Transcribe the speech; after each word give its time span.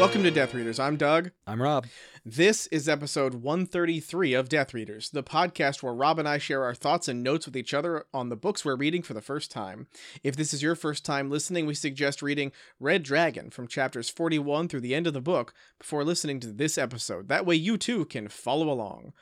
Welcome 0.00 0.22
to 0.22 0.30
Death 0.30 0.54
Readers. 0.54 0.80
I'm 0.80 0.96
Doug. 0.96 1.30
I'm 1.46 1.60
Rob. 1.60 1.86
This 2.24 2.66
is 2.68 2.88
episode 2.88 3.34
133 3.34 4.32
of 4.32 4.48
Death 4.48 4.72
Readers, 4.72 5.10
the 5.10 5.22
podcast 5.22 5.82
where 5.82 5.92
Rob 5.92 6.18
and 6.18 6.26
I 6.26 6.38
share 6.38 6.64
our 6.64 6.74
thoughts 6.74 7.06
and 7.06 7.22
notes 7.22 7.44
with 7.44 7.54
each 7.54 7.74
other 7.74 8.06
on 8.14 8.30
the 8.30 8.34
books 8.34 8.64
we're 8.64 8.76
reading 8.76 9.02
for 9.02 9.12
the 9.12 9.20
first 9.20 9.50
time. 9.50 9.88
If 10.24 10.36
this 10.36 10.54
is 10.54 10.62
your 10.62 10.74
first 10.74 11.04
time 11.04 11.28
listening, 11.28 11.66
we 11.66 11.74
suggest 11.74 12.22
reading 12.22 12.50
Red 12.80 13.02
Dragon 13.02 13.50
from 13.50 13.68
chapters 13.68 14.08
41 14.08 14.68
through 14.68 14.80
the 14.80 14.94
end 14.94 15.06
of 15.06 15.12
the 15.12 15.20
book 15.20 15.52
before 15.78 16.02
listening 16.02 16.40
to 16.40 16.50
this 16.50 16.78
episode. 16.78 17.28
That 17.28 17.44
way 17.44 17.56
you 17.56 17.76
too 17.76 18.06
can 18.06 18.28
follow 18.28 18.70
along. 18.70 19.12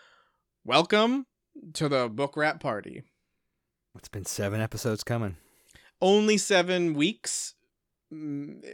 Welcome 0.65 1.27
to 1.73 1.89
the 1.89 2.09
book 2.09 2.37
wrap 2.37 2.61
party. 2.61 3.03
It's 3.97 4.09
been 4.09 4.27
seven 4.27 4.61
episodes 4.61 5.03
coming. 5.03 5.39
Only 6.01 6.39
seven 6.39 6.95
weeks. 6.95 7.55
Mm, 8.13 8.65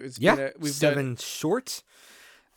It's 0.00 0.18
Yeah, 0.18 0.34
been 0.36 0.46
a- 0.48 0.52
we've 0.58 0.72
seven 0.72 1.06
done 1.06 1.16
short 1.16 1.82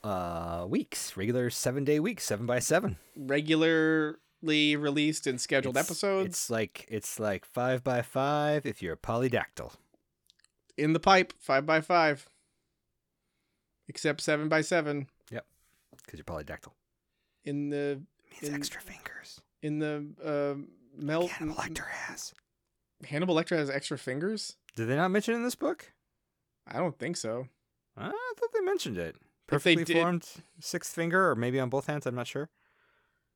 uh 0.04 0.66
weeks, 0.70 1.16
regular 1.18 1.50
seven 1.50 1.84
day 1.84 2.00
weeks, 2.00 2.24
seven 2.24 2.46
by 2.46 2.60
seven. 2.60 2.98
regularly 3.16 4.76
released 4.76 5.28
and 5.28 5.40
scheduled 5.40 5.76
It's- 5.76 5.86
episodes 5.90 6.28
It's 6.30 6.50
like 6.50 6.86
it's 6.90 7.20
like 7.20 7.46
five 7.46 7.84
by 7.84 8.02
five 8.02 8.66
if 8.66 8.82
you're 8.82 8.94
a 8.94 8.98
polydactyl. 8.98 9.74
in 10.78 10.94
the 10.94 11.00
pipe, 11.00 11.34
five 11.40 11.66
by 11.66 11.82
five, 11.82 12.28
except 13.88 14.22
seven 14.22 14.48
by 14.50 14.62
seven 14.62 15.10
Yep, 15.32 15.46
Because 15.98 16.18
you're 16.20 16.24
polydactyl. 16.26 16.72
in 17.44 17.70
the 17.70 18.02
it 18.32 18.32
Means 18.44 18.50
In- 18.50 18.56
extra 18.56 18.82
fingers. 18.82 19.42
in 19.62 19.80
the 19.80 20.06
uh, 20.24 20.56
Mel. 20.96 21.28
Hannibal 21.28 21.56
Lecter 21.62 21.88
has. 21.90 22.34
Hannibal 23.06 23.36
Lecter 23.36 23.58
has 23.58 23.70
extra 23.70 23.98
fingers. 23.98 24.56
Did 24.76 24.86
they 24.88 24.96
not 24.96 25.10
mention 25.12 25.34
in 25.34 25.44
this 25.44 25.56
book? 25.56 25.92
I 26.70 26.78
don't 26.78 26.98
think 26.98 27.18
so. 27.18 27.48
I 27.98 28.06
thought 28.10 28.54
they 28.54 28.62
mentioned 28.62 28.98
it. 28.98 29.16
Perfectly 29.48 29.84
did- 29.84 29.98
formed 29.98 30.28
sixth 30.60 30.94
finger, 30.94 31.30
or 31.32 31.36
maybe 31.36 31.60
on 31.60 31.70
both 31.70 31.88
hands. 31.88 32.06
I'm 32.06 32.16
not 32.16 32.28
sure. 32.28 32.50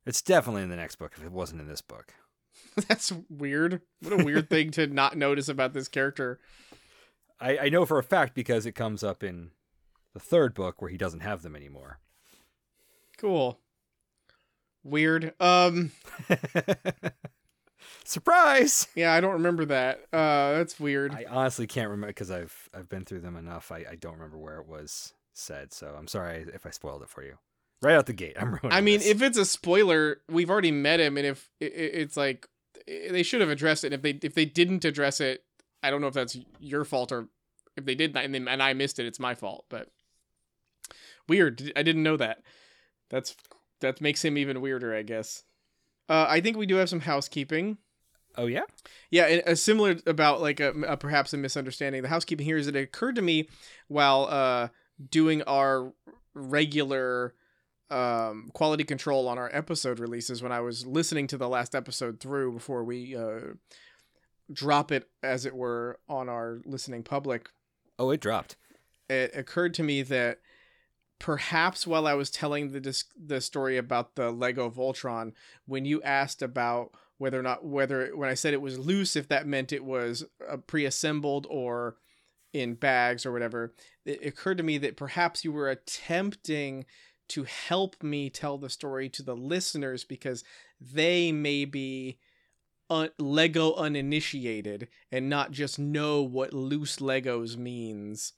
It's 0.05 0.21
definitely 0.21 0.63
in 0.63 0.69
the 0.69 0.75
next 0.75 0.97
book. 0.97 1.13
If 1.17 1.23
it 1.23 1.31
wasn't 1.31 1.61
in 1.61 1.67
this 1.67 1.81
book, 1.81 2.13
That's 2.87 3.11
weird. 3.29 3.81
What 4.01 4.19
a 4.19 4.23
weird 4.23 4.49
thing 4.49 4.71
to 4.71 4.87
not 4.87 5.17
notice 5.17 5.49
about 5.49 5.73
this 5.73 5.87
character. 5.87 6.39
I, 7.39 7.57
I 7.57 7.69
know 7.69 7.85
for 7.85 7.97
a 7.99 8.03
fact 8.03 8.35
because 8.35 8.65
it 8.65 8.73
comes 8.73 9.03
up 9.03 9.23
in 9.23 9.51
the 10.13 10.19
third 10.19 10.53
book 10.53 10.81
where 10.81 10.91
he 10.91 10.97
doesn't 10.97 11.21
have 11.21 11.41
them 11.41 11.55
anymore. 11.55 11.99
Cool. 13.17 13.59
Weird. 14.83 15.33
Um. 15.39 15.91
Surprise! 18.05 18.87
Yeah, 18.95 19.13
I 19.13 19.21
don't 19.21 19.33
remember 19.33 19.65
that. 19.65 19.99
Uh, 20.11 20.53
that's 20.57 20.79
weird. 20.79 21.13
I 21.13 21.25
honestly 21.29 21.67
can't 21.67 21.89
remember 21.89 22.07
because 22.07 22.31
I've 22.31 22.69
I've 22.73 22.89
been 22.89 23.05
through 23.05 23.21
them 23.21 23.35
enough. 23.35 23.71
I, 23.71 23.85
I 23.91 23.95
don't 23.95 24.13
remember 24.13 24.37
where 24.37 24.59
it 24.59 24.67
was 24.67 25.13
said, 25.33 25.73
so 25.73 25.95
I'm 25.97 26.07
sorry 26.07 26.45
if 26.53 26.65
I 26.65 26.69
spoiled 26.71 27.01
it 27.01 27.09
for 27.09 27.23
you. 27.23 27.37
Right 27.81 27.95
out 27.95 28.05
the 28.05 28.13
gate, 28.13 28.35
I'm 28.39 28.49
ruining. 28.61 28.71
I 28.71 28.81
mean, 28.81 28.99
this. 28.99 29.07
if 29.07 29.21
it's 29.21 29.37
a 29.37 29.45
spoiler, 29.45 30.21
we've 30.29 30.49
already 30.49 30.71
met 30.71 30.99
him, 30.99 31.17
and 31.17 31.25
if 31.27 31.49
i- 31.61 31.65
i- 31.65 31.67
it's 31.67 32.15
like 32.17 32.47
they 32.87 33.23
should 33.23 33.41
have 33.41 33.49
addressed 33.49 33.83
it. 33.83 33.93
If 33.93 34.01
they 34.01 34.19
if 34.21 34.33
they 34.33 34.45
didn't 34.45 34.85
address 34.85 35.19
it, 35.21 35.43
I 35.81 35.89
don't 35.89 36.01
know 36.01 36.07
if 36.07 36.13
that's 36.13 36.38
your 36.59 36.83
fault 36.85 37.11
or 37.11 37.29
if 37.75 37.85
they 37.85 37.95
did 37.95 38.15
and, 38.15 38.33
then, 38.35 38.47
and 38.47 38.61
I 38.61 38.73
missed 38.73 38.99
it, 38.99 39.05
it's 39.05 39.19
my 39.19 39.33
fault. 39.35 39.65
But 39.69 39.89
weird, 41.27 41.71
I 41.75 41.83
didn't 41.83 42.03
know 42.03 42.17
that. 42.17 42.43
That's 43.09 43.35
that 43.81 44.01
makes 44.01 44.23
him 44.23 44.38
even 44.38 44.61
weirder, 44.61 44.95
I 44.95 45.03
guess. 45.03 45.43
Uh, 46.09 46.25
I 46.29 46.41
think 46.41 46.57
we 46.57 46.65
do 46.65 46.75
have 46.75 46.89
some 46.89 46.99
housekeeping. 47.01 47.77
Oh 48.37 48.45
yeah, 48.45 48.63
Yeah, 49.09 49.25
and 49.25 49.43
a 49.45 49.55
similar 49.55 49.97
about 50.05 50.41
like 50.41 50.59
a, 50.59 50.71
a 50.88 50.97
perhaps 50.97 51.33
a 51.33 51.38
misunderstanding. 51.38 52.01
The 52.01 52.09
housekeeping 52.09 52.45
here 52.45 52.57
is 52.57 52.66
that 52.66 52.75
it 52.75 52.83
occurred 52.83 53.16
to 53.16 53.21
me 53.21 53.47
while 53.88 54.27
uh 54.29 54.67
doing 55.09 55.41
our 55.44 55.94
regular 56.33 57.33
um 57.89 58.49
quality 58.53 58.83
control 58.83 59.27
on 59.27 59.38
our 59.38 59.49
episode 59.53 59.99
releases 59.99 60.41
when 60.41 60.51
I 60.51 60.61
was 60.61 60.85
listening 60.85 61.27
to 61.27 61.38
the 61.38 61.49
last 61.49 61.75
episode 61.75 62.19
through 62.19 62.53
before 62.53 62.83
we 62.83 63.16
uh 63.16 63.53
drop 64.51 64.91
it 64.91 65.09
as 65.22 65.45
it 65.45 65.55
were 65.55 65.99
on 66.09 66.29
our 66.29 66.59
listening 66.66 67.03
public 67.03 67.49
oh 67.97 68.09
it 68.09 68.19
dropped. 68.19 68.55
it 69.09 69.31
occurred 69.35 69.73
to 69.75 69.83
me 69.83 70.01
that 70.01 70.39
perhaps 71.19 71.88
while 71.88 72.05
I 72.05 72.13
was 72.16 72.29
telling 72.29 72.72
the 72.72 72.81
dis- 72.81 73.05
the 73.16 73.39
story 73.39 73.77
about 73.77 74.16
the 74.16 74.29
Lego 74.29 74.69
Voltron, 74.69 75.31
when 75.66 75.85
you 75.85 76.01
asked 76.03 76.41
about 76.41 76.91
whether 77.23 77.39
or 77.39 77.44
not 77.44 77.63
whether 77.63 78.07
when 78.17 78.28
I 78.28 78.34
said 78.34 78.53
it 78.53 78.61
was 78.61 78.78
loose, 78.78 79.16
if 79.16 79.29
that 79.29 79.47
meant 79.47 79.72
it 79.72 79.85
was 79.85 80.25
uh, 80.45 80.57
pre-assembled 80.57 81.47
or 81.50 81.95
in 82.51 82.73
bags 82.73 83.25
or 83.25 83.31
whatever, 83.31 83.73
it 84.06 84.25
occurred 84.25 84.57
to 84.57 84.63
me 84.63 84.78
that 84.79 84.97
perhaps 84.97 85.45
you 85.45 85.53
were 85.53 85.69
attempting 85.69 86.84
to 87.29 87.45
help 87.45 88.03
me 88.03 88.29
tell 88.29 88.57
the 88.57 88.69
story 88.69 89.07
to 89.07 89.23
the 89.23 89.38
listeners 89.38 90.03
because 90.03 90.44
they 90.81 91.31
may 91.31 91.63
be 91.63 92.19
un- 92.89 93.09
Lego 93.17 93.73
uninitiated 93.75 94.90
and 95.09 95.29
not 95.29 95.51
just 95.51 95.79
know 95.79 96.22
what 96.22 96.51
loose 96.51 96.97
Legos 96.97 97.55
means. 97.55 98.34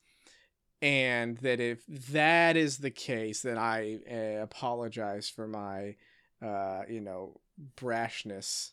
And 0.80 1.40
that 1.40 1.60
if 1.60 1.84
that 1.88 2.56
is 2.56 2.78
the 2.78 2.92
case 2.92 3.42
then 3.42 3.58
i 3.58 3.98
uh, 4.12 4.44
apologize 4.44 5.28
for 5.28 5.48
my 5.48 5.96
uh 6.44 6.84
you 6.88 7.02
know 7.02 7.40
brashness 7.76 8.72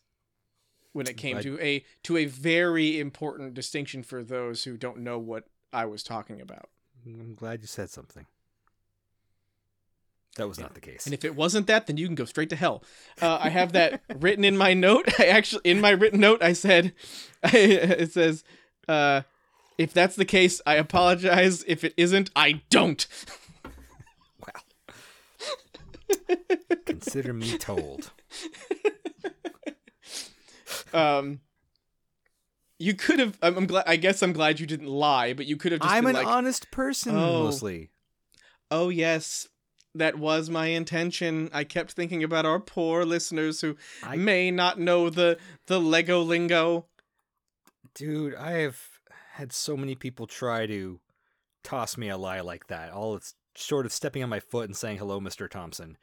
when 0.92 1.06
it 1.06 1.16
came 1.16 1.38
I- 1.38 1.42
to 1.42 1.58
a 1.60 1.84
to 2.04 2.16
a 2.16 2.24
very 2.26 2.98
important 3.00 3.54
distinction 3.54 4.02
for 4.02 4.22
those 4.22 4.64
who 4.64 4.76
don't 4.76 4.98
know 4.98 5.18
what 5.18 5.44
i 5.72 5.84
was 5.84 6.02
talking 6.02 6.40
about 6.40 6.68
I'm 7.04 7.34
glad 7.34 7.62
you 7.62 7.66
said 7.66 7.90
something. 7.90 8.26
That 10.36 10.46
was 10.48 10.58
not 10.60 10.72
the 10.74 10.80
case. 10.80 11.04
and 11.04 11.12
if 11.12 11.24
it 11.24 11.34
wasn't 11.34 11.66
that 11.66 11.86
then 11.86 11.96
you 11.98 12.06
can 12.06 12.14
go 12.14 12.24
straight 12.24 12.48
to 12.50 12.56
hell 12.56 12.82
uh, 13.20 13.38
i 13.42 13.48
have 13.50 13.72
that 13.72 14.02
written 14.20 14.44
in 14.44 14.56
my 14.56 14.72
note 14.72 15.08
i 15.20 15.26
actually 15.26 15.60
in 15.64 15.80
my 15.80 15.90
written 15.90 16.20
note 16.20 16.42
i 16.42 16.52
said 16.54 16.92
it 17.44 18.12
says 18.12 18.42
uh 18.88 19.22
if 19.78 19.92
that's 19.92 20.16
the 20.16 20.24
case 20.24 20.60
i 20.64 20.76
apologize 20.76 21.64
if 21.66 21.84
it 21.84 21.92
isn't 21.98 22.30
i 22.36 22.62
don't 22.70 23.06
wow. 24.40 24.62
Consider 26.86 27.32
me 27.32 27.58
told. 27.58 28.10
um 30.94 31.40
you 32.78 32.94
could 32.94 33.18
have 33.18 33.38
I'm, 33.42 33.56
I'm 33.58 33.66
glad 33.66 33.84
i 33.86 33.96
guess 33.96 34.22
i'm 34.22 34.32
glad 34.32 34.60
you 34.60 34.66
didn't 34.66 34.88
lie 34.88 35.32
but 35.32 35.46
you 35.46 35.56
could 35.56 35.72
have 35.72 35.80
just 35.80 35.92
I'm 35.92 36.06
an 36.06 36.14
like 36.14 36.26
honest 36.26 36.70
person 36.70 37.16
Oh. 37.16 37.44
mostly. 37.44 37.90
oh 38.70 38.88
yes 38.88 39.48
that 39.94 40.18
was 40.18 40.48
my 40.50 40.66
intention 40.66 41.50
i 41.52 41.64
kept 41.64 41.92
thinking 41.92 42.24
about 42.24 42.46
our 42.46 42.58
poor 42.60 43.04
listeners 43.04 43.60
who 43.60 43.76
I- 44.02 44.16
may 44.16 44.50
not 44.50 44.78
know 44.80 45.10
the 45.10 45.38
the 45.66 45.80
lego 45.80 46.20
lingo 46.22 46.86
Dude, 47.94 48.34
I 48.34 48.52
have 48.52 48.78
had 49.34 49.52
so 49.52 49.76
many 49.76 49.94
people 49.94 50.26
try 50.26 50.66
to 50.66 50.98
toss 51.62 51.98
me 51.98 52.08
a 52.08 52.16
lie 52.16 52.40
like 52.40 52.68
that. 52.68 52.90
All 52.90 53.16
it's 53.16 53.34
short 53.54 53.84
of 53.84 53.92
stepping 53.92 54.22
on 54.22 54.30
my 54.30 54.40
foot 54.40 54.64
and 54.64 54.74
saying 54.74 54.96
hello, 54.96 55.20
Mr. 55.20 55.46
Thompson. 55.46 55.98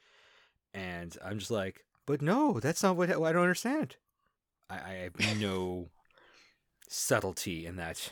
And 0.72 1.18
I'm 1.26 1.40
just 1.40 1.50
like, 1.50 1.84
but 2.06 2.22
no, 2.22 2.60
that's 2.60 2.84
not 2.84 2.96
what 2.96 3.10
I 3.10 3.14
don't 3.32 3.42
understand. 3.42 3.96
I, 4.70 4.76
I 4.76 5.10
have 5.20 5.40
no 5.40 5.90
subtlety 6.88 7.66
in 7.66 7.76
that 7.78 8.12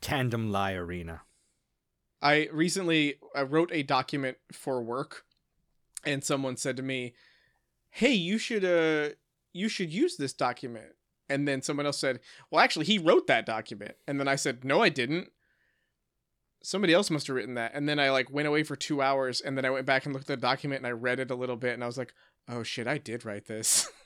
tandem 0.00 0.50
lie 0.50 0.72
arena. 0.74 1.22
i 2.20 2.48
recently 2.52 3.14
i 3.34 3.42
wrote 3.42 3.70
a 3.72 3.82
document 3.82 4.36
for 4.52 4.82
work 4.82 5.24
and 6.04 6.22
someone 6.22 6.56
said 6.56 6.76
to 6.76 6.82
me 6.82 7.14
hey 7.90 8.12
you 8.12 8.38
should 8.38 8.64
uh 8.64 9.14
you 9.52 9.68
should 9.68 9.92
use 9.92 10.16
this 10.16 10.32
document. 10.32 10.92
And 11.30 11.48
then 11.48 11.62
someone 11.62 11.86
else 11.86 11.98
said 11.98 12.20
well 12.50 12.62
actually 12.62 12.86
he 12.86 12.98
wrote 12.98 13.28
that 13.28 13.46
document. 13.46 13.94
And 14.06 14.20
then 14.20 14.28
i 14.28 14.36
said 14.36 14.64
no 14.64 14.82
i 14.82 14.88
didn't. 14.88 15.30
Somebody 16.62 16.92
else 16.94 17.10
must 17.10 17.26
have 17.28 17.36
written 17.36 17.54
that. 17.54 17.72
And 17.74 17.88
then 17.88 17.98
i 17.98 18.10
like 18.10 18.30
went 18.30 18.48
away 18.48 18.64
for 18.64 18.76
two 18.76 19.00
hours 19.00 19.40
and 19.40 19.56
then 19.56 19.64
i 19.64 19.70
went 19.70 19.86
back 19.86 20.04
and 20.04 20.12
looked 20.12 20.28
at 20.28 20.40
the 20.40 20.46
document 20.46 20.80
and 20.80 20.86
i 20.86 20.90
read 20.90 21.20
it 21.20 21.30
a 21.30 21.36
little 21.36 21.56
bit 21.56 21.74
and 21.74 21.82
i 21.82 21.86
was 21.86 21.96
like 21.96 22.12
oh 22.48 22.62
shit 22.62 22.86
i 22.86 22.98
did 22.98 23.24
write 23.24 23.46
this 23.46 23.88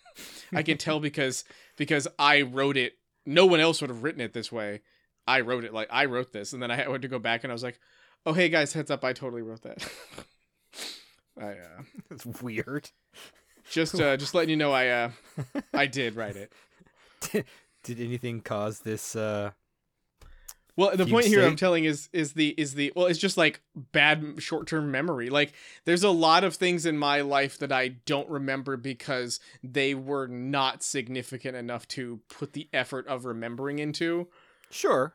i 0.53 0.62
can 0.62 0.76
tell 0.79 1.00
because 1.00 1.44
because 1.76 2.06
i 2.19 2.43
wrote 2.43 2.76
it 2.76 2.94
no 3.26 3.47
one 3.47 3.61
else 3.61 3.81
would 3.81 3.91
have 3.91 4.03
written 4.03 4.20
it 4.20 4.32
this 4.32 4.50
way 4.53 4.81
i 5.26 5.41
wrote 5.41 5.65
it 5.65 5.73
like 5.75 5.88
i 5.91 6.05
wrote 6.05 6.32
this 6.32 6.53
and 6.53 6.62
then 6.62 6.70
i 6.70 6.76
had 6.76 7.03
to 7.03 7.09
go 7.09 7.19
back 7.19 7.44
and 7.44 7.53
i 7.53 7.55
was 7.55 7.62
like 7.62 7.79
oh 8.26 8.32
hey 8.32 8.49
guys 8.49 8.73
heads 8.73 8.91
up 8.91 9.05
i 9.05 9.12
totally 9.12 9.43
wrote 9.43 9.62
that 9.62 9.87
i 11.41 11.50
uh 11.53 11.82
It's 12.11 12.26
weird. 12.26 12.91
just 13.70 14.00
uh 14.00 14.17
just 14.17 14.35
letting 14.35 14.50
you 14.50 14.56
know 14.56 14.73
i 14.73 14.88
uh 14.88 15.11
i 15.75 15.87
did 15.87 16.17
write 16.17 16.37
it 16.37 16.53
Did 17.85 18.00
anything 18.00 18.41
cause 18.41 18.81
this? 18.81 19.15
uh 19.17 19.53
Well, 20.78 20.96
the 20.96 21.06
point 21.06 21.26
here 21.26 21.44
I'm 21.44 21.56
telling 21.56 21.86
is 21.86 22.08
is 22.12 22.34
the 22.34 22.54
is 22.56 22.75
the 22.75 22.92
well, 22.94 23.06
it's 23.06 23.19
just 23.19 23.36
like 23.36 23.60
bad 23.75 24.36
short 24.38 24.69
term 24.69 24.92
memory. 24.92 25.28
Like 25.28 25.52
there's 25.86 26.04
a 26.04 26.10
lot 26.10 26.44
of 26.44 26.54
things 26.54 26.86
in 26.86 26.96
my 26.96 27.20
life 27.20 27.58
that 27.58 27.72
I 27.72 27.88
don't 28.06 28.30
remember 28.30 28.76
because 28.76 29.40
they 29.64 29.94
were 29.94 30.28
not 30.28 30.84
significant 30.84 31.56
enough 31.56 31.88
to 31.88 32.20
put 32.28 32.52
the 32.52 32.69
effort 32.72 33.08
of 33.08 33.25
remembering 33.25 33.80
into. 33.80 34.28
Sure, 34.70 35.14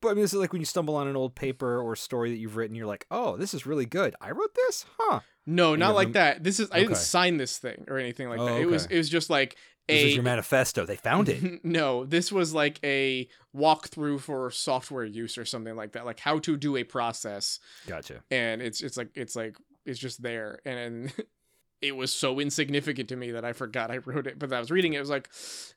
But 0.00 0.08
I 0.08 0.14
mean, 0.14 0.22
this 0.22 0.32
is 0.34 0.40
like 0.40 0.52
when 0.52 0.60
you 0.62 0.66
stumble 0.66 0.96
on 0.96 1.06
an 1.06 1.14
old 1.14 1.36
paper 1.36 1.80
or 1.80 1.94
story 1.94 2.30
that 2.30 2.38
you've 2.38 2.56
written, 2.56 2.74
you're 2.74 2.86
like, 2.86 3.06
oh, 3.10 3.36
this 3.36 3.54
is 3.54 3.66
really 3.66 3.86
good. 3.86 4.16
I 4.20 4.32
wrote 4.32 4.54
this? 4.54 4.84
Huh. 4.98 5.20
No, 5.46 5.76
not 5.76 5.94
like 5.94 6.14
that. 6.14 6.42
This 6.42 6.58
is 6.58 6.70
I 6.72 6.80
didn't 6.80 6.96
sign 6.96 7.36
this 7.36 7.58
thing 7.58 7.84
or 7.88 7.98
anything 7.98 8.28
like 8.30 8.40
Oh, 8.40 8.46
that. 8.46 8.60
It 8.60 8.66
was 8.66 8.86
it 8.86 8.96
was 8.96 9.10
just 9.10 9.30
like 9.30 9.56
This 9.88 10.02
a 10.02 10.06
is 10.08 10.14
your 10.14 10.24
manifesto. 10.24 10.86
They 10.86 10.96
found 10.96 11.28
it. 11.28 11.64
no, 11.64 12.04
this 12.04 12.32
was 12.32 12.54
like 12.54 12.80
a 12.82 13.28
walkthrough 13.54 14.20
for 14.20 14.50
software 14.50 15.04
use 15.04 15.36
or 15.36 15.44
something 15.44 15.76
like 15.76 15.92
that, 15.92 16.06
like 16.06 16.20
how 16.20 16.38
to 16.40 16.56
do 16.56 16.76
a 16.76 16.84
process. 16.84 17.60
Gotcha. 17.86 18.22
And 18.30 18.62
it's 18.62 18.80
it's 18.80 18.96
like 18.96 19.10
it's 19.14 19.36
like 19.36 19.56
it's 19.84 19.98
just 19.98 20.22
there, 20.22 20.60
and 20.64 21.12
it 21.82 21.94
was 21.94 22.12
so 22.12 22.40
insignificant 22.40 23.10
to 23.10 23.16
me 23.16 23.32
that 23.32 23.44
I 23.44 23.52
forgot 23.52 23.90
I 23.90 23.98
wrote 23.98 24.26
it. 24.26 24.38
But 24.38 24.52
I 24.52 24.58
was 24.58 24.70
reading 24.70 24.94
it, 24.94 24.96
it 24.96 25.00
was 25.00 25.10
like 25.10 25.28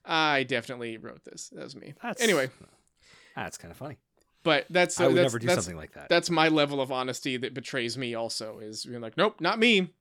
I 0.06 0.44
definitely 0.44 0.98
wrote 0.98 1.26
this. 1.26 1.50
That 1.50 1.64
was 1.64 1.76
me. 1.76 1.94
That's 2.02 2.22
Anyway, 2.22 2.50
that's 3.36 3.58
kind 3.58 3.72
of 3.72 3.78
funny. 3.78 3.98
But 4.48 4.66
that's 4.70 4.98
I 5.02 5.08
would 5.08 5.18
that's, 5.18 5.24
never 5.26 5.40
do 5.40 5.48
that's, 5.48 5.66
something 5.66 5.76
like 5.76 5.92
that. 5.96 6.08
That's 6.08 6.30
my 6.30 6.48
level 6.48 6.80
of 6.80 6.90
honesty 6.90 7.36
that 7.36 7.54
betrays 7.54 7.98
me. 7.98 8.16
Also, 8.16 8.60
is 8.60 8.86
being 8.86 9.02
like, 9.02 9.18
nope, 9.18 9.42
not 9.42 9.60
me. 9.60 9.92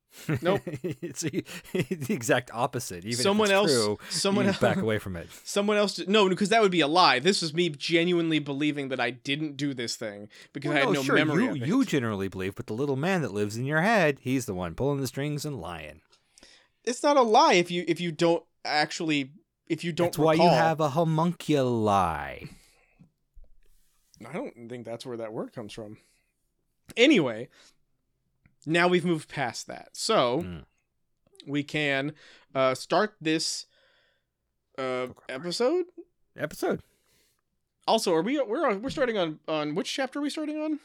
nope. 0.40 0.60
it's 1.02 1.22
the 1.22 1.44
the 1.72 2.14
exact 2.14 2.52
opposite. 2.54 3.04
Even 3.04 3.16
someone 3.20 3.50
if 3.50 3.64
it's 3.64 3.72
else. 3.72 3.72
true, 3.72 3.98
someone 4.08 4.46
else. 4.46 4.58
back 4.58 4.76
away 4.87 5.00
from 5.00 5.16
it. 5.16 5.28
Someone 5.43 5.76
else. 5.76 5.98
No, 6.06 6.28
because 6.28 6.50
that 6.50 6.62
would 6.62 6.70
be 6.70 6.81
a 6.81 6.87
lie. 6.87 7.19
This 7.19 7.43
was 7.43 7.52
me 7.54 7.70
genuinely 7.70 8.38
believing 8.38 8.88
that 8.90 9.00
I 9.00 9.10
didn't 9.10 9.56
do 9.56 9.75
this 9.75 9.96
thing 9.96 10.28
because 10.52 10.69
Well, 10.69 10.76
I 10.76 10.81
had 10.84 10.94
no, 10.94 11.02
sure, 11.02 11.16
memory 11.16 11.42
you, 11.42 11.50
of 11.50 11.56
it. 11.56 11.66
you 11.66 11.84
generally 11.84 12.28
believe, 12.28 12.54
but 12.54 12.69
the 12.69 12.72
little 12.75 12.94
man 12.94 13.22
that 13.22 13.32
lives 13.32 13.56
in 13.56 13.64
your 13.64 13.81
head, 13.81 14.20
he's 14.20 14.46
the 14.46 14.54
one 14.54 14.76
pulling 14.76 15.00
the 15.00 15.08
strings 15.08 15.44
and 15.44 15.60
lying. 15.60 16.02
It's 16.84 17.02
not 17.02 17.16
a 17.16 17.22
lie 17.22 17.54
if 17.54 17.69
you 17.72 17.84
if 17.88 18.00
you 18.00 18.12
don't 18.12 18.44
actually 18.64 19.32
if 19.66 19.82
you 19.82 19.90
don't. 19.90 20.06
That's 20.06 20.19
why 20.19 20.34
you 20.34 20.49
have 20.49 20.78
a 20.78 20.90
homunculi. 20.90 22.46
I 24.24 24.32
don't 24.32 24.68
think 24.68 24.84
that's 24.86 25.04
where 25.04 25.16
that 25.16 25.32
word 25.32 25.52
comes 25.52 25.72
from. 25.72 25.98
Anyway, 26.96 27.48
now 28.64 28.88
we've 28.88 29.04
moved 29.04 29.28
past 29.28 29.66
that, 29.66 29.90
so 29.92 30.42
Mm. 30.42 30.64
we 31.46 31.62
can 31.62 32.12
uh, 32.54 32.74
start 32.74 33.14
this 33.20 33.66
uh, 34.78 35.08
episode. 35.28 35.86
Episode 36.36 36.80
Also, 37.88 38.14
are 38.14 38.22
we 38.22 38.40
we're 38.40 38.76
we're 38.76 38.90
starting 38.90 39.16
on 39.18 39.38
on 39.48 39.74
which 39.74 39.92
chapter 39.92 40.18
are 40.18 40.22
we 40.22 40.30
starting 40.30 40.58
on? 40.60 40.78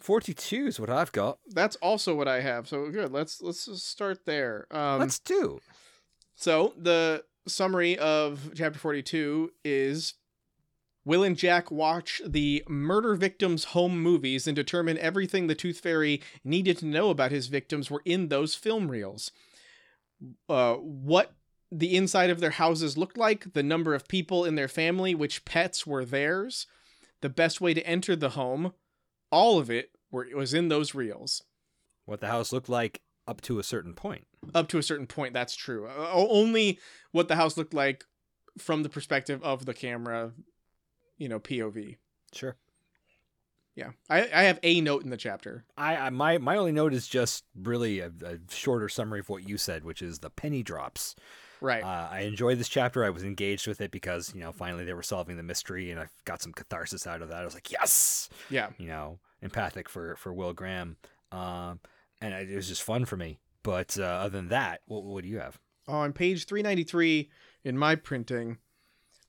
42 0.00 0.66
is 0.66 0.78
what 0.80 0.90
I've 0.90 1.10
got. 1.12 1.38
That's 1.48 1.76
also 1.76 2.14
what 2.14 2.28
I 2.28 2.40
have. 2.40 2.68
So 2.68 2.90
good. 2.90 3.12
Let's 3.12 3.40
let's 3.40 3.60
start 3.82 4.26
there. 4.26 4.66
Um, 4.70 5.00
Let's 5.00 5.18
do. 5.18 5.60
So 6.34 6.74
the 6.76 7.24
summary 7.46 7.96
of 7.98 8.50
chapter 8.54 8.78
42 8.78 9.52
is 9.64 10.14
Will 11.06 11.22
and 11.22 11.36
Jack 11.36 11.70
watch 11.70 12.20
the 12.26 12.64
murder 12.68 13.14
victims' 13.14 13.66
home 13.66 14.02
movies 14.02 14.48
and 14.48 14.56
determine 14.56 14.98
everything 14.98 15.46
the 15.46 15.54
Tooth 15.54 15.78
Fairy 15.78 16.20
needed 16.42 16.78
to 16.78 16.86
know 16.86 17.10
about 17.10 17.30
his 17.30 17.46
victims 17.46 17.88
were 17.88 18.02
in 18.04 18.26
those 18.26 18.56
film 18.56 18.90
reels. 18.90 19.30
Uh, 20.48 20.74
what 20.74 21.32
the 21.70 21.96
inside 21.96 22.28
of 22.28 22.40
their 22.40 22.50
houses 22.50 22.98
looked 22.98 23.16
like, 23.16 23.52
the 23.52 23.62
number 23.62 23.94
of 23.94 24.08
people 24.08 24.44
in 24.44 24.56
their 24.56 24.66
family, 24.66 25.14
which 25.14 25.44
pets 25.44 25.86
were 25.86 26.04
theirs, 26.04 26.66
the 27.20 27.28
best 27.28 27.60
way 27.60 27.72
to 27.72 27.86
enter 27.86 28.16
the 28.16 28.30
home, 28.30 28.72
all 29.30 29.60
of 29.60 29.70
it 29.70 29.92
were, 30.10 30.26
was 30.34 30.52
in 30.52 30.68
those 30.68 30.92
reels. 30.92 31.44
What 32.04 32.20
the 32.20 32.26
house 32.26 32.52
looked 32.52 32.68
like 32.68 33.00
up 33.28 33.40
to 33.42 33.60
a 33.60 33.64
certain 33.64 33.94
point. 33.94 34.26
up 34.54 34.68
to 34.68 34.78
a 34.78 34.82
certain 34.82 35.06
point 35.06 35.34
that's 35.34 35.56
true 35.56 35.88
only 36.12 36.78
what 37.10 37.26
the 37.26 37.34
house 37.34 37.56
looked 37.56 37.74
like 37.74 38.04
from 38.56 38.84
the 38.84 38.88
perspective 38.88 39.42
of 39.42 39.66
the 39.66 39.74
camera 39.74 40.32
you 41.18 41.28
know 41.28 41.38
pov 41.40 41.96
Sure. 42.32 42.56
yeah 43.74 43.90
i 44.10 44.22
i 44.34 44.42
have 44.42 44.58
a 44.62 44.80
note 44.80 45.04
in 45.04 45.10
the 45.10 45.16
chapter 45.16 45.64
I, 45.76 45.96
I 45.96 46.10
my 46.10 46.38
my 46.38 46.56
only 46.56 46.72
note 46.72 46.92
is 46.92 47.06
just 47.08 47.44
really 47.54 48.00
a, 48.00 48.10
a 48.24 48.38
shorter 48.50 48.88
summary 48.88 49.20
of 49.20 49.28
what 49.28 49.48
you 49.48 49.56
said, 49.58 49.84
which 49.84 50.02
is 50.02 50.18
the 50.20 50.30
penny 50.30 50.62
drops. 50.62 51.14
right 51.60 51.82
Uh, 51.82 52.08
I 52.10 52.20
enjoyed 52.20 52.58
this 52.58 52.68
chapter. 52.68 53.04
I 53.04 53.10
was 53.10 53.22
engaged 53.24 53.66
with 53.66 53.80
it 53.80 53.90
because 53.90 54.32
you 54.34 54.40
know 54.40 54.52
finally 54.52 54.84
they 54.84 54.92
were 54.94 55.02
solving 55.02 55.36
the 55.36 55.42
mystery, 55.42 55.90
and 55.90 56.00
I 56.00 56.06
got 56.24 56.42
some 56.42 56.52
catharsis 56.52 57.06
out 57.06 57.22
of 57.22 57.28
that. 57.28 57.42
I 57.42 57.44
was 57.44 57.54
like, 57.54 57.70
yes, 57.70 58.28
yeah 58.50 58.70
you 58.78 58.88
know, 58.88 59.18
empathic 59.42 59.88
for 59.88 60.16
for 60.16 60.32
Will 60.32 60.52
Graham, 60.52 60.96
um, 61.32 61.80
and 62.20 62.34
it 62.34 62.54
was 62.54 62.68
just 62.68 62.82
fun 62.82 63.04
for 63.04 63.16
me. 63.16 63.38
But 63.62 63.98
uh, 63.98 64.04
other 64.04 64.30
than 64.30 64.48
that, 64.48 64.80
what, 64.86 65.04
what 65.04 65.22
do 65.22 65.28
you 65.28 65.38
have? 65.40 65.58
on 65.88 66.12
page 66.12 66.46
393 66.46 67.30
in 67.62 67.78
my 67.78 67.94
printing 67.94 68.58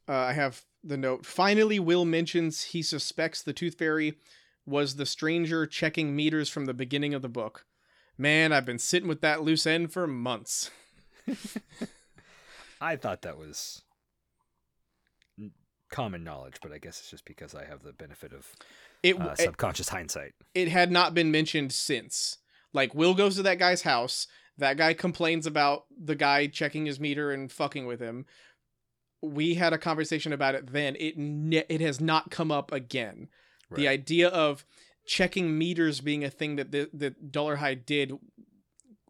uh, 0.09 0.13
i 0.13 0.33
have 0.33 0.65
the 0.83 0.97
note 0.97 1.25
finally 1.25 1.79
will 1.79 2.05
mentions 2.05 2.63
he 2.63 2.81
suspects 2.81 3.41
the 3.41 3.53
tooth 3.53 3.77
fairy 3.77 4.17
was 4.65 4.95
the 4.95 5.05
stranger 5.05 5.65
checking 5.65 6.15
meters 6.15 6.49
from 6.49 6.65
the 6.65 6.73
beginning 6.73 7.13
of 7.13 7.21
the 7.21 7.29
book 7.29 7.65
man 8.17 8.51
i've 8.51 8.65
been 8.65 8.79
sitting 8.79 9.09
with 9.09 9.21
that 9.21 9.41
loose 9.41 9.65
end 9.65 9.91
for 9.91 10.07
months 10.07 10.71
I 12.79 12.95
thought 12.95 13.23
that 13.23 13.37
was 13.37 13.81
common 15.89 16.23
knowledge, 16.23 16.57
but 16.61 16.71
I 16.71 16.77
guess 16.77 16.99
it's 16.99 17.09
just 17.09 17.25
because 17.25 17.55
I 17.55 17.65
have 17.65 17.83
the 17.83 17.93
benefit 17.93 18.33
of 18.33 18.51
it, 19.03 19.19
uh, 19.19 19.29
it 19.31 19.39
subconscious 19.39 19.89
hindsight. 19.89 20.33
it 20.53 20.67
had 20.67 20.91
not 20.91 21.13
been 21.13 21.31
mentioned 21.31 21.71
since. 21.71 22.37
Like 22.73 22.93
Will 22.93 23.13
goes 23.13 23.35
to 23.37 23.43
that 23.43 23.59
guy's 23.59 23.83
house. 23.83 24.27
That 24.57 24.77
guy 24.77 24.93
complains 24.93 25.45
about 25.45 25.85
the 25.97 26.15
guy 26.15 26.47
checking 26.47 26.85
his 26.85 26.99
meter 26.99 27.31
and 27.31 27.51
fucking 27.51 27.85
with 27.85 27.99
him. 27.99 28.25
We 29.21 29.55
had 29.55 29.73
a 29.73 29.77
conversation 29.77 30.31
about 30.33 30.55
it 30.55 30.71
then. 30.71 30.95
It 30.99 31.17
ne- 31.17 31.65
it 31.69 31.81
has 31.81 31.99
not 31.99 32.29
come 32.31 32.51
up 32.51 32.71
again. 32.71 33.29
The 33.69 33.87
idea 33.87 34.29
of 34.29 34.65
checking 35.05 35.57
meters 35.57 35.99
being 35.99 36.23
a 36.23 36.29
thing 36.29 36.55
that 36.55 36.71
the, 36.71 36.89
that 36.93 37.31
Dolarhyde 37.31 37.85
did 37.85 38.13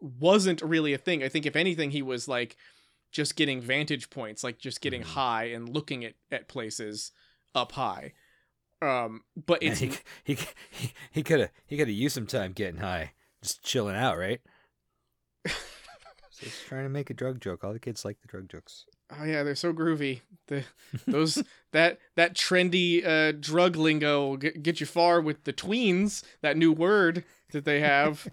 wasn't 0.00 0.62
really 0.62 0.92
a 0.92 0.98
thing. 0.98 1.22
I 1.22 1.28
think 1.28 1.46
if 1.46 1.54
anything, 1.56 1.90
he 1.92 2.02
was 2.02 2.26
like 2.26 2.56
just 3.12 3.36
getting 3.36 3.60
vantage 3.60 4.10
points, 4.10 4.42
like 4.42 4.58
just 4.58 4.80
getting 4.80 5.02
Mhm. 5.02 5.06
high 5.14 5.44
and 5.44 5.68
looking 5.68 6.04
at 6.04 6.14
at 6.32 6.48
places 6.48 7.12
up 7.54 7.72
high. 7.72 8.14
Um, 8.82 9.22
but 9.36 9.62
it's 9.62 9.80
he 9.80 9.92
he 10.24 10.34
he 10.70 10.92
he 11.12 11.22
could 11.22 11.40
have 11.40 11.50
he 11.66 11.76
could 11.76 11.88
have 11.88 11.96
used 11.96 12.14
some 12.14 12.26
time 12.26 12.52
getting 12.52 12.80
high, 12.80 13.12
just 13.42 13.62
chilling 13.64 13.96
out, 13.96 14.18
right? 14.18 14.40
Just 16.40 16.66
trying 16.66 16.84
to 16.84 16.88
make 16.88 17.10
a 17.10 17.14
drug 17.14 17.40
joke. 17.40 17.64
All 17.64 17.72
the 17.72 17.80
kids 17.80 18.04
like 18.04 18.20
the 18.20 18.28
drug 18.28 18.48
jokes. 18.48 18.84
Oh 19.10 19.24
yeah, 19.24 19.42
they're 19.42 19.54
so 19.54 19.72
groovy. 19.72 20.20
The 20.48 20.64
those 21.06 21.42
that 21.72 21.98
that 22.16 22.34
trendy 22.34 23.06
uh, 23.06 23.32
drug 23.32 23.76
lingo 23.76 24.28
will 24.28 24.36
get, 24.36 24.62
get 24.62 24.80
you 24.80 24.86
far 24.86 25.20
with 25.20 25.44
the 25.44 25.52
tweens. 25.52 26.22
That 26.42 26.56
new 26.56 26.72
word 26.72 27.24
that 27.52 27.64
they 27.64 27.80
have. 27.80 28.28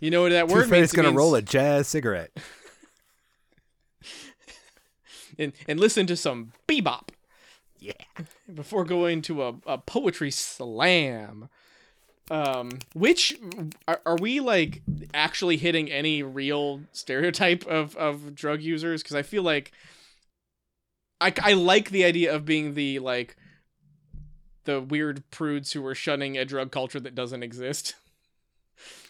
You 0.00 0.10
know 0.10 0.22
what 0.22 0.30
that 0.30 0.48
word 0.48 0.64
Tooth 0.64 0.72
means? 0.72 0.92
Gonna 0.92 1.08
means- 1.08 1.18
roll 1.18 1.34
a 1.34 1.42
jazz 1.42 1.88
cigarette. 1.88 2.30
and 5.38 5.52
and 5.68 5.78
listen 5.80 6.06
to 6.06 6.16
some 6.16 6.52
bebop 6.66 7.08
Yeah. 7.78 7.92
before 8.52 8.84
going 8.84 9.22
to 9.22 9.42
a, 9.44 9.54
a 9.66 9.78
poetry 9.78 10.30
slam. 10.30 11.48
Um, 12.30 12.80
which 12.94 13.38
are, 13.86 14.00
are 14.04 14.16
we 14.16 14.40
like 14.40 14.82
actually 15.14 15.56
hitting 15.56 15.90
any 15.90 16.22
real 16.22 16.82
stereotype 16.92 17.66
of 17.66 17.96
of 17.96 18.34
drug 18.34 18.60
users? 18.60 19.02
Because 19.02 19.16
I 19.16 19.22
feel 19.22 19.42
like 19.42 19.72
I 21.20 21.32
I 21.42 21.52
like 21.54 21.90
the 21.90 22.04
idea 22.04 22.34
of 22.34 22.44
being 22.44 22.74
the 22.74 22.98
like 22.98 23.36
the 24.64 24.80
weird 24.80 25.28
prudes 25.30 25.72
who 25.72 25.84
are 25.86 25.94
shunning 25.94 26.36
a 26.36 26.44
drug 26.44 26.70
culture 26.70 27.00
that 27.00 27.14
doesn't 27.14 27.42
exist. 27.42 27.94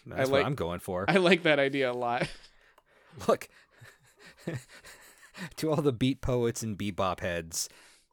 That's 0.05 0.29
like- 0.29 0.43
what 0.43 0.45
I'm 0.45 0.55
going 0.55 0.79
for. 0.79 1.05
I 1.07 1.17
like 1.17 1.43
that 1.43 1.59
idea 1.59 1.91
a 1.91 1.93
lot. 1.93 2.29
Look, 3.27 3.49
to 5.57 5.69
all 5.69 5.81
the 5.81 5.91
beat 5.91 6.21
poets 6.21 6.63
and 6.63 6.77
bebop 6.77 7.19
heads, 7.19 7.67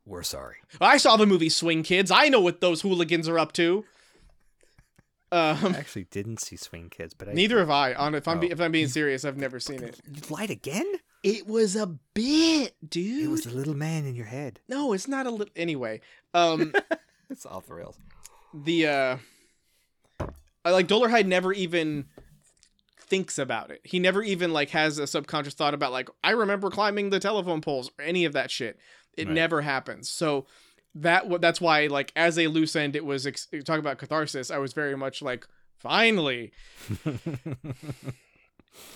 we're 0.05 0.23
sorry. 0.25 0.57
I 0.81 0.97
saw 0.97 1.17
the 1.17 1.27
movie 1.27 1.49
Swing 1.49 1.83
Kids. 1.83 2.11
I 2.11 2.29
know 2.29 2.41
what 2.41 2.61
those 2.61 2.81
hooligans 2.81 3.29
are 3.29 3.39
up 3.39 3.53
to. 3.53 3.85
I 5.33 5.51
Um, 5.51 5.75
actually 5.75 6.05
didn't 6.05 6.41
see 6.41 6.57
Swing 6.57 6.89
Kids, 6.89 7.13
but 7.15 7.29
I 7.29 7.33
neither 7.33 7.59
have 7.59 7.71
I. 7.71 7.95
On 7.95 8.15
if 8.15 8.29
I'm 8.29 8.39
be, 8.41 8.49
Oh. 8.49 8.53
if 8.53 8.61
I'm 8.61 8.71
being 8.73 8.89
serious, 8.89 9.25
I've 9.25 9.37
never 9.37 9.59
seen 9.61 9.83
it. 9.83 10.01
You 10.07 10.23
lied 10.31 10.51
again. 10.51 10.87
It 11.23 11.47
was 11.49 11.75
a 11.75 11.87
bit, 12.15 12.77
dude. 12.89 13.25
It 13.25 13.29
was 13.29 13.43
the 13.43 13.51
little 13.51 13.75
man 13.75 14.07
in 14.07 14.15
your 14.15 14.27
head. 14.27 14.61
no, 14.69 14.93
it's 14.93 15.09
not 15.09 15.27
a 15.27 15.31
little. 15.31 15.53
Anyway, 15.57 16.01
um, 16.35 16.73
It's 17.31 17.45
off 17.45 17.67
the 17.67 17.75
rails. 17.75 17.99
the 18.55 18.87
uh, 18.87 19.17
I 20.65 20.71
like 20.71 20.87
Dolarhyde 20.87 21.27
never 21.27 21.53
even 21.53 22.07
thinks 23.01 23.39
about 23.39 23.71
it. 23.71 23.81
He 23.85 23.99
never 23.99 24.23
even 24.23 24.53
like 24.53 24.71
has 24.71 24.99
a 24.99 25.07
subconscious 25.07 25.55
thought 25.55 25.75
about 25.75 25.91
like 25.93 26.09
I 26.23 26.31
remember 26.31 26.71
climbing 26.71 27.11
the 27.11 27.21
telephone 27.21 27.61
poles 27.61 27.91
or 27.99 28.05
any 28.05 28.25
of 28.25 28.33
that 28.35 28.51
shit. 28.51 28.79
It 29.17 29.27
Right. 29.27 29.35
never 29.35 29.63
happens. 29.63 30.09
So 30.09 30.47
that 31.01 31.41
that's 31.41 31.61
why 31.61 31.87
like 31.87 32.13
as 32.17 32.39
a 32.39 32.47
loose 32.49 32.75
end, 32.77 32.97
it 32.97 33.05
was 33.05 33.27
ex- 33.27 33.49
talk 33.65 33.79
about 33.79 33.99
catharsis. 33.99 34.51
I 34.51 34.59
was 34.59 34.73
very 34.73 34.97
much 34.97 35.23
like 35.23 35.47
finally. 35.79 36.53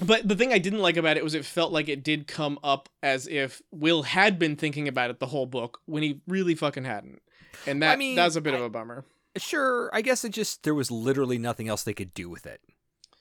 But 0.04 0.28
the 0.28 0.36
thing 0.36 0.52
I 0.52 0.58
didn't 0.58 0.80
like 0.80 0.98
about 0.98 1.16
it 1.16 1.24
was 1.24 1.34
it 1.34 1.44
felt 1.44 1.72
like 1.72 1.88
it 1.88 2.02
did 2.02 2.26
come 2.26 2.58
up 2.62 2.88
as 3.02 3.26
if 3.26 3.62
Will 3.70 4.02
had 4.02 4.38
been 4.38 4.54
thinking 4.56 4.86
about 4.88 5.08
it 5.08 5.20
the 5.20 5.26
whole 5.26 5.46
book 5.46 5.80
when 5.86 6.02
he 6.02 6.20
really 6.28 6.54
fucking 6.54 6.84
hadn't. 6.84 7.22
and 7.66 7.82
that 7.82 7.98
mean, 7.98 8.14
that 8.16 8.26
was 8.26 8.36
a 8.36 8.40
bit 8.42 8.52
of 8.54 8.60
a 8.60 8.68
bummer. 8.68 9.04
Sure, 9.38 9.88
I 9.94 10.02
guess 10.02 10.22
it 10.24 10.30
just 10.32 10.64
there 10.64 10.74
was 10.74 10.90
literally 10.90 11.38
nothing 11.38 11.68
else 11.68 11.82
they 11.82 11.94
could 11.94 12.12
do 12.12 12.28
with 12.28 12.44
it. 12.44 12.60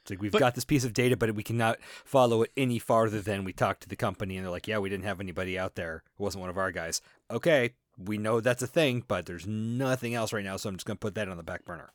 It's 0.01 0.09
like 0.09 0.21
we've 0.21 0.31
But- 0.33 0.39
got 0.39 0.55
this 0.55 0.65
piece 0.65 0.83
of 0.83 0.93
data, 0.93 1.15
but 1.15 1.33
we 1.33 1.43
cannot 1.43 1.77
follow 2.03 2.41
it 2.41 2.51
any 2.57 2.77
farther 2.79 3.21
than 3.21 3.45
we 3.45 3.53
talked 3.53 3.83
to 3.83 3.89
the 3.89 3.95
company, 3.95 4.36
and 4.36 4.45
they're 4.45 4.51
like, 4.51 4.67
"Yeah, 4.67 4.79
we 4.79 4.89
didn't 4.89 5.05
have 5.05 5.21
anybody 5.21 5.57
out 5.57 5.75
there. 5.75 6.03
It 6.17 6.21
wasn't 6.21 6.41
one 6.41 6.50
of 6.50 6.57
our 6.57 6.71
guys." 6.74 7.01
Okay, 7.31 7.75
we 8.03 8.18
know 8.18 8.39
that's 8.39 8.62
a 8.63 8.68
thing, 8.68 9.03
but 9.08 9.25
there's 9.25 9.46
nothing 9.46 10.13
else 10.15 10.32
right 10.34 10.44
now, 10.44 10.58
so 10.58 10.70
I'm 10.70 10.75
just 10.75 10.86
gonna 10.86 10.98
put 10.98 11.15
that 11.15 11.27
on 11.27 11.38
the 11.38 11.44
back 11.44 11.65
burner. 11.65 11.91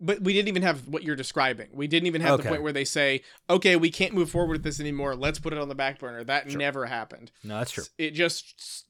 But 0.00 0.20
we 0.22 0.32
didn't 0.32 0.48
even 0.48 0.62
have 0.62 0.88
what 0.88 1.02
you're 1.04 1.16
describing. 1.16 1.68
We 1.72 1.86
didn't 1.86 2.08
even 2.08 2.20
have 2.20 2.42
the 2.42 2.48
point 2.48 2.62
where 2.62 2.72
they 2.72 2.84
say, 2.84 3.22
"Okay, 3.48 3.76
we 3.76 3.90
can't 3.90 4.12
move 4.12 4.28
forward 4.28 4.52
with 4.52 4.62
this 4.64 4.80
anymore. 4.80 5.14
Let's 5.14 5.38
put 5.38 5.52
it 5.52 5.58
on 5.58 5.68
the 5.68 5.74
back 5.74 5.98
burner." 6.00 6.24
That 6.24 6.50
Sure. 6.50 6.58
never 6.58 6.86
happened. 6.86 7.30
No, 7.44 7.58
that's 7.58 7.70
true. 7.70 7.84
It 7.96 8.10
just 8.10 8.86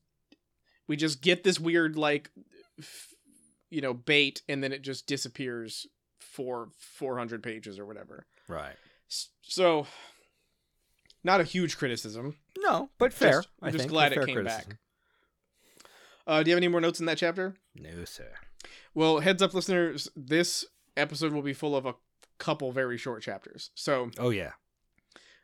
we 0.89 0.97
just 0.97 1.21
get 1.21 1.45
this 1.45 1.61
weird 1.61 1.97
like 1.97 2.31
you 3.71 3.81
know 3.81 3.95
bait 3.95 4.43
and 4.49 4.63
then 4.65 4.73
it 4.73 4.83
just 4.83 5.07
disappears 5.07 5.87
for 6.21 6.71
400 6.79 7.43
pages 7.43 7.79
or 7.79 7.85
whatever. 7.87 8.27
Right. 8.49 8.77
So 9.43 9.87
not 11.23 11.41
a 11.41 11.45
huge 11.45 11.77
criticism. 11.77 12.39
No, 12.59 12.91
but 12.99 13.13
fair. 13.13 13.39
Just- 13.43 13.49
I'm 13.63 13.73
just 13.73 13.89
glad 13.89 14.13
it 14.15 14.27
came 14.27 14.43
back. 14.45 14.79
Uh, 16.27 16.43
do 16.43 16.51
you 16.51 16.55
have 16.55 16.59
any 16.63 16.69
more 16.69 16.81
notes 16.81 17.01
in 17.01 17.07
that 17.07 17.19
chapter? 17.19 17.55
No, 17.75 18.05
sir. 18.05 18.31
Well, 18.95 19.21
heads 19.21 19.43
up, 19.43 19.53
listeners. 19.55 20.09
This 20.17 20.65
episode 20.97 21.33
will 21.33 21.43
be 21.43 21.53
full 21.53 21.77
of 21.77 21.85
a 21.87 21.95
couple 22.39 22.73
very 22.73 22.97
short 22.97 23.23
chapters. 23.23 23.71
So 23.75 24.11
Oh 24.19 24.31
yeah. 24.31 24.53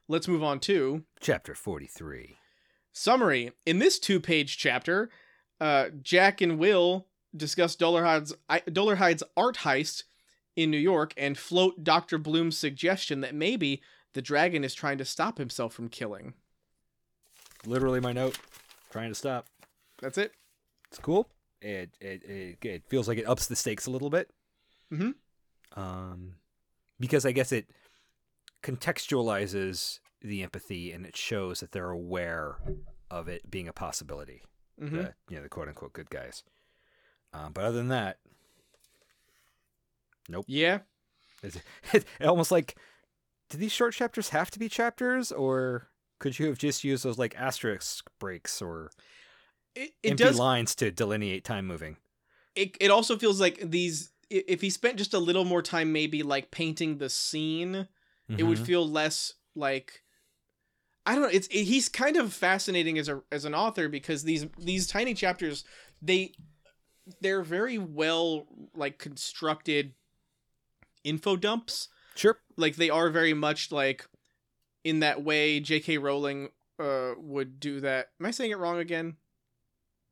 let's 0.08 0.26
move 0.28 0.42
on 0.42 0.58
to 0.60 1.04
Chapter 1.20 1.54
forty-three. 1.54 2.36
summary. 2.92 3.52
In 3.66 3.78
this 3.78 3.98
two-page 3.98 4.56
chapter, 4.58 5.10
uh, 5.60 5.90
Jack 6.02 6.40
and 6.40 6.58
Will 6.58 7.06
discuss 7.36 7.76
Dolarhyde's 7.76 8.34
Dolarhyde's 8.68 9.22
art 9.36 9.58
heist 9.58 10.04
in 10.56 10.70
New 10.70 10.78
York 10.78 11.12
and 11.16 11.38
float 11.38 11.84
Doctor 11.84 12.18
Bloom's 12.18 12.56
suggestion 12.58 13.20
that 13.20 13.34
maybe 13.34 13.82
the 14.14 14.22
dragon 14.22 14.64
is 14.64 14.74
trying 14.74 14.98
to 14.98 15.04
stop 15.04 15.38
himself 15.38 15.72
from 15.72 15.88
killing. 15.88 16.34
Literally 17.66 18.00
my 18.00 18.12
note. 18.12 18.38
Trying 18.90 19.10
to 19.10 19.14
stop. 19.14 19.46
That's 20.00 20.18
it. 20.18 20.32
It's 20.90 20.98
cool. 20.98 21.28
It 21.60 21.90
it 22.00 22.22
it, 22.24 22.64
it 22.64 22.82
feels 22.88 23.06
like 23.08 23.18
it 23.18 23.28
ups 23.28 23.46
the 23.46 23.56
stakes 23.56 23.86
a 23.86 23.90
little 23.90 24.10
bit. 24.10 24.30
Mhm. 24.92 25.14
Um, 25.76 26.34
because 26.98 27.24
I 27.24 27.32
guess 27.32 27.52
it 27.52 27.70
contextualizes 28.62 30.00
the 30.20 30.42
empathy 30.42 30.92
and 30.92 31.06
it 31.06 31.16
shows 31.16 31.60
that 31.60 31.72
they're 31.72 31.90
aware 31.90 32.56
of 33.10 33.28
it 33.28 33.50
being 33.50 33.68
a 33.68 33.72
possibility. 33.72 34.42
hmm 34.78 34.96
The 34.96 35.14
you 35.28 35.36
know 35.36 35.42
the 35.42 35.48
quote 35.48 35.68
unquote 35.68 35.92
good 35.92 36.10
guys. 36.10 36.42
Um, 37.32 37.52
but 37.52 37.64
other 37.64 37.76
than 37.76 37.88
that, 37.88 38.18
nope. 40.28 40.44
Yeah. 40.48 40.80
it's, 41.42 41.58
it's 41.92 42.04
almost 42.20 42.50
like 42.50 42.76
do 43.48 43.58
these 43.58 43.72
short 43.72 43.94
chapters 43.94 44.30
have 44.30 44.50
to 44.50 44.58
be 44.58 44.68
chapters 44.68 45.30
or 45.32 45.88
could 46.18 46.38
you 46.38 46.46
have 46.46 46.58
just 46.58 46.84
used 46.84 47.04
those 47.04 47.18
like 47.18 47.34
asterisk 47.38 48.08
breaks 48.18 48.60
or 48.60 48.90
It, 49.74 49.92
it 50.02 50.10
empty 50.10 50.24
does 50.24 50.38
lines 50.38 50.74
to 50.76 50.90
delineate 50.90 51.44
time 51.44 51.66
moving? 51.66 51.96
it, 52.56 52.76
it 52.80 52.90
also 52.90 53.16
feels 53.16 53.40
like 53.40 53.58
these 53.62 54.10
if 54.28 54.60
he 54.60 54.70
spent 54.70 54.96
just 54.96 55.14
a 55.14 55.18
little 55.18 55.44
more 55.44 55.62
time 55.62 55.92
maybe 55.92 56.22
like 56.22 56.50
painting 56.50 56.98
the 56.98 57.08
scene 57.08 57.88
it 58.38 58.44
would 58.44 58.58
Mhm. 58.58 58.64
feel 58.66 58.88
less 58.88 59.34
like 59.56 60.02
i 61.06 61.12
don't 61.14 61.22
know 61.22 61.28
it's 61.32 61.46
it, 61.48 61.64
he's 61.64 61.88
kind 61.88 62.16
of 62.16 62.32
fascinating 62.32 62.98
as 62.98 63.08
a 63.08 63.22
as 63.32 63.44
an 63.44 63.54
author 63.54 63.88
because 63.88 64.22
these 64.24 64.46
these 64.58 64.86
tiny 64.86 65.14
chapters 65.14 65.64
they 66.02 66.32
they're 67.20 67.42
very 67.42 67.78
well 67.78 68.46
like 68.74 68.98
constructed 68.98 69.94
info 71.02 71.36
dumps 71.36 71.88
sure. 72.14 72.38
like 72.56 72.76
they 72.76 72.90
are 72.90 73.10
very 73.10 73.34
much 73.34 73.72
like 73.72 74.06
in 74.84 75.00
that 75.00 75.22
way 75.22 75.60
jk 75.60 76.00
rowling 76.00 76.50
uh 76.78 77.12
would 77.16 77.58
do 77.58 77.80
that 77.80 78.10
am 78.20 78.26
i 78.26 78.30
saying 78.30 78.50
it 78.50 78.58
wrong 78.58 78.78
again 78.78 79.16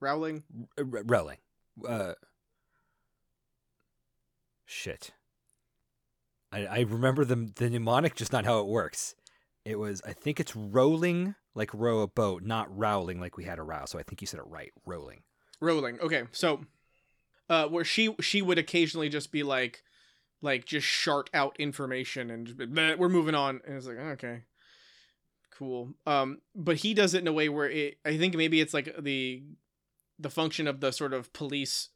rowling 0.00 0.44
R- 0.76 1.02
Rowling. 1.04 1.38
Uh, 1.86 2.14
shit. 4.66 5.10
I, 6.52 6.66
I 6.66 6.80
remember 6.80 7.24
the 7.24 7.50
the 7.54 7.68
mnemonic, 7.70 8.14
just 8.14 8.32
not 8.32 8.44
how 8.44 8.60
it 8.60 8.66
works. 8.66 9.14
It 9.64 9.78
was, 9.78 10.00
I 10.06 10.12
think 10.14 10.40
it's 10.40 10.56
rolling 10.56 11.34
like 11.54 11.74
row 11.74 12.00
a 12.00 12.06
boat, 12.06 12.42
not 12.42 12.74
rowling 12.74 13.20
like 13.20 13.36
we 13.36 13.44
had 13.44 13.58
a 13.58 13.62
row. 13.62 13.84
So 13.86 13.98
I 13.98 14.02
think 14.02 14.20
you 14.20 14.26
said 14.26 14.40
it 14.40 14.46
right, 14.46 14.72
rolling. 14.86 15.22
Rowling. 15.60 15.98
Okay, 16.00 16.24
so 16.32 16.64
uh 17.50 17.66
where 17.66 17.84
she 17.84 18.14
she 18.20 18.42
would 18.42 18.58
occasionally 18.58 19.08
just 19.08 19.32
be 19.32 19.42
like 19.42 19.82
like 20.40 20.64
just 20.64 20.86
shart 20.86 21.28
out 21.34 21.56
information 21.58 22.30
and 22.30 22.56
be, 22.56 22.94
we're 22.94 23.08
moving 23.08 23.34
on 23.34 23.60
and 23.66 23.76
it's 23.76 23.86
like 23.86 23.98
okay. 23.98 24.42
Cool. 25.50 25.90
Um 26.06 26.38
but 26.54 26.76
he 26.76 26.94
does 26.94 27.14
it 27.14 27.22
in 27.22 27.28
a 27.28 27.32
way 27.32 27.48
where 27.48 27.68
it 27.68 27.98
I 28.04 28.16
think 28.16 28.36
maybe 28.36 28.60
it's 28.60 28.74
like 28.74 28.94
the 28.98 29.42
the 30.18 30.30
function 30.30 30.66
of 30.66 30.80
the 30.80 30.90
sort 30.90 31.12
of 31.12 31.32
police 31.32 31.88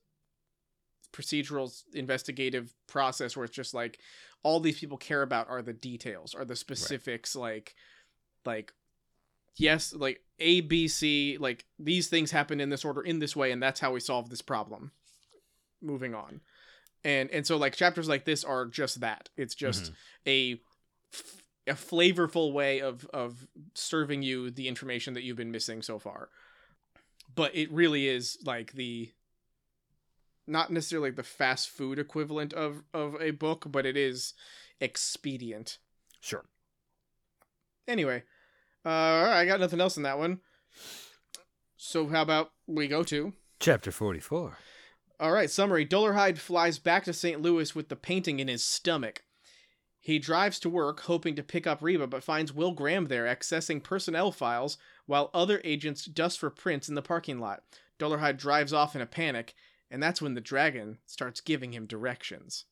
procedural 1.12 1.70
investigative 1.94 2.72
process 2.86 3.36
where 3.36 3.44
it's 3.44 3.54
just 3.54 3.74
like 3.74 3.98
all 4.42 4.60
these 4.60 4.78
people 4.78 4.96
care 4.96 5.22
about 5.22 5.48
are 5.48 5.62
the 5.62 5.72
details 5.72 6.34
are 6.34 6.44
the 6.44 6.56
specifics 6.56 7.36
like 7.36 7.74
like 8.46 8.72
yes 9.56 9.92
like 9.92 10.20
a 10.38 10.60
b 10.62 10.88
c 10.88 11.36
like 11.38 11.64
these 11.78 12.08
things 12.08 12.30
happen 12.30 12.60
in 12.60 12.70
this 12.70 12.84
order 12.84 13.02
in 13.02 13.18
this 13.18 13.36
way 13.36 13.52
and 13.52 13.62
that's 13.62 13.80
how 13.80 13.92
we 13.92 14.00
solve 14.00 14.28
this 14.28 14.42
problem. 14.42 14.92
Moving 15.80 16.14
on. 16.14 16.40
And 17.04 17.30
and 17.30 17.46
so 17.46 17.56
like 17.56 17.74
chapters 17.74 18.08
like 18.08 18.24
this 18.24 18.44
are 18.44 18.66
just 18.66 19.00
that. 19.00 19.28
It's 19.36 19.54
just 19.54 19.84
mm-hmm. 19.84 20.28
a 20.28 20.60
a 21.70 21.74
flavorful 21.74 22.52
way 22.52 22.80
of 22.80 23.06
of 23.12 23.46
serving 23.74 24.22
you 24.22 24.50
the 24.50 24.68
information 24.68 25.14
that 25.14 25.22
you've 25.22 25.36
been 25.36 25.50
missing 25.50 25.82
so 25.82 25.98
far 25.98 26.28
but 27.34 27.54
it 27.54 27.70
really 27.72 28.08
is 28.08 28.38
like 28.44 28.72
the 28.72 29.10
not 30.46 30.70
necessarily 30.70 31.08
like 31.10 31.16
the 31.16 31.22
fast 31.22 31.68
food 31.68 31.98
equivalent 31.98 32.52
of 32.52 32.82
of 32.92 33.14
a 33.20 33.30
book 33.30 33.66
but 33.68 33.86
it 33.86 33.96
is 33.96 34.34
expedient 34.80 35.78
Sure. 36.20 36.44
anyway 37.86 38.22
uh 38.84 38.88
i 38.88 39.44
got 39.46 39.60
nothing 39.60 39.80
else 39.80 39.96
in 39.96 40.02
that 40.02 40.18
one 40.18 40.40
so 41.76 42.08
how 42.08 42.22
about 42.22 42.52
we 42.66 42.88
go 42.88 43.02
to 43.04 43.32
Chapter 43.60 43.92
44. 43.92 44.58
all 45.20 45.32
right 45.32 45.50
summary 45.50 45.86
dolarhyde 45.86 46.38
flies 46.38 46.78
back 46.78 47.04
to 47.04 47.12
st 47.12 47.40
louis 47.40 47.74
with 47.74 47.88
the 47.88 47.96
painting 47.96 48.40
in 48.40 48.48
his 48.48 48.64
stomach 48.64 49.22
he 50.02 50.18
drives 50.18 50.58
to 50.58 50.68
work 50.68 51.00
hoping 51.02 51.34
to 51.34 51.42
pick 51.42 51.66
up 51.66 51.80
reba 51.80 52.06
but 52.06 52.22
finds 52.24 52.52
will 52.52 52.72
graham 52.72 53.06
there 53.06 53.24
accessing 53.24 53.82
personnel 53.82 54.30
files 54.30 54.76
while 55.06 55.30
other 55.32 55.60
agents 55.64 56.04
dust 56.04 56.38
for 56.38 56.50
prints 56.50 56.88
in 56.88 56.94
the 56.94 57.00
parking 57.02 57.38
lot 57.38 57.62
dolarhyde 57.98 58.36
drives 58.36 58.72
off 58.72 58.94
in 58.94 59.00
a 59.00 59.06
panic 59.06 59.54
and 59.90 60.02
that's 60.02 60.20
when 60.20 60.34
the 60.34 60.40
dragon 60.40 60.98
starts 61.06 61.40
giving 61.40 61.72
him 61.72 61.86
directions 61.86 62.64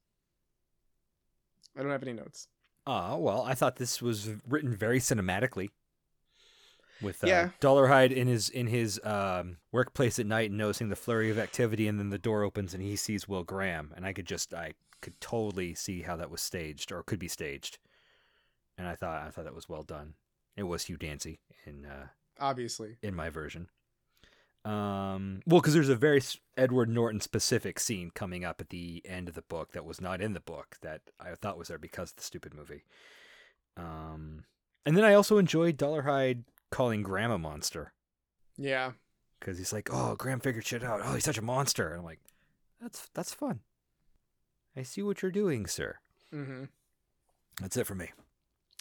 i 1.76 1.82
don't 1.82 1.92
have 1.92 2.02
any 2.02 2.12
notes 2.12 2.48
Ah, 2.86 3.14
well, 3.16 3.42
I 3.42 3.54
thought 3.54 3.76
this 3.76 4.00
was 4.00 4.30
written 4.48 4.74
very 4.74 4.98
cinematically. 5.00 5.68
With 7.02 7.22
uh, 7.22 7.26
Yeah. 7.28 7.50
Dolarhyde 7.60 8.10
in 8.10 8.26
his 8.26 8.48
in 8.48 8.66
his 8.68 8.98
um, 9.04 9.58
workplace 9.70 10.18
at 10.18 10.24
night, 10.26 10.50
noticing 10.50 10.88
the 10.88 10.96
flurry 10.96 11.30
of 11.30 11.38
activity, 11.38 11.86
and 11.86 12.00
then 12.00 12.08
the 12.08 12.18
door 12.18 12.42
opens 12.42 12.72
and 12.72 12.82
he 12.82 12.96
sees 12.96 13.28
Will 13.28 13.44
Graham, 13.44 13.92
and 13.94 14.06
I 14.06 14.14
could 14.14 14.26
just 14.26 14.54
I 14.54 14.72
could 15.00 15.20
totally 15.20 15.74
see 15.74 16.02
how 16.02 16.16
that 16.16 16.30
was 16.30 16.40
staged 16.40 16.92
or 16.92 17.02
could 17.02 17.18
be 17.18 17.28
staged, 17.28 17.78
and 18.78 18.86
I 18.86 18.94
thought 18.94 19.22
I 19.22 19.30
thought 19.30 19.44
that 19.44 19.54
was 19.54 19.68
well 19.68 19.82
done. 19.82 20.14
It 20.56 20.64
was 20.64 20.84
Hugh 20.84 20.96
Dancy 20.96 21.40
in 21.66 21.86
uh, 21.86 22.08
obviously 22.38 22.96
in 23.02 23.14
my 23.14 23.30
version. 23.30 23.68
Um, 24.64 25.40
well, 25.46 25.60
because 25.60 25.72
there's 25.72 25.88
a 25.88 25.96
very 25.96 26.20
Edward 26.56 26.90
Norton 26.90 27.20
specific 27.20 27.80
scene 27.80 28.10
coming 28.14 28.44
up 28.44 28.60
at 28.60 28.68
the 28.68 29.00
end 29.06 29.28
of 29.28 29.34
the 29.34 29.42
book 29.42 29.72
that 29.72 29.86
was 29.86 30.02
not 30.02 30.20
in 30.20 30.34
the 30.34 30.40
book 30.40 30.76
that 30.82 31.00
I 31.18 31.34
thought 31.34 31.56
was 31.56 31.68
there 31.68 31.78
because 31.78 32.10
of 32.10 32.16
the 32.16 32.22
stupid 32.22 32.52
movie. 32.52 32.84
Um, 33.76 34.44
and 34.84 34.96
then 34.96 35.04
I 35.04 35.14
also 35.14 35.38
enjoyed 35.38 35.78
Dolarhyde 35.78 36.44
calling 36.70 37.02
Graham 37.02 37.30
a 37.30 37.38
monster 37.38 37.92
yeah 38.56 38.92
because 39.38 39.56
he's 39.56 39.72
like, 39.72 39.88
"Oh, 39.90 40.14
Graham 40.16 40.40
figured 40.40 40.66
shit 40.66 40.84
out. 40.84 41.00
Oh, 41.02 41.14
he's 41.14 41.24
such 41.24 41.38
a 41.38 41.42
monster." 41.42 41.88
And 41.88 42.00
I'm 42.00 42.04
like, 42.04 42.20
"That's 42.80 43.08
that's 43.14 43.32
fun. 43.32 43.60
I 44.76 44.82
see 44.82 45.02
what 45.02 45.22
you're 45.22 45.30
doing, 45.30 45.66
sir." 45.66 45.96
mm-hmm 46.32 46.64
That's 47.60 47.76
it 47.76 47.86
for 47.86 47.94
me. 47.94 48.10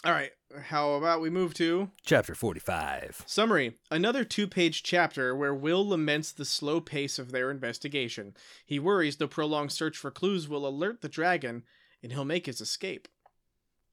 all 0.04 0.12
right 0.12 0.30
how 0.62 0.92
about 0.92 1.20
we 1.20 1.30
move 1.30 1.54
to 1.54 1.90
Chapter 2.04 2.34
forty-five. 2.34 3.22
Summary 3.26 3.76
Another 3.90 4.24
two 4.24 4.46
page 4.46 4.82
chapter 4.82 5.34
where 5.36 5.54
Will 5.54 5.86
laments 5.86 6.32
the 6.32 6.44
slow 6.44 6.80
pace 6.80 7.18
of 7.18 7.30
their 7.32 7.50
investigation. 7.50 8.34
He 8.66 8.78
worries 8.78 9.16
the 9.16 9.28
prolonged 9.28 9.72
search 9.72 9.96
for 9.96 10.10
clues 10.10 10.48
will 10.48 10.66
alert 10.66 11.00
the 11.02 11.08
dragon 11.08 11.64
and 12.02 12.12
he'll 12.12 12.24
make 12.24 12.46
his 12.46 12.60
escape. 12.60 13.08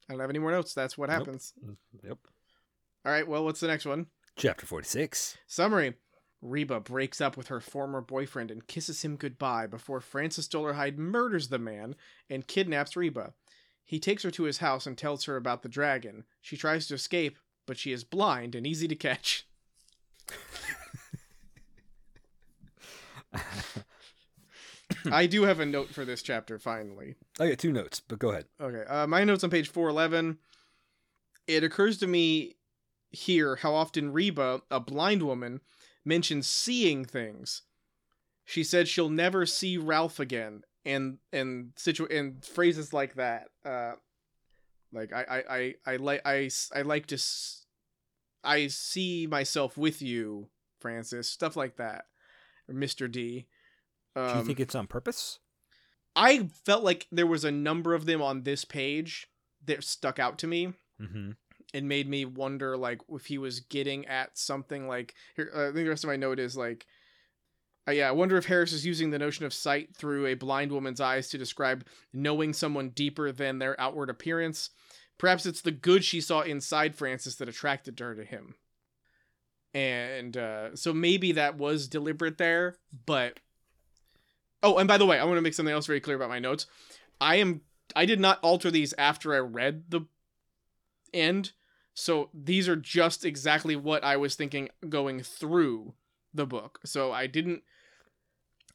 I 0.08 0.12
don't 0.14 0.20
have 0.20 0.30
any 0.30 0.38
more 0.38 0.50
notes. 0.52 0.72
That's 0.74 0.96
what 0.96 1.10
happens. 1.10 1.52
Yep. 2.02 2.18
All 3.04 3.12
right, 3.12 3.28
well, 3.28 3.44
what's 3.44 3.60
the 3.60 3.66
next 3.66 3.84
one? 3.84 4.06
Chapter 4.36 4.66
forty-six. 4.66 5.36
Summary 5.46 5.94
Reba 6.40 6.80
breaks 6.80 7.20
up 7.20 7.36
with 7.36 7.48
her 7.48 7.60
former 7.60 8.00
boyfriend 8.00 8.50
and 8.50 8.66
kisses 8.66 9.02
him 9.02 9.16
goodbye 9.16 9.66
before 9.66 10.00
Francis 10.00 10.48
Dolarhyde 10.48 10.96
murders 10.96 11.48
the 11.48 11.58
man 11.58 11.96
and 12.30 12.46
kidnaps 12.46 12.96
Reba. 12.96 13.32
He 13.84 13.98
takes 13.98 14.22
her 14.22 14.30
to 14.32 14.44
his 14.44 14.58
house 14.58 14.86
and 14.86 14.96
tells 14.96 15.24
her 15.24 15.36
about 15.36 15.62
the 15.62 15.68
dragon. 15.68 16.24
She 16.40 16.56
tries 16.56 16.86
to 16.86 16.94
escape, 16.94 17.38
but 17.66 17.78
she 17.78 17.92
is 17.92 18.04
blind 18.04 18.54
and 18.54 18.66
easy 18.66 18.86
to 18.86 18.94
catch. 18.94 19.46
I 25.10 25.26
do 25.26 25.42
have 25.44 25.60
a 25.60 25.66
note 25.66 25.88
for 25.88 26.04
this 26.04 26.22
chapter 26.22 26.58
finally. 26.58 27.14
I 27.40 27.48
got 27.48 27.58
two 27.58 27.72
notes, 27.72 28.00
but 28.00 28.18
go 28.18 28.30
ahead. 28.30 28.46
Okay, 28.60 28.84
uh, 28.88 29.06
my 29.06 29.24
notes 29.24 29.44
on 29.44 29.50
page 29.50 29.68
411. 29.68 30.38
It 31.46 31.64
occurs 31.64 31.98
to 31.98 32.06
me 32.06 32.56
here 33.10 33.56
how 33.56 33.74
often 33.74 34.12
Reba, 34.12 34.62
a 34.70 34.80
blind 34.80 35.22
woman, 35.22 35.60
mentions 36.04 36.48
seeing 36.48 37.04
things. 37.04 37.62
She 38.44 38.64
said 38.64 38.88
she'll 38.88 39.10
never 39.10 39.44
see 39.46 39.76
Ralph 39.76 40.18
again, 40.18 40.62
and 40.84 41.18
and 41.32 41.72
situ 41.76 42.06
and 42.10 42.44
phrases 42.44 42.92
like 42.92 43.14
that. 43.14 43.48
Uh, 43.64 43.92
like 44.92 45.12
I 45.12 45.22
I 45.48 45.56
I, 45.56 45.74
I 45.92 45.96
like 45.96 46.22
I 46.24 46.50
I 46.74 46.82
like 46.82 47.06
to 47.06 47.16
s- 47.16 47.66
I 48.42 48.68
see 48.68 49.26
myself 49.26 49.76
with 49.76 50.00
you, 50.00 50.48
Francis. 50.80 51.30
Stuff 51.30 51.56
like 51.56 51.76
that, 51.76 52.06
Mister 52.68 53.06
D. 53.06 53.46
Um, 54.16 54.32
Do 54.32 54.38
you 54.38 54.44
think 54.44 54.60
it's 54.60 54.74
on 54.74 54.86
purpose? 54.86 55.40
I 56.16 56.48
felt 56.64 56.82
like 56.82 57.06
there 57.12 57.26
was 57.26 57.44
a 57.44 57.52
number 57.52 57.94
of 57.94 58.06
them 58.06 58.22
on 58.22 58.42
this 58.42 58.64
page 58.64 59.28
that 59.66 59.84
stuck 59.84 60.18
out 60.18 60.38
to 60.38 60.46
me 60.46 60.72
Mm-hmm. 61.00 61.32
And 61.74 61.88
made 61.88 62.08
me 62.08 62.24
wonder 62.24 62.76
like 62.76 63.00
if 63.10 63.26
he 63.26 63.38
was 63.38 63.60
getting 63.60 64.06
at 64.06 64.36
something 64.38 64.88
like 64.88 65.14
here 65.36 65.50
uh, 65.54 65.62
I 65.62 65.72
think 65.72 65.84
the 65.84 65.88
rest 65.88 66.04
of 66.04 66.08
my 66.08 66.16
note 66.16 66.38
is 66.38 66.56
like 66.56 66.86
uh, 67.86 67.92
yeah, 67.92 68.08
I 68.08 68.12
wonder 68.12 68.36
if 68.36 68.44
Harris 68.44 68.74
is 68.74 68.84
using 68.84 69.10
the 69.10 69.18
notion 69.18 69.46
of 69.46 69.54
sight 69.54 69.96
through 69.96 70.26
a 70.26 70.34
blind 70.34 70.70
woman's 70.70 71.00
eyes 71.00 71.28
to 71.30 71.38
describe 71.38 71.86
knowing 72.12 72.52
someone 72.52 72.90
deeper 72.90 73.32
than 73.32 73.58
their 73.58 73.80
outward 73.80 74.10
appearance. 74.10 74.68
Perhaps 75.16 75.46
it's 75.46 75.62
the 75.62 75.70
good 75.70 76.04
she 76.04 76.20
saw 76.20 76.42
inside 76.42 76.94
Francis 76.94 77.36
that 77.36 77.48
attracted 77.48 77.98
her 77.98 78.14
to 78.14 78.24
him. 78.24 78.56
And 79.72 80.36
uh, 80.36 80.76
so 80.76 80.92
maybe 80.92 81.32
that 81.32 81.56
was 81.56 81.88
deliberate 81.88 82.36
there, 82.36 82.76
but 83.06 83.40
Oh, 84.62 84.78
and 84.78 84.88
by 84.88 84.98
the 84.98 85.06
way, 85.06 85.18
I 85.18 85.24
want 85.24 85.36
to 85.36 85.42
make 85.42 85.54
something 85.54 85.72
else 85.72 85.86
very 85.86 86.00
clear 86.00 86.16
about 86.16 86.30
my 86.30 86.38
notes. 86.38 86.66
I 87.20 87.36
am 87.36 87.62
I 87.96 88.06
did 88.06 88.20
not 88.20 88.40
alter 88.42 88.70
these 88.70 88.92
after 88.98 89.34
I 89.34 89.38
read 89.38 89.84
the 89.88 90.02
end. 91.12 91.52
So 91.94 92.30
these 92.32 92.68
are 92.68 92.76
just 92.76 93.24
exactly 93.24 93.74
what 93.76 94.04
I 94.04 94.16
was 94.16 94.34
thinking 94.36 94.68
going 94.88 95.22
through 95.22 95.94
the 96.32 96.46
book. 96.46 96.78
So 96.84 97.12
I 97.12 97.26
didn't 97.26 97.62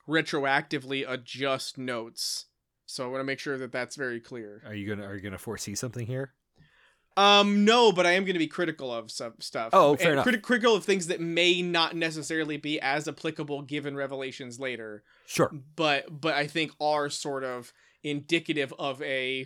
retroactively 0.08 1.06
adjust 1.08 1.78
notes. 1.78 2.46
So 2.86 3.06
I 3.06 3.08
want 3.08 3.22
to 3.22 3.26
make 3.26 3.40
sure 3.40 3.58
that 3.58 3.72
that's 3.72 3.96
very 3.96 4.20
clear. 4.20 4.62
Are 4.66 4.76
you 4.76 4.88
gonna 4.88 5.08
Are 5.08 5.16
you 5.16 5.22
gonna 5.22 5.38
foresee 5.38 5.76
something 5.76 6.06
here? 6.06 6.34
Um, 7.16 7.64
no, 7.64 7.92
but 7.92 8.08
I 8.08 8.14
am 8.14 8.24
going 8.24 8.34
to 8.34 8.40
be 8.40 8.48
critical 8.48 8.92
of 8.92 9.12
some 9.12 9.36
stuff. 9.40 9.70
Oh, 9.72 9.96
fair 9.96 10.08
And 10.08 10.14
enough. 10.14 10.26
criti- 10.26 10.42
critical 10.42 10.76
of 10.76 10.84
things 10.84 11.06
that 11.08 11.22
may 11.22 11.62
not 11.62 11.96
necessarily 11.96 12.58
be 12.58 12.82
as 12.82 13.08
applicable 13.08 13.62
given 13.62 13.96
revelations 13.96 14.60
later. 14.60 15.04
Sure. 15.28 15.52
but 15.76 16.20
but 16.22 16.34
I 16.34 16.48
think 16.48 16.72
are 16.82 17.12
sort 17.12 17.44
of 17.44 17.72
indicative 18.04 18.74
of 18.80 19.00
a 19.04 19.46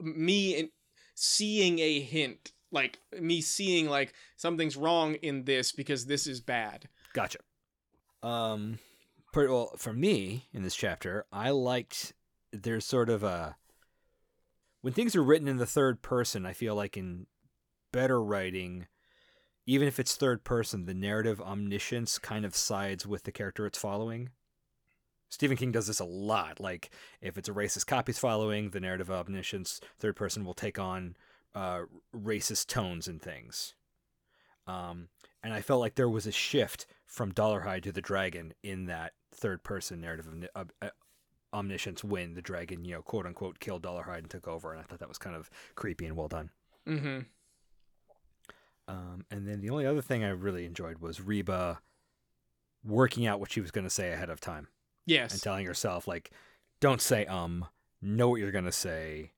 me 0.00 0.54
in, 0.54 0.70
seeing 1.18 1.80
a 1.80 2.00
hint, 2.00 2.52
like 2.70 3.00
me 3.20 3.40
seeing 3.40 3.88
like 3.88 4.14
something's 4.36 4.76
wrong 4.76 5.14
in 5.16 5.44
this 5.44 5.72
because 5.72 6.06
this 6.06 6.26
is 6.26 6.40
bad. 6.40 6.88
Gotcha. 7.12 7.38
Um, 8.22 8.78
per, 9.32 9.48
well, 9.48 9.72
for 9.76 9.92
me 9.92 10.46
in 10.52 10.62
this 10.62 10.76
chapter, 10.76 11.26
I 11.32 11.50
liked 11.50 12.14
there's 12.52 12.84
sort 12.84 13.10
of 13.10 13.24
a 13.24 13.56
when 14.80 14.92
things 14.92 15.16
are 15.16 15.22
written 15.22 15.48
in 15.48 15.56
the 15.56 15.66
third 15.66 16.02
person. 16.02 16.46
I 16.46 16.52
feel 16.52 16.76
like 16.76 16.96
in 16.96 17.26
better 17.92 18.22
writing, 18.22 18.86
even 19.66 19.88
if 19.88 19.98
it's 19.98 20.14
third 20.14 20.44
person, 20.44 20.86
the 20.86 20.94
narrative 20.94 21.40
omniscience 21.40 22.18
kind 22.18 22.44
of 22.44 22.54
sides 22.54 23.06
with 23.06 23.24
the 23.24 23.32
character 23.32 23.66
it's 23.66 23.78
following. 23.78 24.30
Stephen 25.28 25.56
King 25.56 25.72
does 25.72 25.86
this 25.86 26.00
a 26.00 26.04
lot. 26.04 26.60
Like 26.60 26.90
if 27.20 27.36
it's 27.36 27.48
a 27.48 27.52
racist 27.52 27.86
copy's 27.86 28.18
following, 28.18 28.70
the 28.70 28.80
narrative 28.80 29.10
of 29.10 29.26
omniscience 29.28 29.80
third 29.98 30.16
person 30.16 30.44
will 30.44 30.54
take 30.54 30.78
on 30.78 31.16
uh, 31.54 31.82
racist 32.14 32.66
tones 32.66 33.08
and 33.08 33.20
things. 33.20 33.74
Um, 34.66 35.08
and 35.42 35.52
I 35.52 35.60
felt 35.60 35.80
like 35.80 35.94
there 35.94 36.08
was 36.08 36.26
a 36.26 36.32
shift 36.32 36.86
from 37.06 37.32
Dolarhyde 37.32 37.82
to 37.84 37.92
the 37.92 38.02
dragon 38.02 38.52
in 38.62 38.86
that 38.86 39.12
third 39.32 39.62
person 39.62 40.00
narrative 40.00 40.28
of 40.54 40.70
uh, 40.82 40.88
omniscience 41.52 42.04
when 42.04 42.34
the 42.34 42.42
dragon, 42.42 42.84
you 42.84 42.94
know, 42.94 43.02
quote 43.02 43.26
unquote, 43.26 43.60
killed 43.60 43.82
Dolarhyde 43.82 44.18
and 44.18 44.30
took 44.30 44.46
over. 44.46 44.72
And 44.72 44.80
I 44.80 44.82
thought 44.82 44.98
that 44.98 45.08
was 45.08 45.18
kind 45.18 45.36
of 45.36 45.50
creepy 45.74 46.06
and 46.06 46.16
well 46.16 46.28
done. 46.28 46.50
Mm-hmm. 46.86 47.20
Um, 48.88 49.26
and 49.30 49.46
then 49.46 49.60
the 49.60 49.70
only 49.70 49.86
other 49.86 50.02
thing 50.02 50.24
I 50.24 50.30
really 50.30 50.64
enjoyed 50.64 50.98
was 50.98 51.20
Reba 51.20 51.80
working 52.84 53.26
out 53.26 53.40
what 53.40 53.50
she 53.50 53.60
was 53.60 53.70
going 53.70 53.84
to 53.84 53.90
say 53.90 54.12
ahead 54.12 54.30
of 54.30 54.40
time 54.40 54.68
and 55.08 55.42
telling 55.42 55.64
yourself, 55.64 56.06
like, 56.06 56.30
don't 56.80 57.00
say 57.00 57.26
um, 57.26 57.66
know 58.00 58.28
what 58.28 58.40
you're 58.40 58.52
going 58.52 58.64
to 58.64 58.72
say 58.72 59.32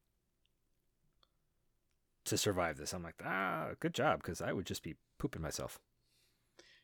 to 2.26 2.37
survive 2.37 2.76
this. 2.76 2.92
I'm 2.92 3.02
like, 3.02 3.22
ah, 3.24 3.68
good 3.80 3.94
job, 3.94 4.22
because 4.22 4.40
I 4.40 4.52
would 4.52 4.66
just 4.66 4.83
be 4.83 4.96
pooping 5.18 5.42
myself. 5.42 5.78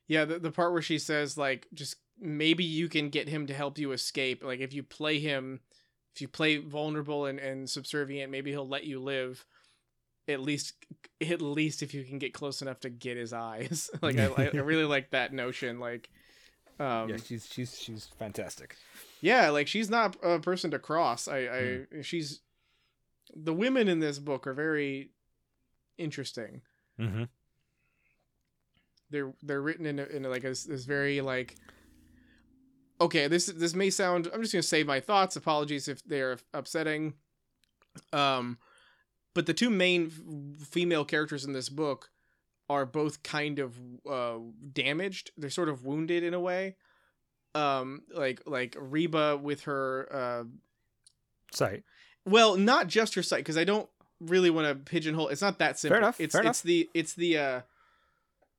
Yeah, 0.08 0.24
the, 0.24 0.38
the 0.38 0.52
part 0.52 0.72
where 0.72 0.82
she 0.82 0.98
says 0.98 1.36
like 1.36 1.66
just 1.74 1.96
maybe 2.20 2.64
you 2.64 2.88
can 2.88 3.08
get 3.10 3.28
him 3.28 3.46
to 3.46 3.54
help 3.54 3.78
you 3.78 3.92
escape. 3.92 4.44
Like 4.44 4.60
if 4.60 4.72
you 4.72 4.82
play 4.82 5.18
him 5.18 5.60
if 6.14 6.22
you 6.22 6.28
play 6.28 6.56
vulnerable 6.56 7.26
and, 7.26 7.38
and 7.38 7.68
subservient, 7.68 8.30
maybe 8.32 8.50
he'll 8.50 8.68
let 8.68 8.84
you 8.84 9.00
live. 9.00 9.44
At 10.28 10.40
least 10.40 10.74
at 11.20 11.42
least 11.42 11.82
if 11.82 11.92
you 11.92 12.04
can 12.04 12.18
get 12.18 12.34
close 12.34 12.62
enough 12.62 12.80
to 12.80 12.90
get 12.90 13.16
his 13.16 13.32
eyes. 13.32 13.90
like 14.02 14.18
I, 14.18 14.26
I 14.26 14.58
really 14.58 14.84
like 14.86 15.10
that 15.10 15.32
notion. 15.32 15.80
Like 15.80 16.08
um 16.78 17.08
yeah, 17.08 17.16
she's 17.24 17.46
she's 17.50 17.78
she's 17.78 18.08
fantastic. 18.18 18.76
yeah, 19.20 19.50
like 19.50 19.66
she's 19.68 19.88
not 19.90 20.16
a 20.22 20.38
person 20.38 20.70
to 20.72 20.78
cross. 20.78 21.26
I, 21.28 21.38
I 21.38 22.02
she's 22.02 22.40
the 23.34 23.52
women 23.54 23.88
in 23.88 24.00
this 24.00 24.18
book 24.18 24.46
are 24.46 24.54
very 24.54 25.10
interesting. 25.98 26.62
Mm-hmm. 27.00 27.24
they're 29.10 29.32
they're 29.42 29.60
written 29.60 29.86
in 29.86 29.98
a, 29.98 30.04
in 30.04 30.24
a, 30.24 30.28
like 30.28 30.44
a, 30.44 30.48
this 30.48 30.84
very 30.84 31.20
like 31.20 31.56
okay 33.00 33.28
this 33.28 33.46
this 33.46 33.74
may 33.74 33.90
sound 33.90 34.28
i'm 34.32 34.40
just 34.40 34.54
gonna 34.54 34.62
say 34.62 34.82
my 34.82 34.98
thoughts 35.00 35.36
apologies 35.36 35.88
if 35.88 36.02
they're 36.04 36.38
upsetting 36.54 37.12
um 38.14 38.56
but 39.34 39.44
the 39.44 39.52
two 39.52 39.68
main 39.68 40.06
f- 40.06 40.66
female 40.68 41.04
characters 41.04 41.44
in 41.44 41.52
this 41.52 41.68
book 41.68 42.08
are 42.68 42.84
both 42.86 43.22
kind 43.22 43.58
of 43.58 43.76
uh 44.08 44.38
damaged. 44.72 45.30
They're 45.36 45.50
sort 45.50 45.68
of 45.68 45.84
wounded 45.84 46.22
in 46.24 46.34
a 46.34 46.40
way. 46.40 46.76
Um 47.54 48.02
like 48.12 48.42
like 48.46 48.76
reba 48.78 49.36
with 49.36 49.62
her 49.62 50.08
uh 50.12 50.44
Sorry. 51.52 51.84
well 52.24 52.56
not 52.56 52.88
just 52.88 53.14
her 53.14 53.22
sight 53.22 53.38
because 53.38 53.56
i 53.56 53.64
don't 53.64 53.88
really 54.20 54.50
want 54.50 54.66
to 54.66 54.74
pigeonhole 54.74 55.28
it's 55.28 55.40
not 55.42 55.58
that 55.58 55.78
simple. 55.78 55.94
Fair 55.94 55.98
enough, 56.02 56.20
it's 56.20 56.34
fair 56.34 56.44
it's 56.46 56.60
the 56.62 56.90
it's 56.92 57.14
the 57.14 57.38
uh 57.38 57.60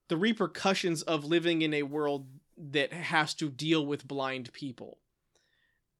the 0.07 0.17
repercussions 0.17 1.01
of 1.03 1.25
living 1.25 1.61
in 1.61 1.73
a 1.73 1.83
world 1.83 2.27
that 2.57 2.93
has 2.93 3.33
to 3.35 3.49
deal 3.49 3.85
with 3.85 4.07
blind 4.07 4.51
people. 4.53 4.97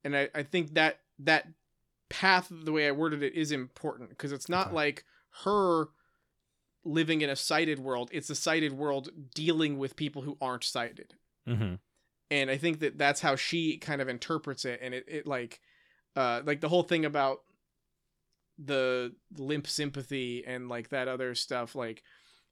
And 0.04 0.16
i 0.16 0.30
i 0.34 0.44
think 0.44 0.74
that 0.76 1.02
that 1.20 1.48
path 2.10 2.48
the 2.50 2.72
way 2.72 2.88
i 2.88 2.92
worded 2.92 3.22
it 3.22 3.34
is 3.34 3.52
important 3.52 4.10
because 4.10 4.32
it's 4.32 4.48
not 4.50 4.68
Okay. 4.68 4.76
like 4.76 5.06
her 5.44 5.90
living 6.88 7.22
in 7.22 7.30
a 7.30 7.36
sighted 7.36 7.80
world 7.80 8.10
it's 8.14 8.30
a 8.30 8.36
sighted 8.36 8.74
world 8.74 9.10
dealing 9.36 9.78
with 9.78 9.96
people 9.96 10.22
who 10.22 10.38
aren't 10.42 10.64
sighted. 10.64 11.14
Mm-hmm. 11.48 11.76
and 12.30 12.50
i 12.52 12.58
think 12.58 12.80
that 12.80 12.98
that's 12.98 13.22
how 13.22 13.36
she 13.36 13.78
kind 13.78 14.02
of 14.02 14.10
interprets 14.10 14.66
it. 14.66 14.80
And 14.82 14.94
it, 14.94 15.06
it 15.08 15.28
like 15.28 15.62
uh 16.16 16.42
like 16.46 16.62
the 16.62 16.70
whole 16.70 16.84
thing 16.84 17.06
about 17.06 17.40
the 18.58 19.14
limp 19.38 19.68
sympathy 19.68 20.44
and 20.46 20.68
like 20.68 20.90
that 20.90 21.08
other 21.08 21.36
stuff 21.36 21.76
like 21.76 22.04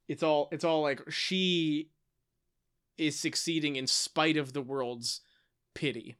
it's 0.08 0.24
all 0.24 0.50
it's 0.52 0.64
all 0.64 0.82
like 0.82 1.02
she 1.12 1.90
is 2.98 3.20
succeeding 3.20 3.76
in 3.76 3.88
spite 3.88 4.38
of 4.38 4.54
the 4.54 4.62
world's 4.62 5.22
pity. 5.74 6.16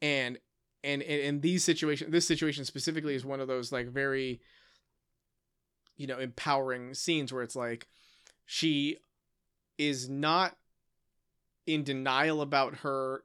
And 0.00 0.38
and 0.84 1.02
and, 1.02 1.22
and 1.22 1.42
these 1.42 1.64
situations 1.64 2.10
this 2.10 2.26
situation 2.26 2.64
specifically 2.64 3.14
is 3.14 3.24
one 3.24 3.40
of 3.40 3.48
those 3.48 3.72
like 3.72 3.88
very 3.88 4.40
you 5.96 6.06
know 6.06 6.18
empowering 6.18 6.94
scenes 6.94 7.32
where 7.32 7.42
it's 7.42 7.56
like 7.56 7.86
she 8.44 8.96
is 9.78 10.08
not 10.08 10.56
in 11.66 11.82
denial 11.84 12.40
about 12.40 12.76
her 12.76 13.22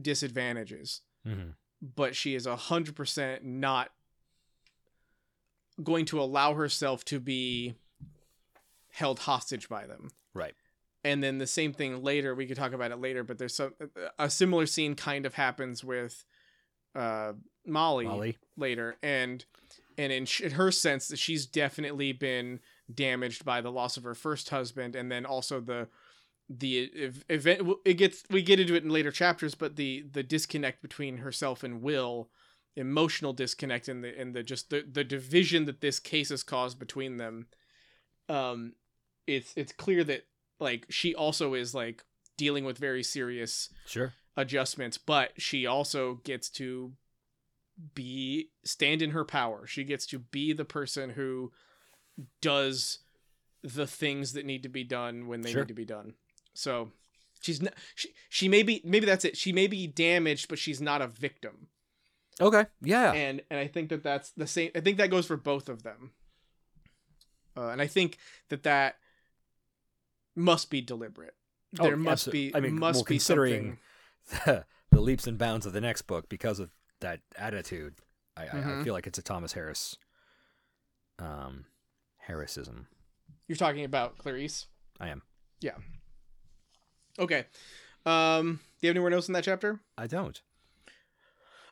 disadvantages 0.00 1.00
Mm-hmm. 1.26 1.50
but 1.94 2.16
she 2.16 2.34
is 2.34 2.46
a 2.46 2.56
hundred 2.56 2.96
percent 2.96 3.44
not 3.44 3.90
going 5.82 6.04
to 6.06 6.20
allow 6.20 6.54
herself 6.54 7.04
to 7.06 7.20
be 7.20 7.74
held 8.90 9.20
hostage 9.20 9.68
by 9.68 9.86
them 9.86 10.10
Right. 10.34 10.54
and 11.04 11.22
then 11.22 11.38
the 11.38 11.46
same 11.46 11.72
thing 11.72 12.02
later. 12.02 12.34
We 12.34 12.46
could 12.46 12.56
talk 12.56 12.72
about 12.72 12.90
it 12.90 12.96
later, 13.00 13.22
but 13.24 13.38
there's 13.38 13.54
some 13.54 13.72
a 14.18 14.28
similar 14.30 14.66
scene 14.66 14.94
kind 14.94 15.26
of 15.26 15.34
happens 15.34 15.84
with 15.84 16.24
uh, 16.94 17.32
Molly, 17.66 18.04
Molly. 18.06 18.38
later, 18.56 18.96
and 19.02 19.44
and 19.98 20.12
in, 20.12 20.26
sh- 20.26 20.40
in 20.40 20.52
her 20.52 20.70
sense 20.70 21.08
that 21.08 21.18
she's 21.18 21.46
definitely 21.46 22.12
been 22.12 22.60
damaged 22.92 23.44
by 23.44 23.60
the 23.60 23.72
loss 23.72 23.96
of 23.96 24.04
her 24.04 24.14
first 24.14 24.50
husband, 24.50 24.94
and 24.96 25.10
then 25.10 25.24
also 25.26 25.60
the 25.60 25.88
the 26.48 26.90
event. 27.28 27.68
It 27.84 27.94
gets 27.94 28.24
we 28.30 28.42
get 28.42 28.60
into 28.60 28.74
it 28.74 28.84
in 28.84 28.90
later 28.90 29.10
chapters, 29.10 29.54
but 29.54 29.76
the 29.76 30.04
the 30.12 30.22
disconnect 30.22 30.82
between 30.82 31.18
herself 31.18 31.62
and 31.62 31.82
Will, 31.82 32.28
emotional 32.76 33.32
disconnect, 33.32 33.88
and 33.88 34.02
the 34.04 34.18
and 34.18 34.34
the 34.34 34.42
just 34.42 34.70
the 34.70 34.84
the 34.90 35.04
division 35.04 35.64
that 35.66 35.80
this 35.80 35.98
case 35.98 36.28
has 36.30 36.42
caused 36.42 36.78
between 36.78 37.16
them. 37.16 37.46
Um, 38.28 38.74
it's 39.26 39.52
it's 39.56 39.72
clear 39.72 40.04
that 40.04 40.26
like 40.60 40.86
she 40.90 41.14
also 41.14 41.54
is 41.54 41.74
like 41.74 42.04
dealing 42.36 42.64
with 42.64 42.78
very 42.78 43.02
serious 43.02 43.68
Sure. 43.86 44.12
adjustments, 44.36 44.98
but 44.98 45.32
she 45.40 45.66
also 45.66 46.20
gets 46.24 46.48
to 46.50 46.92
be 47.94 48.50
stand 48.64 49.02
in 49.02 49.10
her 49.10 49.24
power. 49.24 49.66
She 49.66 49.84
gets 49.84 50.06
to 50.06 50.18
be 50.18 50.52
the 50.52 50.64
person 50.64 51.10
who 51.10 51.52
does 52.40 52.98
the 53.62 53.86
things 53.86 54.32
that 54.32 54.44
need 54.44 54.62
to 54.62 54.68
be 54.68 54.84
done 54.84 55.26
when 55.28 55.40
they 55.40 55.52
Sure. 55.52 55.62
need 55.62 55.68
to 55.68 55.74
be 55.74 55.84
done. 55.84 56.14
So 56.54 56.92
she's 57.40 57.62
not 57.62 57.74
she, 57.94 58.10
she 58.28 58.48
may 58.48 58.62
be 58.62 58.80
maybe 58.84 59.06
that's 59.06 59.24
it. 59.24 59.36
She 59.36 59.52
may 59.52 59.66
be 59.66 59.86
damaged, 59.86 60.48
but 60.48 60.58
she's 60.58 60.80
not 60.80 61.00
a 61.02 61.06
victim. 61.06 61.68
Okay. 62.40 62.66
Yeah. 62.82 63.12
And 63.12 63.42
and 63.50 63.58
I 63.60 63.66
think 63.66 63.88
that 63.90 64.02
that's 64.02 64.30
the 64.30 64.46
same 64.46 64.70
I 64.74 64.80
think 64.80 64.98
that 64.98 65.10
goes 65.10 65.26
for 65.26 65.36
both 65.36 65.68
of 65.68 65.82
them. 65.82 66.12
Uh, 67.56 67.68
and 67.68 67.80
I 67.82 67.86
think 67.86 68.18
that 68.48 68.62
that 68.62 68.96
must 70.34 70.70
be 70.70 70.80
deliberate. 70.80 71.34
Oh, 71.78 71.84
There 71.84 71.96
must 71.96 72.28
absolute- 72.28 72.52
be 72.52 72.54
I 72.56 72.60
mean, 72.60 72.78
must 72.78 72.96
well, 72.98 73.04
be 73.04 73.14
considering 73.14 73.78
something 74.24 74.44
the, 74.54 74.64
the 74.90 75.00
leaps 75.00 75.26
and 75.26 75.38
bounds 75.38 75.66
of 75.66 75.72
the 75.72 75.80
next 75.80 76.02
book 76.02 76.28
because 76.28 76.58
of 76.58 76.70
that 77.02 77.20
attitude. 77.36 77.94
I, 78.36 78.42
I, 78.44 78.46
I 78.46 78.48
Mhm. 78.62 78.84
feel 78.84 78.94
like 78.94 79.06
it's 79.06 79.18
a 79.18 79.22
Thomas 79.22 79.52
Harris 79.52 79.96
um 81.18 81.66
Harrisism. 82.18 82.88
You're 83.46 83.56
talking 83.56 83.84
about 83.84 84.16
Clarice. 84.18 84.66
I 84.98 85.08
am. 85.08 85.22
Yeah. 85.60 85.76
Okay. 87.18 87.46
Um, 88.06 88.60
do 88.80 88.86
you 88.86 88.88
have 88.88 88.96
anywhere 88.96 89.12
else 89.12 89.28
in 89.28 89.34
that 89.34 89.44
chapter? 89.44 89.80
I 89.98 90.06
don't. 90.06 90.40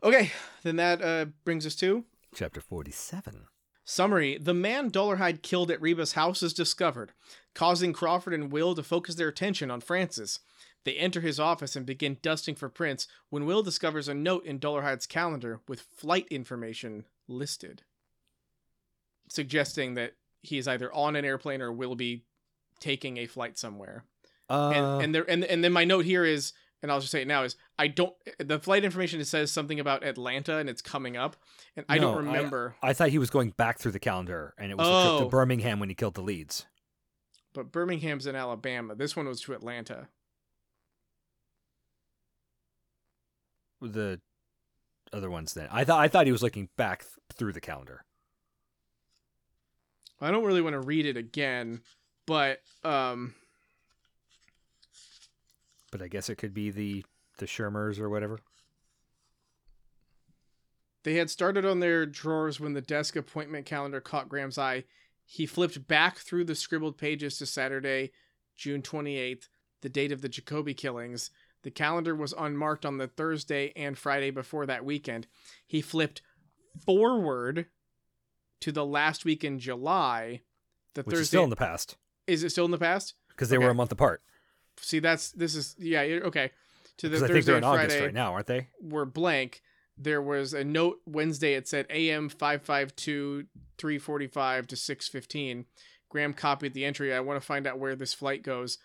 Okay, 0.02 0.30
then 0.62 0.76
that 0.76 1.02
uh, 1.02 1.26
brings 1.44 1.66
us 1.66 1.74
to 1.76 2.04
Chapter 2.34 2.60
47. 2.60 3.46
summary. 3.84 4.38
The 4.38 4.54
man 4.54 4.90
Dolarhyde 4.90 5.42
killed 5.42 5.70
at 5.70 5.80
Reba's 5.80 6.12
house 6.12 6.42
is 6.42 6.54
discovered, 6.54 7.12
causing 7.54 7.92
Crawford 7.92 8.32
and 8.34 8.50
Will 8.52 8.74
to 8.74 8.82
focus 8.82 9.16
their 9.16 9.28
attention 9.28 9.70
on 9.70 9.80
Francis. 9.80 10.38
They 10.84 10.94
enter 10.94 11.20
his 11.20 11.38
office 11.38 11.76
and 11.76 11.84
begin 11.84 12.16
dusting 12.22 12.54
for 12.54 12.68
prints 12.70 13.06
when 13.28 13.44
Will 13.44 13.62
discovers 13.62 14.08
a 14.08 14.14
note 14.14 14.46
in 14.46 14.58
Dolarhyde's 14.58 15.06
calendar 15.06 15.60
with 15.68 15.80
flight 15.80 16.26
information 16.30 17.04
listed, 17.28 17.82
suggesting 19.28 19.94
that 19.94 20.14
he 20.42 20.58
is 20.58 20.66
either 20.66 20.92
on 20.94 21.16
an 21.16 21.24
airplane 21.24 21.60
or 21.62 21.72
will 21.72 21.94
be 21.94 22.24
taking 22.78 23.18
a 23.18 23.26
flight 23.26 23.58
somewhere. 23.58 24.04
Uh, 24.48 24.70
and 24.74 25.02
and 25.04 25.14
there 25.14 25.30
and 25.30 25.44
and 25.44 25.62
then 25.62 25.72
my 25.72 25.84
note 25.84 26.04
here 26.04 26.24
is 26.24 26.52
and 26.82 26.90
I'll 26.90 26.98
just 27.00 27.12
say 27.12 27.22
it 27.22 27.28
now 27.28 27.44
is 27.44 27.54
I 27.78 27.86
don't 27.86 28.14
the 28.38 28.58
flight 28.58 28.84
information 28.84 29.22
says 29.24 29.52
something 29.52 29.78
about 29.78 30.02
Atlanta 30.02 30.56
and 30.56 30.68
it's 30.68 30.82
coming 30.82 31.16
up 31.16 31.36
and 31.76 31.86
I 31.88 31.98
don't 31.98 32.24
No, 32.24 32.30
I- 32.30 32.34
remember 32.34 32.74
I 32.82 32.92
thought 32.92 33.10
he 33.10 33.18
was 33.18 33.30
going 33.30 33.50
back 33.50 33.78
through 33.78 33.92
the 33.92 34.00
calendar 34.00 34.54
and 34.58 34.72
it 34.72 34.78
was 34.78 34.88
a 34.88 34.90
trip 34.90 35.04
Oh. 35.12 35.24
to 35.24 35.28
Birmingham 35.30 35.78
when 35.78 35.88
he 35.88 35.94
killed 35.94 36.14
the 36.14 36.22
Leeds. 36.22 36.66
but 37.52 37.70
Birmingham's 37.70 38.26
in 38.26 38.34
Alabama 38.34 38.96
this 38.96 39.14
one 39.14 39.28
was 39.28 39.40
to 39.42 39.52
Atlanta 39.52 40.08
The 43.80 44.20
other 45.12 45.30
ones 45.30 45.54
then. 45.54 45.68
I 45.70 45.84
thought 45.84 46.00
I 46.00 46.08
thought 46.08 46.26
he 46.26 46.32
was 46.32 46.42
looking 46.42 46.68
back 46.76 47.00
th- 47.00 47.10
through 47.34 47.52
the 47.52 47.60
calendar. 47.60 48.04
I 50.20 50.30
don't 50.30 50.44
really 50.44 50.60
want 50.60 50.74
to 50.74 50.80
read 50.80 51.06
it 51.06 51.16
again 51.16 51.80
but 52.26 52.60
um 52.84 53.34
But 55.90 56.02
I 56.02 56.08
guess 56.08 56.28
it 56.28 56.36
could 56.36 56.54
be 56.54 56.70
the 56.70 57.04
the 57.38 57.46
Shermers 57.46 57.98
or 57.98 58.08
whatever. 58.10 58.38
they 61.02 61.14
had 61.14 61.30
started 61.30 61.64
on 61.64 61.80
their 61.80 62.04
drawers 62.04 62.60
when 62.60 62.74
the 62.74 62.82
desk 62.82 63.16
appointment 63.16 63.64
calendar 63.66 64.00
caught 64.00 64.28
Graham's 64.28 64.58
eye 64.58 64.84
he 65.24 65.46
flipped 65.46 65.88
back 65.88 66.18
through 66.18 66.44
the 66.44 66.54
scribbled 66.54 66.98
pages 66.98 67.38
to 67.38 67.46
Saturday 67.46 68.12
June 68.56 68.82
28th 68.82 69.48
the 69.80 69.88
date 69.88 70.12
of 70.12 70.20
the 70.20 70.28
Jacobi 70.28 70.76
killings 70.76 71.30
The 71.62 71.70
calendar 71.70 72.14
was 72.14 72.32
unmarked 72.38 72.86
on 72.86 72.98
the 72.98 73.06
Thursday 73.08 73.72
and 73.76 73.96
Friday 73.98 74.30
before 74.30 74.64
that 74.66 74.84
weekend. 74.84 75.26
He 75.66 75.80
flipped 75.82 76.22
forward 76.86 77.66
to 78.60 78.72
the 78.72 78.84
last 78.86 79.24
week 79.24 79.44
in 79.44 79.58
July. 79.58 80.42
The 80.94 81.02
Which 81.02 81.14
Thursday 81.14 81.22
is 81.22 81.28
still 81.28 81.44
in 81.44 81.50
the 81.50 81.56
past 81.56 81.96
is 82.26 82.42
it 82.44 82.50
still 82.50 82.64
in 82.64 82.70
the 82.70 82.78
past? 82.78 83.14
because 83.28 83.48
they 83.48 83.56
Okay. 83.56 83.64
were 83.64 83.70
a 83.70 83.74
month 83.74 83.90
apart. 83.92 84.22
See, 84.78 84.98
that's 84.98 85.30
this 85.32 85.54
is 85.54 85.74
yeah 85.78 86.00
okay. 86.02 86.50
To 86.98 87.08
the 87.08 87.16
Because 87.16 87.22
I 87.22 87.26
Thursday 87.28 87.32
think 87.34 87.46
they're 87.46 87.54
and 87.56 87.64
in 87.64 87.70
August 87.70 87.86
Friday 87.96 88.04
right 88.06 88.14
now, 88.14 88.32
aren't 88.34 88.46
they? 88.46 88.68
were 88.80 89.06
blank. 89.06 89.62
There 89.96 90.20
was 90.22 90.52
a 90.54 90.64
note 90.64 90.98
Wednesday. 91.06 91.54
It 91.54 91.68
said 91.68 91.86
AM 91.90 92.28
552 92.28 93.46
345 93.78 94.66
to 94.68 94.76
615. 94.76 95.66
Graham 96.08 96.32
copied 96.34 96.74
the 96.74 96.84
entry. 96.84 97.14
I 97.14 97.20
want 97.20 97.40
to 97.40 97.46
find 97.46 97.66
out 97.66 97.78
where 97.78 97.94
this 97.96 98.12
flight 98.14 98.42
goes. 98.42 98.78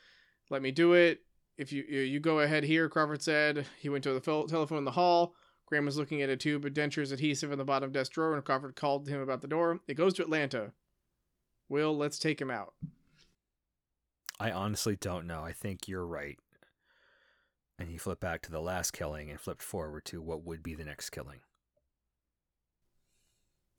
Let 0.50 0.62
me 0.62 0.72
do 0.72 0.94
it. 0.94 1.22
If 1.58 1.72
you 1.72 1.84
you 1.84 2.20
go 2.20 2.40
ahead 2.40 2.64
here, 2.64 2.90
Crawford 2.90 3.22
said. 3.22 3.66
He 3.80 3.90
went 3.90 4.04
to 4.04 4.14
the 4.14 4.22
fel- 4.22 4.48
telephone 4.48 4.80
in 4.80 4.86
the 4.86 4.92
hall. 4.92 5.36
Graham 5.68 5.86
was 5.86 5.98
looking 5.98 6.22
at 6.22 6.30
a 6.30 6.38
tube 6.38 6.66
of 6.66 6.74
dentures 6.74 7.12
adhesive 7.12 7.52
in 7.52 7.58
the 7.58 7.66
bottom 7.66 7.92
desk 7.92 8.12
drawer, 8.12 8.36
and 8.36 8.44
Crawford 8.44 8.76
called 8.76 9.08
him 9.08 9.20
about 9.22 9.42
the 9.42 9.48
door. 9.48 9.80
It 9.88 9.96
goes 9.96 10.14
to 10.16 10.22
Atlanta. 10.22 10.74
Will, 11.70 11.98
let's 11.98 12.20
take 12.20 12.40
him 12.40 12.52
out. 12.52 12.74
I 14.40 14.52
honestly 14.52 14.96
don't 14.96 15.26
know. 15.26 15.42
I 15.44 15.54
think 15.54 15.88
you're 15.88 16.06
right. 16.06 16.38
And 17.80 17.90
he 17.90 17.98
flipped 17.98 18.22
back 18.22 18.42
to 18.44 18.52
the 18.52 18.62
last 18.62 18.92
killing 18.92 19.30
and 19.32 19.40
flipped 19.40 19.64
forward 19.64 20.06
to 20.06 20.22
what 20.22 20.44
would 20.44 20.62
be 20.62 20.76
the 20.76 20.86
next 20.86 21.10
killing. 21.10 21.40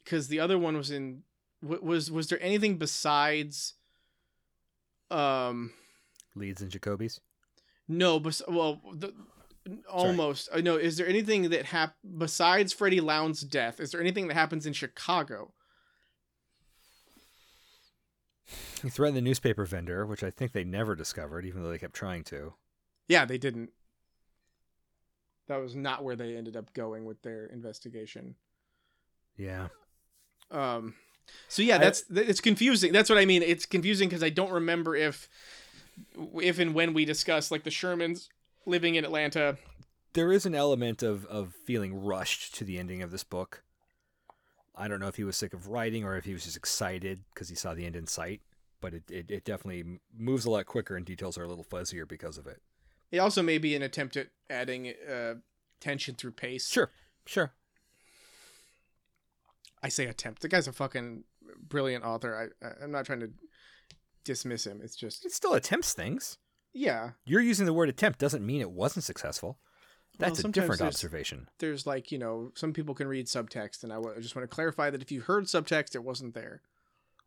because 0.02 0.28
the 0.28 0.40
other 0.40 0.58
one 0.58 0.76
was 0.76 0.90
in 0.90 1.22
was 1.62 2.10
was 2.10 2.28
there 2.28 2.42
anything 2.42 2.78
besides 2.78 3.74
um 5.10 5.72
Leeds 6.34 6.62
and 6.62 6.70
Jacobi's. 6.70 7.20
No 7.88 8.18
but 8.20 8.40
well 8.48 8.80
the, 8.92 9.12
almost 9.88 10.48
I 10.54 10.60
know 10.60 10.76
is 10.76 10.96
there 10.96 11.06
anything 11.08 11.50
that 11.50 11.66
hap- 11.66 11.96
besides 12.18 12.72
Freddy 12.72 13.00
Lounds 13.00 13.40
death 13.40 13.80
is 13.80 13.90
there 13.90 14.00
anything 14.00 14.28
that 14.28 14.34
happens 14.34 14.66
in 14.66 14.72
Chicago? 14.72 15.52
He 18.82 18.90
threatened 18.90 19.16
the 19.16 19.22
newspaper 19.22 19.64
vendor, 19.64 20.06
which 20.06 20.22
I 20.22 20.30
think 20.30 20.52
they 20.52 20.62
never 20.62 20.94
discovered, 20.94 21.44
even 21.44 21.62
though 21.62 21.70
they 21.70 21.78
kept 21.78 21.94
trying 21.94 22.22
to. 22.24 22.54
yeah 23.08 23.24
they 23.24 23.38
didn't. 23.38 23.70
That 25.48 25.56
was 25.58 25.74
not 25.76 26.02
where 26.04 26.16
they 26.16 26.36
ended 26.36 26.56
up 26.56 26.72
going 26.74 27.04
with 27.04 27.22
their 27.22 27.46
investigation. 27.46 28.34
Yeah. 29.36 29.68
um 30.50 30.94
so 31.48 31.60
yeah 31.62 31.78
that's 31.78 32.02
th- 32.02 32.28
it's 32.28 32.40
confusing. 32.40 32.92
That's 32.92 33.10
what 33.10 33.18
i 33.18 33.24
mean. 33.24 33.42
It's 33.42 33.66
confusing 33.66 34.08
because 34.08 34.22
i 34.22 34.28
don't 34.30 34.52
remember 34.52 34.94
if 34.94 35.28
if 36.40 36.58
and 36.58 36.74
when 36.74 36.92
we 36.94 37.04
discuss 37.04 37.50
like 37.50 37.64
the 37.64 37.70
shermans 37.70 38.28
living 38.66 38.94
in 38.94 39.04
atlanta 39.04 39.56
There 40.12 40.32
is 40.32 40.46
an 40.46 40.54
element 40.54 41.02
of, 41.02 41.26
of 41.26 41.54
feeling 41.54 42.02
rushed 42.02 42.54
to 42.56 42.64
the 42.64 42.78
ending 42.78 43.02
of 43.02 43.10
this 43.10 43.24
book. 43.24 43.62
I 44.74 44.88
don't 44.88 45.00
know 45.00 45.08
if 45.08 45.16
he 45.16 45.24
was 45.24 45.36
sick 45.36 45.52
of 45.54 45.68
writing 45.68 46.04
or 46.04 46.16
if 46.16 46.24
he 46.24 46.32
was 46.32 46.44
just 46.44 46.56
excited 46.56 47.20
because 47.32 47.48
he 47.48 47.54
saw 47.54 47.74
the 47.74 47.84
end 47.86 47.96
in 47.96 48.06
sight, 48.06 48.40
but 48.80 48.94
it, 48.94 49.10
it, 49.10 49.30
it 49.30 49.44
definitely 49.44 50.00
moves 50.16 50.44
a 50.46 50.50
lot 50.50 50.66
quicker 50.66 50.96
and 50.96 51.04
details 51.04 51.36
are 51.38 51.44
a 51.44 51.48
little 51.48 51.64
fuzzier 51.64 52.06
because 52.08 52.38
of 52.38 52.46
it. 52.46 52.60
It 53.10 53.18
also 53.18 53.42
may 53.42 53.58
be 53.58 53.74
an 53.76 53.82
attempt 53.82 54.16
at 54.16 54.28
adding 54.50 54.92
uh, 55.10 55.34
tension 55.80 56.14
through 56.14 56.32
pace. 56.32 56.68
Sure, 56.68 56.90
sure. 57.26 57.52
I 59.82 59.88
say 59.88 60.06
attempt. 60.06 60.42
The 60.42 60.48
guy's 60.48 60.66
a 60.66 60.72
fucking 60.72 61.24
brilliant 61.68 62.04
author. 62.04 62.50
I, 62.62 62.66
I 62.66 62.84
I'm 62.84 62.90
not 62.90 63.06
trying 63.06 63.20
to 63.20 63.30
dismiss 64.26 64.66
him. 64.66 64.80
It's 64.82 64.96
just 64.96 65.24
It 65.24 65.32
still 65.32 65.54
attempts 65.54 65.94
things. 65.94 66.38
yeah. 66.74 67.12
You're 67.24 67.40
using 67.40 67.64
the 67.66 67.72
word 67.72 67.88
attempt 67.88 68.18
doesn't 68.18 68.44
mean 68.44 68.60
it 68.60 68.70
wasn't 68.70 69.04
successful. 69.04 69.58
Well, 70.18 70.28
That's 70.30 70.40
a 70.40 70.48
different 70.48 70.78
there's- 70.80 70.94
observation. 70.94 71.48
There's 71.58 71.86
like 71.86 72.10
you 72.12 72.18
know 72.18 72.52
some 72.54 72.72
people 72.72 72.94
can 72.94 73.06
read 73.08 73.26
subtext, 73.26 73.82
and 73.84 73.92
I 73.92 74.00
just 74.20 74.34
want 74.36 74.48
to 74.48 74.54
clarify 74.54 74.90
that 74.90 75.02
if 75.02 75.10
you 75.12 75.20
heard 75.22 75.44
subtext, 75.44 75.94
it 75.94 76.02
wasn't 76.04 76.34
there, 76.34 76.62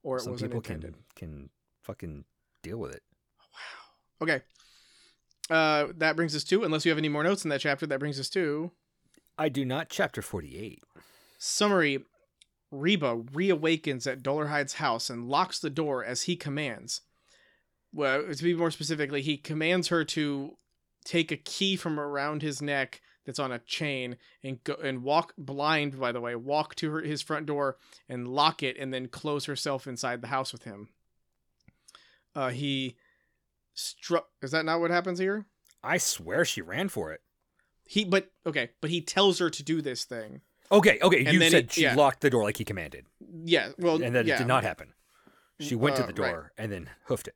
or 0.04 0.18
it 0.18 0.22
Some 0.22 0.32
wasn't 0.34 0.52
people 0.52 0.62
intended. 0.62 0.96
can 1.16 1.30
can 1.30 1.50
fucking 1.84 2.26
deal 2.64 2.78
with 2.78 2.94
it. 2.96 3.04
Wow. 3.54 4.24
Okay. 4.28 4.42
Uh, 5.50 5.94
that 5.98 6.16
brings 6.16 6.36
us 6.36 6.44
to 6.46 6.64
unless 6.64 6.86
you 6.86 6.90
have 6.92 6.98
any 6.98 7.10
more 7.10 7.24
notes 7.24 7.44
in 7.44 7.50
that 7.50 7.62
chapter. 7.62 7.86
That 7.88 8.00
brings 8.00 8.20
us 8.20 8.30
to 8.32 8.72
I 9.38 9.50
do 9.50 9.66
not. 9.66 9.90
Chapter 9.90 10.22
forty-eight. 10.24 10.82
summary. 11.38 12.06
Reba 12.72 13.16
reawakens 13.16 14.06
at 14.06 14.22
Dolarhyde's 14.22 14.74
house 14.74 15.10
and 15.10 15.28
locks 15.30 15.60
the 15.60 15.70
door 15.70 16.04
as 16.04 16.24
he 16.24 16.36
commands. 16.36 17.02
well, 17.92 18.24
to 18.34 18.44
be 18.44 18.54
more 18.54 18.72
specifically, 18.72 19.22
he 19.22 19.38
commands 19.38 19.88
her 19.88 20.04
to 20.06 20.58
take 21.04 21.32
a 21.32 21.38
key 21.38 21.76
from 21.76 22.00
around 22.00 22.42
his 22.42 22.62
neck 22.62 23.02
that's 23.26 23.40
on 23.40 23.52
a 23.52 23.60
chain 23.60 24.18
and 24.44 24.64
go 24.64 24.76
and 24.76 25.04
walk 25.04 25.34
blind 25.38 26.00
by 26.00 26.12
the 26.12 26.22
way 26.22 26.36
walk 26.36 26.76
to 26.76 26.92
her, 26.92 27.02
his 27.02 27.22
front 27.22 27.46
door 27.46 27.78
and 28.08 28.28
lock 28.28 28.62
it 28.64 28.78
and 28.78 28.94
then 28.94 29.08
close 29.08 29.46
herself 29.46 29.88
inside 29.88 30.22
the 30.22 30.28
house 30.28 30.52
with 30.52 30.64
him 30.64 30.90
uh 32.36 32.50
he 32.50 32.96
struck 33.74 34.28
is 34.42 34.52
that 34.52 34.66
not 34.66 34.80
what 34.80 34.92
happens 34.92 35.20
here 35.20 35.46
I 35.84 35.98
swear 35.98 36.44
she 36.44 36.62
ran 36.62 36.90
for 36.90 37.12
it. 37.14 37.22
he 37.86 38.04
but 38.04 38.32
okay 38.46 38.72
but 38.82 38.90
he 38.90 39.02
tells 39.02 39.40
her 39.40 39.50
to 39.50 39.64
do 39.64 39.82
this 39.82 40.04
thing 40.06 40.42
Okay, 40.72 41.00
okay. 41.02 41.26
And 41.26 41.34
you 41.34 41.50
said 41.50 41.66
it- 41.66 41.72
she 41.74 41.82
yeah. 41.84 41.96
locked 41.96 42.22
the 42.22 42.30
door 42.30 42.44
like 42.44 42.58
he 42.58 42.66
commanded, 42.66 43.06
yeah 43.44 43.70
well 43.78 44.02
and 44.02 44.16
that 44.16 44.26
yeah, 44.26 44.36
it 44.36 44.38
did 44.40 44.48
not 44.48 44.64
happen. 44.64 44.94
She 45.60 45.76
went 45.76 45.96
to 45.98 46.04
Uh, 46.04 46.08
the 46.08 46.22
right. 46.22 46.32
door 46.32 46.52
and 46.58 46.72
then 46.72 46.90
hoofed 47.06 47.28
it. 47.28 47.36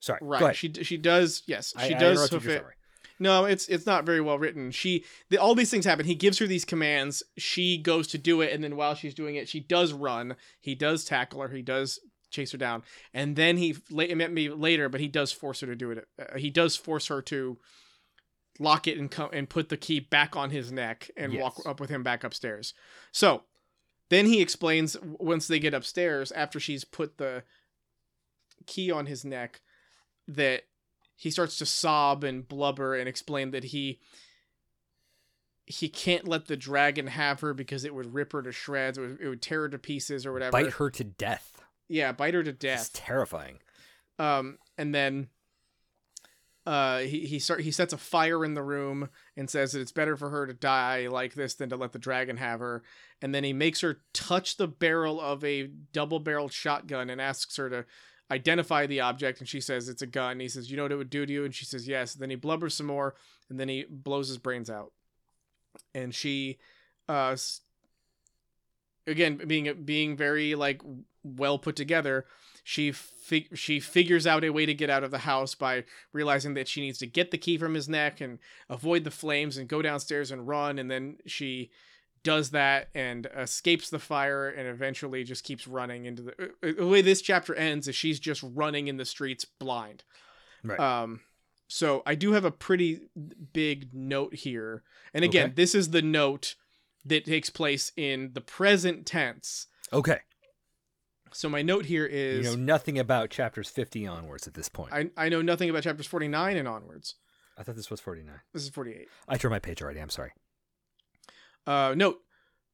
Sorry. 0.00 0.20
right 0.22 0.54
she 0.54 0.72
she 0.84 0.96
does 0.96 1.42
yes 1.46 1.72
I- 1.76 1.88
she 1.88 1.94
I 1.94 1.98
does 1.98 2.12
interrupted 2.18 2.42
hoof 2.42 2.52
it 2.52 2.58
story. 2.58 2.72
No, 3.18 3.46
it's 3.46 3.66
it's 3.68 3.86
not 3.86 4.04
very 4.04 4.20
well 4.20 4.38
written. 4.38 4.70
She 4.70 5.04
the, 5.30 5.38
all 5.38 5.54
these 5.54 5.70
things 5.70 5.86
happen. 5.86 6.04
He 6.04 6.14
gives 6.14 6.38
her 6.38 6.46
these 6.46 6.66
commands. 6.66 7.22
She 7.38 7.78
goes 7.78 8.06
to 8.08 8.18
do 8.18 8.42
it, 8.42 8.52
and 8.52 8.62
then 8.62 8.76
while 8.76 8.94
she's 8.94 9.14
doing 9.14 9.36
it, 9.36 9.48
she 9.48 9.58
does 9.60 9.94
run. 9.94 10.36
He 10.60 10.74
does 10.74 11.02
tackle 11.04 11.40
her. 11.40 11.48
He 11.48 11.62
does 11.62 11.98
chase 12.30 12.52
her 12.52 12.58
down, 12.58 12.82
and 13.14 13.34
then 13.34 13.56
he 13.56 13.74
met 13.90 14.32
me 14.32 14.50
later, 14.50 14.90
but 14.90 15.00
he 15.00 15.08
does 15.08 15.32
force 15.32 15.60
her 15.60 15.66
to 15.66 15.74
do 15.74 15.92
it. 15.92 16.06
Uh, 16.18 16.36
he 16.36 16.50
does 16.50 16.76
force 16.76 17.06
her 17.06 17.22
to 17.22 17.56
lock 18.58 18.86
it 18.86 18.98
and 18.98 19.10
come 19.10 19.30
and 19.32 19.48
put 19.48 19.68
the 19.68 19.76
key 19.76 20.00
back 20.00 20.36
on 20.36 20.50
his 20.50 20.72
neck 20.72 21.10
and 21.16 21.38
walk 21.38 21.56
up 21.66 21.80
with 21.80 21.90
him 21.90 22.02
back 22.02 22.24
upstairs. 22.24 22.74
So 23.12 23.42
then 24.08 24.26
he 24.26 24.40
explains 24.40 24.96
once 25.02 25.46
they 25.48 25.58
get 25.58 25.74
upstairs 25.74 26.32
after 26.32 26.58
she's 26.60 26.84
put 26.84 27.18
the 27.18 27.42
key 28.66 28.90
on 28.90 29.06
his 29.06 29.24
neck 29.24 29.60
that 30.28 30.62
he 31.14 31.30
starts 31.30 31.58
to 31.58 31.66
sob 31.66 32.24
and 32.24 32.46
blubber 32.46 32.94
and 32.94 33.08
explain 33.08 33.50
that 33.52 33.64
he 33.64 34.00
he 35.68 35.88
can't 35.88 36.28
let 36.28 36.46
the 36.46 36.56
dragon 36.56 37.08
have 37.08 37.40
her 37.40 37.52
because 37.52 37.84
it 37.84 37.92
would 37.94 38.14
rip 38.14 38.32
her 38.32 38.42
to 38.42 38.52
shreds, 38.52 38.98
it 38.98 39.00
would, 39.00 39.18
it 39.20 39.28
would 39.28 39.42
tear 39.42 39.62
her 39.62 39.68
to 39.68 39.78
pieces 39.78 40.24
or 40.24 40.32
whatever. 40.32 40.52
Bite 40.52 40.74
her 40.74 40.90
to 40.90 41.02
death. 41.04 41.60
Yeah, 41.88 42.12
bite 42.12 42.34
her 42.34 42.42
to 42.44 42.50
It's 42.50 42.58
death. 42.58 42.90
terrifying. 42.92 43.58
Um, 44.18 44.58
and 44.78 44.94
then 44.94 45.28
uh, 46.66 46.98
he 46.98 47.20
he 47.20 47.38
start 47.38 47.60
he 47.60 47.70
sets 47.70 47.92
a 47.92 47.98
fire 47.98 48.44
in 48.44 48.54
the 48.54 48.62
room 48.62 49.08
and 49.36 49.48
says 49.48 49.72
that 49.72 49.80
it's 49.80 49.92
better 49.92 50.16
for 50.16 50.30
her 50.30 50.46
to 50.46 50.52
die 50.52 51.06
like 51.06 51.34
this 51.34 51.54
than 51.54 51.68
to 51.68 51.76
let 51.76 51.92
the 51.92 51.98
dragon 51.98 52.36
have 52.36 52.58
her. 52.60 52.82
And 53.22 53.34
then 53.34 53.44
he 53.44 53.52
makes 53.52 53.80
her 53.82 54.00
touch 54.12 54.56
the 54.56 54.66
barrel 54.66 55.20
of 55.20 55.44
a 55.44 55.68
double-barreled 55.92 56.52
shotgun 56.52 57.08
and 57.08 57.20
asks 57.20 57.56
her 57.56 57.70
to 57.70 57.84
identify 58.30 58.86
the 58.86 59.00
object. 59.00 59.38
And 59.38 59.48
she 59.48 59.60
says 59.60 59.88
it's 59.88 60.02
a 60.02 60.06
gun. 60.06 60.40
He 60.40 60.48
says, 60.48 60.70
"You 60.70 60.76
know 60.76 60.82
what 60.82 60.92
it 60.92 60.96
would 60.96 61.10
do 61.10 61.24
to 61.24 61.32
you?" 61.32 61.44
And 61.44 61.54
she 61.54 61.64
says, 61.64 61.86
"Yes." 61.86 62.14
And 62.14 62.22
then 62.22 62.30
he 62.30 62.36
blubbers 62.36 62.72
some 62.72 62.86
more, 62.86 63.14
and 63.48 63.60
then 63.60 63.68
he 63.68 63.86
blows 63.88 64.26
his 64.26 64.38
brains 64.38 64.68
out. 64.68 64.92
And 65.94 66.12
she, 66.12 66.58
uh, 67.08 67.36
again 69.06 69.36
being 69.46 69.84
being 69.84 70.16
very 70.16 70.54
like 70.54 70.82
well 71.22 71.58
put 71.58 71.76
together 71.76 72.26
she 72.64 72.92
fig- 73.26 73.56
she 73.56 73.80
figures 73.80 74.26
out 74.26 74.44
a 74.44 74.50
way 74.50 74.66
to 74.66 74.74
get 74.74 74.90
out 74.90 75.04
of 75.04 75.10
the 75.10 75.18
house 75.18 75.54
by 75.54 75.84
realizing 76.12 76.54
that 76.54 76.68
she 76.68 76.80
needs 76.80 76.98
to 76.98 77.06
get 77.06 77.30
the 77.30 77.38
key 77.38 77.58
from 77.58 77.74
his 77.74 77.88
neck 77.88 78.20
and 78.20 78.38
avoid 78.68 79.04
the 79.04 79.10
flames 79.10 79.56
and 79.56 79.68
go 79.68 79.82
downstairs 79.82 80.30
and 80.30 80.46
run 80.46 80.78
and 80.78 80.90
then 80.90 81.16
she 81.26 81.70
does 82.22 82.50
that 82.50 82.88
and 82.94 83.26
escapes 83.36 83.88
the 83.90 83.98
fire 84.00 84.48
and 84.48 84.66
eventually 84.68 85.22
just 85.24 85.44
keeps 85.44 85.66
running 85.68 86.06
into 86.06 86.22
the 86.22 86.32
uh, 86.62 86.72
the 86.78 86.86
way 86.86 87.00
this 87.02 87.22
chapter 87.22 87.54
ends 87.54 87.86
is 87.88 87.94
she's 87.94 88.18
just 88.18 88.42
running 88.54 88.88
in 88.88 88.96
the 88.96 89.04
streets 89.04 89.44
blind 89.44 90.02
Right. 90.64 90.80
um 90.80 91.20
so 91.68 92.02
i 92.06 92.14
do 92.16 92.32
have 92.32 92.44
a 92.44 92.50
pretty 92.50 93.02
big 93.52 93.94
note 93.94 94.34
here 94.34 94.82
and 95.14 95.24
again 95.24 95.46
Okay. 95.46 95.54
this 95.54 95.74
is 95.74 95.90
the 95.90 96.02
note 96.02 96.56
that 97.04 97.24
takes 97.24 97.50
place 97.50 97.92
in 97.96 98.30
the 98.34 98.40
present 98.40 99.06
tense 99.06 99.66
Okay. 99.92 100.18
So 101.32 101.48
my 101.48 101.62
note 101.62 101.84
here 101.86 102.06
is 102.06 102.44
You 102.44 102.56
know 102.56 102.62
nothing 102.62 102.98
about 102.98 103.30
chapters 103.30 103.68
50 103.68 104.06
onwards 104.06 104.46
at 104.46 104.54
this 104.54 104.68
point. 104.68 104.92
I, 104.92 105.10
I, 105.16 105.28
know 105.28 105.42
nothing 105.42 105.70
about 105.70 105.82
chapters 105.82 106.06
49 106.06 106.56
and 106.56 106.68
onwards. 106.68 107.16
I 107.58 107.62
thought 107.62 107.76
this 107.76 107.90
was 107.90 108.00
49. 108.00 108.34
This 108.52 108.62
is 108.62 108.68
48. 108.70 109.08
I 109.28 109.36
turned 109.36 109.52
my 109.52 109.58
page 109.58 109.82
already. 109.82 110.00
I'm 110.00 110.10
sorry. 110.10 110.32
Uh, 111.66 111.94
note 111.96 112.20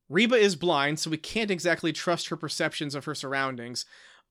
Reba 0.09 0.35
is 0.35 0.57
blind, 0.57 0.99
so 0.99 1.11
we 1.11 1.17
can't 1.17 1.51
exactly 1.51 1.93
trust 1.93 2.29
her 2.29 2.37
perceptions 2.37 2.95
of 2.95 3.05
her 3.07 3.15
surroundings. 3.15 3.87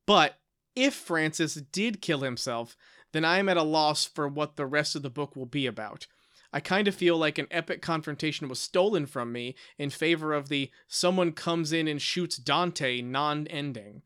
But 0.06 0.40
if 0.76 0.94
Francis 0.94 1.56
did 1.56 2.02
kill 2.02 2.20
himself, 2.20 2.78
then 3.14 3.26
I 3.26 3.40
am 3.40 3.50
at 3.50 3.58
a 3.58 3.64
loss 3.64 4.06
for 4.06 4.28
what 4.28 4.56
the 4.56 4.66
rest 4.66 4.96
of 4.96 5.02
the 5.02 5.10
book 5.10 5.36
will 5.36 5.46
be 5.46 5.66
about. 5.66 6.08
I 6.54 6.60
kind 6.60 6.88
of 6.88 6.96
feel 6.96 7.18
like 7.18 7.38
an 7.38 7.48
epic 7.50 7.82
confrontation 7.82 8.50
was 8.50 8.60
stolen 8.60 9.06
from 9.06 9.32
me 9.32 9.56
in 9.78 9.90
favor 9.90 10.34
of 10.34 10.50
the 10.50 10.70
someone 10.88 11.32
comes 11.32 11.72
in 11.72 11.88
and 11.88 12.02
shoots 12.02 12.38
Dante 12.38 13.02
non 13.02 13.48
ending. 13.48 14.02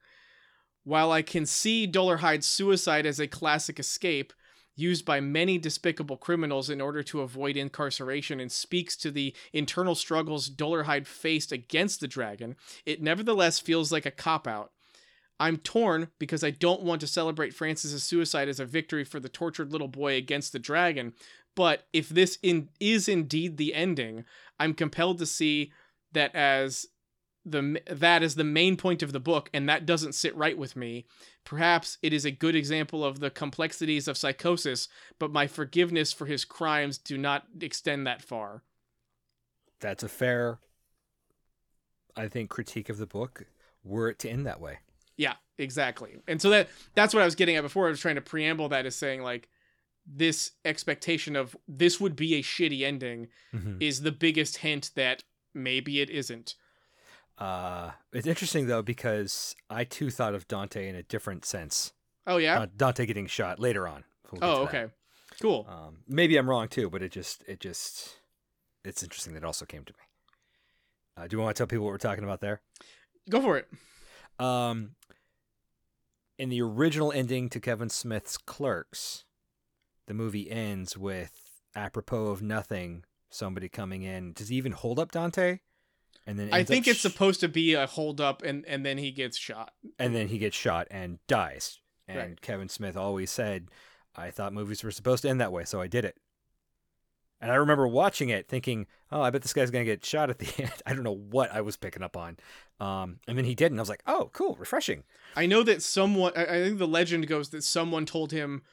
While 0.83 1.11
I 1.11 1.23
can 1.23 1.47
see 1.47 1.87
Dolarhyde's 1.87 2.45
suicide 2.45 3.07
as 3.07 3.19
a 3.19 3.27
classic 3.27 3.79
escape, 3.79 4.33
used 4.75 5.05
by 5.05 5.19
many 5.19 5.57
despicable 5.57 6.17
criminals 6.17 6.69
in 6.69 6.81
order 6.81 7.01
to 7.01 7.21
avoid 7.21 7.57
incarceration 7.57 8.39
and 8.39 8.51
speaks 8.51 8.95
to 8.97 9.09
the 9.09 9.33
internal 9.53 9.95
struggles 9.95 10.49
Dolarhyde 10.49 11.07
faced 11.07 11.51
against 11.51 12.01
the 12.01 12.07
dragon, 12.07 12.55
it 12.85 13.01
nevertheless 13.01 13.59
feels 13.59 13.91
like 13.91 14.05
a 14.05 14.11
cop 14.11 14.47
out. 14.47 14.71
I'm 15.39 15.57
torn 15.57 16.09
because 16.17 16.43
I 16.43 16.51
don't 16.51 16.83
want 16.83 17.01
to 17.01 17.07
celebrate 17.07 17.53
Francis's 17.53 18.03
suicide 18.03 18.47
as 18.47 18.59
a 18.59 18.65
victory 18.65 19.03
for 19.03 19.19
the 19.19 19.27
tortured 19.29 19.71
little 19.71 19.89
boy 19.89 20.15
against 20.15 20.53
the 20.53 20.59
dragon, 20.59 21.13
but 21.55 21.87
if 21.93 22.09
this 22.09 22.37
in, 22.43 22.69
is 22.79 23.07
indeed 23.07 23.57
the 23.57 23.73
ending, 23.73 24.25
I'm 24.59 24.73
compelled 24.73 25.19
to 25.19 25.25
see 25.25 25.71
that 26.11 26.33
as 26.35 26.87
the 27.45 27.79
that 27.89 28.23
is 28.23 28.35
the 28.35 28.43
main 28.43 28.75
point 28.75 29.03
of 29.03 29.11
the 29.11 29.19
book 29.19 29.49
and 29.53 29.69
that 29.69 29.85
doesn't 29.85 30.15
sit 30.15 30.35
right 30.35 30.57
with 30.57 30.75
me. 30.75 31.05
Perhaps 31.43 31.99
it 32.01 32.11
is 32.11 32.25
a 32.25 32.31
good 32.31 32.55
example 32.55 33.05
of 33.05 33.19
the 33.19 33.29
complexities 33.29 34.07
of 34.07 34.17
psychosis, 34.17 34.87
but 35.19 35.31
my 35.31 35.45
forgiveness 35.45 36.11
for 36.11 36.25
his 36.25 36.43
crimes 36.43 36.97
do 36.97 37.17
not 37.17 37.45
extend 37.61 38.07
that 38.07 38.21
far. 38.21 38.63
That's 39.79 40.03
a 40.03 40.09
fair, 40.09 40.57
I 42.15 42.27
think, 42.27 42.49
critique 42.49 42.89
of 42.89 42.97
the 42.97 43.05
book 43.05 43.45
were 43.83 44.09
it 44.09 44.17
to 44.19 44.29
end 44.29 44.47
that 44.47 44.59
way. 44.59 44.79
Yeah, 45.15 45.35
exactly. 45.59 46.17
And 46.27 46.41
so 46.41 46.49
that 46.49 46.69
that's 46.95 47.13
what 47.13 47.21
I 47.21 47.25
was 47.25 47.35
getting 47.35 47.55
at 47.55 47.61
before. 47.61 47.85
I 47.85 47.89
was 47.89 47.99
trying 47.99 48.15
to 48.15 48.21
preamble 48.21 48.69
that 48.69 48.87
as 48.87 48.95
saying 48.95 49.21
like 49.21 49.49
this 50.05 50.51
expectation 50.63 51.35
of 51.35 51.55
this 51.67 51.99
would 51.99 52.15
be 52.15 52.35
a 52.35 52.41
shitty 52.43 52.81
ending 52.83 53.27
Mhm. 53.53 53.81
is 53.81 54.01
the 54.01 54.11
biggest 54.11 54.57
hint 54.57 54.91
that 54.95 55.23
maybe 55.53 55.99
it 56.01 56.09
isn't. 56.09 56.55
Uh, 57.37 57.91
it's 58.13 58.27
interesting 58.27 58.67
though 58.67 58.81
because 58.81 59.55
I 59.69 59.83
too 59.83 60.09
thought 60.09 60.35
of 60.35 60.47
Dante 60.47 60.87
in 60.87 60.95
a 60.95 61.03
different 61.03 61.43
sense. 61.43 61.91
Oh 62.27 62.37
yeah. 62.37 62.65
Dante 62.77 63.05
getting 63.05 63.27
shot 63.27 63.59
later 63.59 63.87
on. 63.87 64.03
We'll 64.31 64.43
oh 64.43 64.65
to 64.65 64.71
that. 64.71 64.83
okay. 64.83 64.93
Cool. 65.41 65.65
Um, 65.67 65.97
maybe 66.07 66.37
I'm 66.37 66.49
wrong 66.49 66.67
too, 66.69 66.89
but 66.89 67.01
it 67.01 67.11
just 67.11 67.43
it 67.47 67.59
just 67.59 68.19
it's 68.85 69.03
interesting 69.03 69.33
that 69.33 69.39
it 69.43 69.45
also 69.45 69.65
came 69.65 69.83
to 69.83 69.93
me. 69.93 69.99
Uh, 71.17 71.27
do 71.27 71.35
you 71.35 71.41
want 71.41 71.55
to 71.55 71.59
tell 71.59 71.67
people 71.67 71.83
what 71.85 71.91
we're 71.91 71.97
talking 71.97 72.23
about 72.23 72.39
there? 72.41 72.61
Go 73.29 73.41
for 73.41 73.57
it. 73.57 73.67
Um, 74.39 74.95
in 76.37 76.49
the 76.49 76.61
original 76.61 77.11
ending 77.11 77.49
to 77.49 77.59
Kevin 77.59 77.89
Smith's 77.89 78.37
Clerks, 78.37 79.24
the 80.07 80.13
movie 80.13 80.49
ends 80.49 80.97
with 80.97 81.61
apropos 81.75 82.27
of 82.27 82.41
nothing, 82.41 83.03
somebody 83.29 83.67
coming 83.69 84.03
in. 84.03 84.33
Does 84.33 84.49
he 84.49 84.55
even 84.57 84.71
hold 84.71 84.99
up 84.99 85.11
Dante? 85.11 85.59
And 86.27 86.39
then 86.39 86.49
I 86.51 86.63
think 86.63 86.87
it's 86.87 86.99
sh- 86.99 87.03
supposed 87.03 87.39
to 87.41 87.47
be 87.47 87.73
a 87.75 87.85
hold 87.85 88.19
up 88.19 88.41
and 88.43 88.65
and 88.65 88.85
then 88.85 88.97
he 88.97 89.11
gets 89.11 89.37
shot. 89.37 89.73
and 89.99 90.15
then 90.15 90.27
he 90.27 90.37
gets 90.37 90.55
shot 90.57 90.87
and 90.89 91.19
dies. 91.27 91.79
And 92.07 92.17
Right. 92.17 92.41
Kevin 92.41 92.69
Smith 92.69 92.95
always 92.97 93.29
said, 93.31 93.69
"I 94.15 94.31
thought 94.31 94.53
movies 94.53 94.83
were 94.83 94.91
supposed 94.91 95.21
to 95.23 95.29
end 95.29 95.39
that 95.41 95.51
way, 95.51 95.65
so 95.65 95.81
I 95.81 95.87
did 95.87 96.05
it." 96.05 96.17
And 97.41 97.51
I 97.51 97.55
remember 97.55 97.87
watching 97.87 98.29
it, 98.29 98.47
thinking, 98.47 98.87
"Oh, 99.11 99.21
I 99.21 99.29
bet 99.29 99.41
this 99.41 99.53
guy's 99.53 99.69
gonna 99.69 99.85
get 99.85 100.03
shot 100.05 100.29
at 100.29 100.39
the 100.39 100.51
end." 100.63 100.73
I 100.85 100.93
don't 100.93 101.03
know 101.03 101.11
what 101.15 101.51
I 101.51 101.61
was 101.61 101.77
picking 101.77 102.01
up 102.01 102.15
on, 102.17 102.37
um, 102.79 103.19
and 103.27 103.37
then 103.37 103.45
he 103.45 103.53
did, 103.55 103.71
and 103.71 103.79
I 103.79 103.83
was 103.83 103.89
like, 103.89 104.03
"Oh, 104.07 104.29
cool, 104.33 104.55
refreshing." 104.55 105.03
I 105.35 105.45
know 105.45 105.61
that 105.63 105.83
someone 105.83 106.31
I 106.35 106.45
think 106.45 106.77
the 106.79 106.87
legend 106.87 107.27
goes 107.27 107.49
that 107.49 107.63
someone 107.63 108.05
told 108.05 108.31
him 108.31 108.63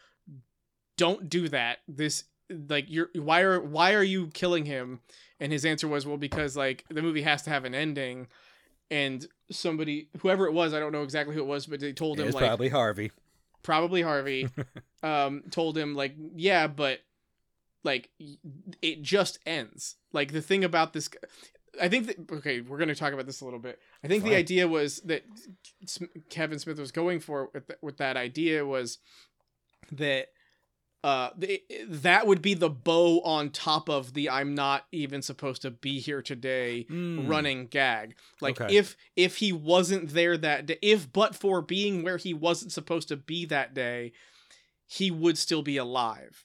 don't 1.02 1.28
do 1.28 1.48
that. 1.48 1.78
This 1.88 2.22
like 2.68 2.84
you're 2.86 3.08
why 3.16 3.40
are 3.40 3.60
why 3.60 3.92
are 3.94 4.04
you 4.04 4.28
killing 4.28 4.66
him? 4.66 5.00
And 5.40 5.50
his 5.50 5.64
answer 5.64 5.88
was 5.88 6.06
well 6.06 6.16
because 6.16 6.56
like 6.56 6.84
the 6.88 7.02
movie 7.02 7.22
has 7.22 7.42
to 7.42 7.50
have 7.50 7.64
an 7.64 7.74
ending 7.74 8.28
and 8.88 9.26
somebody 9.50 10.10
whoever 10.20 10.46
it 10.46 10.52
was, 10.52 10.72
I 10.72 10.78
don't 10.78 10.92
know 10.92 11.02
exactly 11.02 11.34
who 11.34 11.40
it 11.40 11.46
was, 11.46 11.66
but 11.66 11.80
they 11.80 11.92
told 11.92 12.20
him 12.20 12.30
like 12.30 12.44
probably 12.44 12.68
Harvey. 12.68 13.10
probably 13.64 14.02
Harvey 14.02 14.48
um 15.02 15.42
told 15.50 15.76
him 15.76 15.96
like 15.96 16.14
yeah, 16.36 16.68
but 16.68 17.00
like 17.82 18.10
it 18.80 19.02
just 19.02 19.40
ends. 19.44 19.96
Like 20.12 20.30
the 20.30 20.40
thing 20.40 20.62
about 20.62 20.92
this 20.92 21.10
I 21.80 21.88
think 21.88 22.06
that 22.06 22.30
okay, 22.30 22.60
we're 22.60 22.78
going 22.78 22.90
to 22.90 22.94
talk 22.94 23.12
about 23.12 23.26
this 23.26 23.40
a 23.40 23.44
little 23.44 23.58
bit. 23.58 23.80
I 24.04 24.06
think 24.06 24.22
the 24.22 24.36
idea 24.36 24.68
was 24.68 25.00
that 25.00 25.24
Kevin 26.30 26.60
Smith 26.60 26.78
was 26.78 26.92
going 26.92 27.18
for 27.18 27.50
with, 27.52 27.66
th- 27.66 27.78
with 27.82 27.96
that 27.96 28.16
idea 28.16 28.64
was 28.64 28.98
that 29.90 30.28
uh 31.04 31.30
th- 31.40 31.62
that 31.88 32.26
would 32.26 32.40
be 32.40 32.54
the 32.54 32.70
bow 32.70 33.20
on 33.22 33.50
top 33.50 33.88
of 33.88 34.14
the 34.14 34.30
I'm 34.30 34.54
not 34.54 34.86
even 34.92 35.20
supposed 35.22 35.62
to 35.62 35.70
be 35.70 35.98
here 35.98 36.22
today 36.22 36.86
Mm. 36.88 37.28
running 37.28 37.66
gag. 37.66 38.14
Like 38.40 38.60
Okay. 38.60 38.76
if 38.76 38.96
if 39.16 39.36
he 39.38 39.52
wasn't 39.52 40.10
there 40.10 40.36
that 40.38 40.66
day, 40.66 40.78
if 40.80 41.12
but 41.12 41.34
for 41.34 41.60
being 41.60 42.02
where 42.02 42.18
he 42.18 42.32
wasn't 42.32 42.70
supposed 42.72 43.08
to 43.08 43.16
be 43.16 43.44
that 43.46 43.74
day, 43.74 44.12
he 44.86 45.10
would 45.10 45.38
still 45.38 45.62
be 45.62 45.76
alive. 45.76 46.44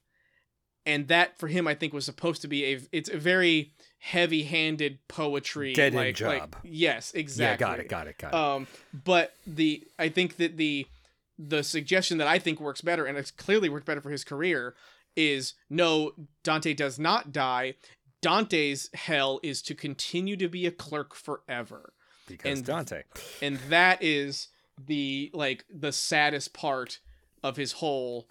And 0.85 1.07
that 1.09 1.37
for 1.37 1.47
him 1.49 1.67
I 1.67 1.75
think 1.75 1.93
was 1.93 2.05
supposed 2.05 2.41
to 2.41 2.47
be 2.47 2.65
a 2.65 2.79
it's 2.91 3.09
a 3.09 3.17
very 3.17 3.73
heavy-handed 3.99 4.99
poetry 5.07 5.73
Dead-end 5.73 5.95
like, 5.95 6.19
like- 6.21 6.39
job. 6.51 6.55
yes, 6.63 7.11
exactly. 7.13 7.63
Yeah, 7.65 7.71
got 7.71 7.79
it, 7.79 7.89
got 7.89 8.07
it, 8.07 8.17
got 8.17 8.27
it. 8.29 8.35
Um, 8.35 8.67
but 9.05 9.33
the 9.45 9.83
I 9.99 10.09
think 10.09 10.37
that 10.37 10.57
the 10.57 10.87
the 11.37 11.63
suggestion 11.63 12.17
that 12.17 12.27
I 12.27 12.39
think 12.39 12.59
works 12.59 12.81
better, 12.81 13.05
and 13.05 13.17
it's 13.17 13.31
clearly 13.31 13.69
worked 13.69 13.85
better 13.85 14.01
for 14.01 14.09
his 14.11 14.23
career, 14.23 14.75
is 15.15 15.53
no, 15.69 16.11
Dante 16.43 16.73
does 16.73 16.97
not 16.99 17.31
die. 17.31 17.75
Dante's 18.21 18.89
hell 18.93 19.39
is 19.43 19.61
to 19.63 19.75
continue 19.75 20.35
to 20.37 20.47
be 20.47 20.65
a 20.65 20.71
clerk 20.71 21.13
forever, 21.15 21.93
because 22.27 22.59
and- 22.59 22.65
Dante. 22.67 23.03
and 23.41 23.57
that 23.69 24.01
is 24.01 24.49
the 24.83 25.31
like 25.33 25.65
the 25.73 25.91
saddest 25.91 26.53
part 26.53 26.99
of 27.43 27.55
his 27.57 27.73
whole 27.73 28.27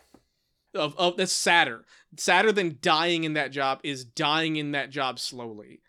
of 0.74 0.96
of 0.98 1.16
that's 1.16 1.32
sadder. 1.32 1.84
Sadder 2.16 2.52
than 2.52 2.78
dying 2.82 3.24
in 3.24 3.32
that 3.34 3.50
job 3.52 3.80
is 3.82 4.04
dying 4.04 4.56
in 4.56 4.72
that 4.72 4.90
job 4.90 5.18
slowly. 5.18 5.80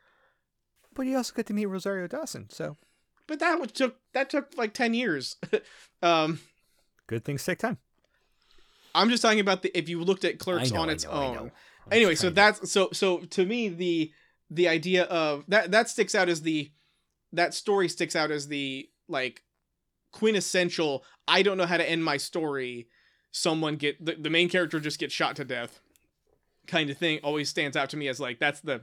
But 0.93 1.07
you 1.07 1.17
also 1.17 1.33
get 1.33 1.45
to 1.47 1.53
meet 1.53 1.65
Rosario 1.65 2.07
Dawson, 2.07 2.49
so. 2.49 2.77
But 3.27 3.39
that 3.39 3.73
took 3.73 3.97
that 4.13 4.29
took 4.29 4.55
like 4.57 4.73
10 4.73 4.93
years. 4.93 5.35
Um 6.01 6.39
good 7.07 7.25
things 7.25 7.43
take 7.43 7.59
time. 7.59 7.77
I'm 8.95 9.09
just 9.09 9.21
talking 9.21 9.39
about 9.39 9.61
the 9.63 9.75
if 9.77 9.89
you 9.89 10.01
looked 10.03 10.25
at 10.25 10.39
Clerks 10.39 10.71
know, 10.71 10.81
on 10.81 10.89
its 10.89 11.03
know, 11.05 11.11
own. 11.11 11.51
Anyway, 11.91 12.15
so 12.15 12.29
to- 12.29 12.35
that's 12.35 12.71
so 12.71 12.89
so 12.93 13.19
to 13.19 13.45
me 13.45 13.69
the 13.69 14.11
the 14.49 14.67
idea 14.67 15.03
of 15.05 15.43
that 15.47 15.71
that 15.71 15.89
sticks 15.89 16.15
out 16.15 16.29
as 16.29 16.41
the 16.41 16.71
that 17.33 17.53
story 17.53 17.89
sticks 17.89 18.15
out 18.15 18.31
as 18.31 18.47
the 18.47 18.89
like 19.07 19.43
quintessential 20.11 21.03
I 21.27 21.41
don't 21.43 21.57
know 21.57 21.65
how 21.65 21.77
to 21.77 21.87
end 21.89 22.03
my 22.03 22.17
story. 22.17 22.87
Someone 23.31 23.75
get 23.75 24.03
the, 24.03 24.15
the 24.15 24.29
main 24.29 24.49
character 24.49 24.79
just 24.79 24.99
gets 24.99 25.13
shot 25.13 25.35
to 25.35 25.45
death 25.45 25.79
kind 26.65 26.89
of 26.89 26.97
thing 26.97 27.19
always 27.23 27.47
stands 27.49 27.77
out 27.77 27.89
to 27.91 27.97
me 27.97 28.07
as 28.07 28.19
like 28.19 28.39
that's 28.39 28.59
the 28.61 28.81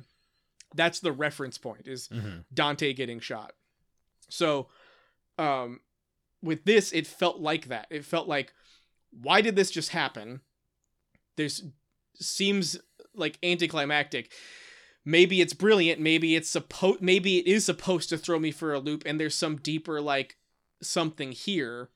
that's 0.75 1.01
the 1.01 1.13
reference 1.13 1.59
point 1.59 1.87
is 1.87 2.09
Mhm. 2.09 2.45
Dante 2.53 2.93
getting 2.95 3.21
shot. 3.21 3.53
So, 4.31 4.69
um, 5.39 5.81
with 6.45 6.65
this, 6.65 6.93
it 6.93 7.07
felt 7.07 7.41
like 7.41 7.69
that. 7.69 7.87
It 7.91 8.05
felt 8.05 8.29
like, 8.29 8.53
why 9.11 9.41
did 9.41 9.57
this 9.57 9.71
just 9.71 9.91
happen? 9.91 10.41
There's 11.37 11.63
seems 12.21 12.79
like 13.15 13.39
anticlimactic. 13.43 14.33
Maybe 15.05 15.41
it's 15.41 15.53
brilliant. 15.53 16.01
Maybe 16.01 16.37
it's 16.37 16.49
supposed. 16.49 17.03
Maybe 17.03 17.39
it 17.39 17.47
is 17.47 17.65
supposed 17.65 18.09
to 18.11 18.19
throw 18.19 18.39
me 18.39 18.51
for 18.51 18.73
a 18.73 18.79
loop, 18.79 19.03
and 19.05 19.19
there's 19.19 19.35
some 19.35 19.57
deeper 19.57 20.01
like 20.01 20.37
something 20.81 21.33
here. 21.33 21.91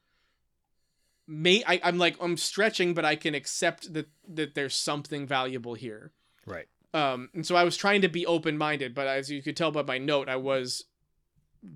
May 1.27 1.63
I, 1.67 1.81
I'm 1.85 1.99
like 1.99 2.17
I'm 2.21 2.37
stretching, 2.37 2.95
but 2.95 3.05
I 3.05 3.17
can 3.17 3.35
accept 3.35 3.93
that 3.95 4.09
that 4.29 4.55
there's 4.55 4.75
something 4.77 5.27
valuable 5.27 5.75
here 5.75 6.13
right. 6.47 6.67
um 6.95 7.29
and 7.35 7.47
so 7.47 7.57
i 7.57 7.65
was 7.65 7.77
trying 7.77 8.03
to 8.03 8.09
be 8.09 8.27
open-minded 8.27 8.95
but 8.95 9.07
as 9.07 9.31
you 9.31 9.43
could 9.43 9.57
tell 9.57 9.71
by 9.71 9.83
my 9.83 9.99
note 9.99 10.29
i 10.29 10.37
was 10.37 10.85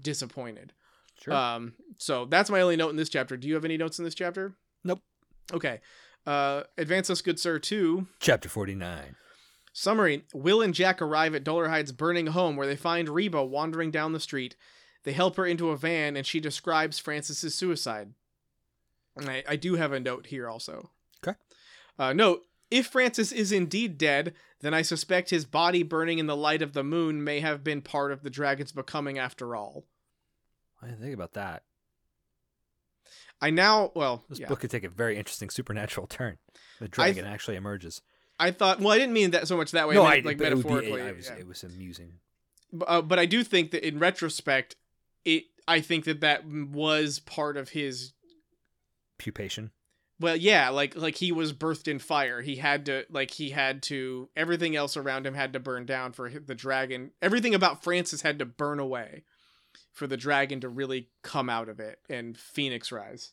disappointed 0.01 0.73
Sure. 1.23 1.35
um 1.35 1.75
so 1.99 2.25
that's 2.25 2.51
my 2.51 2.61
only 2.61 2.77
note 2.77 2.91
in 2.91 2.97
this 2.97 3.09
chapter 3.09 3.37
do 3.37 3.47
you 3.49 3.55
have 3.55 3.65
any 3.65 3.77
notes 3.77 3.99
in 3.99 4.05
this 4.05 4.15
chapter 4.15 4.55
Nope. 4.85 5.01
okay 5.53 5.81
uh 6.27 6.63
advance 6.79 7.11
us 7.11 7.21
good 7.23 7.39
sir 7.39 7.59
to 7.61 8.07
Chapter 8.21 8.49
49. 8.49 9.17
summary 9.73 10.25
will 10.35 10.61
and 10.63 10.75
jack 10.75 11.01
arrive 11.01 11.35
at 11.35 11.45
Dolarhyde's 11.45 11.93
burning 11.93 12.29
home 12.29 12.57
where 12.57 12.67
they 12.67 12.77
find 12.77 13.09
reba 13.09 13.45
wandering 13.45 13.91
down 13.91 14.13
the 14.13 14.21
street 14.21 14.57
they 15.05 15.13
help 15.13 15.37
her 15.37 15.47
into 15.47 15.71
a 15.71 15.77
van 15.77 16.17
and 16.17 16.27
she 16.27 16.41
describes 16.41 16.99
francis's 16.99 17.55
suicide 17.55 18.13
and 19.17 19.29
i, 19.29 19.43
I 19.49 19.57
do 19.57 19.75
have 19.77 19.93
a 19.93 20.01
note 20.01 20.27
here 20.27 20.49
also 20.49 20.91
Okay. 21.27 21.37
uh, 21.99 22.13
note 22.13 22.43
if 22.71 22.87
Francis 22.87 23.33
is 23.33 23.53
indeed 23.53 23.99
dead, 23.99 24.33
then 24.63 24.73
I 24.73 24.81
suspect 24.81 25.29
his 25.29 25.45
body 25.45 25.83
burning 25.83 26.19
in 26.19 26.27
the 26.27 26.35
light 26.35 26.63
of 26.63 26.73
the 26.73 26.83
moon 26.83 27.23
may 27.23 27.41
have 27.41 27.63
been 27.63 27.83
part 27.83 28.13
of 28.13 28.23
the 28.23 28.31
dragon's 28.31 28.73
becoming 28.73 29.19
after 29.19 29.55
all. 29.55 29.85
I 30.83 30.87
didn't 30.87 31.01
think 31.01 31.15
about 31.15 31.35
that. 31.35 31.63
I 33.41 33.51
now, 33.51 33.91
well, 33.95 34.25
This 34.29 34.39
yeah. 34.39 34.49
book 34.49 34.61
could 34.61 34.71
take 34.71 34.85
a 34.85 34.89
very 34.89 35.17
interesting 35.17 35.51
supernatural 35.51 36.07
turn. 36.07 36.39
The 36.81 36.89
dragon 36.89 37.25
actually 37.25 37.57
emerges. 37.57 38.01
I 38.39 38.51
thought, 38.51 38.81
well, 38.81 38.91
I 38.91 38.99
didn't 38.99 39.15
mean 39.15 39.33
that 39.33 39.47
so 39.49 39.57
much 39.57 39.73
that 39.73 39.89
way, 39.89 39.95
no, 39.95 40.03
I 40.03 40.17
I 40.17 40.21
like 40.21 40.25
but 40.25 40.33
it 40.33 40.39
be- 40.39 40.45
metaphorically. 40.57 41.13
Was, 41.13 41.29
yeah. 41.29 41.37
It 41.37 41.47
was 41.47 41.63
amusing. 41.65 42.15
Uh, 42.87 43.03
but 43.03 43.19
I 43.19 43.27
do 43.27 43.45
think 43.45 43.71
that 43.73 43.87
in 43.87 43.99
retrospect, 43.99 44.77
it. 45.25 45.45
I 45.69 45.81
think 45.81 46.05
that 46.07 46.21
that 46.21 46.45
was 46.47 47.19
part 47.21 47.57
of 47.57 47.71
his. 47.71 48.13
Pupation. 49.19 49.71
Well, 50.19 50.37
yeah, 50.37 50.69
like 50.71 50.97
like 50.97 51.17
he 51.17 51.33
was 51.33 51.53
birthed 51.53 51.89
in 51.89 51.99
fire. 51.99 52.41
He 52.43 52.57
had 52.57 52.87
to 52.87 53.05
like 53.11 53.33
he 53.33 53.51
had 53.51 53.83
to 53.85 54.29
everything 54.37 54.75
else 54.77 54.97
around 54.97 55.27
him 55.27 55.35
had 55.35 55.53
to 55.53 55.61
burn 55.61 55.85
down 55.85 56.13
for 56.13 56.31
the 56.31 56.55
dragon. 56.55 57.11
Everything 57.21 57.55
about 57.55 57.83
Francis 57.83 58.23
had 58.23 58.39
to 58.39 58.45
burn 58.47 58.79
away 58.79 59.25
for 59.93 60.07
the 60.07 60.17
dragon 60.17 60.61
to 60.61 60.69
really 60.69 61.09
come 61.23 61.49
out 61.51 61.69
of 61.69 61.79
it 61.81 61.99
and 62.09 62.37
Phoenix 62.37 62.91
rise. 62.91 63.33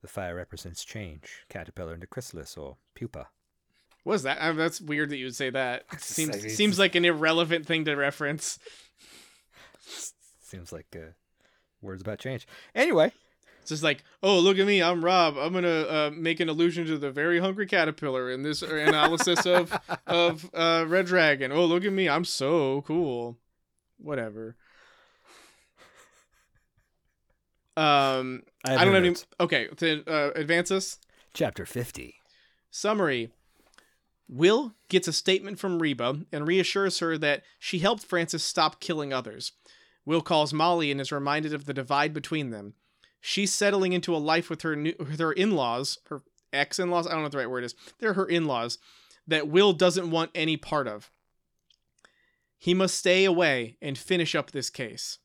The 0.00 0.08
fire 0.08 0.34
represents 0.34 0.84
change, 0.84 1.44
caterpillar 1.48 1.94
into 1.94 2.06
chrysalis 2.06 2.56
or 2.56 2.76
pupa. 2.94 3.28
What 4.04 4.14
is 4.14 4.22
that? 4.24 4.42
I 4.42 4.50
that's 4.52 4.80
weird 4.80 5.10
that 5.10 5.16
you 5.18 5.26
would 5.26 5.36
say 5.36 5.50
that. 5.50 5.84
Seems 6.00 6.56
seems 6.56 6.78
like 6.78 6.96
an 6.96 7.04
irrelevant 7.04 7.66
thing 7.66 7.84
to 7.84 7.94
reference. 7.94 8.58
Seems 10.40 10.72
like 10.72 10.86
uh, 10.96 11.12
words 11.80 12.02
about 12.02 12.18
change. 12.18 12.46
Anyway, 12.74 13.12
It's 13.60 13.70
just 13.70 13.82
like, 13.82 14.02
oh, 14.22 14.40
look 14.40 14.58
at 14.58 14.66
me, 14.66 14.82
I'm 14.82 15.04
Rob. 15.04 15.36
I'm 15.38 15.52
gonna 15.52 15.82
uh, 15.82 16.10
make 16.12 16.40
an 16.40 16.48
allusion 16.48 16.86
to 16.86 16.98
the 16.98 17.10
very 17.12 17.38
hungry 17.38 17.66
caterpillar 17.66 18.30
in 18.30 18.42
this 18.42 18.62
analysis 18.62 19.46
of 19.46 19.72
of 20.06 20.50
uh, 20.52 20.84
Red 20.88 21.06
Dragon. 21.06 21.52
Oh, 21.52 21.64
look 21.64 21.84
at 21.84 21.92
me, 21.92 22.08
I'm 22.08 22.24
so 22.24 22.82
cool. 22.82 23.38
Whatever. 23.98 24.56
Um, 27.76 28.42
I, 28.64 28.72
have 28.72 28.80
I 28.80 28.84
don't 28.84 28.94
no 28.94 29.00
know. 29.00 29.06
Any, 29.06 29.16
okay, 29.40 29.68
to 29.76 30.04
uh, 30.06 30.30
advance 30.34 30.70
us. 30.70 30.98
Chapter 31.34 31.64
50. 31.64 32.16
Summary 32.70 33.30
Will 34.28 34.72
gets 34.88 35.08
a 35.08 35.12
statement 35.12 35.58
from 35.58 35.78
Reba 35.78 36.20
and 36.32 36.46
reassures 36.46 37.00
her 37.00 37.18
that 37.18 37.42
she 37.58 37.80
helped 37.80 38.04
Francis 38.04 38.42
stop 38.42 38.80
killing 38.80 39.12
others. 39.12 39.52
Will 40.04 40.22
calls 40.22 40.52
Molly 40.52 40.90
and 40.90 41.00
is 41.00 41.12
reminded 41.12 41.52
of 41.52 41.66
the 41.66 41.74
divide 41.74 42.12
between 42.14 42.50
them. 42.50 42.74
She's 43.20 43.52
settling 43.52 43.92
into 43.92 44.16
a 44.16 44.18
life 44.18 44.50
with 44.50 44.62
her 44.62 44.74
new, 44.74 44.94
with 44.98 45.20
her 45.20 45.32
in-laws, 45.32 45.98
her 46.08 46.22
ex-in-laws, 46.52 47.06
I 47.06 47.10
don't 47.10 47.20
know 47.20 47.24
what 47.24 47.32
the 47.32 47.38
right 47.38 47.50
word 47.50 47.64
is. 47.64 47.74
They're 47.98 48.14
her 48.14 48.26
in-laws 48.26 48.78
that 49.26 49.48
Will 49.48 49.72
doesn't 49.72 50.10
want 50.10 50.30
any 50.34 50.56
part 50.56 50.88
of. 50.88 51.10
He 52.58 52.74
must 52.74 52.98
stay 52.98 53.24
away 53.24 53.76
and 53.80 53.98
finish 53.98 54.34
up 54.34 54.50
this 54.50 54.70
case. 54.70 55.18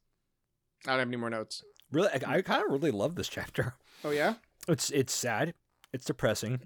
I 0.86 0.92
don't 0.92 1.00
have 1.00 1.08
any 1.08 1.18
more 1.18 1.30
notes. 1.30 1.64
Really, 1.92 2.10
I, 2.10 2.38
I 2.38 2.42
kind 2.42 2.64
of 2.64 2.72
really 2.72 2.92
love 2.92 3.16
this 3.16 3.28
chapter. 3.28 3.76
Oh 4.04 4.12
yeah? 4.12 4.36
It's 4.68 4.90
it's 4.92 5.14
sad, 5.14 5.54
it's 5.94 6.06
depressing, 6.06 6.60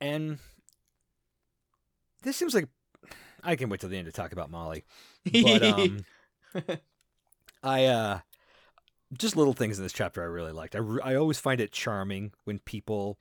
and 0.00 0.38
this 2.22 2.36
seems 2.36 2.54
like 2.54 2.68
I 3.42 3.56
can 3.56 3.68
wait 3.68 3.80
till 3.80 3.88
the 3.88 3.96
end 3.96 4.06
to 4.06 4.12
talk 4.12 4.32
about 4.32 4.50
Molly. 4.50 4.84
But 5.30 5.62
um, 5.62 6.04
I 7.62 7.84
uh, 7.86 8.18
just 9.16 9.36
little 9.36 9.52
things 9.52 9.78
in 9.78 9.84
this 9.84 9.92
chapter 9.92 10.22
I 10.22 10.26
really 10.26 10.52
liked. 10.52 10.74
I 10.74 10.78
re- 10.78 11.02
I 11.02 11.14
always 11.14 11.38
find 11.38 11.60
it 11.60 11.72
charming 11.72 12.32
when 12.44 12.58
people 12.58 13.18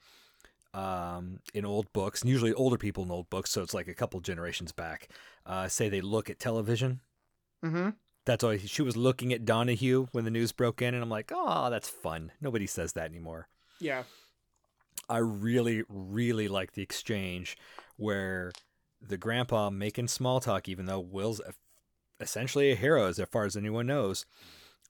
um 0.73 1.39
in 1.53 1.65
old 1.65 1.91
books, 1.93 2.21
and 2.21 2.31
usually 2.31 2.53
older 2.53 2.77
people 2.77 3.03
in 3.03 3.11
old 3.11 3.29
books, 3.29 3.51
so 3.51 3.61
it's 3.61 3.73
like 3.73 3.87
a 3.87 3.93
couple 3.93 4.19
generations 4.19 4.71
back, 4.71 5.09
uh, 5.45 5.67
say 5.67 5.89
they 5.89 6.01
look 6.01 6.29
at 6.29 6.39
television. 6.39 7.01
mm-hmm. 7.63 7.89
That's 8.25 8.43
always 8.43 8.69
she 8.69 8.81
was 8.81 8.95
looking 8.95 9.33
at 9.33 9.45
Donahue 9.45 10.07
when 10.11 10.23
the 10.23 10.31
news 10.31 10.51
broke 10.51 10.81
in, 10.81 10.93
and 10.93 11.03
I'm 11.03 11.09
like, 11.09 11.31
oh, 11.33 11.69
that's 11.69 11.89
fun. 11.89 12.31
Nobody 12.39 12.67
says 12.67 12.93
that 12.93 13.09
anymore. 13.09 13.47
Yeah. 13.79 14.03
I 15.09 15.17
really, 15.17 15.83
really 15.89 16.47
like 16.47 16.73
the 16.73 16.81
exchange 16.81 17.57
where 17.97 18.51
the 19.01 19.17
grandpa 19.17 19.69
making 19.69 20.07
small 20.07 20.39
talk, 20.39 20.69
even 20.69 20.85
though 20.85 20.99
Will's 20.99 21.41
essentially 22.19 22.71
a 22.71 22.75
hero 22.75 23.07
as 23.07 23.19
far 23.31 23.45
as 23.45 23.57
anyone 23.57 23.87
knows. 23.87 24.25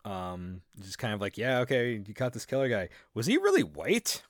Um, 0.05 0.61
just 0.79 0.99
kind 0.99 1.13
of 1.13 1.21
like, 1.21 1.37
yeah, 1.37 1.59
okay, 1.59 2.03
you 2.05 2.13
caught 2.13 2.33
this 2.33 2.45
killer 2.45 2.69
guy. 2.69 2.89
Was 3.13 3.25
he 3.25 3.37
really 3.37 3.63
white? 3.63 4.21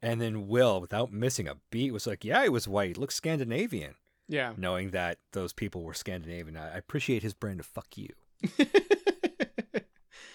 And 0.00 0.20
then 0.20 0.46
Will, 0.46 0.80
without 0.80 1.12
missing 1.12 1.48
a 1.48 1.56
beat, 1.70 1.92
was 1.92 2.06
like, 2.06 2.24
yeah, 2.24 2.44
he 2.44 2.48
was 2.48 2.68
white. 2.68 2.96
Looks 2.96 3.16
Scandinavian. 3.16 3.94
Yeah. 4.28 4.52
Knowing 4.56 4.90
that 4.90 5.18
those 5.32 5.52
people 5.52 5.82
were 5.82 5.94
Scandinavian, 5.94 6.56
I 6.56 6.76
appreciate 6.76 7.22
his 7.22 7.32
brand 7.34 7.60
of 7.60 7.66
fuck 7.66 7.96
you. 7.96 8.08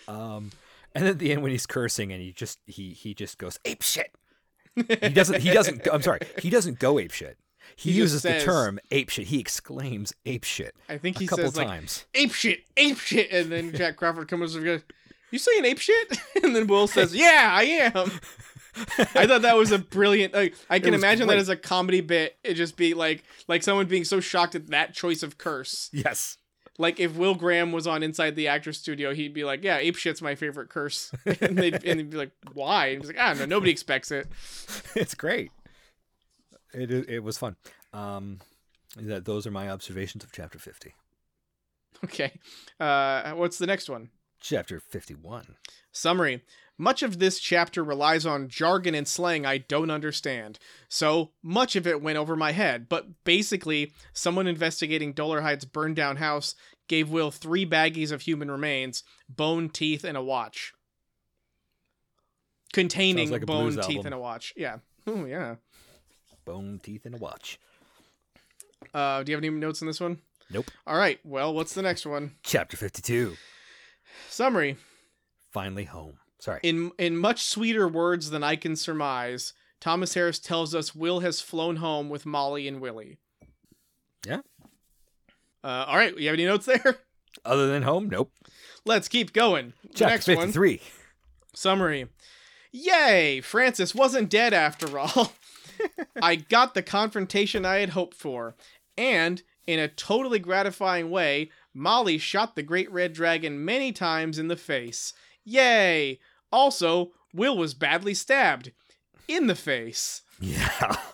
Um, 0.08 0.52
and 0.94 1.08
at 1.08 1.18
the 1.20 1.32
end 1.32 1.42
when 1.42 1.52
he's 1.52 1.66
cursing 1.66 2.12
and 2.12 2.22
he 2.22 2.34
just 2.34 2.60
he 2.66 2.90
he 2.92 3.14
just 3.14 3.38
goes 3.38 3.58
ape 3.66 3.82
shit. 3.82 4.14
He 4.76 4.84
doesn't. 5.10 5.42
He 5.42 5.52
doesn't. 5.52 5.88
I'm 5.92 6.02
sorry. 6.02 6.20
He 6.40 6.50
doesn't 6.50 6.78
go 6.80 7.00
ape 7.00 7.12
shit. 7.14 7.38
He, 7.78 7.92
He 7.94 7.98
uses 8.00 8.22
says- 8.22 8.44
the 8.44 8.52
term 8.52 8.80
ape 8.92 9.10
shit. 9.10 9.28
He 9.28 9.40
exclaims 9.40 10.14
ape 10.26 10.44
shit 10.44 10.76
I 10.90 10.98
think 10.98 11.16
a 11.16 11.20
he 11.22 11.28
couple 11.28 11.46
says 11.46 11.56
like 11.58 11.68
times. 11.68 12.06
ape 12.14 12.34
shit, 12.34 12.66
ape 12.76 12.98
shit, 12.98 13.32
and 13.32 13.50
then 13.52 13.74
Jack 13.74 13.96
Crawford 13.96 14.28
comes 14.28 14.56
over 14.58 14.66
and 14.68 14.82
goes, 14.82 14.86
"You 15.32 15.40
saying 15.40 15.64
ape 15.66 15.80
shit?" 15.80 16.18
And 16.44 16.54
then 16.54 16.68
Will 16.68 16.88
says, 16.88 17.16
"Yeah, 17.16 17.48
I 17.52 17.64
am." 17.64 18.12
I 19.16 19.28
thought 19.28 19.44
that 19.44 19.56
was 19.56 19.72
a 19.72 19.80
brilliant. 19.80 20.34
Like, 20.34 20.56
I 20.70 20.80
can 20.80 20.94
imagine 20.94 21.28
that 21.28 21.38
as 21.38 21.50
a 21.50 21.56
comedy 21.56 22.02
bit. 22.02 22.38
It 22.44 22.56
just 22.56 22.76
be 22.76 22.94
like 22.94 23.24
like 23.48 23.64
someone 23.64 23.86
being 23.86 24.04
so 24.04 24.20
shocked 24.20 24.56
at 24.56 24.68
that 24.68 24.94
choice 24.94 25.24
of 25.24 25.38
curse. 25.38 25.90
yes. 25.94 26.38
Like 26.80 27.00
if 27.00 27.16
Will 27.16 27.36
Graham 27.36 27.72
was 27.72 27.86
on 27.86 28.02
Inside 28.02 28.36
the 28.36 28.48
Actors 28.48 28.80
Studio, 28.80 29.14
he'd 29.14 29.34
be 29.34 29.44
like, 29.44 29.64
"Yeah, 29.64 29.78
ape 29.78 29.96
shit's 29.96 30.24
my 30.24 30.34
favorite 30.34 30.70
curse," 30.70 31.12
and 31.42 31.56
they'd 31.56 31.84
and 31.84 32.00
he'd 32.00 32.10
be 32.10 32.18
like, 32.18 32.32
"Why?" 32.54 32.88
And 32.88 33.02
he's 33.02 33.08
like, 33.08 33.20
"I 33.20 33.30
don't 33.30 33.40
know. 33.40 33.46
Nobody 33.46 33.72
expects 33.72 34.12
it." 34.12 34.28
it's 34.96 35.14
great. 35.14 35.52
It 36.74 36.90
it 36.92 37.20
was 37.24 37.38
fun. 37.38 37.58
Um, 37.94 38.40
that 38.96 39.26
those 39.26 39.46
are 39.46 39.52
my 39.52 39.70
observations 39.70 40.24
of 40.24 40.32
chapter 40.32 40.58
fifty. 40.58 40.96
Okay, 42.06 42.34
uh, 42.80 43.34
what's 43.34 43.60
the 43.60 43.68
next 43.68 43.88
one? 43.88 44.10
Chapter 44.40 44.80
fifty-one. 44.80 45.58
Summary 45.92 46.42
Much 46.78 47.04
of 47.04 47.20
this 47.20 47.40
chapter 47.40 47.84
relies 47.84 48.26
on 48.26 48.50
jargon 48.50 48.96
and 48.96 49.08
slang 49.08 49.46
I 49.46 49.60
don't 49.60 49.92
understand, 49.92 50.58
so 50.90 51.32
much 51.44 51.76
of 51.76 51.86
it 51.86 52.02
went 52.02 52.18
over 52.18 52.36
my 52.36 52.52
head. 52.52 52.90
But 52.90 53.24
basically, 53.24 53.94
someone 54.12 54.48
investigating 54.48 55.14
Dolarhyde's 55.14 55.66
burned 55.66 55.96
down 55.96 56.18
house 56.18 56.56
gave 56.88 57.10
Will 57.10 57.32
three 57.32 57.66
baggies 57.66 58.12
of 58.12 58.22
human 58.22 58.50
remains, 58.50 59.04
bone, 59.30 59.70
teeth, 59.70 60.04
and 60.04 60.18
a 60.18 60.22
watch. 60.24 60.74
Containing 62.74 63.30
like 63.30 63.46
bone, 63.46 63.76
teeth, 63.76 63.98
album. 63.98 64.06
and 64.08 64.16
a 64.16 64.20
watch. 64.20 64.52
Yeah. 64.58 64.78
Oh, 65.06 65.26
yeah. 65.26 65.56
Bone, 66.44 66.80
teeth, 66.82 67.06
and 67.06 67.14
a 67.14 67.20
watch. 67.20 67.60
Uh, 68.94 69.22
do 69.22 69.32
you 69.32 69.36
have 69.36 69.44
any 69.44 69.54
notes 69.54 69.82
on 69.84 69.88
this 69.88 70.02
one? 70.02 70.18
Nope. 70.50 70.72
All 70.88 70.98
right. 70.98 71.20
Well, 71.24 71.54
what's 71.54 71.74
the 71.74 71.84
next 71.84 72.06
one? 72.06 72.32
Chapter 72.44 72.76
fifty-two. 72.76 73.36
Summary. 74.28 74.78
Finally 75.52 75.86
home. 75.86 76.18
Sorry. 76.44 76.60
In 76.62 76.92
in 77.00 77.16
much 77.16 77.46
sweeter 77.46 77.88
words 77.88 78.30
than 78.30 78.44
I 78.44 78.58
can 78.58 78.76
surmise, 78.76 79.54
Thomas 79.80 80.14
Harris 80.14 80.40
tells 80.40 80.76
us 80.76 80.94
Will 80.94 81.22
has 81.22 81.40
flown 81.40 81.78
home 81.78 82.10
with 82.10 82.26
Molly 82.26 82.68
and 82.68 82.82
Willie. 82.82 83.18
Yeah. 84.28 84.42
Uh, 85.64 85.86
all 85.88 85.96
right, 85.96 86.18
you 86.18 86.28
have 86.28 86.34
any 86.34 86.46
notes 86.46 86.66
there? 86.66 86.98
Other 87.46 87.68
than 87.68 87.84
home, 87.84 88.10
nope. 88.10 88.30
Let's 88.86 89.08
keep 89.08 89.32
going. 89.32 89.72
Chapter 89.96 90.06
Next 90.06 90.28
one. 90.28 90.38
fifty-three. 90.38 90.82
Summary. 91.56 92.10
Yay! 92.74 93.40
Francis 93.40 93.96
wasn't 93.96 94.30
dead 94.30 94.54
after 94.54 95.00
all. 95.00 95.32
I 96.22 96.36
got 96.36 96.74
the 96.74 96.84
confrontation 96.84 97.66
I 97.66 97.78
had 97.78 97.92
hoped 97.92 98.18
for. 98.18 98.58
And, 98.98 99.42
in 99.66 99.80
a 99.80 99.88
totally 99.88 100.40
gratifying 100.40 101.10
way, 101.10 101.52
Molly 101.74 102.18
shot 102.18 102.58
the 102.58 102.64
Great 102.64 102.92
Red 102.92 103.14
Dragon 103.14 103.64
many 103.64 103.94
times 103.94 104.38
in 104.38 104.50
the 104.50 104.58
face. 104.58 105.14
Yay! 105.46 106.20
Also, 106.54 107.12
Will 107.34 107.58
was 107.58 107.74
badly 107.74 108.14
stabbed. 108.14 108.72
In 109.28 109.48
the 109.48 109.56
face. 109.56 110.22
Yeah. 110.40 110.96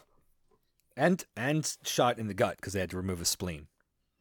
And 0.98 1.24
and 1.38 1.78
shot 1.86 2.20
in 2.20 2.28
the 2.28 2.34
gut 2.34 2.58
because 2.58 2.74
they 2.74 2.82
had 2.82 2.90
to 2.90 2.98
remove 2.98 3.22
a 3.22 3.26
spleen. 3.26 3.68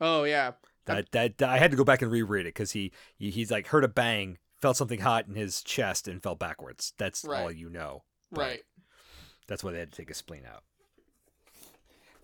Oh, 0.01 0.23
yeah. 0.23 0.53
That, 0.85 1.11
that 1.11 1.39
that- 1.39 1.49
I 1.49 1.59
had 1.59 1.73
to 1.73 1.77
go 1.77 1.83
back 1.83 2.03
and 2.03 2.13
reread 2.13 2.47
it 2.47 2.55
because 2.55 2.71
he, 2.71 2.93
he 3.17 3.31
he's 3.31 3.51
like 3.51 3.67
heard 3.67 3.83
a 3.83 3.89
bang, 3.89 4.39
felt 4.63 4.77
something 4.77 5.01
hot 5.01 5.27
in 5.27 5.35
his 5.35 5.61
chest, 5.65 6.07
and 6.07 6.23
fell 6.23 6.37
backwards. 6.37 6.93
That's 6.97 7.25
all 7.25 7.51
you 7.51 7.69
know. 7.69 8.05
But 8.31 8.41
Right. 8.41 8.61
That's 9.49 9.65
why 9.65 9.73
they 9.73 9.81
had 9.81 9.91
to 9.91 9.97
take 9.97 10.09
a 10.11 10.15
spleen 10.15 10.45
out. 10.47 10.63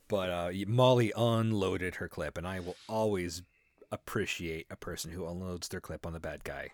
But 0.07 0.31
uh, 0.31 0.51
Molly 0.69 1.13
unloaded 1.17 1.97
her 1.97 2.07
clip, 2.09 2.39
and 2.39 2.47
I 2.47 2.61
will 2.61 2.77
always 2.89 3.43
appreciate 3.91 4.67
a 4.71 4.77
person 4.77 5.11
who 5.11 5.27
unloads 5.27 5.67
their 5.67 5.81
clip 5.81 6.07
on 6.07 6.13
the 6.13 6.21
bad 6.21 6.45
guy. 6.45 6.69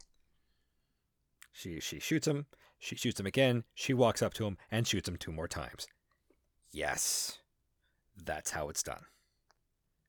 She 1.53 1.81
she 1.81 1.99
shoots 1.99 2.27
him, 2.27 2.47
she 2.79 2.97
shoots 2.97 3.19
him 3.21 3.27
again, 3.27 3.65
she 3.75 3.93
walks 3.93 4.23
up 4.23 4.35
to 4.35 4.47
him 4.47 4.57
and 4.71 4.87
shoots 4.87 5.09
him 5.09 5.17
two 5.17 5.33
more 5.33 5.49
times. 5.49 5.87
Yes, 6.73 7.39
that's 8.17 8.51
how 8.51 8.69
it's 8.69 8.83
done. 8.83 9.05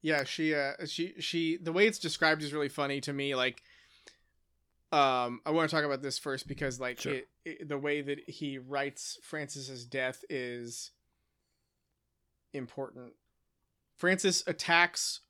Yeah, 0.01 0.23
she 0.23 0.53
uh 0.55 0.85
she 0.85 1.13
she 1.19 1.57
the 1.57 1.73
way 1.73 1.87
it's 1.87 1.99
described 1.99 2.43
is 2.43 2.53
really 2.53 2.69
funny 2.69 3.01
to 3.01 3.13
me 3.13 3.35
like 3.35 3.61
um 4.91 5.41
I 5.45 5.51
want 5.51 5.69
to 5.69 5.75
talk 5.75 5.85
about 5.85 6.01
this 6.01 6.17
first 6.19 6.47
because 6.47 6.79
like 6.79 6.99
Sure. 7.01 7.13
it, 7.13 7.27
it 7.45 7.69
the 7.69 7.77
way 7.77 8.01
that 8.01 8.29
he 8.29 8.57
writes 8.57 9.17
Francis's 9.23 9.85
death 9.85 10.23
is 10.29 10.91
important. 12.53 13.13
Francis 13.95 14.43
attacks 14.47 15.21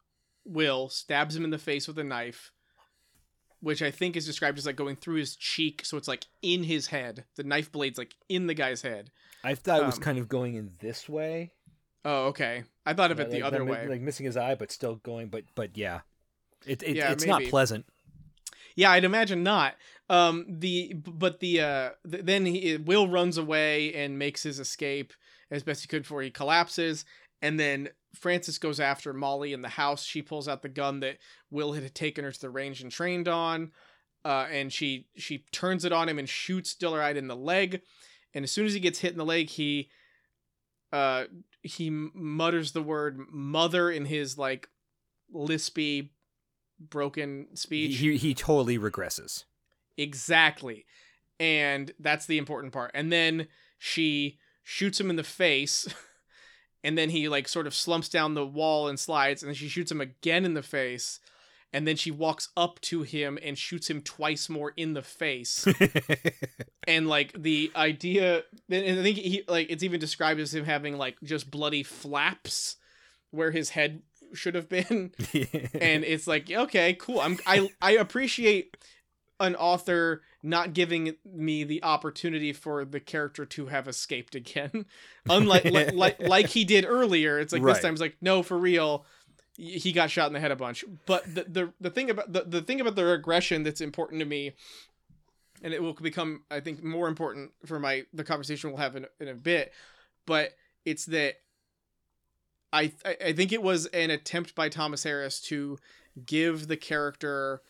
Will, 0.44 0.90
stabs 0.90 1.36
him 1.36 1.44
in 1.44 1.52
the 1.52 1.60
face 1.60 1.88
with 1.88 2.00
a 2.00 2.04
knife, 2.04 2.52
which 3.62 3.82
I 3.82 3.92
think 3.92 4.16
is 4.18 4.26
described 4.26 4.58
as 4.58 4.66
like 4.66 4.76
going 4.76 4.96
through 4.98 5.16
his 5.16 5.36
cheek, 5.36 5.86
so 5.86 5.96
it's 5.98 6.08
like 6.08 6.26
in 6.42 6.64
his 6.64 6.88
head. 6.88 7.24
The 7.36 7.44
knife 7.44 7.72
blade's 7.72 7.98
like 7.98 8.16
in 8.28 8.48
the 8.48 8.54
guy's 8.54 8.82
head. 8.82 9.12
I 9.44 9.56
thought 9.56 9.82
it 9.82 9.86
was 9.86 9.96
Um, 9.98 10.02
kind 10.04 10.18
of 10.20 10.28
going 10.30 10.56
in 10.56 10.72
this 10.80 11.08
way, 11.10 11.52
Oh, 12.04 12.26
okay. 12.28 12.64
I 12.86 12.94
thought 12.94 13.12
of 13.12 13.20
it 13.20 13.30
the 13.30 13.38
like, 13.38 13.44
other 13.44 13.64
way. 13.64 13.88
like 13.88 14.02
missing 14.02 14.26
his 14.26 14.36
eye, 14.36 14.56
but 14.56 14.72
still 14.72 14.96
going. 14.96 15.30
But 15.30 15.44
but 15.56 15.78
yeah, 15.78 16.02
it, 16.66 16.82
it 16.84 16.96
Yeah, 16.96 17.12
it's 17.12 17.26
not 17.26 17.44
pleasant. 17.44 17.86
Yeah, 18.76 18.92
I'd 18.92 19.04
imagine 19.04 19.44
not. 19.44 19.76
Um, 20.10 20.46
the 20.50 20.94
but 20.96 21.40
the 21.42 21.62
uh, 21.62 21.90
th- 22.10 22.26
then 22.26 22.46
he 22.46 22.78
Will 22.78 23.08
runs 23.08 23.38
away 23.38 23.94
and 23.94 24.18
makes 24.18 24.44
his 24.44 24.60
escape 24.60 25.14
as 25.52 25.62
best 25.64 25.82
he 25.84 25.88
could 25.88 26.02
before 26.04 26.22
he 26.24 26.32
collapses, 26.32 27.06
and 27.42 27.60
then 27.60 27.90
Francis 28.14 28.58
goes 28.58 28.80
after 28.80 29.14
Molly 29.14 29.54
in 29.54 29.62
the 29.62 29.70
house. 29.70 30.04
She 30.04 30.22
pulls 30.22 30.48
out 30.48 30.62
the 30.62 30.70
gun 30.70 31.00
that 31.00 31.18
Will 31.50 31.74
had 31.74 31.94
taken 31.96 32.24
her 32.24 32.32
to 32.32 32.42
the 32.42 32.50
range 32.50 32.82
and 32.82 32.92
trained 32.92 33.28
on, 33.28 33.72
uh, 34.26 34.48
and 34.52 34.72
she 34.72 35.08
she 35.16 35.46
turns 35.52 35.86
it 35.86 35.94
on 35.94 36.10
him 36.10 36.20
and 36.20 36.28
shoots 36.28 36.76
Dolarhyde 36.76 37.16
in 37.16 37.28
the 37.28 37.36
leg. 37.36 37.82
And 38.34 38.44
as 38.44 38.52
soon 38.52 38.66
as 38.66 38.74
he 38.74 38.80
gets 38.80 39.00
hit 39.00 39.12
in 39.12 39.18
the 39.18 39.26
leg, 39.26 39.50
he 39.50 39.90
uh 40.92 41.26
he 41.64 41.90
mutters 41.90 42.72
the 42.72 42.82
word 42.82 43.20
mother 43.30 43.90
in 43.90 44.06
his 44.06 44.38
like 44.38 44.68
lispy 45.34 46.10
broken 46.80 47.48
speech 47.56 47.98
he 47.98 48.18
he 48.18 48.34
totally 48.34 48.78
regresses. 48.78 49.46
Exactly. 49.98 50.86
And 51.40 51.92
that's 52.00 52.26
the 52.26 52.38
important 52.38 52.74
part. 52.74 52.92
And 52.94 53.12
then 53.12 53.48
she 53.78 54.38
shoots 54.64 55.00
him 55.00 55.10
in 55.10 55.16
the 55.16 55.24
face. 55.24 55.88
And 56.84 56.98
then 56.98 57.10
he 57.10 57.30
like 57.30 57.48
sort 57.48 57.68
of 57.68 57.76
slumps 57.76 58.10
down 58.10 58.34
the 58.34 58.46
wall 58.46 58.88
and 58.88 59.00
slides. 59.00 59.44
And 59.44 59.50
then 59.50 59.56
she 59.56 59.68
shoots 59.68 59.92
him 59.92 60.02
again 60.02 60.46
in 60.46 60.54
the 60.54 60.64
face. 60.64 61.20
And 61.74 61.88
then 61.88 61.96
she 61.96 62.12
walks 62.12 62.50
up 62.58 62.82
to 62.82 63.04
him 63.04 63.40
and 63.42 63.58
shoots 63.58 63.90
him 63.90 64.02
twice 64.02 64.50
more 64.50 64.74
in 64.76 64.94
the 64.94 65.02
face. 65.02 65.66
and 66.88 67.08
like 67.08 67.32
the 67.42 67.72
idea, 67.76 68.44
and 68.70 69.00
I 69.00 69.04
think 69.04 69.18
he 69.18 69.44
like 69.48 69.70
it's 69.70 69.84
even 69.84 70.00
described 70.00 70.40
as 70.42 70.54
him 70.54 70.66
having 70.66 70.98
like 70.98 71.16
just 71.24 71.50
bloody 71.50 71.84
flaps 71.84 72.76
where 73.30 73.52
his 73.52 73.70
head 73.70 74.02
should 74.34 74.56
have 74.56 74.70
been 74.70 75.12
and 75.34 76.04
it's 76.04 76.26
like 76.26 76.50
okay 76.50 76.94
cool 76.94 77.20
i'm 77.20 77.38
i 77.46 77.70
i 77.82 77.92
appreciate 77.92 78.78
an 79.42 79.56
author 79.56 80.22
not 80.44 80.74
giving 80.74 81.16
me 81.26 81.64
the 81.64 81.84
opportunity 81.84 82.54
for 82.54 82.86
the 82.86 83.00
character 83.00 83.46
to 83.46 83.68
have 83.68 83.88
escaped 83.88 84.36
again 84.36 84.86
unlike 85.30 85.66
like, 85.66 85.94
like 85.94 86.20
like 86.36 86.48
he 86.48 86.64
did 86.64 86.86
earlier 86.86 87.40
it's 87.40 87.52
like 87.54 87.62
Right. 87.62 87.74
this 87.74 87.84
time 87.84 87.94
it's 87.94 88.02
like 88.02 88.18
no 88.22 88.44
for 88.44 88.58
real 88.58 89.06
he 89.58 89.92
got 89.92 90.10
shot 90.10 90.28
in 90.28 90.34
the 90.34 90.40
head 90.40 90.52
a 90.52 90.56
bunch 90.56 90.84
but 91.06 91.24
the 91.36 91.44
the, 91.44 91.74
the 91.82 91.90
thing 91.90 92.10
about 92.10 92.32
the, 92.32 92.44
the 92.44 92.62
thing 92.62 92.82
about 92.82 92.96
the 92.96 93.04
regression 93.04 93.64
that's 93.64 93.82
important 93.82 94.20
to 94.20 94.26
me 94.26 94.54
and 95.62 95.74
it 95.74 95.82
will 95.84 95.94
become 95.94 96.44
i 96.50 96.60
think 96.60 96.84
more 96.84 97.08
important 97.08 97.52
for 97.66 97.80
my 97.80 98.04
the 98.14 98.24
conversation 98.24 98.70
we'll 98.72 98.80
have 98.80 98.96
in, 98.96 99.06
in 99.20 99.28
a 99.28 99.36
bit 99.36 99.74
but 100.26 100.52
it's 100.86 101.06
that 101.06 101.36
I 102.74 102.94
I 103.06 103.34
think 103.34 103.52
it 103.52 103.62
was 103.62 103.86
an 103.88 104.12
attempt 104.12 104.56
by 104.56 104.70
Thomas 104.70 105.04
Harris 105.04 105.42
to 105.42 105.78
give 106.26 106.68
the 106.68 106.78
character 106.78 107.62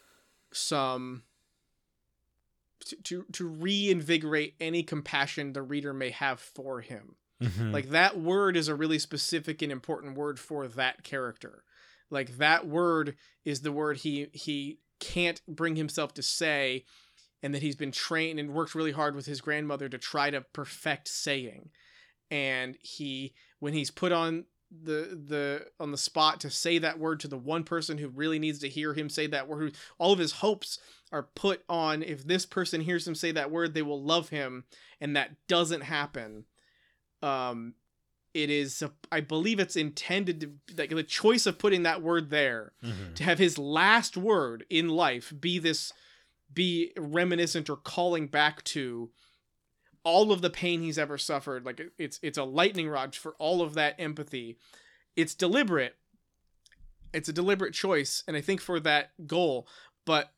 some 0.53 1.23
to, 3.03 3.25
to 3.31 3.47
reinvigorate 3.47 4.55
any 4.59 4.83
compassion 4.83 5.53
the 5.53 5.61
reader 5.61 5.93
may 5.93 6.09
have 6.11 6.39
for 6.39 6.81
him. 6.81 7.15
Mhm. 7.41 7.71
Like 7.73 7.89
that 7.89 8.19
word 8.19 8.55
is 8.55 8.67
a 8.67 8.75
really 8.75 8.99
specific 8.99 9.61
and 9.61 9.71
important 9.71 10.15
word 10.15 10.39
for 10.39 10.67
that 10.67 11.03
character. 11.03 11.63
Like 12.09 12.37
that 12.37 12.67
word 12.67 13.15
is 13.45 13.61
the 13.61 13.71
word 13.71 13.97
he 13.97 14.27
he 14.33 14.79
can't 14.99 15.41
bring 15.47 15.75
himself 15.75 16.13
to 16.13 16.21
say 16.21 16.85
and 17.41 17.55
that 17.55 17.63
he's 17.63 17.75
been 17.75 17.91
trained 17.91 18.39
and 18.39 18.53
worked 18.53 18.75
really 18.75 18.91
hard 18.91 19.15
with 19.15 19.25
his 19.25 19.41
grandmother 19.41 19.89
to 19.89 19.97
try 19.97 20.29
to 20.29 20.41
perfect 20.53 21.07
saying. 21.07 21.71
And 22.29 22.77
he 22.81 23.33
when 23.59 23.73
he's 23.73 23.89
put 23.91 24.11
on 24.11 24.45
the 24.71 25.19
the 25.27 25.65
on 25.79 25.91
the 25.91 25.97
spot 25.97 26.39
to 26.39 26.49
say 26.49 26.77
that 26.77 26.97
word 26.97 27.19
to 27.19 27.27
the 27.27 27.37
one 27.37 27.63
person 27.63 27.97
who 27.97 28.07
really 28.07 28.39
needs 28.39 28.59
to 28.59 28.69
hear 28.69 28.93
him 28.93 29.09
say 29.09 29.27
that 29.27 29.47
word 29.47 29.61
who 29.61 29.71
all 29.97 30.13
of 30.13 30.19
his 30.19 30.31
hopes 30.33 30.79
are 31.11 31.23
put 31.35 31.61
on 31.67 32.01
if 32.01 32.23
this 32.25 32.45
person 32.45 32.79
hears 32.81 33.05
him 33.05 33.13
say 33.13 33.31
that 33.33 33.51
word 33.51 33.73
they 33.73 33.81
will 33.81 34.01
love 34.01 34.29
him 34.29 34.63
and 35.01 35.15
that 35.15 35.31
doesn't 35.49 35.81
happen 35.81 36.45
um 37.21 37.73
it 38.33 38.49
is 38.49 38.81
i 39.11 39.19
believe 39.19 39.59
it's 39.59 39.75
intended 39.75 40.39
to 40.39 40.75
like 40.77 40.89
the 40.91 41.03
choice 41.03 41.45
of 41.45 41.59
putting 41.59 41.83
that 41.83 42.01
word 42.01 42.29
there 42.29 42.71
Mhm. 42.81 43.13
to 43.15 43.23
have 43.25 43.39
his 43.39 43.57
last 43.57 44.15
word 44.15 44.65
in 44.69 44.87
life 44.87 45.33
be 45.37 45.59
this 45.59 45.91
be 46.53 46.91
reminiscent 46.97 47.69
or 47.69 47.75
calling 47.77 48.27
back 48.27 48.63
to 48.63 49.09
all 50.03 50.31
of 50.31 50.41
the 50.41 50.49
pain 50.49 50.81
he's 50.81 50.97
ever 50.97 51.17
suffered 51.17 51.65
like 51.65 51.81
it's 51.97 52.19
it's 52.23 52.37
a 52.37 52.43
lightning 52.43 52.89
rod 52.89 53.15
for 53.15 53.33
all 53.39 53.61
of 53.61 53.73
that 53.75 53.95
empathy 53.99 54.57
it's 55.15 55.35
deliberate 55.35 55.95
it's 57.13 57.29
a 57.29 57.33
deliberate 57.33 57.73
choice 57.73 58.23
and 58.27 58.35
i 58.37 58.41
think 58.41 58.61
for 58.61 58.79
that 58.79 59.11
goal 59.27 59.67
but 60.05 60.31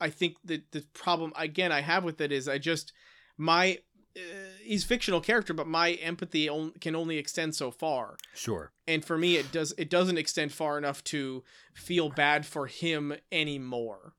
i 0.00 0.08
think 0.10 0.36
that 0.44 0.72
the 0.72 0.82
problem 0.94 1.32
again 1.36 1.70
i 1.72 1.80
have 1.80 2.04
with 2.04 2.20
it 2.20 2.32
is 2.32 2.48
i 2.48 2.58
just 2.58 2.92
my 3.36 3.78
uh, 4.16 4.20
he's 4.62 4.82
fictional 4.82 5.20
character 5.20 5.52
but 5.52 5.66
my 5.66 5.92
empathy 5.92 6.48
on, 6.48 6.72
can 6.80 6.96
only 6.96 7.18
extend 7.18 7.54
so 7.54 7.70
far 7.70 8.16
Sure. 8.34 8.72
and 8.88 9.04
for 9.04 9.18
me 9.18 9.36
it 9.36 9.52
does 9.52 9.74
it 9.76 9.90
doesn't 9.90 10.18
extend 10.18 10.52
far 10.52 10.78
enough 10.78 11.04
to 11.04 11.44
feel 11.74 12.08
bad 12.08 12.46
for 12.46 12.66
him 12.66 13.14
anymore 13.30 14.14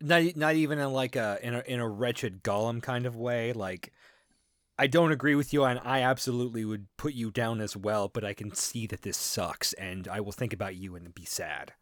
Not 0.00 0.34
not 0.34 0.54
even 0.54 0.78
in 0.78 0.90
like 0.92 1.14
a 1.14 1.38
in 1.42 1.54
a 1.54 1.62
in 1.66 1.78
a 1.78 1.88
wretched 1.88 2.42
Gollum 2.42 2.82
kind 2.82 3.06
of 3.06 3.16
way. 3.16 3.52
Like 3.52 3.92
I 4.78 4.86
don't 4.86 5.12
agree 5.12 5.34
with 5.34 5.52
you, 5.52 5.64
and 5.64 5.80
I 5.84 6.02
absolutely 6.02 6.64
would 6.64 6.86
put 6.96 7.14
you 7.14 7.30
down 7.30 7.60
as 7.60 7.76
well. 7.76 8.08
But 8.08 8.24
I 8.24 8.34
can 8.34 8.54
see 8.54 8.86
that 8.88 9.02
this 9.02 9.16
sucks, 9.16 9.72
and 9.74 10.08
I 10.08 10.20
will 10.20 10.32
think 10.32 10.52
about 10.52 10.76
you 10.76 10.96
and 10.96 11.14
be 11.14 11.24
sad. 11.24 11.72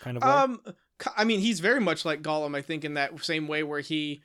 Kind 0.00 0.16
of 0.16 0.22
way. 0.22 0.30
um 0.30 0.60
i 1.16 1.24
mean 1.24 1.40
he's 1.40 1.60
very 1.60 1.80
much 1.80 2.04
like 2.04 2.22
gollum 2.22 2.56
i 2.56 2.62
think 2.62 2.84
in 2.84 2.94
that 2.94 3.24
same 3.24 3.48
way 3.48 3.62
where 3.62 3.80
he 3.80 4.22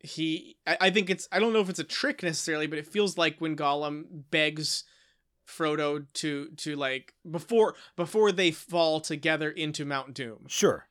he 0.00 0.56
I, 0.66 0.76
I 0.80 0.90
think 0.90 1.08
it's 1.10 1.28
i 1.30 1.38
don't 1.38 1.52
know 1.52 1.60
if 1.60 1.68
it's 1.68 1.78
a 1.78 1.84
trick 1.84 2.22
necessarily 2.22 2.66
but 2.66 2.78
it 2.78 2.86
feels 2.86 3.16
like 3.16 3.38
when 3.38 3.56
gollum 3.56 4.04
begs 4.30 4.84
frodo 5.46 6.06
to 6.14 6.48
to 6.56 6.74
like 6.74 7.14
before 7.30 7.74
before 7.94 8.32
they 8.32 8.50
fall 8.50 9.00
together 9.00 9.50
into 9.50 9.84
mount 9.84 10.14
doom 10.14 10.46
sure. 10.48 10.85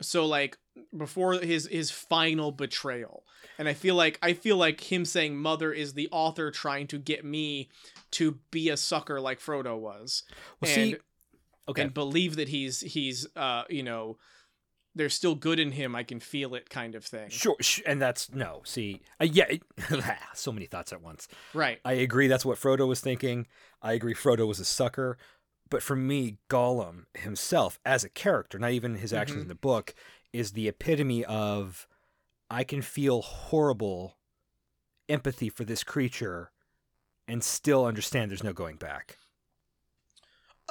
So 0.00 0.26
like 0.26 0.56
before 0.96 1.34
his 1.34 1.66
his 1.68 1.90
final 1.90 2.50
betrayal 2.50 3.24
and 3.58 3.68
i 3.68 3.72
feel 3.74 3.94
like 3.94 4.18
i 4.22 4.32
feel 4.32 4.56
like 4.56 4.80
him 4.92 5.04
saying 5.04 5.36
mother 5.36 5.72
is 5.72 5.94
the 5.94 6.08
author 6.10 6.50
trying 6.50 6.86
to 6.86 6.98
get 6.98 7.24
me 7.24 7.68
to 8.10 8.38
be 8.50 8.68
a 8.68 8.76
sucker 8.76 9.20
like 9.20 9.38
frodo 9.40 9.78
was 9.78 10.24
Well, 10.60 10.70
and 10.70 10.74
see. 10.92 10.96
Okay. 11.68 11.82
and 11.82 11.94
believe 11.94 12.36
that 12.36 12.48
he's 12.48 12.80
he's 12.80 13.26
uh 13.36 13.62
you 13.70 13.82
know 13.82 14.18
there's 14.96 15.14
still 15.14 15.34
good 15.34 15.58
in 15.60 15.72
him 15.72 15.94
i 15.96 16.02
can 16.02 16.18
feel 16.20 16.54
it 16.54 16.68
kind 16.70 16.94
of 16.94 17.04
thing 17.04 17.28
Sure, 17.30 17.56
sh- 17.60 17.80
and 17.86 18.00
that's 18.02 18.32
no. 18.32 18.62
See, 18.64 19.00
uh, 19.20 19.24
yeah, 19.24 19.46
so 20.34 20.52
many 20.52 20.66
thoughts 20.66 20.92
at 20.92 21.00
once. 21.02 21.26
right 21.52 21.80
I 21.84 21.94
agree. 21.94 22.28
That's 22.28 22.44
what 22.44 22.58
Frodo 22.58 22.86
was 22.86 23.00
thinking. 23.00 23.46
I 23.82 23.92
agree. 23.94 24.14
Frodo 24.14 24.46
was 24.46 24.60
a 24.60 24.64
sucker, 24.64 25.18
but 25.74 25.82
for 25.82 25.96
me, 25.96 26.38
Gollum 26.48 27.06
himself 27.14 27.80
as 27.84 28.04
a 28.04 28.08
character, 28.08 28.60
not 28.60 28.70
even 28.70 28.94
his 28.94 29.12
actions 29.12 29.38
Mhm. 29.38 29.42
in 29.42 29.48
the 29.48 29.56
book, 29.56 29.92
is 30.32 30.52
the 30.52 30.68
epitome 30.68 31.24
of 31.24 31.88
I 32.48 32.62
can 32.62 32.80
feel 32.80 33.22
horrible 33.22 34.16
empathy 35.08 35.48
for 35.48 35.64
this 35.64 35.82
creature, 35.82 36.52
and 37.26 37.42
still 37.42 37.84
understand 37.86 38.30
there's 38.30 38.44
no 38.44 38.52
going 38.52 38.76
back. 38.76 39.18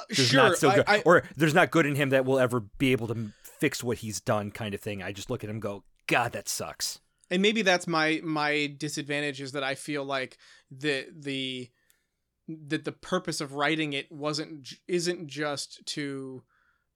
There's 0.08 0.28
sure 0.28 0.42
not 0.42 0.56
so 0.58 0.70
good, 0.74 0.84
I- 0.86 1.02
or 1.02 1.28
there's 1.36 1.52
not 1.52 1.70
good 1.70 1.84
in 1.84 1.96
him 1.96 2.08
that 2.08 2.24
will 2.24 2.38
ever 2.38 2.60
be 2.60 2.92
able 2.92 3.06
to 3.08 3.32
fix 3.42 3.84
what 3.84 3.98
he's 3.98 4.20
done, 4.22 4.50
kind 4.52 4.74
of 4.74 4.80
thing. 4.80 5.02
I 5.02 5.12
just 5.12 5.28
look 5.28 5.44
at 5.44 5.50
him, 5.50 5.56
and 5.56 5.62
go, 5.62 5.84
God, 6.06 6.32
that 6.32 6.48
sucks. 6.48 7.00
and 7.30 7.40
maybe 7.42 7.60
that's 7.62 7.86
my 7.86 8.20
my 8.22 8.66
disadvantage 8.78 9.40
is 9.40 9.52
that 9.52 9.62
i 9.64 9.74
feel 9.74 10.04
like 10.04 10.36
the 10.70 11.06
the 11.10 11.70
that 12.48 12.84
the 12.84 12.92
purpose 12.92 13.40
of 13.40 13.54
writing 13.54 13.92
it 13.92 14.10
wasn't 14.12 14.74
isn't 14.86 15.26
just 15.26 15.84
to 15.86 16.42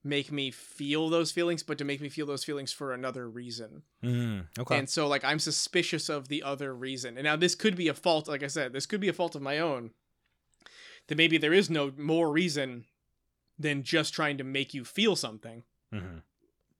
make 0.04 0.30
me 0.30 0.50
feel 0.50 1.08
those 1.08 1.32
feelings 1.32 1.62
but 1.62 1.76
to 1.78 1.84
make 1.84 2.00
me 2.00 2.08
feel 2.08 2.26
those 2.26 2.44
feelings 2.44 2.72
for 2.72 2.92
another 2.92 3.28
reason 3.28 3.82
Mm, 4.02 4.46
okay. 4.58 4.78
and 4.78 4.88
so 4.88 5.06
like 5.08 5.24
i'm 5.24 5.38
suspicious 5.38 6.08
of 6.08 6.28
the 6.28 6.42
other 6.42 6.74
reason 6.74 7.16
and 7.18 7.24
now 7.24 7.34
this 7.36 7.54
could 7.54 7.76
be 7.76 7.88
a 7.88 7.94
fault 7.94 8.28
like 8.28 8.42
i 8.42 8.46
said 8.46 8.72
this 8.72 8.86
could 8.86 9.00
be 9.00 9.08
a 9.08 9.12
fault 9.12 9.34
of 9.34 9.42
my 9.42 9.58
own 9.58 9.90
that 11.08 11.16
maybe 11.18 11.38
there 11.38 11.52
is 11.54 11.68
no 11.70 11.92
more 11.96 12.30
reason 12.30 12.84
than 13.58 13.82
just 13.82 14.14
trying 14.14 14.38
to 14.38 14.44
make 14.44 14.72
you 14.74 14.84
feel 14.84 15.16
something 15.16 15.62
Mhm. 15.92 16.22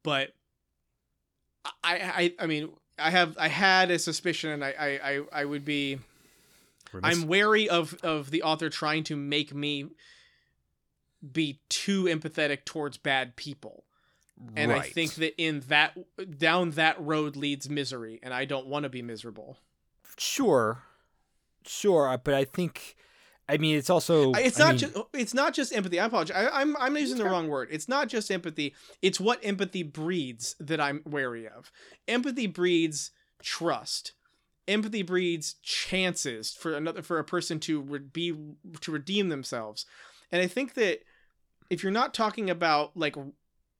but 0.03 0.33
i 1.83 1.95
i 1.95 2.35
i 2.41 2.47
mean 2.47 2.71
i 2.99 3.11
have 3.11 3.37
i 3.39 3.49
had 3.49 3.91
a 3.91 3.99
suspicion 3.99 4.51
and 4.51 4.65
i 4.65 4.75
i 4.79 5.11
i, 5.11 5.21
I 5.41 5.45
would 5.45 5.65
be 5.65 5.99
Remiss- 6.93 7.17
i'm 7.23 7.29
wary 7.29 7.69
of 7.69 7.95
of 8.03 8.31
the 8.31 8.43
author 8.43 8.71
trying 8.71 9.05
to 9.05 9.17
make 9.17 9.55
me 9.55 9.87
be 11.33 11.61
too 11.69 12.05
empathetic 12.05 12.65
towards 12.65 12.97
bad 12.97 13.35
people. 13.37 13.85
And 14.55 14.71
i 14.73 14.81
think 14.81 15.15
that 15.15 15.35
in 15.37 15.61
that 15.69 15.97
down 16.39 16.71
that 16.73 17.01
road 17.01 17.35
leads 17.35 17.69
misery 17.69 18.21
and 18.23 18.33
i 18.33 18.45
don't 18.45 18.67
want 18.69 18.85
to 18.85 18.89
be 18.89 19.03
miserable. 19.03 19.59
Sure, 20.17 20.83
sure, 21.67 22.09
uh, 22.09 22.17
but 22.17 22.35
I 22.35 22.45
think, 22.45 22.97
I 23.49 23.57
mean, 23.57 23.77
it's 23.77 23.91
also 23.91 24.33
it's 24.33 24.61
I 24.61 24.65
not 24.65 24.71
mean, 24.71 24.79
just 24.79 24.97
it's 25.13 25.35
not 25.35 25.55
just 25.55 25.75
empathy. 25.75 25.99
I 26.01 26.07
apologize. 26.07 26.37
I, 26.37 26.61
i'm 26.61 26.77
i'm 26.79 26.97
using 26.97 27.19
the 27.19 27.25
wrong 27.25 27.49
word. 27.49 27.69
It's 27.71 27.89
not 27.89 28.09
just 28.09 28.31
empathy. 28.31 28.75
It's 29.03 29.19
what 29.19 29.41
empathy 29.45 29.83
breeds 29.83 30.55
that 30.61 30.81
i'm 30.81 31.03
wary 31.05 31.49
of. 31.49 31.73
Empathy 32.07 32.47
breeds 32.47 33.11
trust 33.43 34.13
empathy 34.69 35.03
breeds 35.03 35.55
chances 35.63 36.53
for 36.53 36.75
another 36.75 37.03
for 37.03 37.19
a 37.19 37.25
person 37.25 37.59
to 37.59 37.81
re- 37.81 37.99
be 37.99 38.37
to 38.81 38.93
redeem 38.93 39.29
themselves 39.29 39.87
and 40.31 40.41
i 40.41 40.47
think 40.47 40.75
that 40.75 41.01
if 41.71 41.83
you're 41.83 41.93
not 41.93 42.15
talking 42.15 42.51
about 42.51 42.97
like 42.97 43.17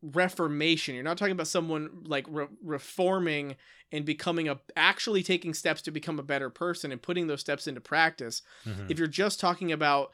reformation 0.03 0.95
you're 0.95 1.05
not 1.05 1.19
talking 1.19 1.33
about 1.33 1.47
someone 1.47 1.91
like 2.05 2.25
re- 2.29 2.47
reforming 2.63 3.57
and 3.91 4.05
becoming 4.05 4.49
a 4.49 4.59
actually 4.77 5.23
taking 5.23 5.53
steps 5.53 5.83
to 5.83 5.91
become 5.91 6.19
a 6.19 6.23
better 6.23 6.51
person 6.51 6.93
and 6.93 7.03
putting 7.03 7.27
those 7.27 7.41
steps 7.41 7.67
into 7.67 7.81
practice 7.81 8.43
mhm. 8.65 8.91
if 8.91 8.99
you're 8.99 9.09
just 9.09 9.41
talking 9.41 9.73
about 9.73 10.13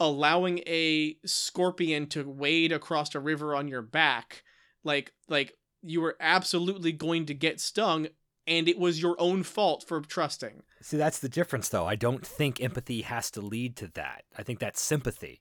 allowing 0.00 0.58
a 0.66 1.16
scorpion 1.24 2.06
to 2.06 2.28
wade 2.28 2.72
across 2.72 3.14
a 3.14 3.20
river 3.20 3.54
on 3.54 3.68
your 3.68 3.82
back 3.82 4.42
like 4.84 5.12
like 5.28 5.56
you 5.82 6.00
were 6.00 6.16
absolutely 6.20 6.92
going 6.92 7.26
to 7.26 7.34
get 7.34 7.60
stung 7.60 8.06
and 8.46 8.68
it 8.68 8.78
was 8.78 9.00
your 9.00 9.16
own 9.18 9.42
fault 9.42 9.84
for 9.86 10.00
trusting 10.00 10.62
See, 10.82 10.98
that's 10.98 11.18
the 11.18 11.30
difference, 11.30 11.70
though. 11.70 11.86
I 11.86 11.96
don't 11.96 12.26
think 12.26 12.60
empathy 12.60 13.00
has 13.02 13.30
to 13.30 13.40
lead 13.40 13.74
to 13.76 13.86
that. 13.94 14.24
I 14.36 14.42
think 14.42 14.58
that's 14.58 14.82
sympathy. 14.82 15.40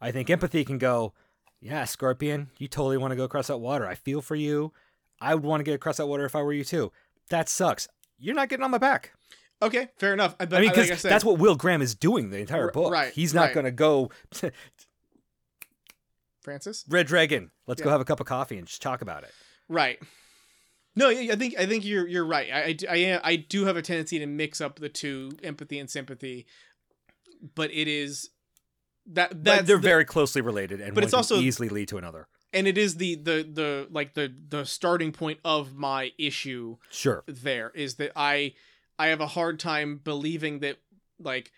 I 0.00 0.12
think 0.12 0.30
empathy 0.30 0.64
can 0.64 0.78
go, 0.78 1.12
yeah, 1.60 1.84
Scorpion, 1.86 2.50
you 2.56 2.68
totally 2.68 2.96
want 2.96 3.10
to 3.10 3.16
go 3.16 3.24
across 3.24 3.48
that 3.48 3.58
water. 3.58 3.84
I 3.86 3.96
feel 3.96 4.22
for 4.22 4.36
you. 4.36 4.72
I 5.20 5.34
would 5.34 5.42
want 5.42 5.58
to 5.60 5.64
get 5.64 5.74
across 5.74 5.96
that 5.96 6.06
water 6.06 6.24
if 6.24 6.36
I 6.36 6.42
were 6.42 6.52
you 6.52 6.62
too. 6.64 6.92
That 7.30 7.48
sucks. 7.48 7.88
You're 8.16 8.36
not 8.36 8.48
getting 8.48 8.62
on 8.64 8.70
my 8.70 8.78
back. 8.78 9.12
okay 9.60 9.88
fair 9.98 10.12
enough 10.14 10.38
but 10.38 10.54
I 10.54 10.60
mean, 10.60 10.70
because 10.70 10.90
I 10.90 10.94
said, 10.94 11.10
that's 11.10 11.24
what 11.24 11.38
Will 11.38 11.56
Graham 11.56 11.82
is 11.82 11.94
doing 11.96 12.30
the 12.30 12.38
entire 12.38 12.66
R- 12.66 12.70
book. 12.70 12.92
right, 12.92 13.12
He's 13.12 13.34
not 13.34 13.46
right. 13.46 13.54
going 13.54 13.64
to 13.64 13.72
go, 13.72 14.10
francis 16.42 16.84
Red 16.88 17.06
Dragon, 17.06 17.50
let's 17.66 17.82
go 17.82 17.90
have 17.90 18.00
a 18.00 18.04
cup 18.04 18.20
of 18.20 18.26
coffee 18.26 18.56
and 18.58 18.66
just 18.66 18.82
talk 18.82 19.02
about 19.02 19.24
it. 19.24 19.32
right 19.68 19.98
no 20.96 21.08
i 21.08 21.34
think 21.36 21.54
i 21.58 21.66
think 21.66 21.84
you're 21.84 22.06
you're 22.06 22.24
right 22.26 22.48
I, 22.52 22.76
I 22.88 23.20
I 23.22 23.36
do 23.36 23.64
have 23.66 23.76
a 23.76 23.82
tendency 23.82 24.18
to 24.18 24.26
mix 24.26 24.60
up 24.60 24.78
the 24.78 24.88
two 24.88 25.32
empathy 25.42 25.78
and 25.78 25.88
sympathy 25.90 26.46
but 27.54 27.70
it 27.72 27.88
is 27.88 28.30
that 29.06 29.30
But 29.30 29.44
that's 29.44 29.66
they're 29.66 29.76
the- 29.76 29.82
very 29.82 30.04
closely 30.04 30.42
related, 30.42 30.80
and 30.80 30.94
but 30.94 31.02
one 31.02 31.04
it's 31.04 31.12
can 31.12 31.16
also- 31.18 31.38
easily 31.38 31.68
lead 31.68 31.88
to 31.88 31.96
another. 31.98 32.28
and 32.52 32.66
it 32.66 32.76
is 32.76 32.96
the 32.96 33.14
the 33.16 33.48
the 33.50 33.88
like 33.90 34.14
the 34.14 34.32
the 34.48 34.64
starting 34.64 35.12
point 35.12 35.38
of 35.44 35.74
my 35.74 36.12
issue 36.18 36.76
Sure. 36.90 37.24
there 37.26 37.70
is 37.74 37.94
that 37.96 38.12
i 38.16 38.52
i 38.98 39.06
have 39.08 39.20
a 39.20 39.26
hard 39.26 39.58
time 39.58 40.00
believing 40.02 40.58
that 40.60 40.76
like 41.18 41.50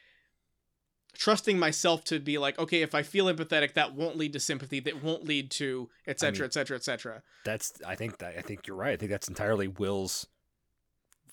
trusting 1.15 1.59
myself 1.59 2.03
to 2.05 2.19
be 2.19 2.39
like 2.39 2.59
okay 2.59 2.83
if 2.83 2.95
i 2.95 3.03
feel 3.03 3.27
empathetic 3.27 3.75
that 3.75 3.95
won't 3.95 4.17
lead 4.17 4.33
to 4.33 4.41
sympathy 4.41 4.81
that 4.81 5.03
won't 5.03 5.25
lead 5.25 5.51
to 5.51 5.89
etc 6.07 6.41
mean- 6.41 6.47
etc 6.47 6.77
etc 6.77 7.23
That's. 7.45 7.73
I 7.87 7.95
think 7.97 8.19
that. 8.19 8.35
I 8.39 8.41
think 8.41 8.67
you're 8.67 8.77
right. 8.77 8.93
I 8.93 8.97
think 8.97 9.11
that's 9.11 9.29
entirely 9.29 9.69
Will's 9.69 10.27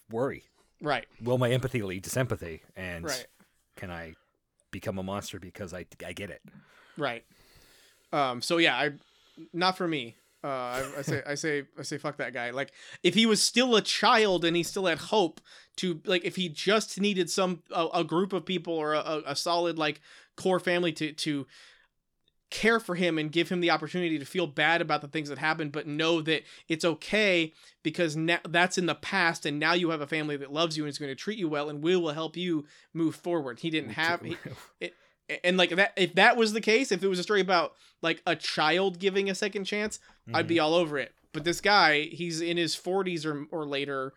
worry. 0.09 0.43
right 0.81 1.05
Will 1.23 1.37
my 1.37 1.49
empathy 1.51 1.81
lead 1.81 2.03
to 2.05 2.09
sympathy? 2.09 2.61
And 2.75 3.05
right 3.05 3.25
can 3.75 3.89
I 3.91 4.15
become 4.71 4.97
a 4.99 5.03
monster 5.03 5.39
because 5.39 5.73
I 5.73 5.85
I 6.05 6.13
get 6.13 6.29
it? 6.29 6.41
right 6.97 7.23
um 8.11 8.41
so 8.41 8.57
yeah 8.57 8.75
i 8.75 8.91
not 9.53 9.77
for 9.77 9.87
me 9.87 10.15
uh 10.43 10.47
I, 10.47 10.85
I 10.99 11.01
say 11.01 11.23
i 11.27 11.35
say 11.35 11.63
i 11.77 11.81
say 11.81 11.97
fuck 11.97 12.17
that 12.17 12.33
guy. 12.33 12.51
Like 12.51 12.71
if 13.03 13.13
he 13.13 13.25
was 13.25 13.41
still 13.41 13.75
a 13.75 13.81
child 13.81 14.45
and 14.45 14.55
he 14.55 14.63
still 14.63 14.85
had 14.85 14.99
hope 14.99 15.41
to 15.77 16.01
like 16.05 16.23
if 16.25 16.35
he 16.35 16.49
just 16.49 16.99
needed 16.99 17.29
some 17.29 17.63
a, 17.71 17.87
a 17.95 18.03
group 18.03 18.33
of 18.33 18.45
people 18.45 18.73
or 18.73 18.93
a, 18.93 19.21
a 19.25 19.35
solid 19.35 19.77
like 19.77 20.01
core 20.35 20.59
family 20.59 20.91
to 20.93 21.13
to 21.13 21.45
care 22.49 22.79
for 22.79 22.95
him 22.95 23.17
and 23.19 23.31
give 23.31 23.49
him 23.49 23.59
the 23.59 23.69
opportunity 23.69 24.17
to 24.17 24.25
feel 24.25 24.47
bad 24.47 24.81
about 24.81 25.01
the 25.01 25.07
things 25.07 25.29
that 25.29 25.37
happened 25.37 25.71
but 25.71 25.85
know 25.85 26.19
that 26.21 26.43
it's 26.67 26.83
okay 26.83 27.53
because 27.83 28.15
now 28.15 28.39
that's 28.49 28.77
in 28.77 28.87
the 28.87 28.95
past 28.95 29.45
and 29.45 29.59
now 29.59 29.73
you 29.73 29.91
have 29.91 30.01
a 30.01 30.07
family 30.07 30.35
that 30.35 30.51
loves 30.51 30.75
you 30.75 30.83
and 30.83 30.89
is 30.89 30.97
going 30.97 31.11
to 31.11 31.15
treat 31.15 31.37
you 31.37 31.47
well 31.47 31.69
and 31.69 31.83
will 31.83 32.01
will 32.01 32.13
help 32.13 32.35
you 32.35 32.65
move 32.93 33.15
forward. 33.15 33.59
He 33.59 33.69
didn't 33.69 33.91
have 33.91 34.21
he, 34.21 34.35
it, 34.79 34.93
and 35.43 35.57
like 35.57 35.69
that 35.71 35.93
if 35.95 36.15
that 36.15 36.37
was 36.37 36.53
the 36.53 36.61
case 36.61 36.91
if 36.91 37.03
it 37.03 37.07
was 37.07 37.19
a 37.19 37.23
story 37.23 37.41
about 37.41 37.73
like 38.01 38.21
a 38.25 38.35
child 38.35 38.99
giving 38.99 39.29
a 39.29 39.35
second 39.35 39.65
chance 39.65 39.97
mm-hmm. 40.27 40.35
i'd 40.35 40.47
be 40.47 40.59
all 40.59 40.73
over 40.73 40.97
it 40.97 41.13
but 41.33 41.43
this 41.43 41.61
guy 41.61 42.01
he's 42.03 42.41
in 42.41 42.57
his 42.57 42.75
40s 42.75 43.25
or, 43.25 43.45
or 43.51 43.65
later 43.65 44.13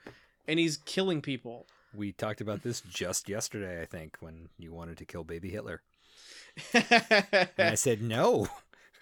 and 0.46 0.58
he's 0.58 0.76
killing 0.78 1.20
people 1.20 1.66
we 1.94 2.12
talked 2.12 2.40
about 2.40 2.62
this 2.62 2.80
just 2.80 3.28
yesterday 3.28 3.82
i 3.82 3.84
think 3.84 4.16
when 4.20 4.48
you 4.58 4.72
wanted 4.72 4.96
to 4.98 5.04
kill 5.04 5.24
baby 5.24 5.50
hitler 5.50 5.82
and 6.74 7.52
I 7.58 7.74
said, 7.74 8.02
no. 8.02 8.48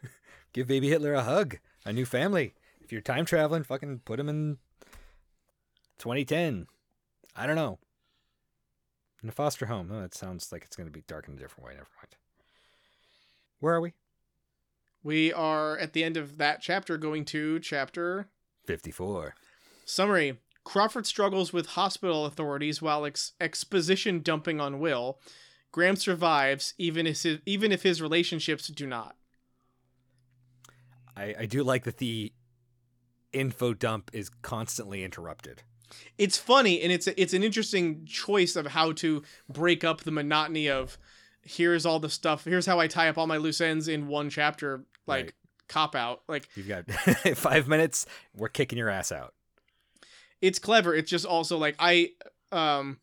Give 0.53 0.67
baby 0.67 0.89
Hitler 0.89 1.15
a 1.15 1.23
hug, 1.23 1.59
a 1.85 1.93
new 1.93 2.05
family. 2.05 2.55
If 2.81 2.93
you're 2.93 3.01
time 3.01 3.25
traveling, 3.25 3.63
fucking 3.63 4.01
put 4.05 4.21
him 4.21 4.29
in 4.29 4.59
2010. 5.99 6.67
I 7.37 7.47
don't 7.47 7.57
know. 7.57 7.79
In 9.23 9.29
a 9.29 9.33
foster 9.33 9.67
home. 9.67 9.91
Oh, 9.93 10.01
that 10.01 10.15
sounds 10.15 10.51
like 10.51 10.65
it's 10.65 10.77
going 10.77 10.87
to 10.87 10.93
be 10.93 11.05
dark 11.07 11.29
in 11.29 11.35
a 11.35 11.37
different 11.37 11.67
way. 11.67 11.73
Never 11.75 11.89
mind. 11.99 12.17
Where 13.61 13.75
are 13.75 13.81
we? 13.81 13.93
We 15.03 15.33
are 15.33 15.79
at 15.79 15.93
the 15.93 16.05
end 16.05 16.17
of 16.17 16.39
that 16.39 16.61
chapter, 16.61 16.97
going 16.97 17.25
to 17.27 17.59
chapter 17.61 18.29
54. 18.67 19.35
Summary 19.85 20.39
Crawford 20.65 21.07
struggles 21.07 21.53
with 21.53 21.71
hospital 21.71 22.27
authorities 22.27 22.83
while 22.83 23.07
ex- 23.07 23.33
exposition 23.41 24.21
dumping 24.21 24.61
on 24.61 24.79
Will. 24.79 25.19
Graham 25.73 25.97
survives 25.97 26.75
even 26.79 27.07
if 27.07 27.23
his, 27.23 27.39
even 27.47 27.73
if 27.73 27.83
his 27.83 28.03
relationships 28.03 28.69
do 28.69 28.87
not. 28.87 29.17
I, 31.17 31.35
I 31.41 31.47
do 31.47 31.63
like 31.63 31.85
that 31.85 31.99
the 31.99 32.33
info 33.33 33.75
dump 33.75 34.11
is 34.13 34.31
constantly 34.43 35.03
interrupted. 35.03 35.63
It's 36.19 36.37
funny 36.37 36.81
and 36.83 36.93
it's 36.93 37.07
it's 37.07 37.33
an 37.33 37.43
interesting 37.43 38.05
choice 38.05 38.57
of 38.57 38.69
how 38.69 38.93
to 38.93 39.23
break 39.49 39.85
up 39.85 40.03
the 40.03 40.11
monotony 40.11 40.69
of 40.69 40.99
here's 41.43 41.87
all 41.87 41.99
the 41.99 42.11
stuff 42.11 42.45
here's 42.45 42.67
how 42.67 42.79
I 42.79 42.87
tie 42.87 43.09
up 43.09 43.19
all 43.19 43.27
my 43.27 43.39
loose 43.39 43.61
ends 43.61 43.89
in 43.89 44.07
one 44.07 44.29
chapter 44.29 44.85
like 45.07 45.25
right. 45.25 45.35
cop 45.69 45.95
out 45.95 46.23
like 46.29 46.49
you've 46.55 46.69
got 46.69 46.91
5 46.91 47.69
minutes 47.69 48.07
we're 48.37 48.49
kicking 48.49 48.79
your 48.79 48.91
ass 48.91 49.13
out. 49.13 49.35
It's 50.41 50.59
clever. 50.59 50.95
It's 50.95 51.11
just 51.11 51.27
also 51.27 51.59
like 51.59 51.77
I 51.79 52.11
um 52.53 52.99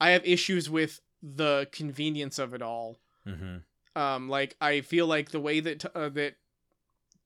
I 0.00 0.10
have 0.10 0.24
issues 0.24 0.70
with 0.70 1.00
the 1.22 1.68
convenience 1.72 2.38
of 2.38 2.54
it 2.54 2.62
all. 2.62 2.96
Mm-hmm. 3.26 4.00
Um, 4.00 4.28
like 4.28 4.56
I 4.60 4.80
feel 4.80 5.06
like 5.06 5.30
the 5.30 5.40
way 5.40 5.60
that 5.60 5.84
uh, 5.94 6.08
that 6.10 6.36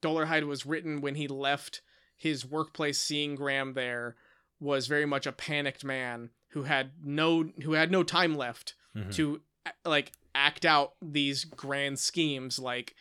Dolarhyde 0.02 0.46
was 0.46 0.66
written 0.66 1.00
when 1.00 1.14
he 1.14 1.28
left 1.28 1.82
his 2.16 2.44
workplace, 2.44 2.98
seeing 2.98 3.34
Graham 3.34 3.74
there, 3.74 4.16
was 4.60 4.86
very 4.86 5.06
much 5.06 5.26
a 5.26 5.32
panicked 5.32 5.84
man 5.84 6.30
who 6.48 6.62
had 6.62 6.92
no 7.02 7.50
who 7.62 7.72
had 7.72 7.90
no 7.90 8.02
time 8.02 8.36
left 8.36 8.74
mm-hmm. 8.96 9.10
to 9.10 9.40
like 9.84 10.12
act 10.34 10.64
out 10.64 10.94
these 11.02 11.44
grand 11.44 11.98
schemes, 11.98 12.58
like 12.58 12.94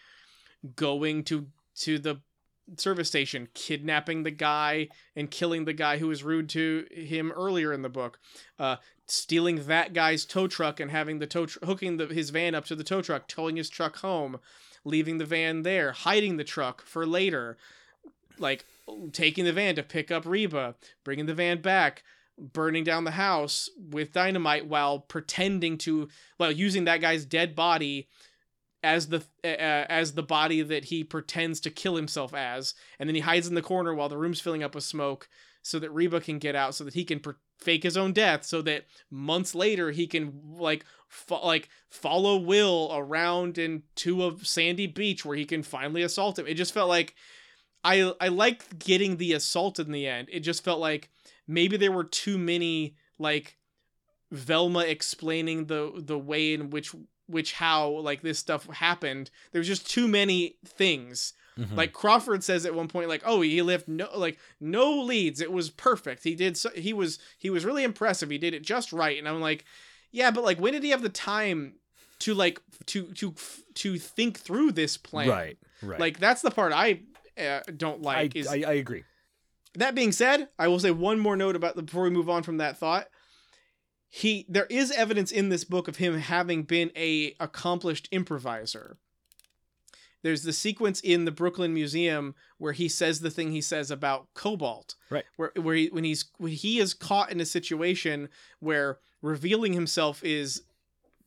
going 0.76 1.24
to 1.24 1.48
to 1.76 2.00
the 2.00 2.22
service 2.78 3.08
station, 3.08 3.48
kidnapping 3.54 4.24
the 4.24 4.32
guy 4.32 4.88
and 5.16 5.32
killing 5.32 5.66
the 5.66 5.74
guy 5.74 5.98
who 5.98 6.08
was 6.08 6.24
rude 6.24 6.50
to 6.50 6.86
him 6.92 7.32
earlier 7.32 7.74
in 7.74 7.82
the 7.82 7.90
book, 7.90 8.20
uh, 8.58 8.78
stealing 9.06 9.66
that 9.66 9.94
guy's 9.94 10.26
tow 10.26 10.48
truck 10.48 10.80
and 10.80 10.92
having 10.92 11.20
the 11.20 11.28
tow 11.28 11.46
tr- 11.46 11.60
hooking 11.66 11.98
the, 11.98 12.08
his 12.08 12.30
van 12.30 12.56
up 12.56 12.66
to 12.66 12.76
the 12.76 12.84
tow 12.84 13.02
truck, 13.02 13.28
towing 13.28 13.58
his 13.58 13.70
truck 13.70 13.98
home, 13.98 14.40
leaving 14.86 15.18
the 15.18 15.26
van 15.26 15.64
there, 15.64 15.92
hiding 15.92 16.38
the 16.38 16.44
truck 16.44 16.82
for 16.86 17.06
later, 17.06 17.58
like 18.44 18.66
taking 19.12 19.46
the 19.46 19.54
van 19.54 19.76
to 19.76 19.84
pick 19.84 20.12
up 20.12 20.26
Reba, 20.26 20.76
bringing 21.04 21.26
the 21.26 21.34
van 21.34 21.62
back, 21.62 22.04
burning 22.38 22.84
down 22.84 23.04
the 23.04 23.12
house 23.12 23.70
with 23.78 24.14
dynamite 24.14 24.68
while 24.68 25.00
pretending 25.00 25.78
to 25.80 26.10
while 26.38 26.52
using 26.52 26.86
that 26.86 27.02
guy's 27.02 27.26
dead 27.26 27.56
body 27.56 28.08
as 28.84 29.08
the 29.08 29.24
uh, 29.44 29.86
as 29.88 30.14
the 30.14 30.24
body 30.24 30.62
that 30.62 30.86
he 30.86 31.04
pretends 31.04 31.60
to 31.60 31.70
kill 31.70 31.96
himself 31.96 32.34
as 32.34 32.74
and 33.00 33.08
then 33.08 33.16
he 33.16 33.22
hides 33.22 33.48
in 33.48 33.56
the 33.56 33.62
corner 33.62 33.94
while 33.94 34.10
the 34.10 34.18
room's 34.18 34.42
filling 34.42 34.64
up 34.64 34.76
with 34.76 34.84
smoke 34.84 35.30
so 35.62 35.80
that 35.80 35.92
Reba 35.92 36.20
can 36.20 36.40
get 36.40 36.56
out 36.56 36.76
so 36.76 36.84
that 36.84 36.94
he 36.94 37.06
can 37.06 37.22
fake 37.58 37.84
his 37.84 37.96
own 37.96 38.12
death 38.12 38.44
so 38.44 38.62
that 38.62 38.86
months 39.10 39.56
later 39.56 39.92
he 39.92 40.06
can 40.06 40.34
like 40.58 40.86
fo- 41.08 41.46
like 41.46 41.70
follow 41.90 42.38
Will 42.38 42.90
around 42.94 43.58
into 43.58 44.28
a 44.28 44.36
sandy 44.44 44.88
beach 44.88 45.24
where 45.24 45.38
he 45.38 45.46
can 45.46 45.64
finally 45.64 46.02
assault 46.02 46.38
him. 46.38 46.48
It 46.48 46.56
just 46.56 46.74
felt 46.74 46.90
like 46.90 47.16
I 47.84 48.14
I 48.20 48.30
liked 48.30 48.80
getting 48.80 49.18
the 49.18 49.34
assault 49.34 49.80
in 49.80 49.92
the 49.92 50.08
end. 50.08 50.30
It 50.32 50.42
just 50.42 50.64
felt 50.64 50.80
like 50.80 51.10
maybe 51.48 51.78
there 51.78 51.92
were 51.92 52.04
too 52.04 52.38
many 52.38 52.96
like 53.20 53.58
Velma 54.32 54.80
explaining 54.80 55.66
the 55.66 55.92
the 55.96 56.18
way 56.18 56.54
in 56.54 56.70
which 56.70 56.96
which 57.28 57.54
how 57.54 57.90
like 57.90 58.22
this 58.22 58.40
stuff 58.40 58.68
happened. 58.68 59.30
There 59.52 59.60
was 59.60 59.68
just 59.68 59.90
too 59.90 60.08
many 60.08 60.58
things. 60.66 61.34
Mm-hmm. 61.58 61.76
Like 61.76 61.94
Crawford 61.94 62.44
says 62.44 62.66
at 62.66 62.74
one 62.74 62.88
point, 62.88 63.10
like, 63.10 63.22
"Oh, 63.26 63.42
he 63.42 63.62
left 63.62 63.88
no 63.88 64.10
like 64.16 64.40
no 64.60 64.92
leads. 64.92 65.40
It 65.40 65.52
was 65.52 65.70
perfect. 65.70 66.24
He 66.24 66.36
did. 66.36 66.58
So, 66.58 66.70
he 66.72 66.94
was 66.94 67.20
he 67.38 67.50
was 67.50 67.66
really 67.66 67.84
impressive. 67.84 68.30
He 68.30 68.38
did 68.38 68.54
it 68.54 68.64
just 68.64 68.92
right." 68.92 69.20
And 69.20 69.28
I'm 69.28 69.40
like, 69.40 69.66
"Yeah, 70.12 70.32
but 70.32 70.44
like, 70.44 70.60
when 70.60 70.74
did 70.74 70.84
he 70.84 70.90
have 70.90 71.04
the 71.04 71.10
time 71.10 71.76
to 72.20 72.34
like 72.34 72.60
to 72.88 73.14
to 73.14 73.36
to 73.76 73.98
think 74.00 74.40
through 74.40 74.72
this 74.72 74.98
plan?" 74.98 75.30
Right. 75.30 75.58
Right. 75.84 76.00
Like 76.00 76.20
that's 76.20 76.42
the 76.42 76.50
part 76.50 76.74
I 76.74 77.02
uh, 77.38 77.62
don't 77.76 78.02
like. 78.02 78.36
I, 78.36 78.40
is 78.40 78.48
I, 78.48 78.64
I 78.68 78.74
agree. 78.74 79.04
That 79.76 79.96
being 79.96 80.12
said, 80.12 80.50
I 80.60 80.68
will 80.68 80.80
say 80.80 80.92
one 80.92 81.20
more 81.20 81.36
note 81.36 81.56
about 81.56 81.76
the, 81.76 81.82
before 81.82 82.04
we 82.04 82.12
move 82.12 82.30
on 82.30 82.44
from 82.44 82.58
that 82.58 82.78
thought 82.78 83.08
he 84.16 84.46
there 84.48 84.68
is 84.70 84.92
evidence 84.92 85.32
in 85.32 85.50
this 85.50 85.64
book 85.64 85.88
of 85.88 85.98
him 85.98 86.20
having 86.20 86.62
been 86.62 86.92
a 86.96 87.36
accomplished 87.40 88.08
improviser 88.12 88.98
there's 90.24 90.44
the 90.44 90.54
sequence 90.54 91.00
in 91.02 91.26
the 91.26 91.32
Brooklyn 91.32 91.74
Museum 91.74 92.34
where 92.58 92.72
he 92.72 92.88
says 92.88 93.20
the 93.20 93.30
thing 93.30 93.52
he 93.52 93.62
says 93.62 93.92
about 93.92 94.34
cobalt. 94.34 94.96
Right. 95.10 95.26
Where 95.36 95.52
where 95.56 95.76
he, 95.76 95.88
when 95.88 96.06
he's 96.06 96.26
when 96.38 96.54
he 96.54 96.80
is 96.80 96.94
caught 96.94 97.32
in 97.32 97.40
a 97.40 97.46
situation 97.46 98.30
where 98.60 99.00
revealing 99.22 99.74
himself 99.74 100.24
is 100.24 100.64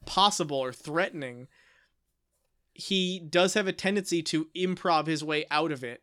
possible 0.06 0.58
or 0.58 0.72
threatening, 0.72 1.46
he 2.76 3.18
does 3.18 3.54
have 3.54 3.66
a 3.66 3.72
tendency 3.72 4.22
to 4.22 4.48
improv 4.56 5.06
his 5.06 5.24
way 5.24 5.44
out 5.50 5.72
of 5.72 5.82
it 5.84 6.02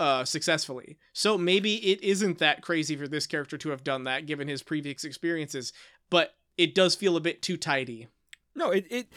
uh, 0.00 0.24
successfully. 0.24 0.98
So 1.12 1.36
maybe 1.36 1.74
it 1.92 2.02
isn't 2.02 2.38
that 2.38 2.62
crazy 2.62 2.96
for 2.96 3.08
this 3.08 3.26
character 3.26 3.58
to 3.58 3.70
have 3.70 3.84
done 3.84 4.04
that 4.04 4.26
given 4.26 4.48
his 4.48 4.62
previous 4.62 5.04
experiences, 5.04 5.72
but 6.10 6.34
it 6.56 6.74
does 6.74 6.94
feel 6.94 7.16
a 7.16 7.20
bit 7.20 7.42
too 7.42 7.56
tidy. 7.56 8.08
No, 8.54 8.70
it 8.70 8.86
it 8.90 9.08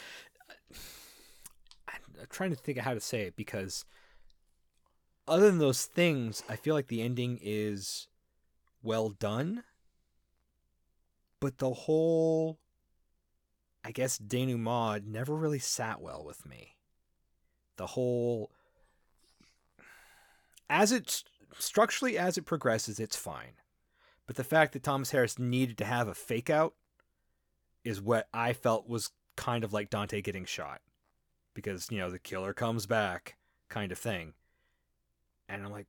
I'm 1.88 2.28
trying 2.30 2.52
to 2.52 2.56
think 2.56 2.78
of 2.78 2.84
how 2.84 2.94
to 2.94 3.00
say 3.00 3.24
it 3.24 3.36
because 3.36 3.86
other 5.28 5.48
than 5.48 5.60
those 5.60 5.86
things, 5.86 6.44
I 6.50 6.56
feel 6.56 6.76
like 6.76 6.88
the 6.88 7.02
ending 7.02 7.40
is 7.42 8.08
well 8.84 9.10
done. 9.10 9.64
But 11.40 11.58
the 11.58 11.72
whole 11.72 12.60
I 13.84 13.92
guess 13.92 14.18
denouement 14.18 15.06
never 15.06 15.36
really 15.36 15.60
sat 15.60 16.02
well 16.02 16.24
with 16.24 16.46
me. 16.46 16.76
The 17.78 17.88
whole 17.88 18.52
as 20.70 20.92
it 20.92 21.24
structurally 21.60 22.18
as 22.18 22.38
it 22.38 22.46
progresses, 22.46 23.00
it's 23.00 23.16
fine. 23.16 23.54
But 24.26 24.36
the 24.38 24.44
fact 24.44 24.74
that 24.74 24.84
Thomas 24.84 25.12
Harris 25.12 25.38
needed 25.38 25.78
to 25.80 25.86
have 25.86 26.08
a 26.08 26.14
fake 26.14 26.50
out 26.50 26.76
is 27.84 28.02
what 28.02 28.28
I 28.34 28.54
felt 28.54 28.88
was 28.88 29.12
kind 29.36 29.64
of 29.64 29.74
like 29.74 29.90
Dante 29.90 30.22
getting 30.22 30.46
shot. 30.46 30.82
Because, 31.54 31.90
you 31.92 31.98
know, 31.98 32.10
the 32.10 32.20
killer 32.20 32.54
comes 32.54 32.86
back 32.86 33.36
kind 33.68 33.92
of 33.92 33.98
thing. 33.98 34.34
And 35.50 35.66
I'm 35.66 35.72
like, 35.72 35.88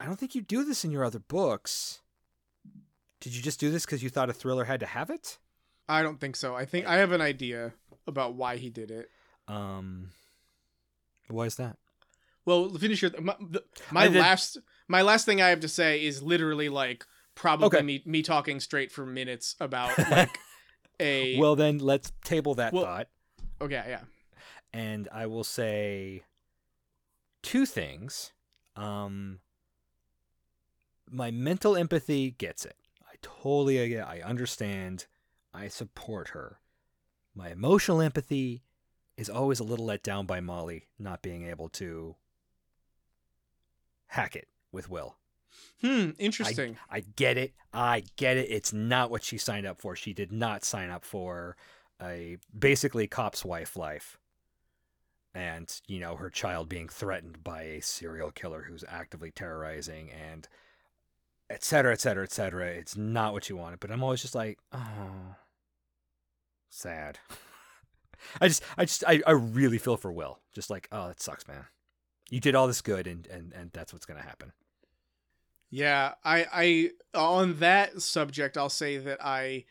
I 0.00 0.06
don't 0.06 0.18
think 0.18 0.34
you 0.34 0.42
do 0.42 0.64
this 0.64 0.84
in 0.84 0.90
your 0.90 1.04
other 1.04 1.20
books. 1.20 2.00
Did 3.20 3.36
you 3.36 3.42
just 3.42 3.60
do 3.60 3.70
this 3.70 3.86
because 3.86 4.02
you 4.02 4.10
thought 4.10 4.30
a 4.30 4.32
thriller 4.32 4.64
had 4.64 4.80
to 4.80 4.86
have 4.86 5.10
it? 5.10 5.38
I 5.88 6.02
don't 6.02 6.20
think 6.20 6.36
so. 6.36 6.54
I 6.54 6.64
think 6.64 6.86
I 6.86 6.96
have 6.96 7.12
an 7.12 7.20
idea 7.20 7.74
about 8.06 8.34
why 8.34 8.56
he 8.56 8.70
did 8.70 8.90
it. 8.90 9.10
Um, 9.48 10.10
why 11.28 11.44
is 11.44 11.56
that? 11.56 11.76
Well, 12.44 12.68
finish 12.70 13.02
your 13.02 13.10
my, 13.20 13.34
the, 13.40 13.64
my 13.90 14.06
last 14.08 14.58
my 14.88 15.02
last 15.02 15.26
thing 15.26 15.40
I 15.40 15.48
have 15.48 15.60
to 15.60 15.68
say 15.68 16.04
is 16.04 16.22
literally 16.22 16.68
like 16.68 17.06
probably 17.34 17.66
okay. 17.66 17.82
me 17.82 18.02
me 18.04 18.22
talking 18.22 18.60
straight 18.60 18.92
for 18.92 19.06
minutes 19.06 19.56
about 19.60 19.98
like 20.10 20.38
a. 21.00 21.38
Well, 21.38 21.56
then 21.56 21.78
let's 21.78 22.12
table 22.24 22.54
that 22.56 22.72
well, 22.72 22.84
thought. 22.84 23.08
Okay, 23.60 23.82
yeah. 23.88 24.00
And 24.72 25.08
I 25.12 25.26
will 25.26 25.44
say 25.44 26.24
two 27.42 27.64
things. 27.64 28.32
Um, 28.76 29.40
my 31.08 31.30
mental 31.30 31.76
empathy 31.76 32.32
gets 32.32 32.64
it. 32.64 32.76
I 33.06 33.14
totally 33.22 33.88
get. 33.88 34.06
I 34.06 34.20
understand. 34.20 35.06
I 35.54 35.68
support 35.68 36.28
her. 36.28 36.58
My 37.34 37.50
emotional 37.50 38.00
empathy 38.00 38.62
is 39.16 39.30
always 39.30 39.60
a 39.60 39.64
little 39.64 39.86
let 39.86 40.02
down 40.02 40.26
by 40.26 40.40
Molly 40.40 40.88
not 40.98 41.22
being 41.22 41.46
able 41.46 41.68
to 41.70 42.16
hack 44.08 44.34
it 44.34 44.48
with 44.72 44.90
Will. 44.90 45.16
Hmm, 45.80 46.10
interesting. 46.18 46.76
I 46.90 47.00
get 47.00 47.38
it. 47.38 47.54
I 47.72 48.02
get 48.16 48.36
it. 48.36 48.50
It's 48.50 48.72
not 48.72 49.10
what 49.10 49.22
she 49.22 49.38
signed 49.38 49.66
up 49.66 49.80
for. 49.80 49.94
She 49.94 50.12
did 50.12 50.32
not 50.32 50.64
sign 50.64 50.90
up 50.90 51.04
for 51.04 51.56
a 52.02 52.38
basically 52.56 53.06
cop's 53.06 53.44
wife 53.44 53.76
life. 53.76 54.18
And, 55.32 55.72
you 55.86 56.00
know, 56.00 56.16
her 56.16 56.30
child 56.30 56.68
being 56.68 56.88
threatened 56.88 57.42
by 57.42 57.62
a 57.62 57.82
serial 57.82 58.30
killer 58.30 58.66
who's 58.68 58.84
actively 58.88 59.30
terrorizing 59.30 60.10
and 60.10 60.48
et 61.50 61.62
cetera, 61.64 61.92
et 61.92 62.00
cetera, 62.00 62.24
et 62.24 62.32
cetera. 62.32 62.66
It's 62.66 62.96
not 62.96 63.32
what 63.32 63.48
you 63.48 63.56
wanted. 63.56 63.80
But 63.80 63.90
I'm 63.90 64.02
always 64.02 64.22
just 64.22 64.34
like, 64.34 64.58
oh, 64.72 65.36
sad. 66.74 67.18
I 68.40 68.48
just, 68.48 68.62
I 68.76 68.84
just, 68.84 69.04
I, 69.06 69.20
I 69.26 69.32
really 69.32 69.78
feel 69.78 69.96
for 69.96 70.12
Will. 70.12 70.40
Just 70.54 70.70
like, 70.70 70.88
oh, 70.92 71.08
it 71.08 71.20
sucks, 71.20 71.46
man. 71.46 71.66
You 72.30 72.40
did 72.40 72.54
all 72.54 72.66
this 72.66 72.80
good, 72.80 73.06
and 73.06 73.26
and 73.26 73.52
and 73.52 73.70
that's 73.72 73.92
what's 73.92 74.06
gonna 74.06 74.22
happen. 74.22 74.52
Yeah, 75.70 76.14
I 76.24 76.46
I 76.52 76.90
on 77.18 77.58
that 77.58 78.00
subject 78.00 78.56
I'll 78.56 78.70
say 78.70 78.96
that 78.96 79.18
I 79.22 79.64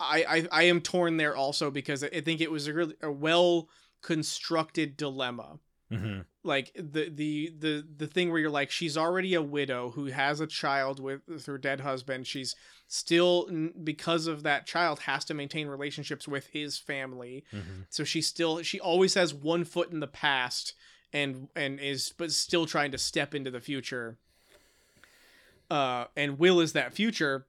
I 0.00 0.24
I, 0.24 0.48
I 0.50 0.62
am 0.64 0.80
torn 0.80 1.16
there 1.16 1.36
also 1.36 1.70
because 1.70 2.02
I 2.02 2.20
think 2.20 2.40
it 2.40 2.50
was 2.50 2.66
a 2.66 2.72
really 2.72 2.94
a 3.02 3.10
well 3.10 3.68
constructed 4.02 4.96
dilemma. 4.96 5.58
Mm-hmm. 5.92 6.20
Like 6.46 6.72
the 6.74 7.08
the 7.08 7.54
the 7.58 7.84
the 7.96 8.06
thing 8.06 8.30
where 8.30 8.38
you're 8.38 8.50
like 8.50 8.70
she's 8.70 8.98
already 8.98 9.32
a 9.32 9.40
widow 9.40 9.90
who 9.90 10.06
has 10.06 10.40
a 10.40 10.46
child 10.46 11.00
with, 11.00 11.22
with 11.26 11.46
her 11.46 11.56
dead 11.56 11.80
husband. 11.80 12.26
She's 12.26 12.54
still 12.86 13.48
because 13.82 14.26
of 14.26 14.42
that 14.42 14.66
child 14.66 15.00
has 15.00 15.24
to 15.24 15.34
maintain 15.34 15.68
relationships 15.68 16.28
with 16.28 16.48
his 16.48 16.76
family. 16.78 17.44
Mm-hmm. 17.50 17.82
So 17.88 18.04
she 18.04 18.20
still 18.20 18.60
she 18.62 18.78
always 18.78 19.14
has 19.14 19.32
one 19.32 19.64
foot 19.64 19.90
in 19.90 20.00
the 20.00 20.06
past 20.06 20.74
and 21.14 21.48
and 21.56 21.80
is 21.80 22.12
but 22.16 22.30
still 22.30 22.66
trying 22.66 22.92
to 22.92 22.98
step 22.98 23.34
into 23.34 23.50
the 23.50 23.60
future. 23.60 24.18
Uh, 25.70 26.04
and 26.14 26.38
Will 26.38 26.60
is 26.60 26.74
that 26.74 26.92
future, 26.92 27.46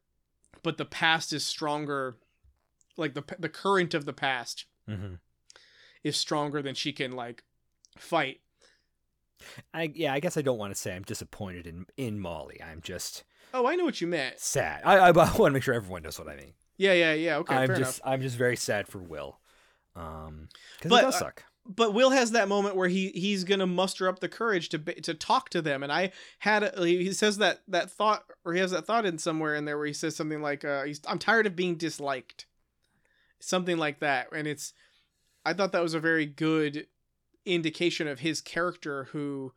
but 0.64 0.78
the 0.78 0.86
past 0.86 1.34
is 1.34 1.46
stronger. 1.46 2.16
Like 2.96 3.14
the 3.14 3.24
the 3.38 3.50
current 3.50 3.94
of 3.94 4.06
the 4.06 4.14
past 4.14 4.66
Mm-hmm. 4.90 5.16
is 6.04 6.16
stronger 6.16 6.62
than 6.62 6.76
she 6.76 6.94
can 6.94 7.12
like 7.12 7.44
fight. 7.98 8.40
I 9.74 9.92
yeah, 9.94 10.14
I 10.14 10.20
guess 10.20 10.38
I 10.38 10.42
don't 10.42 10.58
want 10.58 10.74
to 10.74 10.80
say 10.80 10.96
I'm 10.96 11.04
disappointed 11.04 11.68
in 11.68 11.86
in 11.98 12.20
Molly. 12.20 12.62
I'm 12.62 12.82
just 12.82 13.24
Oh, 13.54 13.66
I 13.66 13.76
know 13.76 13.86
what 13.86 14.02
you 14.02 14.08
meant. 14.08 14.40
sad. 14.40 14.82
I 14.84 14.98
I, 14.98 15.12
want 15.12 15.36
to 15.38 15.50
make 15.52 15.64
sure 15.64 15.74
everyone 15.74 16.04
knows 16.04 16.20
what 16.20 16.28
I 16.28 16.36
mean. 16.36 16.54
Yeah, 16.78 16.94
yeah, 16.94 17.14
yeah. 17.14 17.38
Okay, 17.38 17.56
I'm 17.56 17.68
fair 17.68 17.78
just 17.78 18.00
enough. 18.00 18.14
I'm 18.14 18.22
just 18.22 18.36
very 18.36 18.58
sad 18.58 18.88
for 18.88 18.98
Will. 18.98 19.40
Um, 19.96 20.50
because 20.78 20.90
But, 20.90 21.04
it 21.04 21.06
does 21.08 21.16
uh, 21.16 21.20
suck. 21.20 21.44
But 21.66 21.94
Will 21.94 22.10
has 22.12 22.32
that 22.32 22.48
moment 22.48 22.76
where 22.76 22.90
he 22.90 23.10
he's 23.10 23.44
gonna 23.44 23.66
muster 23.66 24.08
up 24.08 24.20
the 24.20 24.30
courage 24.30 24.70
to 24.70 24.80
ba- 24.80 25.02
to 25.02 25.14
talk 25.14 25.50
to 25.50 25.62
them, 25.62 25.84
and 25.84 25.92
I 25.92 26.12
had 26.40 26.64
a, 26.64 26.86
he 26.86 27.12
says 27.14 27.38
that 27.38 27.62
that 27.70 27.90
thought 27.90 28.26
or 28.44 28.54
he 28.54 28.60
has 28.60 28.72
that 28.72 28.86
thought 28.86 29.06
in 29.06 29.18
somewhere 29.18 29.56
in 29.56 29.66
there 29.66 29.78
where 29.78 29.88
he 29.88 29.94
says 29.94 30.16
something 30.16 30.42
like, 30.42 30.64
uh, 30.64 30.84
he's, 30.84 31.02
"I'm 31.08 31.18
tired 31.18 31.48
of 31.48 31.56
being 31.56 31.76
disliked," 31.76 32.46
something 33.40 33.78
like 33.78 34.00
that, 34.00 34.28
and 34.32 34.48
it's 34.48 34.74
I 35.44 35.54
thought 35.54 35.72
that 35.72 35.82
was 35.82 35.94
a 35.96 36.00
very 36.00 36.26
good 36.26 36.88
indication 37.46 38.08
of 38.08 38.20
his 38.20 38.42
character 38.42 39.06
who 39.12 39.54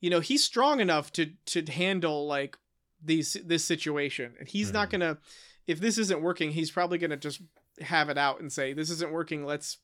you 0.00 0.10
know 0.10 0.20
he's 0.20 0.44
strong 0.44 0.80
enough 0.80 1.10
to 1.12 1.32
to 1.46 1.62
handle 1.70 2.26
like 2.26 2.58
these 3.02 3.36
this 3.44 3.64
situation 3.64 4.34
and 4.38 4.48
he's 4.48 4.72
not 4.72 4.88
Mhm. 4.88 4.92
gonna 4.92 5.18
if 5.66 5.80
this 5.80 5.96
isn't 5.98 6.20
working 6.22 6.50
he's 6.52 6.70
probably 6.70 6.98
gonna 6.98 7.16
just 7.16 7.40
have 7.80 8.08
it 8.08 8.18
out 8.18 8.40
and 8.40 8.52
say 8.52 8.72
this 8.72 8.90
isn't 8.90 9.10
working 9.12 9.44
let's 9.44 9.78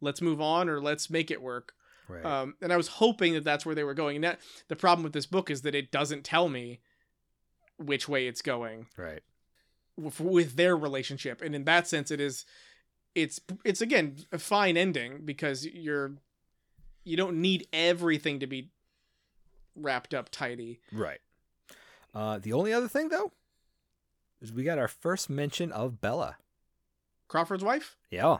let's 0.00 0.20
move 0.20 0.40
on 0.40 0.68
or 0.68 0.80
let's 0.80 1.08
make 1.10 1.30
it 1.30 1.40
work 1.42 1.74
Right. 2.08 2.24
um 2.24 2.54
and 2.60 2.72
i 2.72 2.76
was 2.76 2.88
hoping 2.88 3.32
that 3.34 3.44
that's 3.44 3.64
where 3.64 3.74
they 3.74 3.84
were 3.84 3.94
going 3.94 4.16
and 4.16 4.24
that 4.24 4.40
the 4.68 4.76
problem 4.76 5.02
with 5.04 5.12
this 5.12 5.26
book 5.26 5.50
is 5.50 5.62
that 5.62 5.74
it 5.74 5.90
doesn't 5.90 6.24
tell 6.24 6.48
me 6.48 6.80
which 7.78 8.08
way 8.08 8.26
it's 8.26 8.42
going 8.42 8.86
right. 8.96 9.22
with, 9.96 10.20
with 10.20 10.56
their 10.56 10.76
relationship 10.76 11.40
and 11.40 11.54
in 11.54 11.64
that 11.64 11.86
sense 11.88 12.10
it 12.10 12.20
is 12.20 12.44
it's 13.14 13.40
it's 13.64 13.80
again 13.80 14.16
a 14.32 14.38
fine 14.38 14.76
ending 14.76 15.20
because 15.24 15.66
you're 15.66 16.12
you 17.04 17.16
don't 17.16 17.40
need 17.40 17.66
everything 17.72 18.40
to 18.40 18.46
be 18.46 18.70
wrapped 19.76 20.14
up 20.14 20.28
tidy 20.30 20.80
Right. 20.92 21.20
Uh, 22.14 22.38
the 22.38 22.52
only 22.52 22.72
other 22.72 22.88
thing 22.88 23.08
though 23.08 23.32
is 24.40 24.52
we 24.52 24.62
got 24.64 24.78
our 24.78 24.88
first 24.88 25.28
mention 25.30 25.72
of 25.72 26.00
Bella. 26.00 26.36
crawford's 27.28 27.64
wife 27.64 27.96
Yeah. 28.10 28.38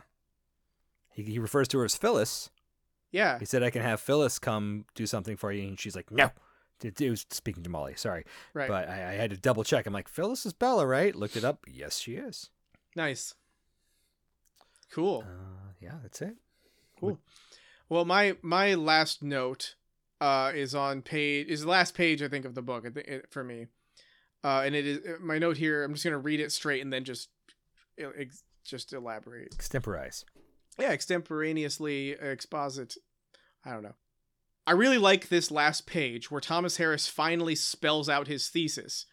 He 1.13 1.23
he 1.23 1.39
refers 1.39 1.67
to 1.69 1.79
her 1.79 1.85
as 1.85 1.95
Phyllis. 1.95 2.49
yeah 3.11 3.39
He 3.39 3.45
said 3.45 3.63
I 3.63 3.69
can 3.69 3.81
have 3.81 3.99
Phyllis 4.01 4.39
come 4.39 4.85
do 4.95 5.05
something 5.05 5.37
for 5.37 5.51
you, 5.51 5.67
and 5.67 5.79
she's 5.79 5.95
like, 5.95 6.11
no. 6.11 6.31
It 6.83 6.99
it 6.99 7.09
was 7.09 7.25
speaking 7.31 7.63
to 7.63 7.69
Molly. 7.69 7.93
Sorry, 7.95 8.25
right 8.53 8.67
but 8.67 8.89
I, 8.89 9.11
I 9.11 9.13
had 9.13 9.29
to 9.29 9.37
double 9.37 9.63
check. 9.63 9.85
I'm 9.85 9.93
like, 9.93 10.09
Phyllis 10.09 10.45
is 10.45 10.51
Bella, 10.51 10.85
right? 10.85 11.15
Looked 11.15 11.37
it 11.37 11.45
up. 11.45 11.63
Yes, 11.71 11.99
she 11.99 12.15
is. 12.15 12.49
nice 12.97 13.33
cool 14.91 15.23
Uh, 15.25 15.73
yeah, 15.81 15.95
that's 16.01 16.21
it. 16.21 16.35
Cool. 16.99 17.19
Well, 17.89 18.05
my 18.05 18.37
my 18.41 18.73
last 18.73 19.21
note 19.21 19.75
uh, 20.21 20.51
is 20.55 20.73
on 20.73 21.01
page 21.01 21.47
is 21.47 21.61
the 21.61 21.69
last 21.69 21.93
page 21.93 22.23
I 22.23 22.27
think 22.27 22.45
of 22.45 22.55
the 22.55 22.61
book 22.61 22.85
I 22.85 22.89
think 22.89 23.07
it, 23.07 23.27
for 23.29 23.43
me, 23.43 23.67
uh, 24.43 24.63
and 24.65 24.73
it 24.73 24.87
is 24.87 24.99
my 25.21 25.37
note 25.37 25.57
here. 25.57 25.83
I'm 25.83 25.93
just 25.93 26.03
gonna 26.03 26.17
read 26.17 26.39
it 26.39 26.51
straight 26.51 26.81
and 26.81 26.91
then 26.91 27.03
just 27.03 27.29
just 28.63 28.93
elaborate. 28.93 29.55
Extemporize. 29.55 30.23
Yeah, 30.79 30.89
extemporaneously 30.89 32.11
exposit. 32.11 32.95
I 33.63 33.71
don't 33.71 33.83
know. 33.83 33.95
I 34.67 34.71
really 34.71 34.97
like 34.97 35.29
this 35.29 35.51
last 35.51 35.85
page 35.85 36.31
where 36.31 36.41
Thomas 36.41 36.77
Harris 36.77 37.07
finally 37.07 37.55
spells 37.55 38.09
out 38.09 38.27
his 38.27 38.49
thesis. 38.49 39.05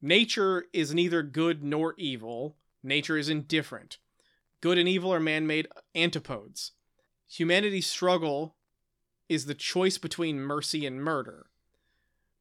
Nature 0.00 0.66
is 0.72 0.94
neither 0.94 1.22
good 1.22 1.64
nor 1.64 1.94
evil. 1.98 2.56
Nature 2.82 3.18
is 3.18 3.28
indifferent. 3.28 3.98
Good 4.66 4.78
and 4.78 4.88
evil 4.88 5.14
are 5.14 5.20
man 5.20 5.46
made 5.46 5.68
antipodes. 5.94 6.72
Humanity's 7.30 7.86
struggle 7.86 8.56
is 9.28 9.46
the 9.46 9.54
choice 9.54 9.96
between 9.96 10.40
mercy 10.40 10.84
and 10.84 11.00
murder. 11.00 11.46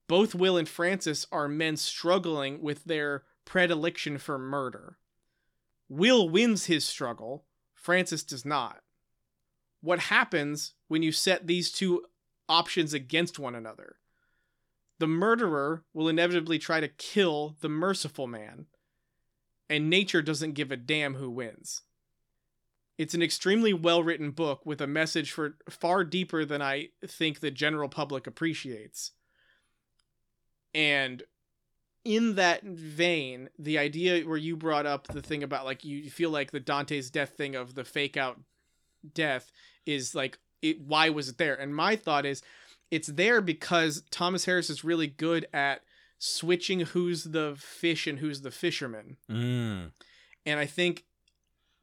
Both 0.07 0.33
Will 0.33 0.57
and 0.57 0.67
Francis 0.67 1.27
are 1.31 1.47
men 1.47 1.77
struggling 1.77 2.63
with 2.63 2.85
their 2.85 3.25
predilection 3.45 4.17
for 4.17 4.39
murder. 4.39 4.97
Will 5.87 6.27
wins 6.27 6.65
his 6.65 6.83
struggle, 6.83 7.45
Francis 7.75 8.23
does 8.23 8.43
not. 8.43 8.81
What 9.81 9.99
happens 9.99 10.73
when 10.87 11.03
you 11.03 11.11
set 11.11 11.45
these 11.45 11.71
two 11.71 12.05
options 12.49 12.91
against 12.95 13.37
one 13.37 13.53
another? 13.53 13.97
The 14.97 15.05
murderer 15.05 15.83
will 15.93 16.09
inevitably 16.09 16.57
try 16.57 16.79
to 16.79 16.87
kill 16.87 17.55
the 17.61 17.69
merciful 17.69 18.25
man, 18.25 18.65
and 19.69 19.91
nature 19.91 20.23
doesn't 20.23 20.53
give 20.53 20.71
a 20.71 20.75
damn 20.75 21.13
who 21.13 21.29
wins. 21.29 21.83
It's 22.97 23.13
an 23.13 23.21
extremely 23.21 23.73
well 23.73 24.03
written 24.03 24.31
book 24.31 24.65
with 24.65 24.81
a 24.81 24.87
message 24.87 25.31
for 25.31 25.55
far 25.69 26.03
deeper 26.03 26.45
than 26.45 26.61
I 26.61 26.89
think 27.05 27.39
the 27.39 27.51
general 27.51 27.89
public 27.89 28.25
appreciates. 28.25 29.11
And 30.73 31.23
in 32.03 32.35
that 32.35 32.63
vein, 32.63 33.49
the 33.57 33.77
idea 33.77 34.21
where 34.21 34.37
you 34.37 34.55
brought 34.55 34.85
up 34.85 35.07
the 35.07 35.21
thing 35.21 35.43
about 35.43 35.65
like 35.65 35.83
you 35.83 36.09
feel 36.09 36.29
like 36.29 36.51
the 36.51 36.59
Dante's 36.59 37.09
death 37.09 37.31
thing 37.31 37.55
of 37.55 37.75
the 37.75 37.83
fake 37.83 38.15
out 38.15 38.39
death 39.13 39.51
is 39.85 40.15
like 40.15 40.37
it 40.61 40.79
why 40.79 41.09
was 41.09 41.29
it 41.29 41.37
there? 41.37 41.55
And 41.55 41.75
my 41.75 41.95
thought 41.95 42.25
is 42.25 42.41
it's 42.91 43.07
there 43.07 43.41
because 43.41 44.03
Thomas 44.11 44.45
Harris 44.45 44.69
is 44.69 44.83
really 44.83 45.07
good 45.07 45.47
at 45.53 45.81
switching 46.17 46.81
who's 46.81 47.25
the 47.25 47.55
fish 47.57 48.07
and 48.07 48.19
who's 48.19 48.41
the 48.41 48.51
fisherman. 48.51 49.17
Mm. 49.29 49.91
And 50.45 50.59
I 50.59 50.65
think 50.65 51.03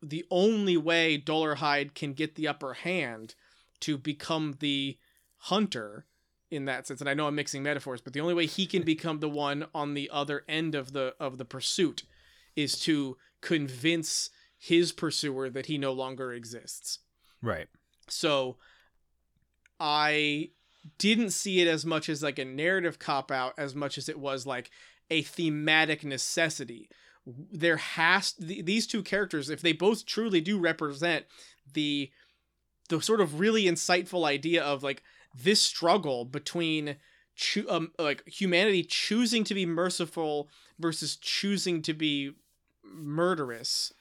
the 0.03 0.25
only 0.31 0.77
way 0.77 1.17
Dolarhyde 1.19 1.95
can 1.95 2.13
get 2.13 2.35
the 2.35 2.49
upper 2.49 2.75
hand 2.75 3.35
to 3.81 3.97
become 3.97 4.57
the 4.61 4.99
hunter 5.37 6.07
in 6.51 6.67
that 6.67 6.87
sense, 6.87 7.01
and 7.01 7.09
I 7.09 7.15
know 7.15 7.27
I'm 7.27 7.35
mixing 7.35 7.63
metaphors, 7.63 8.03
but 8.03 8.13
the 8.13 8.21
only 8.21 8.35
way 8.35 8.47
he 8.47 8.67
can 8.67 8.83
become 8.85 9.21
the 9.21 9.29
one 9.29 9.67
on 9.75 9.95
the 9.95 10.11
other 10.13 10.45
end 10.49 10.75
of 10.75 10.93
the 10.93 11.15
of 11.19 11.39
the 11.39 11.45
pursuit 11.45 12.03
is 12.55 12.79
to 12.81 13.17
convince 13.41 14.31
his 14.59 14.93
pursuer 14.93 15.49
that 15.51 15.67
he 15.67 15.79
no 15.79 15.93
longer 15.93 16.33
exists. 16.33 16.99
Right. 17.41 17.69
So 18.09 18.59
I 19.81 20.51
didn't 20.99 21.31
see 21.31 21.61
it 21.61 21.69
as 21.69 21.85
much 21.85 22.09
as 22.09 22.23
like 22.23 22.39
a 22.39 22.45
narrative 22.45 22.99
cop 22.99 23.31
out 23.31 23.55
as 23.57 23.75
much 23.75 23.97
as 23.99 24.09
it 24.09 24.19
was 24.19 24.47
like 24.47 24.71
a 25.11 25.23
thematic 25.23 26.05
necessity. 26.05 26.89
There 27.27 27.77
has 27.77 28.33
th- 28.33 28.64
these 28.64 28.87
two 28.87 29.03
characters 29.03 29.51
if 29.51 29.61
they 29.61 29.73
both 29.73 30.07
truly 30.07 30.41
do 30.41 30.59
represent 30.59 31.27
the 31.73 32.11
the 32.89 33.01
sort 33.01 33.20
of 33.20 33.41
really 33.41 33.64
insightful 33.64 34.27
idea 34.27 34.62
of 34.62 34.83
like 34.83 35.03
this 35.35 35.61
struggle 35.61 36.25
between 36.25 36.97
choo- 37.37 37.66
um, 37.68 37.93
like 37.99 38.27
humanity 38.27 38.83
choosing 38.83 39.45
to 39.45 39.55
be 39.55 39.64
merciful 39.64 40.49
versus 40.79 41.16
choosing 41.16 41.81
to 41.83 41.95
be 41.95 42.33
murderous 42.85 43.93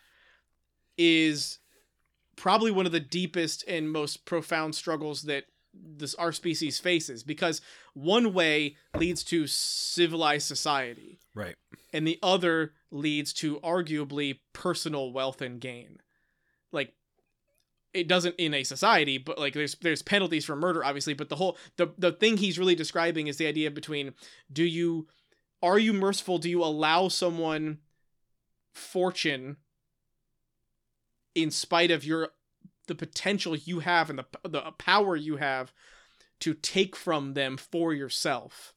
is 0.98 1.60
probably 2.36 2.72
one 2.72 2.86
of 2.86 2.92
the 2.92 3.00
deepest 3.00 3.64
and 3.68 3.92
most 3.92 4.26
profound 4.26 4.76
struggles 4.76 5.24
that 5.24 5.46
this 5.74 6.16
our 6.16 6.32
species 6.32 6.80
faces 6.80 7.24
because 7.24 7.62
one 7.94 8.34
way 8.34 8.76
leads 8.96 9.24
to 9.26 9.48
civilized 9.48 10.48
society. 10.48 11.20
Right. 11.34 11.56
and 11.94 12.06
the 12.06 12.20
other 12.22 12.74
leads 12.92 13.32
to 13.34 13.60
arguably 13.62 14.40
personal 14.52 15.14
wealth 15.14 15.42
and 15.42 15.62
gain. 15.62 16.00
Like 16.72 16.94
it 17.94 18.08
doesn't 18.08 18.36
in 18.38 18.54
a 18.54 18.64
society 18.64 19.18
but 19.18 19.38
like 19.38 19.54
there's 19.54 19.76
there's 19.76 20.02
penalties 20.02 20.46
for 20.46 20.56
murder 20.56 20.84
obviously 20.84 21.14
but 21.14 21.28
the 21.28 21.36
whole 21.36 21.58
the 21.76 21.92
the 21.98 22.14
thing 22.14 22.38
he's 22.38 22.58
really 22.58 22.76
describing 22.76 23.28
is 23.28 23.36
the 23.36 23.48
idea 23.48 23.70
between 23.70 24.14
do 24.52 24.64
you 24.64 25.08
are 25.64 25.78
you 25.78 25.94
merciful? 25.94 26.38
Do 26.38 26.50
you 26.50 26.64
allow 26.64 27.08
someone 27.08 27.80
fortune 28.74 29.58
in 31.36 31.52
spite 31.52 31.92
of 31.92 32.04
your 32.04 32.30
the 32.88 32.96
potential 32.96 33.56
you 33.56 33.80
have 33.80 34.10
and 34.10 34.20
the 34.20 34.26
the 34.50 34.62
power 34.78 35.16
you 35.16 35.38
have 35.38 35.72
to 36.40 36.54
take 36.54 36.96
from 36.96 37.34
them 37.34 37.56
for 37.58 37.94
yourself 37.94 38.74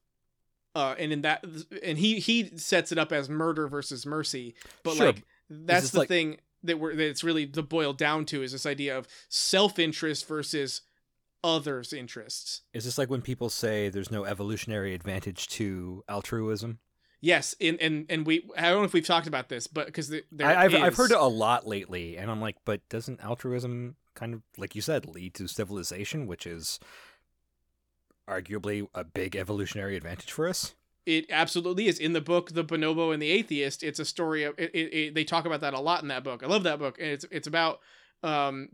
uh 0.75 0.95
and 0.99 1.13
in 1.13 1.23
that 1.23 1.45
and 1.83 1.99
he 1.99 2.19
he 2.21 2.57
sets 2.59 2.93
it 2.93 2.99
up 2.99 3.13
as 3.13 3.29
murder 3.29 3.67
versus 3.69 4.05
mercy 4.05 4.55
but 4.83 4.95
Sure. 4.97 5.07
like 5.07 5.23
that's 5.49 5.91
the 5.91 6.01
like- 6.01 6.09
thing 6.09 6.39
that 6.63 6.79
we're 6.79 6.95
that 6.95 7.07
it's 7.09 7.25
really 7.25 7.45
the 7.45 7.63
boiled 7.63 7.99
down 7.99 8.25
to 8.27 8.43
is 8.43 8.53
this 8.53 8.67
idea 8.67 8.97
of 8.97 9.07
self-interest 9.29 10.27
versus 10.27 10.83
others 11.43 11.93
interests 11.93 12.63
Is 12.73 12.85
this 12.85 12.97
like 12.99 13.11
when 13.11 13.21
people 13.23 13.49
say 13.51 13.89
there's 13.89 14.11
no 14.11 14.25
evolutionary 14.25 14.95
advantage 14.95 15.47
to 15.49 16.03
altruism? 16.09 16.79
Yes 17.25 17.55
and 17.61 17.81
and 17.81 18.05
and 18.11 18.27
we 18.27 18.47
i 18.57 18.69
don't 18.69 18.81
know 18.81 18.85
if 18.85 18.93
we've 18.93 19.07
talked 19.07 19.27
about 19.27 19.49
this 19.49 19.67
but 19.67 19.87
because 19.87 20.09
there 20.09 20.23
I, 20.47 20.65
I've 20.67 20.75
I've 20.75 20.95
heard 20.97 21.11
it 21.11 21.17
a 21.17 21.25
lot 21.25 21.67
lately, 21.67 22.19
and 22.19 22.31
I'm 22.31 22.41
like, 22.41 22.57
but 22.65 22.87
doesn't 22.89 23.25
altruism 23.25 23.97
kind 24.15 24.35
of, 24.35 24.43
like 24.59 24.75
you 24.75 24.83
said, 24.83 25.07
lead 25.07 25.35
to 25.35 25.49
civilization, 25.49 26.27
which 26.27 26.47
is 26.47 26.79
arguably 28.29 28.87
a 28.95 29.05
big 29.05 29.37
evolutionary 29.37 29.97
advantage 29.97 30.31
for 30.33 30.49
us? 30.49 30.75
it 31.07 31.27
absolutely 31.31 31.87
is 31.87 31.99
in 31.99 32.15
the 32.15 32.21
book 32.21 32.53
the 32.55 32.65
bonobo 32.65 33.13
and 33.13 33.21
the 33.21 33.29
atheist 33.29 33.83
it's 33.83 33.99
a 33.99 34.07
story 34.07 34.43
of 34.43 34.55
it, 34.59 34.71
it, 34.75 34.95
it- 34.95 35.15
they 35.15 35.23
talk 35.23 35.45
about 35.45 35.61
that 35.61 35.75
a 35.75 35.79
lot 35.81 36.01
in 36.01 36.09
that 36.09 36.25
book 36.25 36.43
i 36.43 36.47
love 36.47 36.63
that 36.63 36.79
book 36.79 36.97
and 36.99 37.09
it's 37.11 37.27
it's 37.31 37.47
about 37.47 37.81
um 38.23 38.69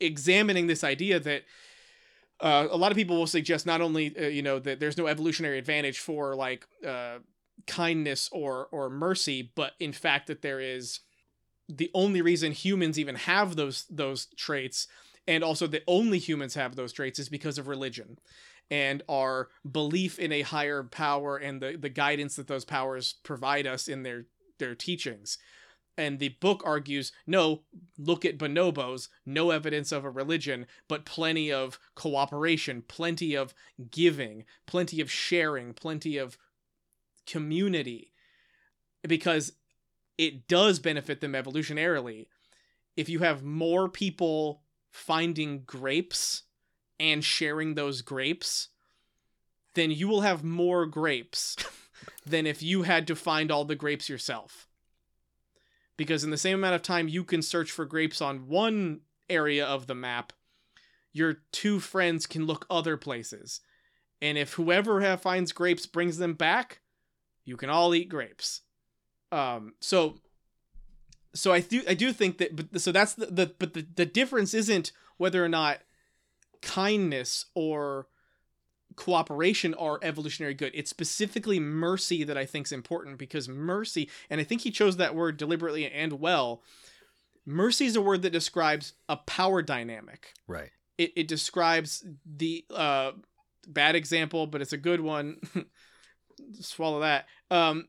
examining 0.00 0.66
this 0.66 0.84
idea 0.84 1.18
that 1.18 1.44
uh, 2.42 2.68
a 2.70 2.76
lot 2.76 2.90
of 2.92 2.96
people 2.96 3.16
will 3.16 3.26
suggest 3.26 3.64
not 3.64 3.80
only 3.80 4.14
uh, 4.18 4.26
you 4.28 4.42
know 4.42 4.58
that 4.58 4.80
there's 4.80 4.98
no 4.98 5.06
evolutionary 5.06 5.56
advantage 5.58 5.98
for 5.98 6.34
like 6.36 6.66
uh, 6.86 7.18
kindness 7.66 8.28
or 8.32 8.68
or 8.70 8.88
mercy 8.90 9.52
but 9.54 9.72
in 9.78 9.92
fact 9.92 10.26
that 10.26 10.42
there 10.42 10.60
is 10.60 11.00
the 11.68 11.90
only 11.94 12.20
reason 12.20 12.52
humans 12.52 12.98
even 12.98 13.14
have 13.14 13.56
those 13.56 13.84
those 13.90 14.26
traits 14.36 14.86
and 15.26 15.44
also 15.44 15.66
the 15.66 15.82
only 15.86 16.18
humans 16.18 16.54
have 16.54 16.74
those 16.76 16.92
traits 16.92 17.18
is 17.18 17.28
because 17.28 17.58
of 17.58 17.68
religion 17.68 18.18
and 18.70 19.02
our 19.08 19.48
belief 19.70 20.18
in 20.18 20.32
a 20.32 20.42
higher 20.42 20.82
power 20.82 21.36
and 21.36 21.60
the, 21.60 21.76
the 21.76 21.88
guidance 21.88 22.36
that 22.36 22.46
those 22.46 22.64
powers 22.64 23.14
provide 23.24 23.66
us 23.66 23.88
in 23.88 24.02
their 24.02 24.26
their 24.58 24.74
teachings. 24.74 25.38
And 25.98 26.18
the 26.18 26.30
book 26.40 26.62
argues, 26.64 27.12
no, 27.26 27.62
look 27.98 28.24
at 28.24 28.38
bonobos, 28.38 29.08
no 29.26 29.50
evidence 29.50 29.90
of 29.92 30.04
a 30.04 30.10
religion, 30.10 30.66
but 30.88 31.04
plenty 31.04 31.52
of 31.52 31.78
cooperation, 31.94 32.82
plenty 32.86 33.34
of 33.34 33.52
giving, 33.90 34.44
plenty 34.66 35.00
of 35.00 35.10
sharing, 35.10 35.74
plenty 35.74 36.16
of 36.16 36.38
community. 37.30 38.12
Because 39.06 39.52
it 40.18 40.48
does 40.48 40.78
benefit 40.78 41.20
them 41.20 41.32
evolutionarily. 41.32 42.26
If 42.96 43.08
you 43.08 43.20
have 43.20 43.42
more 43.42 43.88
people 43.88 44.62
finding 44.90 45.62
grapes 45.62 46.42
and 46.98 47.24
sharing 47.24 47.74
those 47.74 48.02
grapes, 48.02 48.68
then 49.74 49.90
you 49.90 50.08
will 50.08 50.20
have 50.20 50.44
more 50.44 50.84
grapes 50.84 51.56
than 52.26 52.46
if 52.46 52.62
you 52.62 52.82
had 52.82 53.06
to 53.06 53.16
find 53.16 53.50
all 53.50 53.64
the 53.64 53.74
grapes 53.74 54.08
yourself. 54.08 54.68
Because 55.96 56.24
in 56.24 56.30
the 56.30 56.36
same 56.36 56.58
amount 56.58 56.74
of 56.74 56.82
time 56.82 57.08
you 57.08 57.24
can 57.24 57.42
search 57.42 57.70
for 57.70 57.84
grapes 57.84 58.20
on 58.20 58.48
one 58.48 59.00
area 59.30 59.64
of 59.64 59.86
the 59.86 59.94
map, 59.94 60.32
your 61.12 61.38
two 61.52 61.80
friends 61.80 62.26
can 62.26 62.46
look 62.46 62.66
other 62.68 62.96
places. 62.96 63.60
And 64.20 64.36
if 64.36 64.54
whoever 64.54 65.16
finds 65.16 65.52
grapes 65.52 65.86
brings 65.86 66.18
them 66.18 66.34
back, 66.34 66.80
you 67.50 67.56
can 67.56 67.68
all 67.68 67.94
eat 67.94 68.08
grapes. 68.08 68.62
Um, 69.32 69.74
so 69.80 70.20
so 71.34 71.52
I 71.52 71.60
do 71.60 71.82
I 71.88 71.94
do 71.94 72.12
think 72.12 72.38
that 72.38 72.54
but 72.54 72.80
so 72.80 72.92
that's 72.92 73.14
the, 73.14 73.26
the 73.26 73.54
but 73.58 73.74
the, 73.74 73.84
the 73.94 74.06
difference 74.06 74.54
isn't 74.54 74.92
whether 75.16 75.44
or 75.44 75.48
not 75.48 75.80
kindness 76.62 77.46
or 77.54 78.06
cooperation 78.94 79.74
are 79.74 79.98
evolutionary 80.02 80.54
good. 80.54 80.70
It's 80.74 80.90
specifically 80.90 81.58
mercy 81.58 82.22
that 82.22 82.38
I 82.38 82.46
think 82.46 82.66
is 82.66 82.72
important 82.72 83.18
because 83.18 83.48
mercy, 83.48 84.08
and 84.28 84.40
I 84.40 84.44
think 84.44 84.60
he 84.60 84.70
chose 84.70 84.96
that 84.96 85.14
word 85.14 85.36
deliberately 85.36 85.90
and 85.90 86.20
well. 86.20 86.62
Mercy 87.44 87.86
is 87.86 87.96
a 87.96 88.00
word 88.00 88.22
that 88.22 88.30
describes 88.30 88.92
a 89.08 89.16
power 89.16 89.62
dynamic. 89.62 90.34
Right. 90.46 90.70
It, 90.98 91.12
it 91.16 91.28
describes 91.28 92.04
the 92.24 92.64
uh, 92.72 93.12
bad 93.66 93.94
example, 93.94 94.46
but 94.46 94.60
it's 94.60 94.74
a 94.74 94.78
good 94.78 95.00
one. 95.00 95.38
Swallow 96.60 97.00
that. 97.00 97.26
Um, 97.50 97.88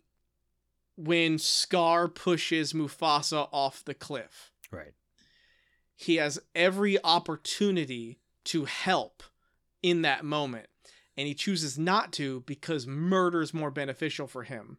when 0.95 1.37
Scar 1.39 2.07
pushes 2.07 2.73
Mufasa 2.73 3.47
off 3.51 3.83
the 3.83 3.93
cliff 3.93 4.51
Right. 4.71 4.93
he 5.95 6.15
has 6.17 6.39
every 6.55 7.01
opportunity 7.03 8.19
to 8.45 8.65
help 8.65 9.23
in 9.81 10.01
that 10.03 10.23
moment 10.23 10.67
and 11.17 11.27
he 11.27 11.33
chooses 11.33 11.77
not 11.77 12.11
to 12.13 12.41
because 12.41 12.85
murder 12.87 13.41
is 13.41 13.53
more 13.53 13.71
beneficial 13.71 14.27
for 14.27 14.43
him 14.43 14.77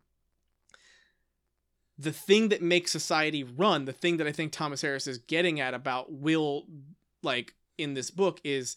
the 1.99 2.13
thing 2.13 2.49
that 2.49 2.63
makes 2.63 2.91
society 2.93 3.43
run 3.45 3.85
the 3.85 3.93
thing 3.93 4.17
that 4.17 4.27
i 4.27 4.33
think 4.33 4.53
thomas 4.53 4.83
harris 4.83 5.07
is 5.07 5.19
getting 5.19 5.61
at 5.61 5.75
about 5.75 6.13
will 6.13 6.65
like 7.23 7.55
in 7.79 7.95
this 7.95 8.11
book 8.11 8.41
is 8.45 8.77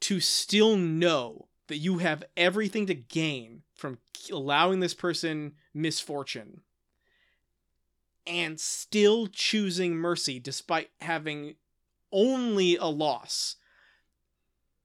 to 0.00 0.20
still 0.20 0.76
know 0.76 1.46
that 1.70 1.78
you 1.78 1.98
have 1.98 2.24
everything 2.36 2.86
to 2.86 2.94
gain 2.94 3.62
from 3.76 3.98
allowing 4.30 4.80
this 4.80 4.92
person 4.92 5.52
misfortune 5.72 6.62
and 8.26 8.58
still 8.58 9.28
choosing 9.28 9.94
mercy 9.94 10.40
despite 10.40 10.90
having 11.00 11.54
only 12.10 12.76
a 12.76 12.86
loss. 12.86 13.54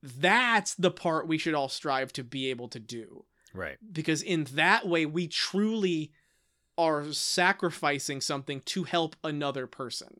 That's 0.03 0.75
the 0.75 0.91
part 0.91 1.27
we 1.27 1.39
should 1.39 1.55
all 1.55 1.69
strive 1.69 2.13
to 2.13 2.23
be 2.23 2.51
able 2.51 2.67
to 2.69 2.79
do. 2.79 3.25
Right. 3.51 3.77
Because 3.91 4.21
in 4.21 4.43
that 4.53 4.87
way, 4.87 5.07
we 5.07 5.27
truly 5.27 6.11
are 6.77 7.11
sacrificing 7.11 8.21
something 8.21 8.61
to 8.65 8.83
help 8.83 9.15
another 9.23 9.65
person. 9.65 10.19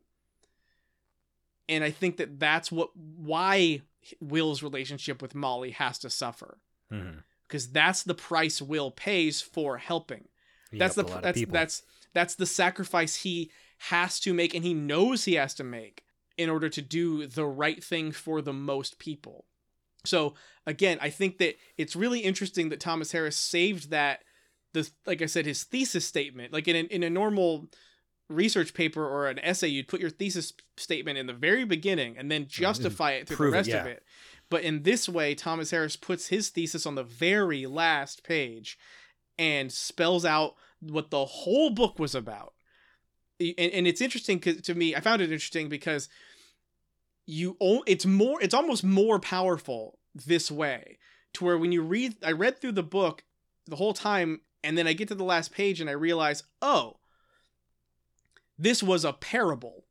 And 1.68 1.84
I 1.84 1.92
think 1.92 2.16
that 2.16 2.40
that's 2.40 2.72
what 2.72 2.90
why 2.96 3.82
Will's 4.20 4.62
relationship 4.62 5.22
with 5.22 5.34
Molly 5.34 5.72
has 5.72 5.98
to 6.00 6.10
suffer. 6.10 6.58
Mm-hmm. 6.92 7.18
because 7.48 7.68
that's 7.72 8.04
the 8.04 8.14
price 8.14 8.62
Will 8.62 8.92
pays 8.92 9.40
for 9.40 9.78
helping. 9.78 10.28
That's 10.72 10.94
the 10.94 11.02
that's 11.02 11.44
that's 11.46 11.82
that's 12.14 12.34
the 12.36 12.46
sacrifice 12.46 13.16
he 13.16 13.50
has 13.78 14.20
to 14.20 14.32
make 14.32 14.54
and 14.54 14.64
he 14.64 14.72
knows 14.72 15.24
he 15.24 15.34
has 15.34 15.52
to 15.54 15.64
make 15.64 16.04
in 16.38 16.48
order 16.48 16.68
to 16.68 16.80
do 16.80 17.26
the 17.26 17.44
right 17.44 17.82
thing 17.82 18.12
for 18.12 18.40
the 18.40 18.52
most 18.52 19.00
people. 19.00 19.46
So 20.04 20.34
again 20.66 20.98
i 21.00 21.08
think 21.08 21.38
that 21.38 21.56
it's 21.78 21.96
really 21.96 22.20
interesting 22.20 22.68
that 22.68 22.80
thomas 22.80 23.12
harris 23.12 23.36
saved 23.36 23.90
that 23.90 24.20
the 24.72 24.88
like 25.06 25.22
i 25.22 25.26
said 25.26 25.46
his 25.46 25.64
thesis 25.64 26.04
statement 26.04 26.52
like 26.52 26.68
in 26.68 26.76
a, 26.76 26.80
in 26.80 27.02
a 27.02 27.10
normal 27.10 27.68
research 28.28 28.74
paper 28.74 29.06
or 29.06 29.28
an 29.28 29.38
essay 29.38 29.68
you'd 29.68 29.88
put 29.88 30.00
your 30.00 30.10
thesis 30.10 30.52
statement 30.76 31.16
in 31.16 31.26
the 31.26 31.32
very 31.32 31.64
beginning 31.64 32.16
and 32.18 32.30
then 32.30 32.42
mm, 32.42 32.46
mm. 32.46 32.50
justify 32.50 33.12
it 33.12 33.28
through 33.28 33.36
prove 33.36 33.52
the 33.52 33.56
it, 33.56 33.60
rest 33.60 33.70
of 33.70 33.86
it 33.86 34.02
but 34.50 34.62
in 34.62 34.82
this 34.82 35.08
way 35.08 35.34
thomas 35.34 35.70
harris 35.70 35.96
puts 35.96 36.28
his 36.28 36.48
thesis 36.48 36.86
on 36.86 36.96
the 36.96 37.04
very 37.04 37.66
last 37.66 38.24
page 38.24 38.78
and 39.38 39.70
spells 39.72 40.24
out 40.24 40.54
what 40.80 41.10
the 41.10 41.24
whole 41.24 41.70
book 41.70 41.98
was 41.98 42.14
about. 42.14 42.54
And, 43.38 43.54
and 43.58 43.86
it's 43.86 44.00
interesting 44.00 44.40
to 44.40 44.74
me. 44.74 44.94
I 44.94 45.00
found 45.00 45.20
it 45.20 45.32
interesting 45.32 45.68
because 45.68 46.08
you 47.26 47.56
it's 47.86 48.06
more 48.06 48.40
it's 48.40 48.54
almost 48.54 48.84
more 48.84 49.18
powerful 49.18 49.98
this 50.14 50.50
way 50.50 50.98
to 51.34 51.44
where 51.44 51.58
when 51.58 51.72
you 51.72 51.82
read 51.82 52.16
I 52.24 52.32
read 52.32 52.60
through 52.60 52.72
the 52.72 52.82
book 52.82 53.24
the 53.66 53.76
whole 53.76 53.92
time 53.92 54.42
and 54.62 54.78
then 54.78 54.86
I 54.86 54.92
get 54.92 55.08
to 55.08 55.14
the 55.14 55.24
last 55.24 55.52
page 55.52 55.80
and 55.80 55.90
I 55.90 55.94
realize, 55.94 56.44
"Oh, 56.62 56.96
this 58.58 58.82
was 58.82 59.04
a 59.04 59.12
parable. 59.12 59.84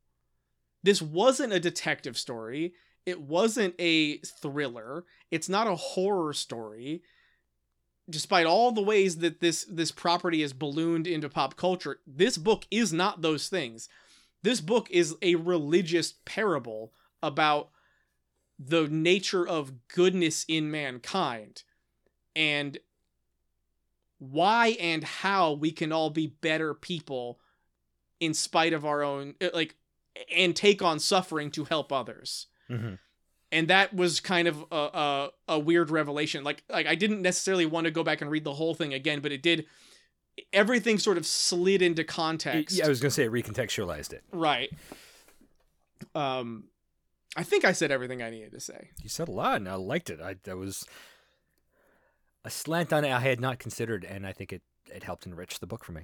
This 0.83 1.01
wasn't 1.01 1.53
a 1.53 1.59
detective 1.59 2.17
story. 2.17 2.73
It 3.05 3.21
wasn't 3.21 3.75
a 3.79 4.17
thriller. 4.19 5.05
It's 5.31 5.49
not 5.49 5.67
a 5.67 5.75
horror 5.75 6.33
story." 6.33 7.03
despite 8.09 8.45
all 8.45 8.71
the 8.71 8.81
ways 8.81 9.17
that 9.17 9.39
this 9.39 9.65
this 9.69 9.91
property 9.91 10.41
is 10.41 10.53
ballooned 10.53 11.07
into 11.07 11.29
pop 11.29 11.55
culture, 11.55 11.99
this 12.05 12.37
book 12.37 12.65
is 12.69 12.93
not 12.93 13.21
those 13.21 13.49
things. 13.49 13.89
this 14.43 14.61
book 14.61 14.87
is 14.91 15.15
a 15.23 15.33
religious 15.33 16.13
parable 16.23 16.93
about 17.23 17.69
the 18.59 18.87
nature 18.87 19.47
of 19.47 19.87
goodness 19.87 20.45
in 20.47 20.69
mankind 20.69 21.63
and 22.35 22.77
why 24.19 24.77
and 24.79 25.03
how 25.03 25.51
we 25.51 25.71
can 25.71 25.91
all 25.91 26.11
be 26.11 26.27
better 26.27 26.75
people 26.75 27.39
in 28.19 28.33
spite 28.33 28.73
of 28.73 28.85
our 28.85 29.03
own 29.03 29.35
uh, 29.41 29.49
like 29.53 29.75
and 30.35 30.55
take 30.55 30.81
on 30.81 30.99
suffering 30.99 31.51
to 31.51 31.65
help 31.65 31.91
others 31.91 32.47
Mhm. 32.69 32.97
and 33.51 33.67
that 33.67 33.93
was 33.93 34.19
kind 34.19 34.47
of 34.47 34.63
a, 34.71 34.75
a 34.75 35.29
a 35.49 35.59
weird 35.59 35.89
revelation 35.89 36.43
like 36.43 36.63
like 36.69 36.87
i 36.87 36.95
didn't 36.95 37.21
necessarily 37.21 37.65
want 37.65 37.85
to 37.85 37.91
go 37.91 38.03
back 38.03 38.21
and 38.21 38.31
read 38.31 38.43
the 38.43 38.53
whole 38.53 38.73
thing 38.73 38.93
again 38.93 39.19
but 39.19 39.31
it 39.31 39.41
did 39.43 39.65
everything 40.53 40.97
sort 40.99 41.17
of 41.17 41.25
slid 41.25 41.81
into 41.81 42.03
context 42.03 42.75
Yeah, 42.77 42.85
I 42.85 42.89
was 42.89 42.99
gonna 43.01 43.11
say 43.11 43.25
it 43.25 43.31
recontextualized 43.31 44.13
it. 44.13 44.23
right 44.31 44.71
um 46.13 46.65
i 47.35 47.43
think 47.43 47.65
i 47.65 47.71
said 47.71 47.91
everything 47.91 48.21
i 48.21 48.29
needed 48.29 48.51
to 48.51 48.59
say 48.59 48.89
You 49.01 49.09
said 49.09 49.27
a 49.27 49.31
lot, 49.31 49.57
and 49.57 49.67
I 49.69 49.75
liked 49.75 50.09
it. 50.09 50.19
I 50.21 50.35
that 50.43 50.57
was 50.57 50.85
a 52.43 52.49
slant 52.49 52.93
on 52.93 53.03
it 53.05 53.11
I 53.11 53.19
had 53.19 53.39
not 53.41 53.59
considered, 53.59 54.05
and 54.05 54.25
I 54.25 54.31
think 54.33 54.53
it 54.53 54.61
it 54.93 55.03
helped 55.03 55.25
enrich 55.25 55.59
the 55.59 55.67
book 55.67 55.83
for 55.83 55.91
me. 55.93 56.03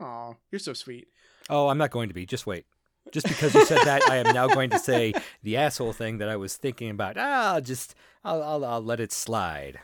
Oh 0.00 0.36
you're 0.50 0.58
so 0.58 0.72
sweet 0.72 1.08
Oh, 1.50 1.68
I'm 1.68 1.78
not 1.78 1.90
going 1.90 2.08
to 2.08 2.14
be. 2.14 2.26
Just 2.26 2.46
wait. 2.46 2.66
Just 3.10 3.26
because 3.26 3.54
you 3.54 3.64
said 3.64 3.82
that, 3.84 4.02
I 4.10 4.16
am 4.16 4.34
now 4.34 4.48
going 4.48 4.68
to 4.68 4.78
say 4.78 5.14
the 5.42 5.56
asshole 5.56 5.94
thing 5.94 6.18
that 6.18 6.28
I 6.28 6.36
was 6.36 6.56
thinking 6.56 6.90
about. 6.90 7.16
Ah, 7.16 7.54
I'll 7.54 7.60
just 7.62 7.94
I'll 8.22 8.42
I'll, 8.42 8.64
I'll 8.64 8.82
let 8.82 9.00
it 9.00 9.12
slide. 9.12 9.78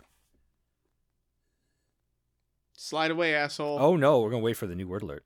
slide 2.77 3.11
away 3.11 3.35
asshole 3.35 3.79
Oh 3.81 3.97
no, 3.97 4.21
we're 4.21 4.31
gonna 4.31 4.43
wait 4.43 4.59
for 4.59 4.67
the 4.67 4.75
new 4.75 4.87
word 4.87 5.03
alert. 5.03 5.25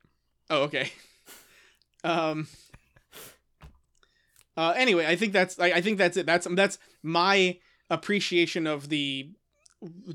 Oh, 0.48 0.62
okay. 0.62 0.92
um. 2.04 2.46
Uh, 4.56 4.74
anyway, 4.76 5.06
I 5.06 5.16
think 5.16 5.32
that's 5.32 5.58
I, 5.58 5.66
I 5.66 5.80
think 5.80 5.98
that's 5.98 6.16
it. 6.16 6.26
That's 6.26 6.46
that's 6.52 6.78
my 7.02 7.58
appreciation 7.90 8.66
of 8.68 8.88
the 8.88 9.30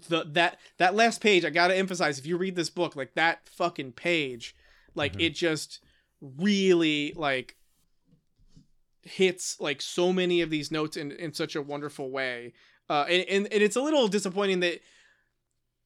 the 0.07 0.23
that 0.31 0.57
that 0.77 0.95
last 0.95 1.19
page. 1.21 1.43
I 1.43 1.49
gotta 1.49 1.75
emphasize 1.75 2.17
if 2.17 2.25
you 2.25 2.37
read 2.37 2.55
this 2.55 2.69
book, 2.69 2.95
like 2.95 3.13
that 3.15 3.47
fucking 3.49 3.91
page, 3.93 4.55
like 4.95 5.13
Mhm. 5.13 5.21
it 5.25 5.29
just 5.35 5.79
really 6.21 7.13
like 7.15 7.55
hits 9.01 9.59
like 9.59 9.81
so 9.81 10.13
many 10.13 10.41
of 10.41 10.49
these 10.49 10.71
notes 10.71 10.95
in 10.97 11.11
in 11.11 11.33
such 11.33 11.55
a 11.55 11.61
wonderful 11.61 12.09
way. 12.11 12.53
Uh, 12.89 13.05
and, 13.09 13.23
and 13.29 13.53
and 13.53 13.63
it's 13.63 13.75
a 13.75 13.81
little 13.81 14.07
disappointing 14.07 14.59
that 14.61 14.79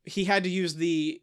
he 0.04 0.26
had 0.26 0.44
to 0.44 0.50
use 0.50 0.76
the 0.76 1.22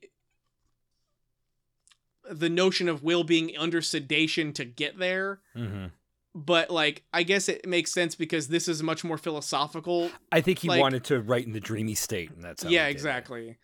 the 2.31 2.49
notion 2.49 2.89
of 2.89 3.03
will 3.03 3.25
being 3.25 3.57
under 3.59 3.83
sedation 3.83 4.53
to 4.55 4.65
get 4.65 4.99
there 4.99 5.41
Mm-hmm. 5.57 5.87
but 6.35 6.71
like 6.71 7.05
i 7.13 7.23
guess 7.23 7.49
it 7.51 7.67
makes 7.69 7.93
sense 7.93 8.15
because 8.15 8.49
this 8.49 8.67
is 8.67 8.83
much 8.83 9.05
more 9.05 9.19
philosophical 9.19 10.11
I 10.33 10.41
think 10.41 10.61
he 10.61 10.69
Like- 10.69 10.81
wanted 10.81 11.05
to 11.05 11.21
write 11.21 11.45
in 11.47 11.53
the 11.53 11.61
dreamy 11.61 11.95
state, 11.95 12.31
and 12.31 12.43
that's 12.43 12.63
how 12.63 12.71
yeah 12.71 12.87
exactly 12.87 13.59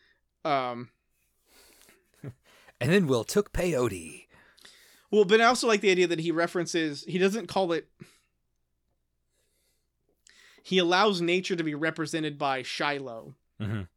um 0.44 0.90
And 2.80 2.90
then 2.92 3.06
Will 3.06 3.24
took 3.24 3.52
peyote. 3.52 4.26
well 5.10 5.24
but 5.24 5.40
i 5.40 5.44
also 5.44 5.66
like 5.68 5.80
the 5.82 5.90
idea 5.90 6.06
that 6.06 6.20
he 6.20 6.30
references 6.30 7.04
he 7.06 7.18
doesn't 7.18 7.46
call 7.46 7.72
it 7.72 7.88
he 10.62 10.78
allows 10.78 11.20
nature 11.20 11.56
to 11.56 11.64
be 11.64 11.74
represented 11.74 12.38
by 12.38 12.62
shiloh 12.62 13.34
Mhm. 13.60 13.88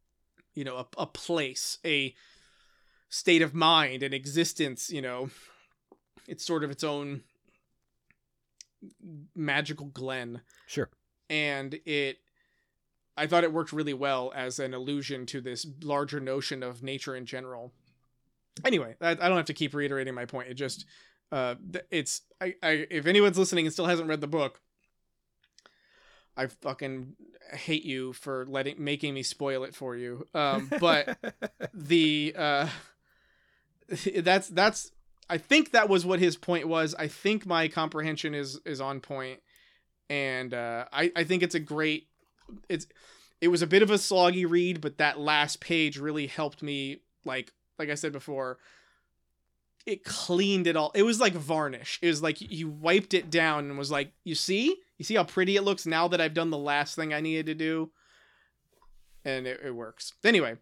you 0.53 0.63
know 0.63 0.77
a, 0.77 0.87
a 0.97 1.05
place 1.05 1.77
a 1.85 2.13
state 3.09 3.41
of 3.41 3.53
mind 3.53 4.03
an 4.03 4.13
existence 4.13 4.89
you 4.89 5.01
know 5.01 5.29
it's 6.27 6.43
sort 6.45 6.63
of 6.63 6.71
its 6.71 6.83
own 6.83 7.23
magical 9.35 9.85
glen 9.87 10.41
Sure. 10.67 10.89
and 11.29 11.79
it 11.85 12.17
i 13.15 13.27
thought 13.27 13.43
it 13.43 13.53
worked 13.53 13.71
really 13.71 13.93
well 13.93 14.31
as 14.35 14.59
an 14.59 14.73
allusion 14.73 15.25
to 15.27 15.39
this 15.41 15.65
larger 15.81 16.19
notion 16.19 16.63
of 16.63 16.83
nature 16.83 17.15
in 17.15 17.25
general 17.25 17.71
anyway 18.65 18.95
i, 19.01 19.11
I 19.11 19.15
don't 19.15 19.37
have 19.37 19.45
to 19.45 19.53
keep 19.53 19.73
reiterating 19.73 20.13
my 20.13 20.25
point. 20.25 20.49
It 20.49 20.55
just 20.55 20.85
uh 21.31 21.55
it's 21.91 22.21
I, 22.39 22.55
I 22.61 22.87
if 22.89 23.05
anyone's 23.05 23.37
listening 23.37 23.65
and 23.65 23.73
still 23.73 23.87
hasn't 23.87 24.07
read 24.07 24.21
the 24.21 24.27
book 24.27 24.61
i 26.37 26.47
fucking 26.47 27.15
hate 27.51 27.83
you 27.83 28.13
for 28.13 28.45
letting 28.47 28.83
making 28.83 29.13
me 29.13 29.23
spoil 29.23 29.63
it 29.63 29.75
for 29.75 29.95
you. 29.95 30.27
Um 30.33 30.69
but 30.79 31.17
the 31.73 32.35
uh 32.37 32.69
that's 34.17 34.47
that's 34.49 34.91
i 35.29 35.37
think 35.37 35.71
that 35.71 35.89
was 35.89 36.05
what 36.05 36.19
his 36.19 36.37
point 36.37 36.67
was. 36.67 36.95
I 36.95 37.07
think 37.07 37.45
my 37.45 37.67
comprehension 37.67 38.33
is 38.33 38.59
is 38.65 38.81
on 38.81 38.99
point. 38.99 39.39
And 40.09 40.53
uh 40.53 40.85
i 40.91 41.11
i 41.15 41.23
think 41.23 41.43
it's 41.43 41.55
a 41.55 41.59
great 41.59 42.07
it's 42.69 42.87
it 43.41 43.47
was 43.47 43.61
a 43.61 43.67
bit 43.67 43.81
of 43.81 43.89
a 43.89 43.95
sloggy 43.95 44.49
read 44.49 44.81
but 44.81 44.97
that 44.97 45.19
last 45.19 45.59
page 45.59 45.97
really 45.97 46.27
helped 46.27 46.61
me 46.61 47.01
like 47.25 47.51
like 47.79 47.89
i 47.89 47.95
said 47.95 48.11
before 48.11 48.57
it 49.85 50.03
cleaned 50.05 50.67
it 50.67 50.75
all 50.77 50.91
it 50.95 51.03
was 51.03 51.19
like 51.19 51.33
varnish 51.33 51.99
it 52.01 52.07
was 52.07 52.21
like 52.21 52.39
you 52.39 52.69
wiped 52.69 53.13
it 53.13 53.29
down 53.29 53.65
and 53.69 53.77
was 53.77 53.91
like 53.91 54.11
you 54.23 54.35
see 54.35 54.75
you 54.97 55.03
see 55.05 55.15
how 55.15 55.23
pretty 55.23 55.55
it 55.55 55.63
looks 55.63 55.85
now 55.85 56.07
that 56.07 56.21
i've 56.21 56.33
done 56.33 56.49
the 56.49 56.57
last 56.57 56.95
thing 56.95 57.13
i 57.13 57.19
needed 57.19 57.45
to 57.45 57.53
do 57.55 57.91
and 59.25 59.45
it, 59.47 59.59
it 59.63 59.71
works 59.75 60.13
anyway 60.23 60.55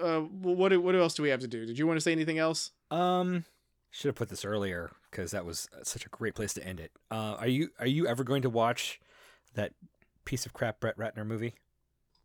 uh 0.00 0.20
what 0.20 0.76
what 0.82 0.94
else 0.94 1.14
do 1.14 1.22
we 1.22 1.28
have 1.28 1.40
to 1.40 1.48
do 1.48 1.66
did 1.66 1.78
you 1.78 1.86
want 1.86 1.96
to 1.96 2.00
say 2.00 2.12
anything 2.12 2.38
else 2.38 2.70
Um, 2.90 3.44
should 3.90 4.08
have 4.08 4.16
put 4.16 4.28
this 4.28 4.44
earlier 4.44 4.90
because 5.10 5.30
that 5.30 5.44
was 5.44 5.68
such 5.84 6.04
a 6.04 6.08
great 6.08 6.34
place 6.34 6.52
to 6.54 6.66
end 6.66 6.80
it. 6.80 6.90
Uh, 7.12 7.36
are 7.38 7.46
you 7.46 7.68
are 7.78 7.86
you 7.86 8.08
ever 8.08 8.24
going 8.24 8.42
to 8.42 8.50
watch 8.50 8.98
that 9.54 9.72
piece 10.24 10.44
of 10.46 10.52
crap 10.52 10.80
Brett 10.80 10.98
Ratner 10.98 11.24
movie? 11.24 11.54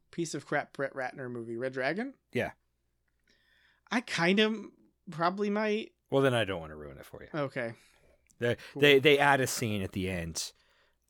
piece 0.09 0.33
of 0.33 0.47
crap 0.47 0.73
Brett 0.73 0.95
Ratner 0.95 1.29
movie, 1.29 1.55
Red 1.57 1.73
Dragon? 1.73 2.15
Yeah. 2.33 2.51
I 3.91 4.01
kind 4.01 4.39
of 4.39 4.55
probably 5.11 5.49
might. 5.49 5.91
Well, 6.11 6.21
then 6.21 6.33
I 6.33 6.43
don't 6.45 6.59
want 6.59 6.71
to 6.71 6.75
ruin 6.75 6.97
it 6.97 7.05
for 7.05 7.21
you. 7.23 7.29
Okay. 7.39 7.73
They 8.39 8.55
Cool. 8.73 8.81
they 8.81 8.99
they 8.99 9.19
add 9.19 9.41
a 9.41 9.47
scene 9.47 9.81
at 9.81 9.91
the 9.91 10.09
end. 10.09 10.51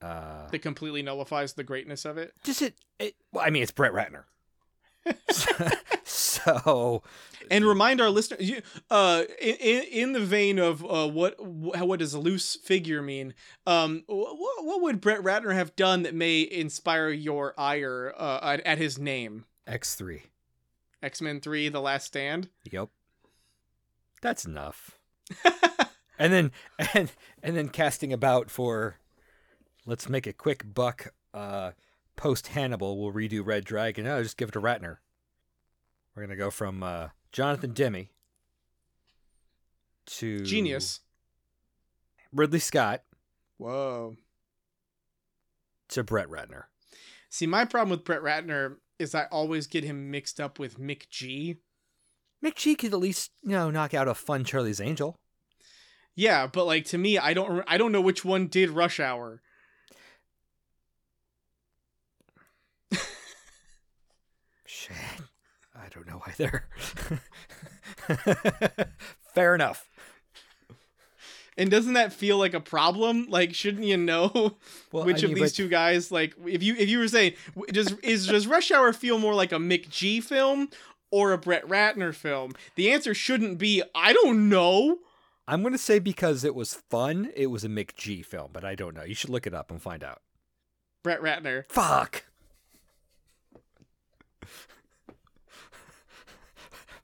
Uh, 0.01 0.47
That 0.49 0.59
completely 0.59 1.01
nullifies 1.01 1.53
the 1.53 1.63
greatness 1.63 2.05
of 2.05 2.17
it. 2.17 2.33
just 2.43 2.61
it, 2.61 2.75
it. 2.99 3.15
Well, 3.33 3.45
I 3.45 3.49
mean, 3.49 3.63
it's 3.63 3.71
Brett 3.71 3.91
Ratner. 3.91 4.23
so 6.03 7.03
And 7.51 7.65
remind 7.65 7.99
our 8.01 8.09
listeners, 8.09 8.47
you, 8.49 8.61
uh, 8.89 9.23
in, 9.41 9.55
in 9.83 10.13
the 10.13 10.19
vein 10.19 10.59
of 10.59 10.83
uh, 10.83 11.07
what 11.07 11.35
wh- 11.39 11.81
what 11.85 11.99
does 11.99 12.13
a 12.13 12.19
loose 12.19 12.55
figure 12.55 13.01
mean? 13.01 13.33
Um, 13.67 14.03
what, 14.07 14.35
what 14.65 14.81
would 14.81 15.01
Brett 15.01 15.21
Ratner 15.21 15.53
have 15.53 15.75
done 15.75 16.03
that 16.03 16.15
may 16.15 16.41
inspire 16.41 17.09
your 17.09 17.53
ire 17.57 18.13
uh, 18.17 18.39
at, 18.41 18.61
at 18.61 18.77
his 18.77 18.97
name? 18.97 19.45
X 19.67 19.95
three. 19.95 20.23
X 21.01 21.21
Men 21.21 21.39
Three: 21.39 21.69
The 21.69 21.81
Last 21.81 22.07
Stand. 22.07 22.49
Yep. 22.69 22.89
That's 24.21 24.45
enough. 24.45 24.97
and 26.19 26.33
then 26.33 26.51
and 26.93 27.11
and 27.41 27.55
then 27.55 27.69
casting 27.69 28.11
about 28.11 28.49
for 28.49 28.97
let's 29.85 30.09
make 30.09 30.27
a 30.27 30.33
quick 30.33 30.73
buck 30.73 31.13
uh 31.33 31.71
post 32.15 32.47
Hannibal 32.47 32.99
we'll 32.99 33.13
redo 33.13 33.45
Red 33.45 33.63
Dragon. 33.65 34.05
Oh, 34.07 34.21
just 34.21 34.37
give 34.37 34.49
it 34.49 34.53
to 34.53 34.61
Ratner. 34.61 34.97
We're 36.15 36.23
gonna 36.23 36.35
go 36.35 36.51
from 36.51 36.83
uh 36.83 37.09
Jonathan 37.31 37.73
Demme 37.73 38.09
to 40.05 40.43
Genius. 40.43 40.99
Ridley 42.33 42.59
Scott 42.59 43.03
Whoa. 43.57 44.15
to 45.89 46.03
Brett 46.03 46.27
Ratner. 46.27 46.65
See, 47.29 47.47
my 47.47 47.65
problem 47.65 47.89
with 47.89 48.03
Brett 48.03 48.21
Ratner 48.21 48.77
is 48.99 49.15
I 49.15 49.25
always 49.31 49.65
get 49.65 49.83
him 49.83 50.11
mixed 50.11 50.39
up 50.39 50.59
with 50.59 50.79
McG. 50.79 51.57
Mick 52.43 52.55
G 52.55 52.75
could 52.75 52.93
at 52.93 52.99
least, 52.99 53.31
you 53.43 53.51
know, 53.51 53.71
knock 53.71 53.93
out 53.93 54.07
a 54.07 54.13
fun 54.13 54.43
Charlie's 54.43 54.79
Angel. 54.79 55.15
Yeah, 56.15 56.47
but 56.47 56.65
like 56.65 56.85
to 56.85 56.97
me, 56.97 57.17
I 57.17 57.33
don't 57.33 57.63
I 57.67 57.77
don't 57.77 57.91
know 57.91 58.01
which 58.01 58.25
one 58.25 58.47
did 58.47 58.69
Rush 58.69 58.99
Hour. 58.99 59.41
Shit. 64.65 64.95
I 65.75 65.87
don't 65.89 66.07
know 66.07 66.21
either. 66.27 66.67
Fair 69.33 69.55
enough. 69.55 69.88
And 71.59 71.69
doesn't 71.69 71.93
that 71.93 72.13
feel 72.13 72.37
like 72.37 72.53
a 72.53 72.59
problem? 72.59 73.27
Like, 73.29 73.53
shouldn't 73.53 73.83
you 73.85 73.97
know 73.97 74.55
Well, 74.91 75.05
which 75.05 75.23
I 75.23 75.27
of 75.27 75.35
these 75.35 75.51
but- 75.51 75.55
two 75.55 75.67
guys? 75.67 76.11
Like, 76.11 76.33
if 76.47 76.63
you 76.63 76.73
if 76.75 76.89
you 76.89 76.97
were 76.99 77.07
saying, 77.07 77.33
does 77.67 77.91
is 78.01 78.25
does 78.27 78.47
Rush 78.47 78.71
Hour 78.71 78.93
feel 78.93 79.19
more 79.19 79.35
like 79.35 79.51
a 79.51 79.57
McG 79.57 80.23
film 80.23 80.69
or 81.11 81.33
a 81.33 81.37
Brett 81.37 81.67
Ratner 81.67 82.15
film? 82.15 82.53
The 82.75 82.91
answer 82.91 83.13
shouldn't 83.13 83.57
be 83.57 83.83
I 83.93 84.13
don't 84.13 84.49
know. 84.49 84.99
I'm 85.47 85.61
going 85.61 85.73
to 85.73 85.77
say 85.79 85.99
because 85.99 86.43
it 86.43 86.55
was 86.55 86.75
fun, 86.75 87.31
it 87.35 87.47
was 87.47 87.63
a 87.63 87.69
McG 87.69 88.23
film, 88.23 88.51
but 88.53 88.63
I 88.63 88.75
don't 88.75 88.95
know. 88.95 89.03
You 89.03 89.15
should 89.15 89.31
look 89.31 89.45
it 89.47 89.53
up 89.53 89.69
and 89.71 89.81
find 89.81 90.03
out. 90.03 90.21
Brett 91.03 91.21
Ratner. 91.21 91.63
Fuck. 91.69 92.25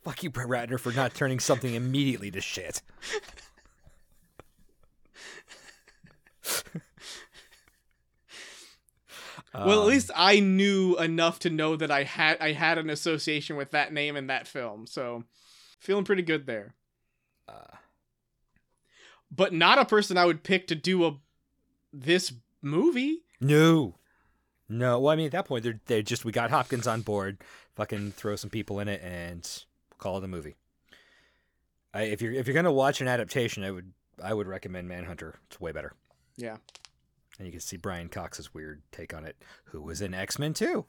Fuck 0.04 0.22
you, 0.24 0.30
Brett 0.30 0.48
Ratner, 0.48 0.80
for 0.80 0.92
not 0.92 1.16
turning 1.16 1.40
something 1.40 1.74
immediately 1.74 2.30
to 2.32 2.40
shit. 2.42 2.84
Well, 9.66 9.80
at 9.82 9.84
Um, 9.84 9.88
least 9.90 10.12
I 10.16 10.40
knew 10.40 10.98
enough 10.98 11.40
to 11.40 11.50
know 11.50 11.76
that 11.76 11.92
I 11.92 12.04
had 12.04 12.38
I 12.42 12.52
had 12.54 12.78
an 12.78 12.90
association 12.90 13.56
with 13.56 13.72
that 13.72 13.94
name 13.94 14.16
and 14.16 14.30
that 14.30 14.48
film. 14.48 14.88
So, 14.88 15.24
feeling 15.80 16.04
pretty 16.06 16.24
good 16.24 16.46
there. 16.46 16.74
uh, 17.48 17.78
But 19.32 19.54
not 19.54 19.78
a 19.80 19.86
person 19.86 20.18
I 20.18 20.26
would 20.26 20.44
pick 20.44 20.68
to 20.68 20.76
do 20.76 21.06
a 21.06 21.18
this 21.94 22.34
movie. 22.62 23.24
no, 23.40 23.96
no. 24.68 25.00
Well, 25.00 25.14
I 25.14 25.16
mean, 25.16 25.26
at 25.28 25.32
that 25.34 25.46
point, 25.46 25.64
they're 25.64 25.80
they 25.86 26.02
just 26.04 26.26
we 26.26 26.32
got 26.32 26.50
Hopkins 26.52 26.88
on 26.88 27.02
board. 27.02 27.38
Fucking 27.76 28.12
throw 28.14 28.36
some 28.36 28.50
people 28.50 28.80
in 28.80 28.88
it 28.88 29.02
and 29.04 29.48
call 29.98 30.18
it 30.18 30.24
a 30.24 30.28
movie. 30.28 30.56
I, 31.94 32.04
if 32.04 32.22
you're 32.22 32.34
if 32.34 32.48
you're 32.48 32.54
gonna 32.56 32.72
watch 32.72 33.00
an 33.02 33.08
adaptation, 33.08 33.64
I 33.64 33.72
would 33.72 33.94
I 34.24 34.34
would 34.34 34.48
recommend 34.48 34.88
Manhunter. 34.88 35.36
It's 35.48 35.60
way 35.60 35.72
better. 35.72 35.94
Yeah. 36.38 36.58
And 37.38 37.46
you 37.46 37.52
can 37.52 37.60
see 37.62 37.78
Brian 37.78 38.08
Cox's 38.10 38.54
weird 38.54 38.82
take 38.92 39.14
on 39.14 39.26
it, 39.26 39.36
who 39.66 39.82
was 39.82 40.02
in 40.02 40.14
X 40.14 40.40
Men 40.40 40.54
2. 40.54 40.86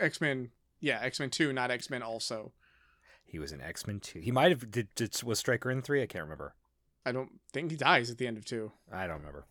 X 0.00 0.20
Men. 0.20 0.50
Yeah, 0.80 0.98
X 1.02 1.20
Men 1.20 1.30
Two, 1.30 1.52
not 1.52 1.70
X 1.70 1.88
Men. 1.90 2.02
Also, 2.02 2.52
He 3.24 3.38
was 3.38 3.52
in 3.52 3.60
X 3.60 3.86
Men 3.86 4.00
two. 4.00 4.20
He 4.20 4.30
might 4.30 4.50
have 4.50 4.70
did, 4.70 4.88
did 4.94 5.22
was 5.22 5.38
Stryker 5.38 5.70
in 5.70 5.82
three. 5.82 6.02
I 6.02 6.06
can't 6.06 6.24
remember. 6.24 6.54
I 7.04 7.12
don't 7.12 7.30
think 7.52 7.70
he 7.70 7.76
dies 7.76 8.10
at 8.10 8.18
the 8.18 8.26
end 8.26 8.36
of 8.36 8.44
two. 8.44 8.72
I 8.92 9.06
don't 9.06 9.18
remember. 9.18 9.46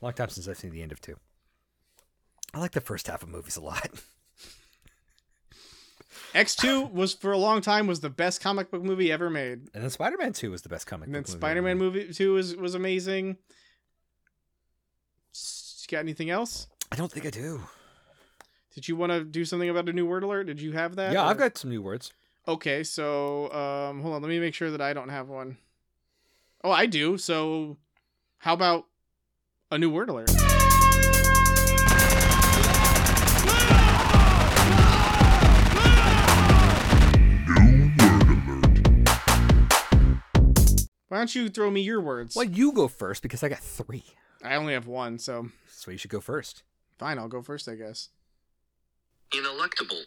Long 0.00 0.12
time 0.12 0.28
since 0.28 0.46
I've 0.46 0.58
seen 0.58 0.72
the 0.72 0.82
end 0.82 0.92
of 0.92 1.00
two. 1.00 1.16
I 2.52 2.58
like 2.58 2.72
the 2.72 2.80
first 2.80 3.06
half 3.06 3.22
of 3.22 3.28
movies 3.28 3.56
a 3.56 3.60
lot. 3.62 3.88
X 6.34 6.54
Two 6.54 6.82
was 6.86 7.14
for 7.14 7.32
a 7.32 7.38
long 7.38 7.60
time 7.60 7.86
was 7.86 8.00
the 8.00 8.10
best 8.10 8.40
comic 8.40 8.70
book 8.70 8.82
movie 8.82 9.10
ever 9.10 9.30
made. 9.30 9.68
And 9.74 9.82
then 9.82 9.90
Spider 9.90 10.16
Man 10.18 10.32
two 10.32 10.50
was 10.50 10.62
the 10.62 10.68
best 10.68 10.86
comic. 10.86 11.06
And 11.06 11.14
then 11.14 11.22
book 11.22 11.28
movie 11.30 11.38
Spider 11.40 11.62
Man 11.62 11.72
ever. 11.72 11.78
movie 11.84 12.12
two 12.12 12.32
was 12.34 12.54
was 12.56 12.74
amazing. 12.74 13.36
S- 15.86 15.90
Got 15.90 16.00
anything 16.00 16.30
else? 16.30 16.66
I 16.90 16.96
don't 16.96 17.10
think 17.12 17.26
I 17.26 17.30
do. 17.30 17.60
Did 18.74 18.88
you 18.88 18.96
want 18.96 19.12
to 19.12 19.22
do 19.24 19.44
something 19.44 19.68
about 19.68 19.88
a 19.88 19.92
new 19.92 20.04
word 20.06 20.24
alert? 20.24 20.44
Did 20.48 20.60
you 20.60 20.72
have 20.72 20.96
that? 20.96 21.12
yeah, 21.12 21.24
I've 21.24 21.38
got 21.38 21.56
some 21.56 21.70
new 21.70 21.80
words. 21.80 22.12
Okay, 22.48 22.82
so 22.82 23.50
um, 23.52 24.02
hold 24.02 24.14
on. 24.14 24.22
Let 24.22 24.28
me 24.28 24.38
make 24.40 24.54
sure 24.54 24.70
that 24.70 24.80
I 24.80 24.92
don't 24.92 25.08
have 25.08 25.28
one. 25.28 25.56
Oh, 26.64 26.70
I 26.72 26.86
do. 26.86 27.16
So, 27.18 27.76
how 28.38 28.54
about 28.54 28.86
a 29.70 29.78
new 29.78 29.90
word 29.90 30.08
alert? 30.08 30.30
Why 41.08 41.18
don't 41.18 41.34
you 41.34 41.48
throw 41.48 41.70
me 41.70 41.80
your 41.82 42.00
words? 42.00 42.34
Well, 42.34 42.44
you 42.46 42.72
go 42.72 42.88
first 42.88 43.22
because 43.22 43.42
I 43.44 43.48
got 43.48 43.60
three. 43.60 44.04
I 44.42 44.56
only 44.56 44.72
have 44.74 44.86
one, 44.86 45.18
so 45.18 45.48
So 45.78 45.90
you 45.90 45.98
should 45.98 46.10
go 46.10 46.20
first. 46.22 46.62
fine. 46.98 47.18
I'll 47.18 47.28
go 47.28 47.42
first, 47.42 47.68
I 47.68 47.74
guess. 47.74 48.08
Ineluctable. 49.30 50.04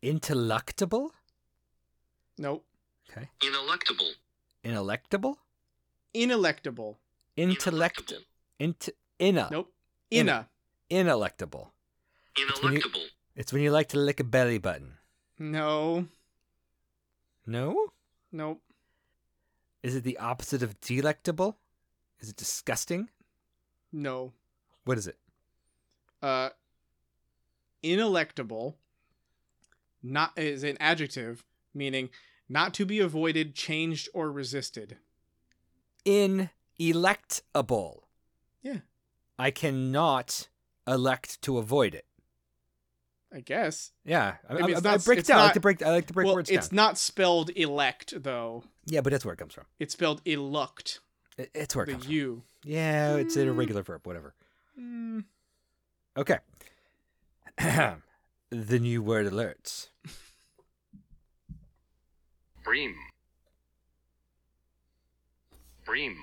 Intellectable? 0.00 1.10
Nope. 2.38 2.64
Okay. 3.10 3.28
Ineluctable. 3.42 4.10
Inelectable? 4.64 5.34
Inelectable. 6.14 6.96
Intellect. 7.36 8.12
Int. 8.60 8.88
Inna. 9.18 9.48
Nope. 9.50 9.72
Inna. 10.10 10.48
Inna. 10.88 11.10
Inelectable. 11.10 11.70
when 12.62 12.72
you- 12.74 12.80
Ineluctable. 12.80 13.06
It's 13.34 13.52
when 13.52 13.62
you 13.62 13.70
like 13.72 13.88
to 13.88 13.98
lick 13.98 14.20
a 14.20 14.24
belly 14.24 14.58
button. 14.58 14.98
No. 15.38 16.06
No? 17.46 17.92
Nope. 18.30 18.62
Is 19.82 19.96
it 19.96 20.04
the 20.04 20.18
opposite 20.18 20.62
of 20.62 20.80
delectable? 20.80 21.58
Is 22.20 22.28
it 22.28 22.36
disgusting? 22.36 23.10
No. 23.92 24.32
What 24.84 24.98
is 24.98 25.06
it? 25.06 25.16
uh 26.22 26.50
inelectable 27.82 28.74
not 30.04 30.32
is 30.38 30.62
an 30.62 30.76
adjective 30.80 31.44
meaning 31.74 32.10
not 32.48 32.72
to 32.74 32.84
be 32.86 33.00
avoided 33.00 33.54
changed 33.56 34.08
or 34.14 34.30
resisted 34.30 34.98
Inelectable. 36.78 38.00
Yeah. 38.62 38.78
I 39.38 39.50
cannot 39.50 40.48
elect 40.86 41.40
to 41.42 41.58
avoid 41.58 41.94
it. 41.94 42.06
i 43.34 43.40
guess 43.40 43.92
Yeah, 44.04 44.36
I, 44.48 44.54
Maybe 44.54 44.74
I, 44.74 44.76
it's 44.78 44.86
I 44.86 44.90
not- 44.92 45.04
break 45.04 45.16
it 45.18 45.20
it's 45.20 45.28
down. 45.28 45.38
I 45.40 45.42
like 45.44 45.52
to 45.54 45.60
break. 45.60 45.82
I 45.82 45.90
like 45.90 46.06
to 46.06 46.12
break 46.12 46.26
well 46.26 46.34
words 46.36 46.50
it's 46.50 46.68
down. 46.68 46.76
not 46.76 46.98
spelled 46.98 47.50
elect 47.56 48.14
though 48.22 48.64
yeah, 48.86 49.00
but 49.00 49.10
that's 49.12 49.24
where 49.24 49.34
it 49.34 49.38
comes 49.38 49.54
from. 49.54 49.64
it's 49.78 49.92
spelled 49.94 50.22
eluct 50.24 50.98
It, 51.38 51.50
it's 51.54 51.74
where 51.76 51.84
it 51.84 51.86
the 51.86 51.92
comes 51.92 52.04
from. 52.04 52.12
u 52.14 52.42
Yeah, 52.64 53.16
it's 53.16 53.36
an 53.36 53.48
irregular 53.48 53.82
verb. 53.82 54.06
Whatever. 54.06 54.34
Mm, 54.78 55.24
Okay. 56.16 56.38
the 57.58 58.78
new 58.78 59.02
word 59.02 59.26
alerts. 59.26 59.88
Bream. 62.64 62.94
Bream. 65.84 66.16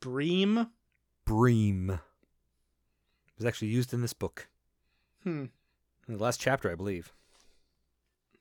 bream 0.00 0.66
Bream. 1.24 1.90
It 1.90 1.98
was 3.38 3.44
actually 3.46 3.68
used 3.68 3.92
in 3.94 4.00
this 4.00 4.14
book. 4.14 4.48
hmm 5.22 5.44
In 6.08 6.16
the 6.16 6.22
last 6.22 6.40
chapter, 6.40 6.70
I 6.70 6.74
believe. 6.74 7.12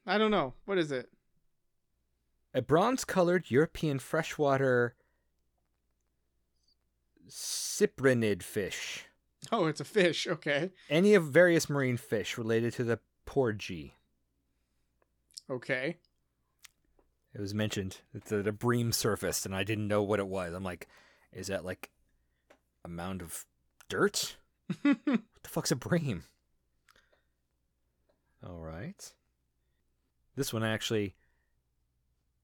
i 0.08 0.18
don't 0.18 0.32
know 0.32 0.54
what 0.66 0.78
is 0.80 0.92
it 0.92 1.10
A 2.54 2.62
bronze 2.62 3.04
colored 3.06 3.52
European 3.52 4.00
freshwater 4.00 4.96
cyprinid 7.32 8.44
fish. 8.44 9.06
oh 9.52 9.66
it's 9.66 9.80
a 9.82 9.86
fish 9.86 10.28
okay 10.28 10.72
Any 10.90 11.14
of 11.16 11.26
various 11.26 11.70
marine 11.70 11.98
fish 11.98 12.38
related 12.38 12.74
to 12.74 12.84
the 12.84 13.00
porgy. 13.26 13.96
okay 15.50 15.98
It 17.34 17.40
was 17.42 17.54
mentioned 17.54 18.02
that 18.14 18.46
a 18.48 18.52
bream 18.52 18.92
surfaced, 18.92 19.46
and 19.46 19.56
I 19.56 19.64
didn't 19.64 19.88
know 19.88 20.04
what 20.04 20.20
it 20.20 20.28
was. 20.28 20.54
I'm 20.54 20.64
like, 20.66 20.88
is 21.32 21.48
that 21.48 21.64
like 21.66 21.90
a 22.84 22.90
mound 22.90 23.22
of 23.22 23.46
dirt? 23.90 24.36
What 24.84 25.44
the 25.44 25.50
fuck's 25.50 25.72
a 25.72 25.76
bream? 25.76 26.24
All 28.46 28.60
right. 28.60 29.14
This 30.36 30.54
one 30.54 30.64
actually. 30.64 31.16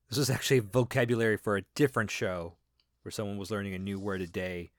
This 0.09 0.18
was 0.18 0.30
actually 0.30 0.59
vocabulary 0.59 1.38
for 1.38 1.57
a 1.57 1.64
different 1.76 2.09
show 2.11 2.53
where 3.03 3.11
someone 3.11 3.38
was 3.38 3.51
learning 3.51 3.73
a 3.73 3.80
new 3.80 3.99
word 3.99 4.22
a 4.22 4.27
day 4.27 4.72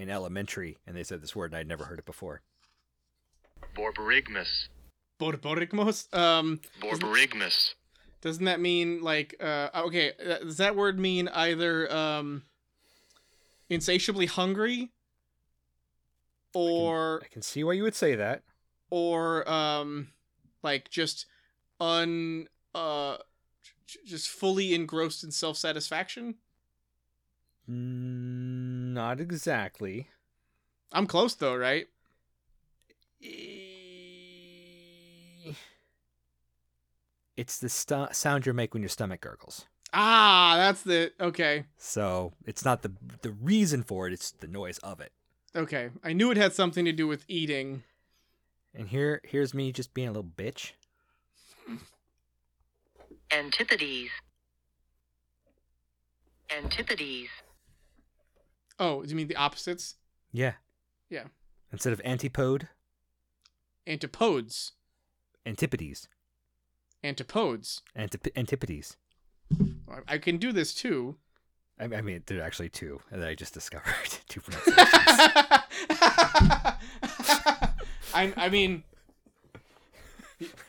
in 0.00 0.10
elementary, 0.10 0.78
and 0.86 0.96
they 0.96 1.04
said 1.04 1.20
this 1.22 1.36
word, 1.36 1.52
and 1.52 1.58
I'd 1.58 1.68
never 1.68 1.84
heard 1.84 1.98
it 1.98 2.06
before. 2.06 2.42
Borborygmus. 3.76 4.68
borborygmos 5.20 6.12
um 6.16 6.60
Borborygmus. 6.80 7.74
Doesn't 8.22 8.44
that 8.46 8.60
mean 8.60 9.02
like 9.02 9.34
uh 9.40 9.68
okay, 9.74 10.12
uh, 10.12 10.38
does 10.38 10.56
that 10.56 10.74
word 10.76 10.98
mean 10.98 11.28
either 11.28 11.92
um 11.92 12.42
insatiably 13.68 14.26
hungry 14.26 14.90
or 16.52 17.20
I 17.24 17.28
can 17.28 17.42
see 17.42 17.62
why 17.62 17.74
you 17.74 17.82
would 17.84 17.94
say 17.94 18.14
that. 18.16 18.42
or 18.90 19.48
um 19.48 20.08
like 20.62 20.90
just 20.90 21.26
un 21.78 22.48
uh 22.74 23.18
just 24.04 24.28
fully 24.28 24.74
engrossed 24.74 25.22
in 25.24 25.30
self-satisfaction? 25.30 26.36
Mm, 27.68 28.59
Not 28.94 29.20
exactly. 29.20 30.08
I'm 30.90 31.06
close 31.06 31.36
though, 31.36 31.54
right? 31.54 31.86
It's 37.36 37.58
the 37.58 37.68
stu- 37.68 38.08
sound 38.10 38.46
you 38.46 38.52
make 38.52 38.74
when 38.74 38.82
your 38.82 38.88
stomach 38.88 39.20
gurgles. 39.20 39.66
Ah, 39.92 40.54
that's 40.56 40.82
the 40.82 41.12
okay. 41.20 41.66
So 41.78 42.32
it's 42.44 42.64
not 42.64 42.82
the 42.82 42.92
the 43.22 43.30
reason 43.30 43.84
for 43.84 44.08
it; 44.08 44.12
it's 44.12 44.32
the 44.32 44.48
noise 44.48 44.78
of 44.78 44.98
it. 45.00 45.12
Okay. 45.54 45.90
I 46.02 46.12
knew 46.12 46.32
it 46.32 46.36
had 46.36 46.52
something 46.52 46.84
to 46.84 46.92
do 46.92 47.06
with 47.06 47.24
eating. 47.28 47.84
And 48.74 48.88
here, 48.88 49.20
here's 49.24 49.54
me 49.54 49.72
just 49.72 49.94
being 49.94 50.08
a 50.08 50.12
little 50.12 50.30
bitch. 50.36 50.72
Antipodes. 53.32 54.10
Antipodes. 56.50 57.28
Oh, 58.80 59.02
do 59.02 59.08
you 59.10 59.14
mean 59.14 59.28
the 59.28 59.36
opposites? 59.36 59.94
Yeah. 60.32 60.54
Yeah. 61.08 61.24
Instead 61.72 61.92
of 61.92 62.00
antipode, 62.04 62.68
Antipodes. 63.86 64.72
antipodes, 65.46 66.08
Antipodes. 67.04 67.82
Antip- 67.96 68.32
antipodes. 68.36 68.96
I- 70.08 70.18
can 70.18 70.38
do 70.38 70.52
this 70.52 70.74
too. 70.74 71.16
I, 71.78 71.84
I 71.84 72.00
mean, 72.02 72.22
there 72.26 72.38
are 72.40 72.42
actually 72.42 72.68
two 72.70 73.00
that 73.10 73.26
I 73.26 73.34
just 73.34 73.54
discovered. 73.54 73.92
two 74.28 74.40
pronunciations. 74.40 74.86
I 78.12 78.32
I 78.36 78.48
mean 78.48 78.82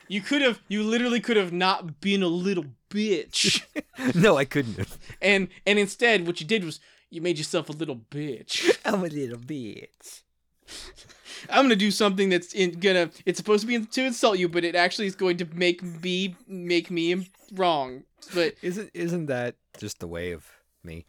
you 0.08 0.20
could 0.20 0.42
have 0.42 0.60
you 0.68 0.82
literally 0.82 1.20
could 1.20 1.36
have 1.36 1.52
not 1.52 2.00
been 2.00 2.22
a 2.22 2.28
little 2.28 2.66
bitch. 2.90 3.62
no, 4.14 4.36
I 4.36 4.44
couldn't. 4.44 4.76
have. 4.78 4.98
and 5.20 5.48
and 5.66 5.78
instead 5.78 6.26
what 6.26 6.40
you 6.40 6.46
did 6.46 6.64
was 6.64 6.78
you 7.12 7.20
made 7.20 7.36
yourself 7.38 7.68
a 7.68 7.72
little 7.72 7.96
bitch. 8.10 8.76
I'm 8.84 9.04
a 9.04 9.06
little 9.08 9.38
bitch. 9.38 10.22
I'm 11.50 11.64
gonna 11.64 11.76
do 11.76 11.90
something 11.90 12.28
that's 12.30 12.52
in, 12.54 12.78
gonna. 12.80 13.10
It's 13.26 13.36
supposed 13.38 13.60
to 13.62 13.66
be 13.66 13.84
to 13.84 14.04
insult 14.04 14.38
you, 14.38 14.48
but 14.48 14.64
it 14.64 14.74
actually 14.74 15.06
is 15.08 15.14
going 15.14 15.36
to 15.38 15.46
make 15.54 15.82
me 15.82 16.34
make 16.48 16.90
me 16.90 17.28
wrong. 17.52 18.04
But 18.34 18.54
Isn't 18.62 18.90
isn't 18.94 19.26
that 19.26 19.56
just 19.78 19.98
the 20.00 20.06
way 20.06 20.32
of 20.32 20.46
me? 20.84 21.04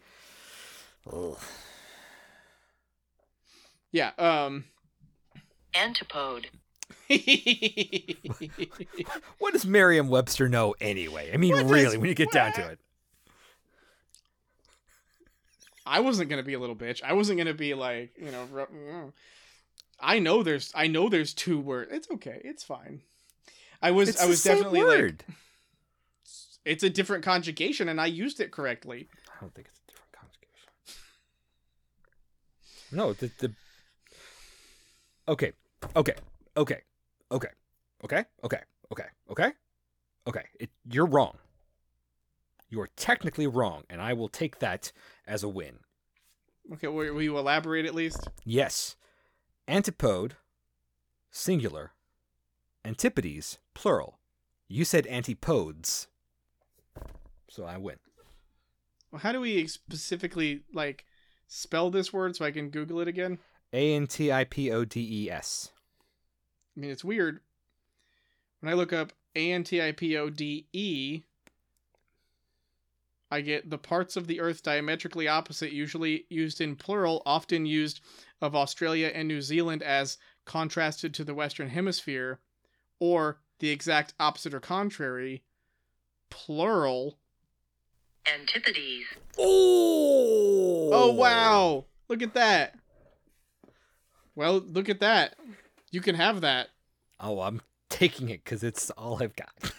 Ugh. 1.12 1.38
yeah, 3.92 4.12
um. 4.18 4.66
Antipode. 5.76 6.48
What 9.40 9.54
does 9.54 9.66
Merriam-Webster 9.66 10.48
know 10.50 10.74
anyway? 10.82 11.32
I 11.34 11.38
mean, 11.38 11.54
What 11.54 11.66
really, 11.66 11.84
does- 11.84 11.98
when 11.98 12.08
you 12.10 12.16
get 12.16 12.32
down 12.32 12.54
to 12.54 12.62
it. 12.70 12.80
I 15.86 16.00
wasn't 16.00 16.30
gonna 16.30 16.44
be 16.44 16.54
a 16.54 16.60
little 16.60 16.76
bitch. 16.76 17.02
I 17.04 17.14
wasn't 17.14 17.38
gonna 17.38 17.54
be 17.54 17.74
like, 17.74 18.12
you 18.18 18.32
know, 18.32 18.48
mm. 18.54 19.12
I 20.00 20.20
know 20.20 20.44
there's, 20.44 20.72
I 20.76 20.88
know 20.88 21.10
there's 21.10 21.34
two 21.34 21.60
words. 21.60 21.92
It's 21.94 22.10
okay. 22.12 22.42
It's 22.44 22.64
fine. 22.64 23.02
I 23.82 23.92
was, 23.92 24.10
It's 24.10 24.22
I 24.22 24.26
was 24.28 24.44
definitely 24.44 24.84
word. 24.84 25.24
like, 25.28 25.38
it's 26.66 26.84
a 26.84 26.90
different 26.90 27.24
conjugation, 27.24 27.90
and 27.90 28.00
I 28.00 28.06
used 28.06 28.40
it 28.40 28.52
correctly. 28.52 29.10
I 29.28 29.42
don't 29.42 29.54
think 29.54 29.68
it's 29.68 29.80
a 29.80 29.92
different 29.92 30.12
conjugation. 30.14 30.72
No, 32.92 33.14
the 33.14 33.32
the. 33.40 33.54
Okay, 35.28 35.52
okay, 35.96 36.16
okay, 36.56 36.82
okay, 37.32 37.50
okay, 38.04 38.24
okay, 38.44 38.62
okay, 38.92 39.06
okay, 39.30 39.52
okay. 40.28 40.44
It, 40.60 40.70
you're 40.90 41.06
wrong. 41.06 41.38
You 42.70 42.80
are 42.82 42.90
technically 42.96 43.48
wrong, 43.48 43.84
and 43.90 44.02
I 44.02 44.14
will 44.14 44.30
take 44.30 44.60
that 44.60 44.92
as 45.28 45.44
a 45.44 45.50
win. 45.50 45.80
Okay, 46.74 46.88
will, 46.88 47.14
will 47.14 47.22
you 47.22 47.38
elaborate 47.38 47.86
at 47.86 47.96
least? 47.96 48.28
Yes, 48.46 48.96
antipode, 49.68 50.36
singular, 51.32 51.92
antipodes, 52.86 53.58
plural. 53.74 54.20
You 54.68 54.86
said 54.86 55.06
antipodes, 55.08 56.08
so 57.50 57.66
I 57.66 57.78
win. 57.78 57.98
Well, 59.12 59.20
how 59.20 59.32
do 59.32 59.42
we 59.42 59.68
specifically 59.68 60.62
like 60.74 61.06
spell 61.48 61.92
this 61.92 62.12
word 62.12 62.36
so 62.36 62.46
I 62.46 62.52
can 62.52 62.70
Google 62.70 63.00
it 63.00 63.08
again? 63.08 63.38
A 63.72 63.94
N 63.94 64.08
T 64.08 64.32
I 64.32 64.44
P 64.44 64.72
O 64.72 64.86
D 64.86 65.26
E 65.26 65.30
S. 65.30 65.72
I 66.76 66.80
mean, 66.80 66.90
it's 66.90 67.04
weird. 67.04 67.42
When 68.60 68.72
I 68.72 68.76
look 68.76 68.94
up 68.94 69.14
A 69.36 69.52
N 69.52 69.64
T 69.64 69.82
I 69.82 69.92
P 69.92 70.18
O 70.18 70.30
D 70.30 70.68
E, 70.74 71.24
I 73.34 73.42
get 73.42 73.68
the 73.72 73.80
parts 73.80 74.16
of 74.16 74.28
the 74.28 74.40
Earth 74.40 74.62
diametrically 74.62 75.28
opposite, 75.28 75.72
usually 75.72 76.28
used 76.30 76.62
in 76.62 76.76
plural, 76.76 77.24
often 77.26 77.66
used 77.66 78.00
of 78.40 78.56
Australia 78.56 79.12
and 79.12 79.28
New 79.28 79.42
Zealand 79.42 79.82
as 79.82 80.20
contrasted 80.46 81.16
to 81.16 81.24
the 81.24 81.34
Western 81.34 81.70
Hemisphere, 81.70 82.42
or 83.00 83.40
the 83.58 83.72
exact 83.72 84.14
opposite 84.20 84.54
or 84.54 84.60
contrary, 84.60 85.42
plural. 86.30 87.18
Antipodes. 88.32 89.06
Oh! 89.40 90.92
Oh, 90.94 91.12
wow! 91.14 91.86
Look 92.10 92.22
at 92.22 92.36
that! 92.36 92.76
Well, 94.36 94.60
look 94.60 94.90
at 94.90 95.00
that. 95.00 95.38
You 95.90 96.02
can 96.02 96.14
have 96.14 96.42
that. 96.42 96.70
Oh, 97.20 97.42
I'm 97.42 97.64
taking 97.90 98.30
it 98.30 98.44
because 98.44 98.64
it's 98.64 98.92
all 98.92 99.24
I've 99.24 99.36
got. 99.36 99.74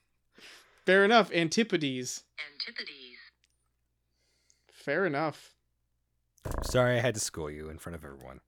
Fair 0.86 1.04
enough. 1.04 1.30
Antipodes. 1.30 2.22
Antipodes. 2.38 2.55
Fair 4.72 5.06
enough. 5.06 5.54
Sorry 6.62 6.96
I 6.96 7.00
had 7.00 7.14
to 7.14 7.20
school 7.20 7.50
you 7.50 7.68
in 7.68 7.78
front 7.78 7.96
of 7.96 8.04
everyone. 8.04 8.40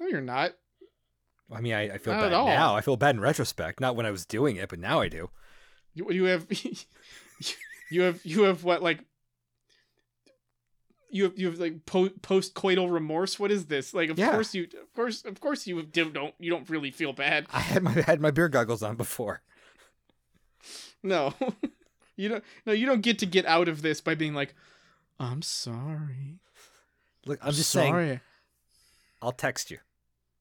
No, 0.00 0.06
you're 0.08 0.20
not. 0.20 0.52
I 1.52 1.60
mean, 1.60 1.74
I, 1.74 1.82
I 1.94 1.98
feel 1.98 2.12
Not 2.14 2.22
bad 2.22 2.32
at 2.32 2.36
all. 2.36 2.46
now. 2.46 2.74
I 2.76 2.80
feel 2.80 2.96
bad 2.96 3.14
in 3.14 3.20
retrospect. 3.20 3.80
Not 3.80 3.94
when 3.94 4.06
I 4.06 4.10
was 4.10 4.26
doing 4.26 4.56
it, 4.56 4.68
but 4.68 4.80
now 4.80 5.00
I 5.00 5.08
do. 5.08 5.30
You, 5.94 6.10
you 6.10 6.24
have 6.24 6.46
you 7.90 8.02
have 8.02 8.20
you 8.24 8.42
have 8.42 8.64
what 8.64 8.82
like 8.82 8.98
you 11.08 11.22
have 11.24 11.38
you 11.38 11.46
have 11.46 11.58
like 11.60 11.86
po- 11.86 12.10
post 12.22 12.54
coital 12.54 12.92
remorse. 12.92 13.38
What 13.38 13.52
is 13.52 13.66
this? 13.66 13.94
Like, 13.94 14.10
of 14.10 14.18
Yeah. 14.18 14.32
course 14.32 14.52
you, 14.54 14.64
of 14.64 14.92
course, 14.94 15.24
of 15.24 15.40
course 15.40 15.66
you 15.68 15.80
do, 15.84 16.10
don't 16.10 16.34
you 16.40 16.50
don't 16.50 16.68
really 16.68 16.90
feel 16.90 17.12
bad. 17.12 17.46
I 17.52 17.60
had 17.60 17.82
my 17.84 17.92
had 18.06 18.20
my 18.20 18.32
beer 18.32 18.48
goggles 18.48 18.82
on 18.82 18.96
before. 18.96 19.42
No, 21.04 21.32
you 22.16 22.28
don't. 22.28 22.44
No, 22.64 22.72
you 22.72 22.86
don't 22.86 23.02
get 23.02 23.18
to 23.20 23.26
get 23.26 23.46
out 23.46 23.68
of 23.68 23.82
this 23.82 24.00
by 24.00 24.14
being 24.14 24.34
like, 24.34 24.54
I'm 25.18 25.42
sorry. 25.42 26.40
Look, 27.26 27.38
I'm 27.42 27.52
just 27.52 27.70
saying. 27.70 28.20
I'll 29.22 29.32
text 29.32 29.70
you. 29.70 29.78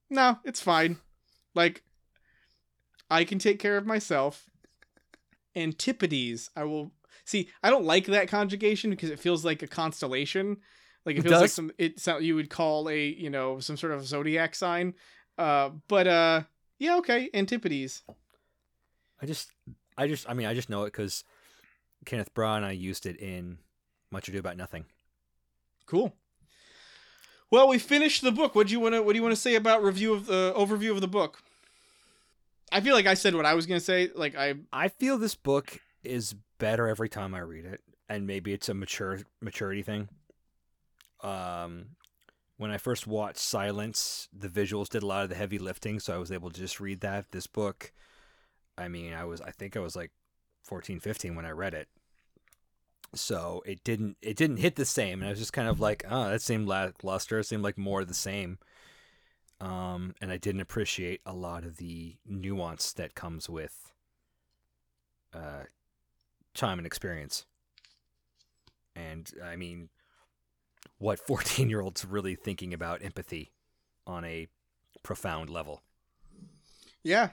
No, 0.09 0.39
it's 0.43 0.61
fine. 0.61 0.97
Like, 1.53 1.83
I 3.09 3.23
can 3.23 3.39
take 3.39 3.59
care 3.59 3.77
of 3.77 3.85
myself. 3.85 4.49
Antipodes, 5.55 6.49
I 6.55 6.65
will 6.65 6.91
see. 7.23 7.49
I 7.63 7.69
don't 7.69 7.85
like 7.85 8.05
that 8.07 8.27
conjugation 8.27 8.89
because 8.89 9.09
it 9.09 9.19
feels 9.19 9.45
like 9.45 9.63
a 9.63 9.67
constellation. 9.67 10.57
Like 11.05 11.15
it 11.15 11.19
It 11.19 11.29
feels 11.29 11.41
like 11.41 11.49
some. 11.49 11.71
It 11.77 11.99
sound 11.99 12.25
you 12.25 12.35
would 12.35 12.49
call 12.49 12.89
a 12.89 13.07
you 13.07 13.29
know 13.29 13.59
some 13.59 13.77
sort 13.77 13.93
of 13.93 14.05
zodiac 14.05 14.53
sign. 14.53 14.93
Uh, 15.37 15.69
but 15.87 16.07
uh, 16.07 16.41
yeah, 16.77 16.97
okay, 16.97 17.29
Antipodes. 17.33 18.03
I 19.21 19.25
just, 19.25 19.51
I 19.97 20.07
just, 20.07 20.29
I 20.29 20.33
mean, 20.33 20.45
I 20.45 20.53
just 20.53 20.69
know 20.69 20.83
it 20.83 20.87
because 20.87 21.23
Kenneth 22.05 22.33
Branagh 22.33 22.57
and 22.57 22.65
I 22.65 22.71
used 22.71 23.05
it 23.05 23.17
in 23.17 23.57
Much 24.11 24.27
Ado 24.27 24.39
About 24.39 24.57
Nothing. 24.57 24.85
Cool. 25.85 26.13
Well, 27.51 27.67
we 27.67 27.77
finished 27.79 28.21
the 28.21 28.31
book. 28.31 28.55
What 28.55 28.67
do 28.67 28.73
you 28.73 28.79
want 28.79 28.95
to 28.95 29.01
What 29.01 29.13
do 29.13 29.17
you 29.17 29.23
want 29.23 29.35
to 29.35 29.41
say 29.41 29.55
about 29.55 29.83
review 29.83 30.13
of 30.13 30.25
the 30.25 30.53
overview 30.55 30.91
of 30.91 31.01
the 31.01 31.07
book? 31.07 31.41
I 32.71 32.81
feel 32.81 32.95
like 32.95 33.05
I 33.05 33.13
said 33.13 33.35
what 33.35 33.45
I 33.45 33.53
was 33.53 33.65
gonna 33.65 33.79
say. 33.79 34.09
Like 34.13 34.35
I 34.35 34.55
I 34.73 34.87
feel 34.87 35.17
this 35.17 35.35
book 35.35 35.79
is 36.03 36.35
better 36.57 36.87
every 36.87 37.09
time 37.09 37.33
I 37.33 37.39
read 37.39 37.65
it, 37.65 37.81
and 38.09 38.25
maybe 38.27 38.53
it's 38.53 38.69
a 38.69 38.73
mature 38.73 39.19
maturity 39.41 39.83
thing. 39.83 40.09
Um, 41.21 41.95
when 42.57 42.71
I 42.71 42.77
first 42.77 43.07
watched 43.07 43.39
Silence, 43.39 44.27
the 44.33 44.49
visuals 44.49 44.89
did 44.89 45.03
a 45.03 45.07
lot 45.07 45.23
of 45.23 45.29
the 45.29 45.35
heavy 45.35 45.59
lifting, 45.59 45.99
so 45.99 46.13
I 46.13 46.17
was 46.17 46.31
able 46.31 46.49
to 46.49 46.59
just 46.59 46.79
read 46.79 47.01
that. 47.01 47.31
This 47.31 47.47
book, 47.47 47.91
I 48.77 48.87
mean, 48.87 49.13
I 49.13 49.25
was 49.25 49.41
I 49.41 49.51
think 49.51 49.77
I 49.77 49.79
was 49.79 49.95
like 49.95 50.11
14, 50.63 50.99
15 50.99 51.35
when 51.35 51.45
I 51.45 51.51
read 51.51 51.73
it. 51.73 51.87
So 53.15 53.63
it 53.65 53.83
didn't 53.83 54.17
it 54.21 54.35
didn't 54.37 54.57
hit 54.57 54.75
the 54.75 54.85
same, 54.85 55.19
and 55.21 55.27
I 55.27 55.29
was 55.31 55.39
just 55.39 55.53
kind 55.53 55.67
of 55.67 55.79
like, 55.79 56.03
oh, 56.09 56.29
that 56.29 56.41
seemed 56.41 56.67
lackluster. 56.67 57.39
It 57.39 57.45
seemed 57.45 57.63
like 57.63 57.77
more 57.77 58.01
of 58.01 58.07
the 58.07 58.13
same. 58.13 58.59
Um, 59.61 60.13
and 60.21 60.31
I 60.31 60.37
didn't 60.37 60.59
appreciate 60.61 61.21
a 61.25 61.33
lot 61.33 61.63
of 61.63 61.77
the 61.77 62.17
nuance 62.25 62.91
that 62.93 63.15
comes 63.15 63.49
with 63.49 63.93
uh, 65.33 65.63
time 66.53 66.77
and 66.77 66.85
experience. 66.85 67.45
And 68.95 69.31
I 69.43 69.55
mean, 69.55 69.89
what 70.97 71.19
14 71.27 71.69
year 71.69 71.81
olds 71.81 72.03
really 72.05 72.35
thinking 72.35 72.73
about 72.73 73.03
empathy 73.03 73.51
on 74.05 74.25
a 74.25 74.47
profound 75.03 75.49
level. 75.49 75.81
yeah 77.03 77.29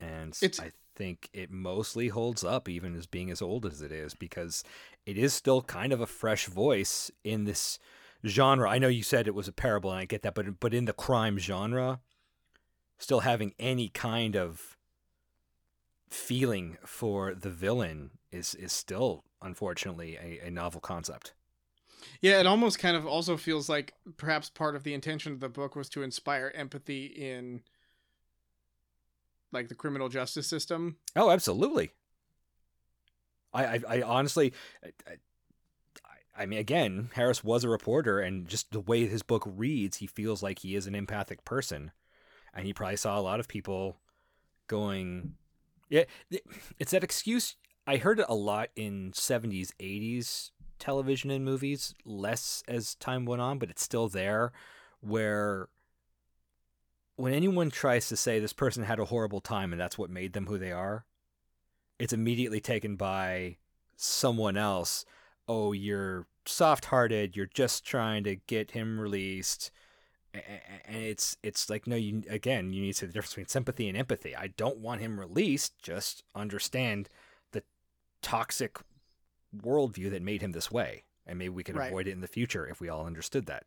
And 0.00 0.36
It's- 0.42 0.60
I 0.60 0.70
think 1.00 1.30
it 1.32 1.50
mostly 1.50 2.08
holds 2.08 2.44
up, 2.44 2.68
even 2.68 2.94
as 2.94 3.06
being 3.06 3.30
as 3.30 3.40
old 3.40 3.64
as 3.64 3.80
it 3.80 3.90
is, 3.90 4.12
because 4.12 4.62
it 5.06 5.16
is 5.16 5.32
still 5.32 5.62
kind 5.62 5.94
of 5.94 6.00
a 6.02 6.06
fresh 6.06 6.44
voice 6.44 7.10
in 7.24 7.44
this 7.44 7.78
genre. 8.26 8.68
I 8.68 8.78
know 8.78 8.88
you 8.88 9.02
said 9.02 9.26
it 9.26 9.34
was 9.34 9.48
a 9.48 9.52
parable, 9.52 9.90
and 9.90 9.98
I 9.98 10.04
get 10.04 10.20
that, 10.22 10.34
but 10.34 10.60
but 10.60 10.74
in 10.74 10.84
the 10.84 10.92
crime 10.92 11.38
genre, 11.38 12.00
still 12.98 13.20
having 13.20 13.54
any 13.58 13.88
kind 13.88 14.36
of 14.36 14.76
feeling 16.10 16.76
for 16.84 17.34
the 17.34 17.48
villain 17.48 18.10
is 18.30 18.54
is 18.54 18.70
still 18.70 19.24
unfortunately 19.40 20.18
a, 20.20 20.48
a 20.48 20.50
novel 20.50 20.82
concept. 20.82 21.32
Yeah, 22.20 22.40
it 22.40 22.46
almost 22.46 22.78
kind 22.78 22.94
of 22.94 23.06
also 23.06 23.38
feels 23.38 23.70
like 23.70 23.94
perhaps 24.18 24.50
part 24.50 24.76
of 24.76 24.82
the 24.82 24.92
intention 24.92 25.32
of 25.32 25.40
the 25.40 25.48
book 25.48 25.74
was 25.76 25.88
to 25.90 26.02
inspire 26.02 26.52
empathy 26.54 27.06
in 27.06 27.62
like 29.52 29.68
the 29.68 29.74
criminal 29.74 30.08
justice 30.08 30.46
system. 30.46 30.96
Oh, 31.16 31.30
absolutely. 31.30 31.92
I 33.52 33.64
I, 33.64 33.80
I 33.88 34.02
honestly. 34.02 34.52
I, 34.84 35.14
I, 36.36 36.46
mean, 36.46 36.58
again, 36.58 37.10
Harris 37.14 37.44
was 37.44 37.64
a 37.64 37.68
reporter, 37.68 38.20
and 38.20 38.48
just 38.48 38.70
the 38.70 38.80
way 38.80 39.06
his 39.06 39.22
book 39.22 39.44
reads, 39.46 39.98
he 39.98 40.06
feels 40.06 40.42
like 40.42 40.60
he 40.60 40.74
is 40.74 40.86
an 40.86 40.94
empathic 40.94 41.44
person, 41.44 41.90
and 42.54 42.64
he 42.64 42.72
probably 42.72 42.96
saw 42.96 43.18
a 43.18 43.20
lot 43.20 43.40
of 43.40 43.48
people 43.48 43.98
going, 44.66 45.34
yeah. 45.90 46.04
It's 46.78 46.92
that 46.92 47.04
excuse. 47.04 47.56
I 47.86 47.98
heard 47.98 48.20
it 48.20 48.26
a 48.28 48.34
lot 48.34 48.70
in 48.76 49.10
'70s, 49.12 49.72
'80s 49.80 50.50
television 50.78 51.30
and 51.30 51.44
movies, 51.44 51.94
less 52.04 52.64
as 52.66 52.94
time 52.96 53.26
went 53.26 53.42
on, 53.42 53.58
but 53.58 53.70
it's 53.70 53.82
still 53.82 54.08
there, 54.08 54.52
where 55.00 55.68
when 57.20 57.32
anyone 57.34 57.70
tries 57.70 58.08
to 58.08 58.16
say 58.16 58.38
this 58.40 58.52
person 58.52 58.84
had 58.84 58.98
a 58.98 59.04
horrible 59.06 59.40
time 59.40 59.72
and 59.72 59.80
that's 59.80 59.98
what 59.98 60.10
made 60.10 60.32
them 60.32 60.46
who 60.46 60.58
they 60.58 60.72
are, 60.72 61.04
it's 61.98 62.12
immediately 62.12 62.60
taken 62.60 62.96
by 62.96 63.56
someone 63.96 64.56
else. 64.56 65.04
Oh, 65.46 65.72
you're 65.72 66.26
soft 66.46 66.86
hearted, 66.86 67.36
you're 67.36 67.46
just 67.46 67.84
trying 67.84 68.24
to 68.24 68.36
get 68.36 68.70
him 68.70 68.98
released. 68.98 69.70
A- 70.34 70.38
a- 70.38 70.88
And 70.90 71.02
it's 71.02 71.36
it's 71.42 71.68
like 71.68 71.86
no, 71.86 71.96
you 71.96 72.22
again 72.30 72.72
you 72.72 72.80
need 72.80 72.92
to 72.92 72.98
say 73.00 73.06
the 73.06 73.12
difference 73.12 73.32
between 73.32 73.48
sympathy 73.48 73.88
and 73.88 73.98
empathy. 73.98 74.34
I 74.34 74.46
don't 74.48 74.78
want 74.78 75.00
him 75.00 75.18
released. 75.20 75.78
Just 75.82 76.22
understand 76.34 77.08
the 77.52 77.62
toxic 78.22 78.78
worldview 79.56 80.10
that 80.10 80.22
made 80.22 80.40
him 80.42 80.52
this 80.52 80.70
way, 80.70 81.02
and 81.26 81.38
maybe 81.38 81.48
we 81.50 81.64
could 81.64 81.76
Right. 81.76 81.88
avoid 81.88 82.06
it 82.06 82.12
in 82.12 82.20
the 82.20 82.28
future 82.28 82.66
if 82.66 82.80
we 82.80 82.88
all 82.88 83.04
understood 83.06 83.46
that. 83.46 83.64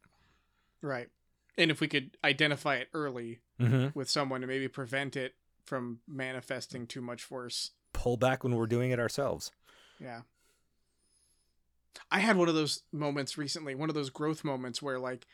Right. 0.81 1.09
And 1.57 1.69
if 1.69 1.79
we 1.81 1.87
could 1.87 2.17
identify 2.23 2.77
it 2.77 2.87
early 2.93 3.39
Mm-hmm. 3.59 3.97
with 3.97 4.09
someone 4.09 4.41
to 4.41 4.47
maybe 4.47 4.67
prevent 4.67 5.15
it 5.15 5.35
from 5.63 5.99
manifesting 6.07 6.87
too 6.87 7.01
much 7.01 7.29
worse. 7.29 7.71
Pull 7.93 8.17
back 8.17 8.43
when 8.43 8.55
we're 8.55 8.67
doing 8.67 8.91
it 8.91 8.99
ourselves. 8.99 9.51
Yeah. 9.99 10.21
I 12.11 12.19
had 12.19 12.35
one 12.35 12.49
of 12.49 12.55
those 12.55 12.81
moments 12.91 13.37
recently, 13.37 13.75
one 13.75 13.89
of 13.89 13.95
those 13.95 14.09
growth 14.09 14.43
moments 14.43 14.81
where 14.81 14.99
like 14.99 15.27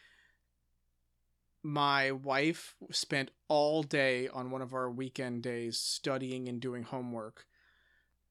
my 1.64 2.12
wife 2.12 2.76
spent 2.92 3.32
all 3.48 3.84
day 3.84 4.28
on 4.28 4.52
one 4.52 4.62
of 4.62 4.74
our 4.74 4.90
weekend 4.90 5.44
days 5.44 5.78
studying 5.78 6.48
and 6.48 6.60
doing 6.60 6.84
homework. 6.84 7.46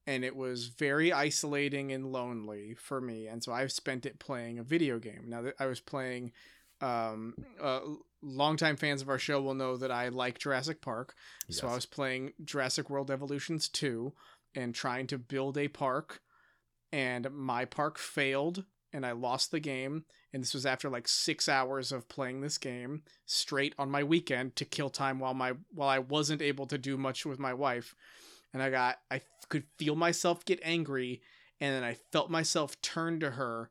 And 0.07 0.23
it 0.23 0.35
was 0.35 0.67
very 0.67 1.13
isolating 1.13 1.91
and 1.91 2.11
lonely 2.11 2.75
for 2.75 2.99
me. 2.99 3.27
And 3.27 3.43
so 3.43 3.51
I've 3.51 3.71
spent 3.71 4.05
it 4.05 4.17
playing 4.17 4.57
a 4.57 4.63
video 4.63 4.97
game. 4.97 5.25
Now 5.27 5.43
that 5.43 5.55
I 5.59 5.67
was 5.67 5.79
playing 5.79 6.31
um 6.81 7.33
uh 7.61 7.81
longtime 8.21 8.75
fans 8.75 9.01
of 9.01 9.09
our 9.09 9.19
show 9.19 9.41
will 9.41 9.53
know 9.53 9.77
that 9.77 9.91
I 9.91 10.09
like 10.09 10.39
Jurassic 10.39 10.81
Park. 10.81 11.15
So 11.49 11.67
I 11.67 11.75
was 11.75 11.85
playing 11.85 12.33
Jurassic 12.43 12.89
World 12.89 13.09
Evolutions 13.09 13.69
2 13.69 14.13
and 14.55 14.75
trying 14.75 15.07
to 15.07 15.17
build 15.17 15.57
a 15.57 15.67
park 15.67 16.21
and 16.91 17.29
my 17.31 17.65
park 17.65 17.97
failed 17.97 18.65
and 18.91 19.05
I 19.05 19.11
lost 19.11 19.51
the 19.51 19.59
game. 19.59 20.05
And 20.33 20.43
this 20.43 20.53
was 20.53 20.65
after 20.65 20.89
like 20.89 21.07
6 21.07 21.47
hours 21.47 21.91
of 21.91 22.09
playing 22.09 22.41
this 22.41 22.57
game 22.57 23.03
straight 23.25 23.73
on 23.77 23.89
my 23.89 24.03
weekend 24.03 24.55
to 24.57 24.65
kill 24.65 24.89
time 24.89 25.19
while 25.19 25.33
my 25.33 25.53
while 25.71 25.89
I 25.89 25.99
wasn't 25.99 26.41
able 26.41 26.67
to 26.67 26.77
do 26.77 26.97
much 26.97 27.25
with 27.25 27.39
my 27.39 27.53
wife. 27.53 27.95
And 28.53 28.61
I 28.61 28.69
got 28.69 28.97
I 29.09 29.21
could 29.49 29.63
feel 29.77 29.95
myself 29.95 30.45
get 30.45 30.59
angry 30.63 31.21
and 31.61 31.73
then 31.73 31.83
I 31.83 31.95
felt 32.11 32.29
myself 32.29 32.79
turn 32.81 33.19
to 33.21 33.31
her 33.31 33.69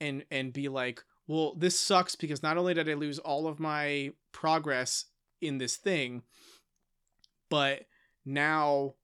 and 0.00 0.24
and 0.30 0.52
be 0.52 0.68
like 0.68 1.02
well 1.26 1.54
this 1.56 1.78
sucks 1.78 2.16
because 2.16 2.42
not 2.42 2.56
only 2.56 2.74
did 2.74 2.88
I 2.88 2.94
lose 2.94 3.18
all 3.18 3.46
of 3.46 3.60
my 3.60 4.12
progress 4.32 5.06
in 5.40 5.58
this 5.58 5.76
thing 5.76 6.22
but 7.50 7.86
now 8.24 8.94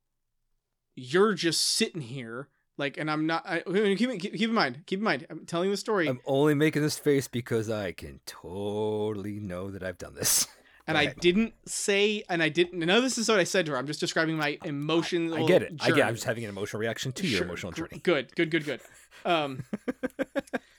you're 0.97 1.35
just 1.35 1.61
sitting 1.61 2.03
here 2.03 2.49
like 2.77 2.99
and 2.99 3.11
i'm 3.11 3.27
not 3.27 3.47
I, 3.47 3.61
keep, 3.61 3.97
keep, 4.19 4.21
keep 4.21 4.49
in 4.49 4.55
mind 4.55 4.83
keep 4.87 4.99
in 4.99 5.05
mind 5.05 5.27
i'm 5.31 5.47
telling 5.47 5.71
the 5.71 5.77
story 5.77 6.09
I'm 6.09 6.21
only 6.27 6.55
making 6.55 6.83
this 6.83 6.99
face 6.99 7.29
because 7.29 7.71
I 7.71 7.93
can 7.93 8.21
totally 8.27 9.39
know 9.39 9.71
that 9.71 9.83
I've 9.83 9.99
done 9.99 10.15
this. 10.15 10.47
and 10.87 10.99
i 10.99 11.07
didn't 11.07 11.55
say 11.67 12.25
and 12.29 12.43
i 12.43 12.49
didn't 12.49 12.83
of 12.89 13.03
this 13.03 13.19
is 13.19 13.29
what 13.29 13.39
i 13.39 13.45
said 13.45 13.67
to 13.67 13.73
her 13.73 13.79
i'm 13.79 13.87
just 13.87 14.01
describing 14.01 14.37
my 14.37 14.59
emotional 14.65 15.45
I 15.45 15.47
get 15.47 15.63
it. 15.63 15.73
I 15.81 15.89
get. 15.89 15.89
journey. 15.89 16.03
I'm 16.03 16.15
just 16.15 16.27
having 16.27 16.43
an 16.45 16.51
emotional 16.51 16.81
reaction 16.81 17.13
to 17.13 17.27
your 17.27 17.45
emotional 17.45 17.73
journey. 17.73 18.01
good 18.03 18.35
good 18.35 18.51
good 18.51 18.65
good 18.65 18.81
um 19.25 19.63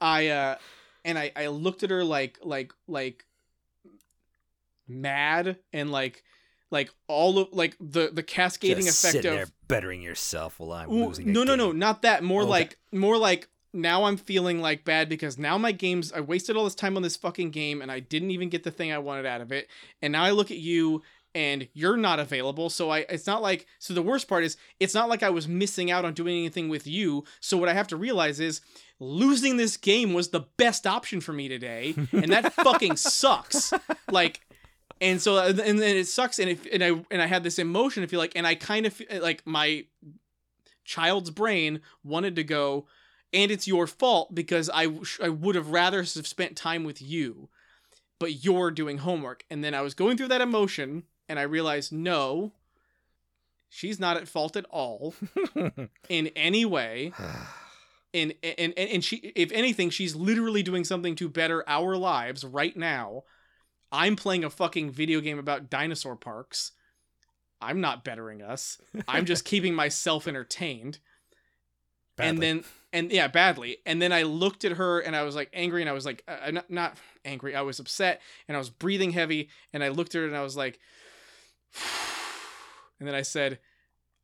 i 0.00 0.28
uh 0.28 0.56
and 1.04 1.18
i 1.18 1.30
i 1.36 1.46
looked 1.46 1.82
at 1.82 1.90
her 1.90 2.04
like 2.04 2.38
like 2.42 2.72
like 2.88 3.24
mad 4.86 5.58
and 5.72 5.90
like 5.90 6.22
like 6.70 6.90
all 7.08 7.38
of 7.38 7.48
like 7.52 7.76
the 7.80 8.10
the 8.12 8.22
cascading 8.22 8.84
Just 8.84 9.02
effect 9.04 9.12
sitting 9.22 9.30
of 9.30 9.36
there 9.36 9.46
bettering 9.68 10.02
yourself 10.02 10.58
while 10.58 10.72
I'm 10.72 10.90
losing. 10.90 11.32
no, 11.32 11.44
no, 11.44 11.54
no, 11.54 11.72
not 11.72 12.02
that. 12.02 12.22
More 12.22 12.42
Okay. 12.42 12.50
like, 12.50 12.78
more 12.92 13.16
like. 13.16 13.48
Now 13.76 14.04
I'm 14.04 14.16
feeling 14.16 14.60
like 14.60 14.84
bad 14.84 15.08
because 15.08 15.36
now 15.36 15.58
my 15.58 15.72
games. 15.72 16.12
I 16.12 16.20
wasted 16.20 16.56
all 16.56 16.62
this 16.62 16.76
time 16.76 16.96
on 16.96 17.02
this 17.02 17.16
fucking 17.16 17.50
game 17.50 17.82
and 17.82 17.90
I 17.90 17.98
didn't 17.98 18.30
even 18.30 18.48
get 18.48 18.62
the 18.62 18.70
thing 18.70 18.92
I 18.92 18.98
wanted 18.98 19.26
out 19.26 19.40
of 19.40 19.50
it. 19.50 19.66
And 20.00 20.12
now 20.12 20.22
I 20.22 20.30
look 20.30 20.52
at 20.52 20.58
you 20.58 21.02
and 21.34 21.68
you're 21.72 21.96
not 21.96 22.18
available. 22.18 22.70
So 22.70 22.90
I. 22.90 23.00
It's 23.00 23.26
not 23.26 23.42
like. 23.42 23.66
So 23.78 23.94
the 23.94 24.02
worst 24.02 24.28
part 24.28 24.44
is, 24.44 24.56
it's 24.80 24.94
not 24.94 25.08
like 25.08 25.22
I 25.22 25.30
was 25.30 25.48
missing 25.48 25.90
out 25.90 26.04
on 26.04 26.14
doing 26.14 26.36
anything 26.36 26.68
with 26.68 26.86
you. 26.86 27.24
So 27.40 27.56
what 27.56 27.68
I 27.68 27.74
have 27.74 27.88
to 27.88 27.96
realize 27.96 28.40
is, 28.40 28.60
losing 29.00 29.56
this 29.56 29.76
game 29.76 30.12
was 30.12 30.28
the 30.28 30.46
best 30.56 30.86
option 30.86 31.20
for 31.20 31.32
me 31.32 31.48
today, 31.48 31.94
and 32.12 32.32
that 32.32 32.52
fucking 32.64 32.96
sucks. 32.96 33.72
Like. 34.10 34.40
And 35.00 35.20
so, 35.20 35.36
and 35.38 35.58
then 35.58 35.82
it 35.82 36.06
sucks, 36.06 36.38
and 36.38 36.48
if 36.48 36.66
and 36.72 36.82
I 36.82 37.04
and 37.10 37.20
I 37.20 37.26
had 37.26 37.42
this 37.42 37.58
emotion, 37.58 38.04
if 38.04 38.12
you 38.12 38.16
like, 38.16 38.32
and 38.36 38.46
I 38.46 38.54
kind 38.54 38.86
of 38.86 39.02
eh, 39.10 39.18
like 39.18 39.42
my 39.44 39.84
child's 40.84 41.30
brain 41.30 41.80
wanted 42.02 42.36
to 42.36 42.44
go 42.44 42.86
and 43.32 43.50
it's 43.50 43.66
your 43.66 43.86
fault 43.86 44.34
because 44.34 44.70
I, 44.72 44.88
I 45.22 45.28
would 45.28 45.56
have 45.56 45.70
rather 45.70 45.98
have 45.98 46.26
spent 46.26 46.56
time 46.56 46.84
with 46.84 47.02
you 47.02 47.48
but 48.18 48.44
you're 48.44 48.70
doing 48.70 48.98
homework 48.98 49.44
and 49.50 49.64
then 49.64 49.74
i 49.74 49.80
was 49.80 49.94
going 49.94 50.16
through 50.16 50.28
that 50.28 50.40
emotion 50.40 51.04
and 51.28 51.38
i 51.38 51.42
realized 51.42 51.92
no 51.92 52.52
she's 53.74 53.98
not 53.98 54.16
at 54.16 54.28
fault 54.28 54.56
at 54.56 54.64
all 54.70 55.14
in 56.08 56.28
any 56.36 56.64
way. 56.64 57.12
And, 58.12 58.32
and 58.44 58.72
and 58.78 58.90
and 58.90 59.04
she 59.04 59.16
if 59.34 59.50
anything 59.50 59.90
she's 59.90 60.14
literally 60.14 60.62
doing 60.62 60.84
something 60.84 61.16
to 61.16 61.28
better 61.28 61.64
our 61.66 61.96
lives 61.96 62.44
right 62.44 62.76
now. 62.76 63.24
I'm 63.90 64.16
playing 64.16 64.44
a 64.44 64.50
fucking 64.50 64.90
video 64.90 65.20
game 65.20 65.38
about 65.38 65.70
dinosaur 65.70 66.16
parks. 66.16 66.72
I'm 67.60 67.80
not 67.80 68.04
bettering 68.04 68.42
us. 68.42 68.78
I'm 69.08 69.24
just 69.24 69.44
keeping 69.52 69.74
myself 69.74 70.28
entertained. 70.28 70.98
And 72.18 72.40
then 72.40 72.64
and 72.92 73.10
yeah 73.10 73.26
badly. 73.26 73.78
And 73.84 74.00
then 74.00 74.12
i 74.12 74.22
looked 74.22 74.64
at 74.64 74.72
her 74.72 75.00
and 75.00 75.16
i 75.16 75.22
was 75.22 75.34
like 75.34 75.50
angry 75.52 75.80
and 75.80 75.90
i 75.90 75.92
was 75.92 76.06
like 76.06 76.22
uh, 76.28 76.52
not, 76.52 76.70
not 76.70 76.98
angry. 77.24 77.56
I 77.56 77.62
was 77.62 77.80
upset 77.80 78.22
and 78.46 78.56
i 78.56 78.58
was 78.58 78.70
breathing 78.70 79.10
heavy 79.10 79.48
and 79.72 79.82
i 79.82 79.88
looked 79.88 80.14
at 80.14 80.20
her 80.20 80.26
and 80.28 80.36
i 80.36 80.42
was 80.42 80.56
like 80.56 80.78
and 82.98 83.06
then 83.08 83.14
i 83.14 83.22
said 83.22 83.58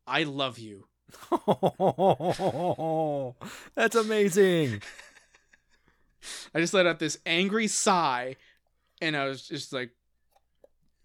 i 0.07 0.23
love 0.23 0.57
you 0.59 0.85
That's 3.75 3.95
amazing. 3.95 4.81
i 6.55 6.59
just 6.59 6.73
let 6.73 6.85
out 6.87 6.99
this 6.99 7.17
angry 7.25 7.67
sigh 7.67 8.35
and 9.01 9.15
i 9.17 9.25
was 9.25 9.45
just 9.47 9.73
like 9.73 9.89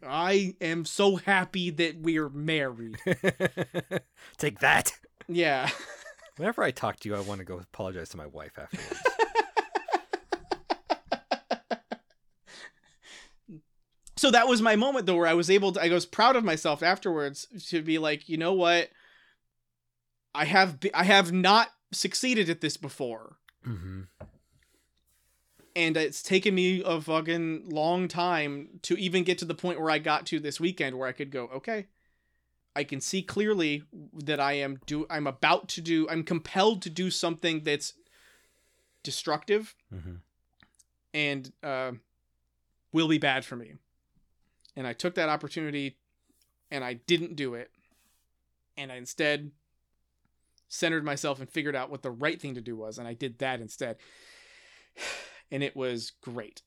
i 0.06 0.54
am 0.60 0.84
so 0.84 1.16
happy 1.16 1.70
that 1.70 1.98
we're 2.00 2.28
married 2.28 2.96
Take 4.38 4.60
that. 4.60 4.92
yeah 5.28 5.70
Whenever 6.36 6.62
I 6.62 6.70
talk 6.70 7.00
to 7.00 7.08
you, 7.08 7.16
I 7.16 7.20
want 7.20 7.38
to 7.38 7.46
go 7.46 7.56
apologize 7.58 8.10
to 8.10 8.18
my 8.18 8.26
wife 8.26 8.58
afterwards. 8.58 9.00
So 14.16 14.30
that 14.30 14.48
was 14.48 14.62
my 14.62 14.76
moment 14.76 15.06
though 15.06 15.16
where 15.16 15.26
i 15.26 15.34
was 15.34 15.50
able 15.50 15.72
to 15.72 15.82
i 15.82 15.88
was 15.88 16.06
proud 16.06 16.36
of 16.36 16.44
myself 16.44 16.82
afterwards 16.82 17.46
to 17.66 17.82
be 17.82 17.98
like 17.98 18.28
you 18.28 18.36
know 18.36 18.52
what 18.52 18.90
i 20.34 20.44
have 20.44 20.78
i 20.94 21.04
have 21.04 21.32
not 21.32 21.68
succeeded 21.92 22.50
at 22.50 22.60
this 22.60 22.76
before 22.76 23.36
mm-hmm. 23.66 24.02
and 25.74 25.96
it's 25.96 26.22
taken 26.22 26.54
me 26.54 26.82
a 26.84 27.00
fucking 27.00 27.68
long 27.68 28.08
time 28.08 28.68
to 28.82 28.98
even 28.98 29.22
get 29.22 29.38
to 29.38 29.44
the 29.44 29.54
point 29.54 29.80
where 29.80 29.90
i 29.90 29.98
got 29.98 30.26
to 30.26 30.40
this 30.40 30.60
weekend 30.60 30.98
where 30.98 31.08
i 31.08 31.12
could 31.12 31.30
go 31.30 31.48
okay 31.54 31.86
i 32.74 32.82
can 32.82 33.00
see 33.00 33.22
clearly 33.22 33.84
that 34.12 34.40
i 34.40 34.52
am 34.54 34.80
do 34.86 35.06
i'm 35.08 35.26
about 35.26 35.68
to 35.68 35.80
do 35.80 36.08
i'm 36.10 36.22
compelled 36.22 36.82
to 36.82 36.90
do 36.90 37.10
something 37.10 37.62
that's 37.62 37.94
destructive 39.02 39.74
Mm-hmm. 39.94 40.14
and 41.14 41.52
uh, 41.62 41.92
will 42.96 43.08
be 43.08 43.18
bad 43.18 43.44
for 43.44 43.56
me. 43.56 43.74
And 44.76 44.86
I 44.86 44.92
took 44.92 45.14
that 45.14 45.28
opportunity 45.28 45.96
and 46.70 46.84
I 46.84 46.94
didn't 46.94 47.36
do 47.36 47.54
it. 47.54 47.70
And 48.76 48.92
I 48.92 48.96
instead 48.96 49.52
centered 50.68 51.04
myself 51.04 51.40
and 51.40 51.48
figured 51.48 51.74
out 51.76 51.90
what 51.90 52.02
the 52.02 52.10
right 52.10 52.40
thing 52.40 52.54
to 52.54 52.60
do 52.60 52.76
was. 52.76 52.98
And 52.98 53.08
I 53.08 53.14
did 53.14 53.38
that 53.38 53.60
instead. 53.60 53.96
And 55.48 55.62
it 55.62 55.76
was 55.76 56.10
great. 56.22 56.62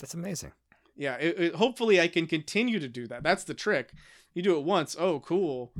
That's 0.00 0.12
amazing. 0.12 0.50
Yeah, 0.96 1.14
it, 1.20 1.38
it- 1.38 1.54
hopefully 1.54 2.00
I 2.00 2.08
can 2.08 2.26
continue 2.26 2.80
to 2.80 2.88
do 2.88 3.06
that. 3.06 3.22
That's 3.22 3.44
the 3.44 3.54
trick. 3.54 3.92
You 4.34 4.42
do 4.42 4.56
it 4.58 4.64
once, 4.64 4.96
oh 4.98 5.20
cool. 5.20 5.72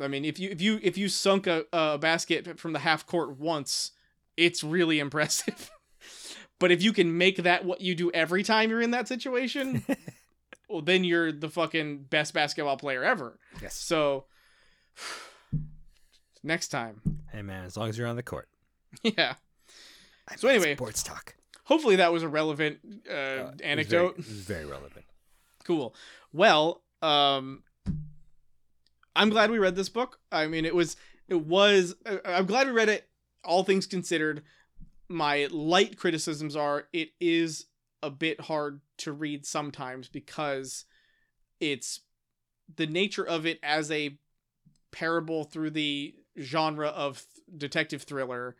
I 0.00 0.08
mean, 0.08 0.24
if 0.24 0.40
you 0.40 0.50
if 0.50 0.60
you 0.60 0.80
if 0.82 0.98
you 0.98 1.08
sunk 1.08 1.46
a, 1.46 1.66
a 1.72 1.98
basket 1.98 2.58
from 2.58 2.72
the 2.72 2.80
half 2.80 3.06
court 3.06 3.38
once, 3.38 3.92
it's 4.36 4.64
really 4.64 4.98
impressive. 4.98 5.70
but 6.58 6.72
if 6.72 6.82
you 6.82 6.92
can 6.92 7.16
make 7.16 7.36
that 7.44 7.64
what 7.64 7.80
you 7.80 7.94
do 7.94 8.10
every 8.10 8.42
time 8.42 8.70
you're 8.70 8.82
in 8.82 8.90
that 8.90 9.06
situation, 9.06 9.84
well 10.68 10.82
then 10.82 11.04
you're 11.04 11.32
the 11.32 11.48
fucking 11.48 12.04
best 12.10 12.34
basketball 12.34 12.76
player 12.76 13.02
ever. 13.04 13.38
Yes. 13.62 13.74
So 13.74 14.24
next 16.42 16.68
time. 16.68 17.00
Hey 17.32 17.42
man, 17.42 17.64
as 17.64 17.76
long 17.76 17.88
as 17.88 17.98
you're 17.98 18.06
on 18.08 18.16
the 18.16 18.22
court. 18.22 18.48
Yeah. 19.02 19.34
I 20.26 20.36
So 20.36 20.48
anyway, 20.48 20.74
sports 20.76 21.02
talk. 21.02 21.34
Hopefully 21.64 21.96
that 21.96 22.10
was 22.12 22.22
a 22.22 22.28
relevant 22.28 22.78
uh, 23.08 23.12
Uh, 23.12 23.14
it 23.14 23.42
was 23.42 23.54
very- 23.58 23.70
anecdote. 23.70 24.10
It 24.12 24.16
was 24.18 24.26
very 24.28 24.64
relevant. 24.64 25.04
cool 25.64 25.94
well 26.32 26.82
um 27.02 27.62
i'm 29.14 29.28
glad 29.30 29.50
we 29.50 29.58
read 29.58 29.76
this 29.76 29.88
book 29.88 30.18
i 30.32 30.46
mean 30.46 30.64
it 30.64 30.74
was 30.74 30.96
it 31.28 31.40
was 31.46 31.94
i'm 32.24 32.44
glad 32.46 32.66
we 32.66 32.72
read 32.72 32.88
it 32.88 33.08
all 33.44 33.62
things 33.64 33.86
considered 33.86 34.42
my 35.08 35.46
light 35.50 35.96
criticisms 35.98 36.56
are 36.56 36.86
it 36.92 37.10
is 37.20 37.66
a 38.02 38.10
bit 38.10 38.40
hard 38.42 38.80
to 38.98 39.12
read 39.12 39.46
sometimes 39.46 40.08
because 40.08 40.84
it's 41.60 42.00
the 42.76 42.86
nature 42.86 43.26
of 43.26 43.46
it 43.46 43.58
as 43.62 43.90
a 43.90 44.18
parable 44.90 45.44
through 45.44 45.70
the 45.70 46.14
genre 46.38 46.88
of 46.88 47.24
th- 47.34 47.44
detective 47.58 48.02
thriller 48.02 48.56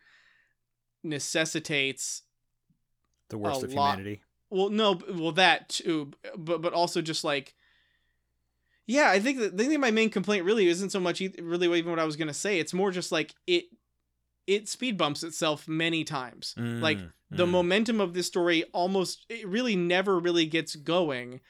necessitates 1.03 2.23
The 3.29 3.37
worst 3.37 3.63
of 3.63 3.73
lot- 3.73 3.95
humanity. 3.97 4.21
well 4.49 4.69
no 4.69 4.99
well 5.09 5.31
that 5.33 5.69
too 5.69 6.11
but 6.37 6.61
but 6.61 6.73
also 6.73 7.01
just 7.01 7.23
like 7.23 7.55
yeah 8.85 9.09
i 9.09 9.19
think 9.19 9.39
that 9.39 9.53
I 9.53 9.57
think 9.67 9.79
my 9.79 9.91
main 9.91 10.09
complaint 10.09 10.43
really 10.45 10.67
isn't 10.67 10.89
so 10.89 10.99
much 10.99 11.21
really 11.41 11.67
even 11.77 11.89
what 11.91 11.99
i 11.99 12.05
was 12.05 12.15
gonna 12.15 12.33
say. 12.33 12.59
It's 12.59 12.73
more 12.73 12.91
just 12.91 13.11
like 13.11 13.33
it 13.47 13.65
it 14.47 14.67
speed 14.67 14.97
bumps 14.97 15.21
itself 15.23 15.67
many 15.67 16.03
times. 16.03 16.55
Like 16.57 16.97
Mm, 16.97 17.11
the 17.29 17.45
mm. 17.45 17.51
momentum 17.51 18.01
of 18.01 18.13
this 18.13 18.27
story 18.27 18.63
almost 18.73 19.25
it 19.29 19.47
really 19.47 19.75
never 19.75 20.19
really 20.19 20.45
gets 20.45 20.75
going. 20.75 21.41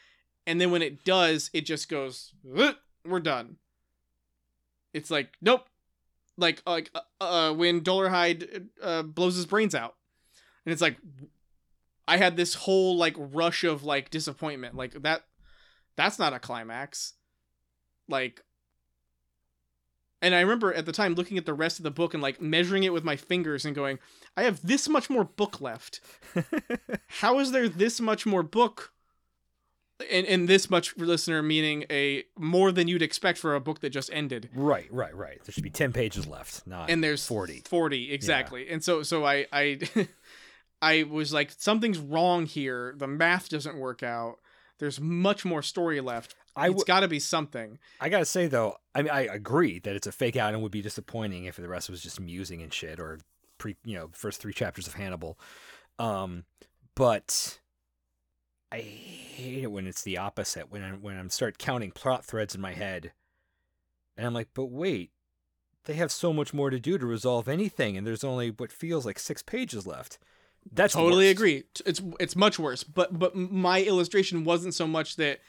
And 0.45 0.59
then 0.59 0.71
when 0.71 0.81
it 0.81 1.03
does 1.03 1.49
it 1.53 1.61
just 1.61 1.89
goes 1.89 2.33
"Uh, 2.57 2.73
we're 3.05 3.19
done. 3.19 3.57
It's 4.93 5.11
like 5.11 5.33
nope. 5.41 5.67
Like 6.37 6.61
like 6.65 6.91
uh, 6.93 7.23
uh 7.23 7.53
when 7.53 7.81
Dolarhyde 7.81 8.67
uh 8.81 9.03
blows 9.03 9.35
his 9.35 9.45
brains 9.45 9.75
out. 9.75 9.95
And 10.65 10.73
it's 10.73 10.81
like 10.81 10.97
i 12.07 12.17
had 12.17 12.35
this 12.35 12.55
whole 12.55 12.97
like 12.97 13.15
rush 13.17 13.63
of 13.63 13.83
like 13.83 14.09
disappointment. 14.09 14.75
Like 14.75 15.01
that 15.03 15.23
that's 15.95 16.19
not 16.19 16.33
a 16.33 16.39
climax. 16.39 17.13
Like 18.07 18.43
and 20.21 20.35
i 20.35 20.41
remember 20.41 20.73
at 20.73 20.85
the 20.85 20.91
time 20.91 21.15
looking 21.15 21.37
at 21.37 21.45
the 21.45 21.53
rest 21.53 21.79
of 21.79 21.83
the 21.83 21.91
book 21.91 22.13
and 22.13 22.21
like 22.21 22.41
measuring 22.41 22.83
it 22.83 22.93
with 22.93 23.03
my 23.03 23.15
fingers 23.15 23.65
and 23.65 23.75
going 23.75 23.99
i 24.35 24.43
have 24.43 24.65
this 24.65 24.87
much 24.87 25.09
more 25.09 25.23
book 25.23 25.61
left. 25.61 26.01
How 27.07 27.39
is 27.39 27.51
there 27.51 27.67
this 27.67 27.99
much 27.99 28.25
more 28.25 28.43
book 28.43 28.93
and, 30.11 30.25
and 30.27 30.47
this 30.47 30.69
much 30.69 30.95
listener 30.97 31.41
meaning 31.41 31.85
a 31.89 32.23
more 32.37 32.71
than 32.71 32.87
you'd 32.87 33.01
expect 33.01 33.37
for 33.37 33.55
a 33.55 33.59
book 33.59 33.81
that 33.81 33.89
just 33.89 34.09
ended? 34.13 34.49
Right, 34.53 34.87
right, 34.91 35.15
right. 35.15 35.43
There 35.43 35.51
should 35.51 35.63
be 35.63 35.69
ten 35.69 35.91
pages 35.91 36.27
left, 36.27 36.65
not 36.65 36.89
and 36.89 37.03
there's 37.03 37.25
40. 37.25 37.63
40 37.65 38.11
exactly. 38.13 38.69
And 38.69 38.83
so 38.83 39.03
so 39.03 39.25
i 39.25 39.45
i 39.51 39.79
i 40.81 41.03
was 41.03 41.33
like 41.33 41.51
something's 41.57 41.99
wrong 41.99 42.45
here. 42.45 42.93
The 42.97 43.07
math 43.07 43.49
doesn't 43.49 43.77
work 43.77 44.03
out. 44.03 44.37
There's 44.79 44.99
much 44.99 45.43
more 45.43 45.61
story 45.61 45.99
left 45.99 46.35
I 46.59 46.65
It's 46.67 46.73
w- 46.73 46.85
got 46.85 46.99
to 47.01 47.07
be 47.07 47.19
something 47.19 47.79
I 47.99 48.09
gotta 48.09 48.25
say 48.25 48.47
though, 48.47 48.77
I 48.93 49.01
mean, 49.01 49.11
I 49.11 49.21
agree 49.21 49.79
that 49.79 49.95
it's 49.95 50.07
a 50.07 50.11
fake 50.11 50.35
out 50.35 50.53
and 50.53 50.61
would 50.63 50.71
be 50.71 50.81
disappointing 50.81 51.45
if 51.45 51.55
the 51.55 51.67
rest 51.67 51.89
was 51.89 52.01
just 52.01 52.19
musing 52.19 52.61
and 52.61 52.73
shit 52.73 52.99
or 52.99 53.19
pre, 53.57 53.75
you 53.83 53.95
know, 53.95 54.09
first 54.13 54.41
three 54.41 54.53
chapters 54.53 54.87
of 54.87 54.93
Hannibal. 54.95 55.39
Um, 55.97 56.45
but 56.95 57.59
I 58.71 58.79
hate 58.79 59.63
it 59.63 59.71
when 59.71 59.87
it's 59.87 60.03
the 60.03 60.17
opposite. 60.17 60.71
When 60.71 60.83
I 60.83 60.91
when 60.91 61.17
I'm 61.17 61.29
start 61.29 61.57
counting 61.57 61.91
plot 61.91 62.25
threads 62.25 62.55
in 62.55 62.61
my 62.61 62.73
head, 62.73 63.11
and 64.17 64.27
I'm 64.27 64.33
like, 64.33 64.49
but 64.53 64.65
wait, 64.65 65.11
they 65.85 65.93
have 65.95 66.11
so 66.11 66.31
much 66.33 66.53
more 66.53 66.69
to 66.69 66.79
do 66.79 66.97
to 66.97 67.05
resolve 67.05 67.47
anything, 67.47 67.97
and 67.97 68.05
there's 68.05 68.23
only 68.23 68.49
what 68.51 68.71
feels 68.71 69.05
like 69.05 69.19
six 69.19 69.41
pages 69.41 69.87
left. 69.87 70.19
That's 70.71 70.93
totally 70.93 71.29
agree 71.29 71.63
it's 71.85 72.01
it's 72.19 72.35
much 72.35 72.59
worse 72.59 72.83
but 72.83 73.17
but 73.17 73.33
my 73.33 73.81
illustration 73.81 74.43
wasn't 74.43 74.73
so 74.73 74.85
much 74.85 75.15
that 75.15 75.39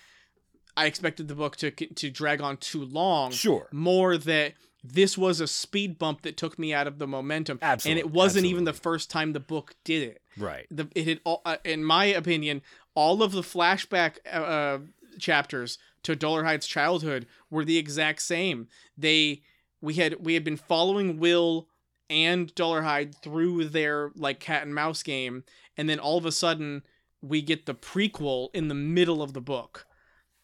i 0.82 0.86
expected 0.86 1.28
the 1.28 1.34
book 1.34 1.56
to 1.56 1.70
to 1.70 2.10
drag 2.10 2.40
on 2.40 2.56
too 2.56 2.84
long 2.84 3.30
Sure. 3.30 3.68
more 3.72 4.16
that 4.16 4.54
this 4.82 5.18
was 5.18 5.40
a 5.40 5.46
speed 5.46 5.98
bump 5.98 6.22
that 6.22 6.36
took 6.38 6.58
me 6.58 6.72
out 6.72 6.86
of 6.86 6.98
the 6.98 7.06
momentum. 7.06 7.58
Absolutely, 7.60 8.00
and 8.00 8.08
it 8.08 8.14
wasn't 8.14 8.46
even 8.46 8.64
the 8.64 8.72
first 8.72 9.10
time 9.10 9.34
the 9.34 9.40
book 9.40 9.74
did 9.84 10.02
it. 10.08 10.22
Right. 10.38 10.66
the 10.70 10.88
it 10.94 11.06
had 11.06 11.20
all, 11.24 11.42
uh, 11.44 11.58
in 11.64 11.84
my 11.84 12.06
opinion 12.06 12.62
all 12.94 13.22
of 13.22 13.32
the 13.32 13.42
flashback 13.42 14.16
uh, 14.26 14.36
uh, 14.36 14.78
chapters 15.18 15.78
to 16.02 16.16
Dollar 16.16 16.42
Dolarhyde's 16.42 16.66
childhood 16.66 17.26
were 17.50 17.64
the 17.64 17.78
exact 17.78 18.22
same. 18.22 18.68
They 18.96 19.42
we 19.80 19.94
had 19.94 20.24
we 20.24 20.34
had 20.34 20.44
been 20.44 20.56
following 20.56 21.18
Will 21.18 21.68
and 22.08 22.54
Dollar 22.54 22.82
Dolarhyde 22.82 23.22
through 23.22 23.66
their 23.66 24.12
like 24.16 24.40
cat 24.40 24.62
and 24.62 24.74
mouse 24.74 25.02
game. 25.02 25.44
And 25.76 25.88
then 25.88 25.98
all 25.98 26.18
of 26.18 26.26
a 26.26 26.32
sudden 26.32 26.82
we 27.22 27.42
get 27.42 27.66
the 27.66 27.74
prequel 27.74 28.48
in 28.54 28.68
the 28.68 28.74
middle 28.74 29.22
of 29.22 29.34
the 29.34 29.40
book 29.40 29.86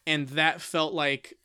and 0.07 0.29
that 0.29 0.61
felt 0.61 0.93
like 0.93 1.35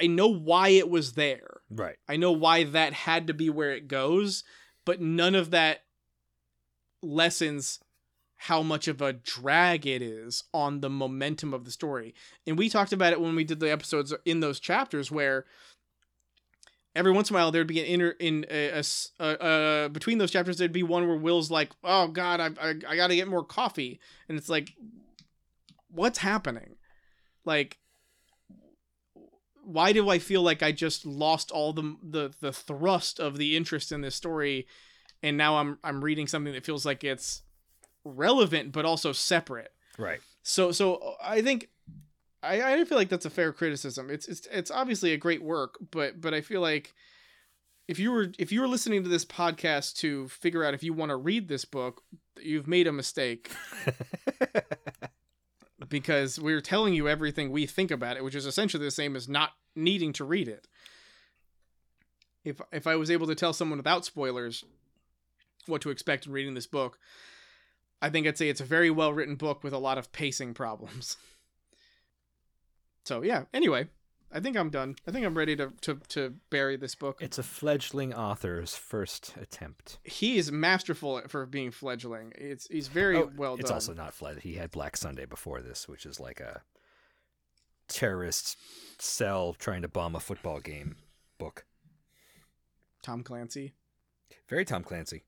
I 0.00 0.06
know 0.06 0.28
why 0.28 0.68
it 0.68 0.88
was 0.88 1.14
there 1.14 1.60
Right. 1.70 1.96
I 2.08 2.16
know 2.16 2.32
why 2.32 2.64
that 2.64 2.92
had 2.92 3.28
to 3.28 3.34
be 3.34 3.48
where 3.48 3.70
it 3.70 3.86
goes, 3.86 4.42
but 4.84 5.00
none 5.00 5.34
of 5.34 5.50
that 5.50 5.84
lessens 7.00 7.78
how 8.36 8.62
much 8.62 8.88
of 8.88 9.00
a 9.00 9.12
drag 9.12 9.86
it 9.86 10.02
is 10.02 10.44
on 10.52 10.80
the 10.80 10.90
momentum 10.90 11.54
of 11.54 11.64
the 11.64 11.70
story. 11.70 12.14
And 12.46 12.58
we 12.58 12.68
talked 12.68 12.92
about 12.92 13.12
it 13.12 13.20
when 13.20 13.36
we 13.36 13.44
did 13.44 13.60
the 13.60 13.70
episodes 13.70 14.12
in 14.24 14.40
those 14.40 14.58
chapters 14.58 15.12
where 15.12 15.44
every 16.96 17.12
once 17.12 17.30
in 17.30 17.36
a 17.36 17.38
while 17.38 17.52
there'd 17.52 17.66
be 17.66 17.80
an 17.80 17.86
inner 17.86 18.10
in 18.18 18.44
a, 18.50 18.82
a 19.20 19.24
uh, 19.24 19.88
between 19.88 20.18
those 20.18 20.30
chapters 20.30 20.56
there'd 20.58 20.72
be 20.72 20.82
one 20.82 21.06
where 21.06 21.16
Will's 21.16 21.50
like, 21.50 21.70
"Oh 21.84 22.08
God, 22.08 22.40
I 22.40 22.50
I, 22.60 22.74
I 22.88 22.96
got 22.96 23.08
to 23.08 23.16
get 23.16 23.28
more 23.28 23.44
coffee," 23.44 24.00
and 24.28 24.36
it's 24.36 24.48
like, 24.48 24.72
what's 25.88 26.18
happening? 26.18 26.76
Like, 27.44 27.78
why 29.62 29.92
do 29.92 30.08
I 30.08 30.18
feel 30.18 30.42
like 30.42 30.62
I 30.62 30.72
just 30.72 31.06
lost 31.06 31.50
all 31.50 31.72
the 31.72 31.96
the 32.02 32.32
the 32.40 32.52
thrust 32.52 33.20
of 33.20 33.36
the 33.36 33.56
interest 33.56 33.92
in 33.92 34.00
this 34.00 34.14
story, 34.14 34.66
and 35.22 35.36
now 35.36 35.58
I'm 35.58 35.78
I'm 35.84 36.02
reading 36.02 36.26
something 36.26 36.52
that 36.52 36.64
feels 36.64 36.86
like 36.86 37.04
it's 37.04 37.42
relevant 38.04 38.72
but 38.72 38.84
also 38.84 39.12
separate. 39.12 39.72
Right. 39.98 40.20
So 40.42 40.72
so 40.72 41.14
I 41.22 41.42
think 41.42 41.68
I 42.42 42.62
I 42.62 42.76
don't 42.76 42.88
feel 42.88 42.98
like 42.98 43.08
that's 43.08 43.26
a 43.26 43.30
fair 43.30 43.52
criticism. 43.52 44.10
It's 44.10 44.26
it's 44.26 44.46
it's 44.50 44.70
obviously 44.70 45.12
a 45.12 45.16
great 45.16 45.42
work, 45.42 45.76
but 45.90 46.20
but 46.20 46.34
I 46.34 46.40
feel 46.40 46.60
like 46.60 46.94
if 47.88 47.98
you 47.98 48.12
were 48.12 48.32
if 48.38 48.52
you 48.52 48.60
were 48.60 48.68
listening 48.68 49.02
to 49.02 49.08
this 49.08 49.24
podcast 49.24 49.96
to 49.96 50.28
figure 50.28 50.64
out 50.64 50.74
if 50.74 50.82
you 50.82 50.92
want 50.92 51.10
to 51.10 51.16
read 51.16 51.48
this 51.48 51.64
book, 51.64 52.02
you've 52.40 52.68
made 52.68 52.86
a 52.86 52.92
mistake 52.92 53.50
because 55.90 56.40
we're 56.40 56.62
telling 56.62 56.94
you 56.94 57.08
everything 57.08 57.50
we 57.50 57.66
think 57.66 57.90
about 57.90 58.16
it, 58.16 58.24
which 58.24 58.34
is 58.34 58.46
essentially 58.46 58.82
the 58.82 58.90
same 58.90 59.14
as 59.14 59.28
not 59.28 59.50
needing 59.76 60.12
to 60.14 60.24
read 60.24 60.48
it. 60.48 60.66
If 62.42 62.62
if 62.72 62.86
I 62.86 62.96
was 62.96 63.10
able 63.10 63.26
to 63.26 63.34
tell 63.34 63.52
someone 63.52 63.78
without 63.78 64.06
spoilers 64.06 64.64
what 65.66 65.82
to 65.82 65.90
expect 65.90 66.24
in 66.24 66.32
reading 66.32 66.54
this 66.54 66.66
book, 66.66 66.98
I 68.00 68.08
think 68.08 68.26
I'd 68.26 68.38
say 68.38 68.48
it's 68.48 68.62
a 68.62 68.64
very 68.64 68.90
well 68.90 69.12
written 69.12 69.34
book 69.34 69.62
with 69.62 69.74
a 69.74 69.78
lot 69.78 69.98
of 69.98 70.12
pacing 70.12 70.54
problems. 70.54 71.18
So 73.06 73.22
yeah, 73.22 73.44
anyway, 73.52 73.88
I 74.32 74.38
think 74.40 74.56
I'm 74.56 74.70
done. 74.70 74.94
I 75.08 75.10
think 75.10 75.26
I'm 75.26 75.36
ready 75.36 75.56
to 75.56 75.72
to, 75.82 75.96
to 76.10 76.34
bury 76.50 76.76
this 76.76 76.94
book. 76.94 77.18
It's 77.20 77.38
a 77.38 77.42
fledgling 77.42 78.14
author's 78.14 78.76
first 78.76 79.34
attempt. 79.40 79.98
he 80.04 80.38
is 80.38 80.52
masterful 80.52 81.20
for 81.28 81.46
being 81.46 81.70
fledgling. 81.72 82.32
It's 82.36 82.66
he's 82.68 82.88
very 82.88 83.16
Oh, 83.16 83.30
well 83.36 83.56
done. 83.56 83.60
It's 83.60 83.70
also 83.70 83.92
not 83.92 84.14
fled. 84.14 84.38
He 84.40 84.54
had 84.54 84.70
Black 84.70 84.96
Sunday 84.96 85.24
before 85.26 85.60
this, 85.62 85.88
which 85.88 86.06
is 86.06 86.20
like 86.20 86.38
a 86.40 86.62
terrorist 87.88 88.56
cell 88.98 89.52
trying 89.58 89.82
to 89.82 89.88
bomb 89.88 90.14
a 90.14 90.20
football 90.20 90.60
game 90.60 90.94
book. 91.38 91.64
Tom 93.02 93.22
Clancy. 93.24 93.72
Very 94.48 94.64
Tom 94.64 94.84
Clancy. 94.84 95.24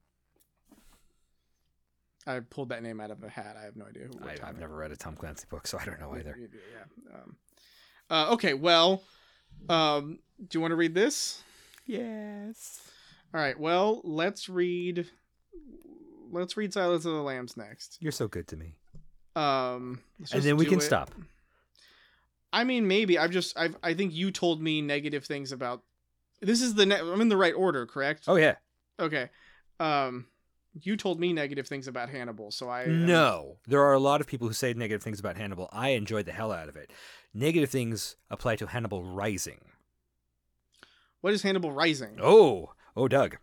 I 2.26 2.38
pulled 2.38 2.68
that 2.68 2.82
name 2.84 3.00
out 3.00 3.10
of 3.10 3.22
a 3.24 3.28
hat. 3.28 3.56
I 3.60 3.64
have 3.64 3.74
no 3.74 3.84
idea. 3.86 4.04
Who, 4.04 4.24
I, 4.24 4.34
I've 4.48 4.54
it- 4.56 4.60
never 4.60 4.76
read 4.76 4.92
a 4.92 4.96
Tom 4.96 5.16
Clancy 5.16 5.46
book, 5.50 5.66
so 5.66 5.78
I 5.80 5.84
don't 5.84 5.98
know 5.98 6.14
either. 6.14 6.36
Yeah. 6.38 7.14
Um, 7.16 7.36
uh, 8.12 8.32
okay. 8.32 8.54
Well, 8.54 9.02
um, 9.68 10.18
do 10.38 10.58
you 10.58 10.60
want 10.60 10.72
to 10.72 10.76
read 10.76 10.94
this? 10.94 11.42
Yes. 11.86 12.80
All 13.34 13.40
right. 13.40 13.58
Well, 13.58 14.02
let's 14.04 14.48
read. 14.48 15.06
Let's 16.30 16.56
read 16.56 16.72
Silence 16.72 17.04
of 17.04 17.12
the 17.12 17.22
Lambs 17.22 17.56
next. 17.56 17.98
You're 18.00 18.12
so 18.12 18.28
good 18.28 18.46
to 18.48 18.56
me. 18.56 18.74
Um, 19.34 20.00
and 20.32 20.42
then 20.42 20.56
we 20.56 20.66
can 20.66 20.78
it. 20.78 20.82
stop. 20.82 21.10
I 22.52 22.64
mean, 22.64 22.86
maybe 22.86 23.18
I've 23.18 23.30
just 23.30 23.58
I've 23.58 23.76
I 23.82 23.94
think 23.94 24.14
you 24.14 24.30
told 24.30 24.60
me 24.60 24.82
negative 24.82 25.24
things 25.24 25.52
about. 25.52 25.82
This 26.40 26.60
is 26.60 26.74
the 26.74 26.84
ne- 26.84 27.00
I'm 27.00 27.20
in 27.20 27.28
the 27.28 27.36
right 27.36 27.54
order, 27.54 27.86
correct? 27.86 28.24
Oh 28.28 28.36
yeah. 28.36 28.56
Okay. 29.00 29.30
Um, 29.80 30.26
you 30.80 30.96
told 30.96 31.20
me 31.20 31.32
negative 31.32 31.66
things 31.68 31.86
about 31.88 32.08
Hannibal, 32.08 32.50
so 32.50 32.68
I 32.68 32.84
am- 32.84 33.06
No, 33.06 33.58
there 33.66 33.82
are 33.82 33.92
a 33.92 33.98
lot 33.98 34.20
of 34.20 34.26
people 34.26 34.48
who 34.48 34.54
say 34.54 34.72
negative 34.72 35.02
things 35.02 35.20
about 35.20 35.36
Hannibal. 35.36 35.68
I 35.72 35.90
enjoyed 35.90 36.26
the 36.26 36.32
hell 36.32 36.50
out 36.52 36.68
of 36.68 36.76
it. 36.76 36.90
Negative 37.34 37.68
things 37.70 38.16
apply 38.30 38.56
to 38.56 38.66
Hannibal 38.66 39.02
Rising. 39.04 39.60
What 41.20 41.32
is 41.32 41.42
Hannibal 41.42 41.72
Rising? 41.72 42.18
Oh, 42.20 42.72
oh, 42.96 43.08
Doug. 43.08 43.36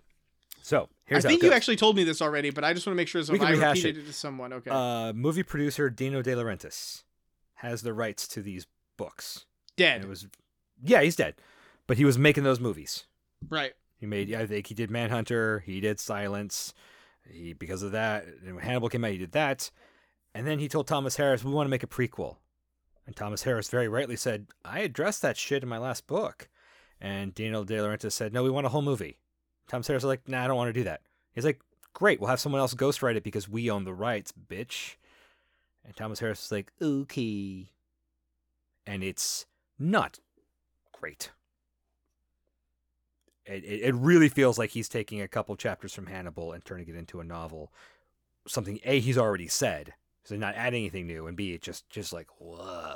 So 0.61 0.89
here's 1.05 1.25
I 1.25 1.29
think 1.29 1.41
you 1.43 1.51
actually 1.53 1.77
told 1.77 1.95
me 1.95 2.03
this 2.03 2.21
already, 2.21 2.49
but 2.49 2.63
I 2.63 2.73
just 2.73 2.85
want 2.85 2.93
to 2.93 2.97
make 2.97 3.07
sure 3.07 3.23
so 3.23 3.31
We 3.33 3.39
if 3.39 3.45
can 3.45 3.63
I 3.63 3.67
repeated 3.69 3.97
it. 3.97 4.01
it 4.01 4.05
to 4.07 4.13
someone. 4.13 4.53
Okay. 4.53 4.69
Uh, 4.69 5.13
movie 5.13 5.43
producer 5.43 5.89
Dino 5.89 6.21
De 6.21 6.31
Laurentiis 6.35 7.03
has 7.55 7.81
the 7.81 7.93
rights 7.93 8.27
to 8.29 8.41
these 8.41 8.67
books. 8.97 9.45
Dead. 9.77 9.95
And 9.97 10.05
it 10.05 10.07
was, 10.09 10.27
yeah, 10.83 11.01
he's 11.01 11.15
dead, 11.15 11.35
but 11.87 11.97
he 11.97 12.05
was 12.05 12.17
making 12.17 12.43
those 12.43 12.59
movies. 12.59 13.05
right. 13.49 13.73
He 13.97 14.05
made, 14.05 14.33
I 14.33 14.45
think 14.45 14.67
he 14.67 14.73
did 14.73 14.89
Manhunter. 14.89 15.59
He 15.65 15.81
did 15.81 15.99
Silence. 15.99 16.73
He 17.31 17.53
because 17.53 17.83
of 17.83 17.91
that, 17.91 18.25
and 18.25 18.55
when 18.55 18.63
Hannibal 18.63 18.89
came 18.89 19.05
out, 19.05 19.11
he 19.11 19.17
did 19.17 19.31
that, 19.33 19.71
And 20.33 20.45
then 20.45 20.59
he 20.59 20.67
told 20.67 20.87
Thomas 20.87 21.15
Harris, 21.15 21.43
"We 21.43 21.51
want 21.51 21.65
to 21.65 21.71
make 21.71 21.83
a 21.83 21.87
prequel." 21.87 22.37
And 23.05 23.15
Thomas 23.15 23.43
Harris 23.43 23.69
very 23.69 23.87
rightly 23.87 24.15
said, 24.15 24.47
"I 24.63 24.79
addressed 24.79 25.21
that 25.23 25.37
shit 25.37 25.63
in 25.63 25.69
my 25.69 25.79
last 25.79 26.05
book." 26.07 26.49
And 27.01 27.33
Daniel 27.33 27.63
De 27.63 27.75
Laurentiis 27.75 28.11
said, 28.11 28.33
"No, 28.33 28.43
we 28.43 28.49
want 28.49 28.67
a 28.67 28.69
whole 28.69 28.81
movie." 28.81 29.19
Thomas 29.67 29.87
Harris 29.87 30.03
was 30.03 30.09
like, 30.09 30.27
"Nah, 30.27 30.43
I 30.43 30.47
don't 30.47 30.57
want 30.57 30.69
to 30.69 30.79
do 30.79 30.83
that." 30.83 31.01
He's 31.31 31.45
like, 31.45 31.61
"Great, 31.93 32.19
we'll 32.19 32.29
have 32.29 32.39
someone 32.39 32.61
else 32.61 32.73
ghostwrite 32.75 33.15
it 33.15 33.23
because 33.23 33.49
we 33.49 33.71
own 33.71 33.85
the 33.85 33.93
rights, 33.93 34.31
bitch." 34.31 34.95
And 35.83 35.95
Thomas 35.95 36.19
Harris 36.19 36.43
was 36.43 36.51
like, 36.51 36.71
"Okay." 36.81 37.71
And 38.85 39.03
it's 39.03 39.45
not 39.79 40.19
great. 40.91 41.31
It, 43.49 43.63
it, 43.65 43.95
really 43.95 44.29
feels 44.29 44.59
like 44.59 44.69
he's 44.69 44.87
taking 44.87 45.21
a 45.21 45.27
couple 45.27 45.55
chapters 45.55 45.93
from 45.93 46.05
Hannibal 46.05 46.51
and 46.51 46.63
turning 46.63 46.87
it 46.87 46.95
into 46.95 47.19
a 47.19 47.23
novel. 47.23 47.71
Something 48.47 48.79
A 48.83 48.99
he's 48.99 49.17
already 49.17 49.47
said, 49.47 49.93
so 50.23 50.35
not 50.35 50.55
adding 50.55 50.81
anything 50.81 51.07
new, 51.07 51.25
and 51.25 51.35
B 51.35 51.53
it's 51.53 51.65
just 51.65 51.89
just 51.89 52.13
like 52.13 52.27
whoa. 52.37 52.95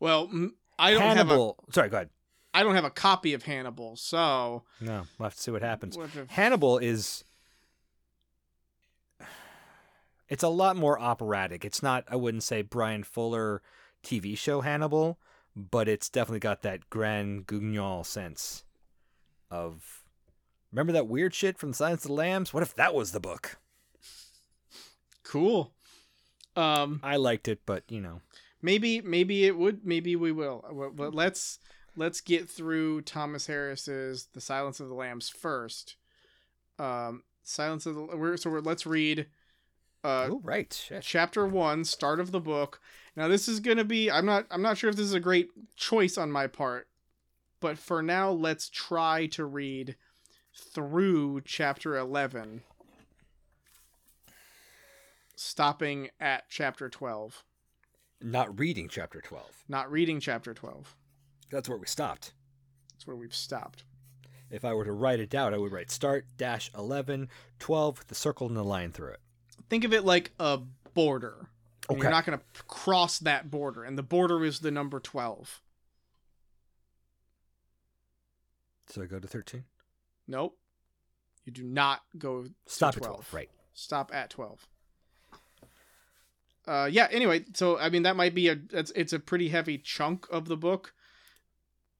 Well, 0.00 0.30
I 0.78 0.92
don't 0.92 1.16
have 1.16 1.30
a 1.30 1.52
Sorry, 1.70 1.88
go 1.88 1.96
ahead. 1.96 2.10
I 2.54 2.62
don't 2.62 2.76
have 2.76 2.84
a 2.84 2.90
copy 2.90 3.34
of 3.34 3.42
Hannibal, 3.42 3.96
so 3.96 4.62
No, 4.80 5.02
we'll 5.18 5.26
have 5.26 5.34
to 5.34 5.40
see 5.40 5.50
what 5.50 5.62
happens. 5.62 5.96
what 5.96 6.14
if- 6.14 6.30
Hannibal 6.30 6.78
is. 6.78 7.24
It's 10.28 10.42
a 10.42 10.48
lot 10.48 10.76
more 10.76 10.98
operatic. 10.98 11.64
It's 11.64 11.82
not, 11.82 12.04
I 12.06 12.16
wouldn't 12.16 12.42
say 12.42 12.60
Bryan 12.62 13.02
Fuller 13.02 13.62
TV 14.02 14.36
show 14.36 14.60
Hannibal, 14.60 15.18
but 15.56 15.88
it's 15.88 16.10
definitely 16.10 16.40
got 16.40 16.62
that 16.62 16.90
Grand 16.90 17.46
Guignol 17.46 18.04
sense 18.04 18.64
of. 19.50 20.04
Remember 20.72 20.92
that 20.92 21.08
weird 21.08 21.34
shit 21.34 21.58
from 21.58 21.70
the 21.70 21.76
Silence 21.76 22.04
of 22.04 22.08
the 22.08 22.14
Lambs? 22.14 22.52
What 22.52 22.62
if 22.62 22.74
that 22.74 22.94
was 22.94 23.12
the 23.12 23.20
book? 23.20 23.58
cool. 25.28 25.72
Um, 26.56 27.00
I 27.02 27.16
liked 27.16 27.48
it, 27.48 27.60
but 27.66 27.84
you 27.88 28.00
know. 28.00 28.20
maybe 28.62 29.00
maybe 29.00 29.44
it 29.46 29.56
would. 29.56 29.86
Maybe 29.86 30.16
we 30.16 30.32
will. 30.32 30.92
But 30.94 31.14
let's 31.14 31.58
let's 31.96 32.20
get 32.20 32.48
through 32.48 33.02
Thomas 33.02 33.46
Harris's 33.46 34.28
The 34.32 34.40
Silence 34.40 34.80
of 34.80 34.88
the 34.88 34.94
Lambs 34.94 35.28
first. 35.28 35.96
Um, 36.78 37.22
Silence 37.44 37.86
of 37.86 37.94
the 37.94 38.02
we're, 38.02 38.36
so 38.36 38.50
we're, 38.50 38.60
let's 38.60 38.86
read. 38.86 39.26
Uh, 40.04 40.28
oh, 40.30 40.40
right. 40.44 40.72
Shit. 40.72 41.02
chapter 41.02 41.46
one 41.46 41.84
start 41.84 42.20
of 42.20 42.30
the 42.30 42.38
book 42.40 42.80
now 43.16 43.26
this 43.26 43.48
is 43.48 43.58
gonna 43.58 43.82
be 43.82 44.08
i'm 44.08 44.24
not 44.24 44.46
i'm 44.48 44.62
not 44.62 44.78
sure 44.78 44.88
if 44.88 44.94
this 44.94 45.04
is 45.04 45.12
a 45.12 45.18
great 45.18 45.48
choice 45.74 46.16
on 46.16 46.30
my 46.30 46.46
part 46.46 46.86
but 47.60 47.78
for 47.78 48.02
now 48.02 48.30
let's 48.30 48.68
try 48.68 49.26
to 49.26 49.44
read 49.44 49.96
through 50.54 51.40
chapter 51.42 51.96
11 51.96 52.62
stopping 55.36 56.08
at 56.20 56.44
chapter 56.48 56.88
12 56.88 57.44
Not 58.20 58.58
reading 58.58 58.88
chapter 58.88 59.20
12. 59.20 59.64
not 59.68 59.90
reading 59.90 60.20
chapter 60.20 60.52
12 60.54 60.96
That's 61.50 61.68
where 61.68 61.78
we 61.78 61.86
stopped. 61.86 62.32
that's 62.92 63.06
where 63.06 63.16
we've 63.16 63.34
stopped 63.34 63.84
If 64.50 64.64
I 64.64 64.74
were 64.74 64.84
to 64.84 64.92
write 64.92 65.20
it 65.20 65.30
down, 65.30 65.54
I 65.54 65.58
would 65.58 65.72
write 65.72 65.90
start 65.90 66.26
dash 66.36 66.70
11, 66.76 67.28
12 67.58 67.98
with 67.98 68.08
the 68.08 68.14
circle 68.14 68.46
and 68.48 68.56
the 68.56 68.64
line 68.64 68.92
through 68.92 69.12
it. 69.12 69.20
think 69.68 69.84
of 69.84 69.92
it 69.92 70.04
like 70.04 70.32
a 70.38 70.58
border 70.94 71.48
Okay. 71.90 72.02
you're 72.02 72.10
not 72.10 72.26
going 72.26 72.38
to 72.38 72.62
cross 72.64 73.18
that 73.20 73.50
border 73.50 73.82
and 73.84 73.96
the 73.96 74.02
border 74.02 74.44
is 74.44 74.58
the 74.60 74.70
number 74.70 75.00
12 75.00 75.62
So 78.90 79.02
I 79.02 79.06
go 79.06 79.18
to 79.18 79.26
13. 79.28 79.64
nope 80.26 80.56
you 81.44 81.52
do 81.52 81.62
not 81.62 82.02
go 82.18 82.42
to 82.44 82.50
Stop 82.66 82.96
at 82.96 83.02
12. 83.02 83.14
12. 83.16 83.34
Right. 83.34 83.50
stop 83.72 84.10
at 84.14 84.28
12 84.30 84.66
uh 86.66 86.88
yeah 86.90 87.08
anyway 87.10 87.44
so 87.54 87.78
i 87.78 87.88
mean 87.88 88.02
that 88.02 88.16
might 88.16 88.34
be 88.34 88.48
a 88.48 88.56
it's, 88.72 88.90
it's 88.94 89.12
a 89.12 89.18
pretty 89.18 89.48
heavy 89.48 89.78
chunk 89.78 90.26
of 90.30 90.46
the 90.48 90.56
book 90.56 90.92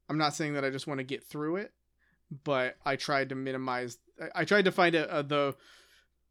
i'm 0.08 0.18
not 0.18 0.34
saying 0.34 0.54
that 0.54 0.64
i 0.64 0.70
just 0.70 0.86
want 0.86 0.98
to 0.98 1.04
get 1.04 1.24
through 1.24 1.56
it 1.56 1.72
but 2.44 2.76
i 2.84 2.96
tried 2.96 3.30
to 3.30 3.34
minimize 3.34 3.98
i, 4.20 4.40
I 4.42 4.44
tried 4.44 4.66
to 4.66 4.72
find 4.72 4.94
a, 4.94 5.18
a, 5.20 5.22
the 5.22 5.56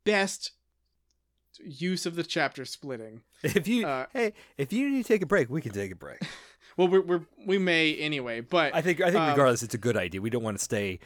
best 0.04 0.52
use 1.64 2.06
of 2.06 2.16
the 2.16 2.24
chapter 2.24 2.66
splitting 2.66 3.22
If 3.42 3.68
you 3.68 3.88
Uh, 3.88 4.06
hey, 4.14 4.34
if 4.58 4.72
you 4.72 4.90
need 4.90 5.04
to 5.04 5.08
take 5.08 5.24
a 5.24 5.26
break, 5.26 5.50
we 5.50 5.60
can 5.62 5.72
take 5.72 5.92
a 5.92 5.96
break. 5.96 6.20
well 6.78 6.88
we're, 6.88 7.02
we're 7.02 7.22
we 7.46 7.58
may 7.58 7.96
anyway 7.96 8.40
but 8.42 8.74
I 8.74 8.82
think 8.82 9.02
I 9.02 9.06
think 9.12 9.22
Um, 9.22 9.30
regardless, 9.32 9.64
it's 9.64 9.74
a 9.76 9.78
good 9.80 9.98
idea. 9.98 10.22
We 10.22 10.30
don't 10.30 10.44
want 10.44 10.58
to 10.58 10.64
stay 10.64 11.00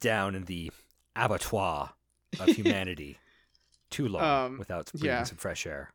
down 0.00 0.34
in 0.34 0.44
the 0.44 0.70
abattoir 1.14 1.90
of 2.40 2.46
humanity 2.56 3.18
too 3.90 4.08
long 4.08 4.22
Um, 4.46 4.58
without 4.58 4.90
breathing 4.92 5.06
yeah. 5.08 5.22
some 5.24 5.36
fresh 5.38 5.66
air. 5.66 5.92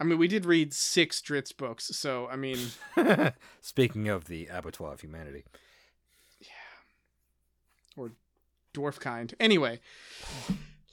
i 0.00 0.04
mean 0.04 0.18
we 0.18 0.28
did 0.28 0.44
read 0.44 0.72
six 0.74 1.20
Drizzt 1.20 1.56
books 1.56 1.84
so 1.96 2.26
i 2.28 2.36
mean 2.36 2.58
Speaking 3.60 4.08
of 4.08 4.24
the 4.26 4.46
abattoir 4.46 4.92
of 4.94 5.00
humanity, 5.00 5.44
Yeah. 6.40 6.48
Or 7.96 8.10
dwarf 8.74 8.98
kind. 9.00 9.34
Anyway, 9.40 9.80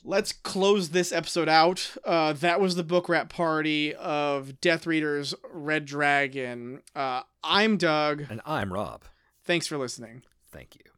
let's 0.08 0.32
close 0.32 0.90
this 0.90 1.12
episode 1.12 1.50
out. 1.50 1.96
Uh, 2.06 2.34
that 2.34 2.62
was 2.62 2.76
the 2.76 2.84
book 2.84 3.10
wrap 3.10 3.30
party 3.30 3.94
of 3.94 4.60
Death 4.62 4.88
Readers 4.88 5.36
Red 5.52 5.86
Dragon. 5.86 6.82
Uh, 6.96 7.22
I'm 7.44 7.78
Doug. 7.78 8.24
and 8.30 8.42
I'm 8.46 8.72
Rob. 8.74 9.04
Thanks 9.44 9.68
for 9.68 9.78
listening. 9.78 10.24
Thank 10.52 10.76
you. 10.76 10.97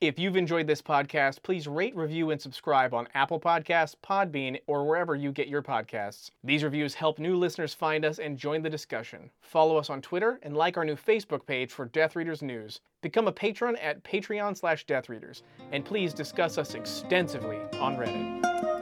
If 0.00 0.18
you've 0.18 0.38
enjoyed 0.38 0.66
this 0.66 0.80
podcast, 0.80 1.42
please 1.42 1.68
rate, 1.68 1.94
review, 1.94 2.30
and 2.30 2.40
subscribe 2.40 2.94
on 2.94 3.06
Apple 3.12 3.38
Podcasts, 3.38 3.94
Podbean, 4.02 4.58
or 4.66 4.88
wherever 4.88 5.14
you 5.14 5.30
get 5.30 5.46
your 5.46 5.62
podcasts. 5.62 6.30
These 6.42 6.64
reviews 6.64 6.94
help 6.94 7.18
new 7.18 7.36
listeners 7.36 7.74
find 7.74 8.02
us 8.06 8.18
and 8.18 8.38
join 8.38 8.62
the 8.62 8.70
discussion. 8.70 9.30
Follow 9.42 9.76
us 9.76 9.90
on 9.90 10.00
Twitter 10.00 10.40
and 10.42 10.56
like 10.56 10.78
our 10.78 10.86
new 10.86 10.96
Facebook 10.96 11.44
page 11.44 11.70
for 11.70 11.84
Death 11.84 12.16
Readers 12.16 12.40
News. 12.40 12.80
Become 13.02 13.28
a 13.28 13.32
patron 13.32 13.76
at 13.76 14.02
Patreon 14.02 14.56
slash 14.56 14.86
Death 14.86 15.10
Readers, 15.10 15.42
and 15.70 15.84
please 15.84 16.14
discuss 16.14 16.56
us 16.56 16.74
extensively 16.74 17.58
on 17.78 17.98
Reddit. 17.98 18.79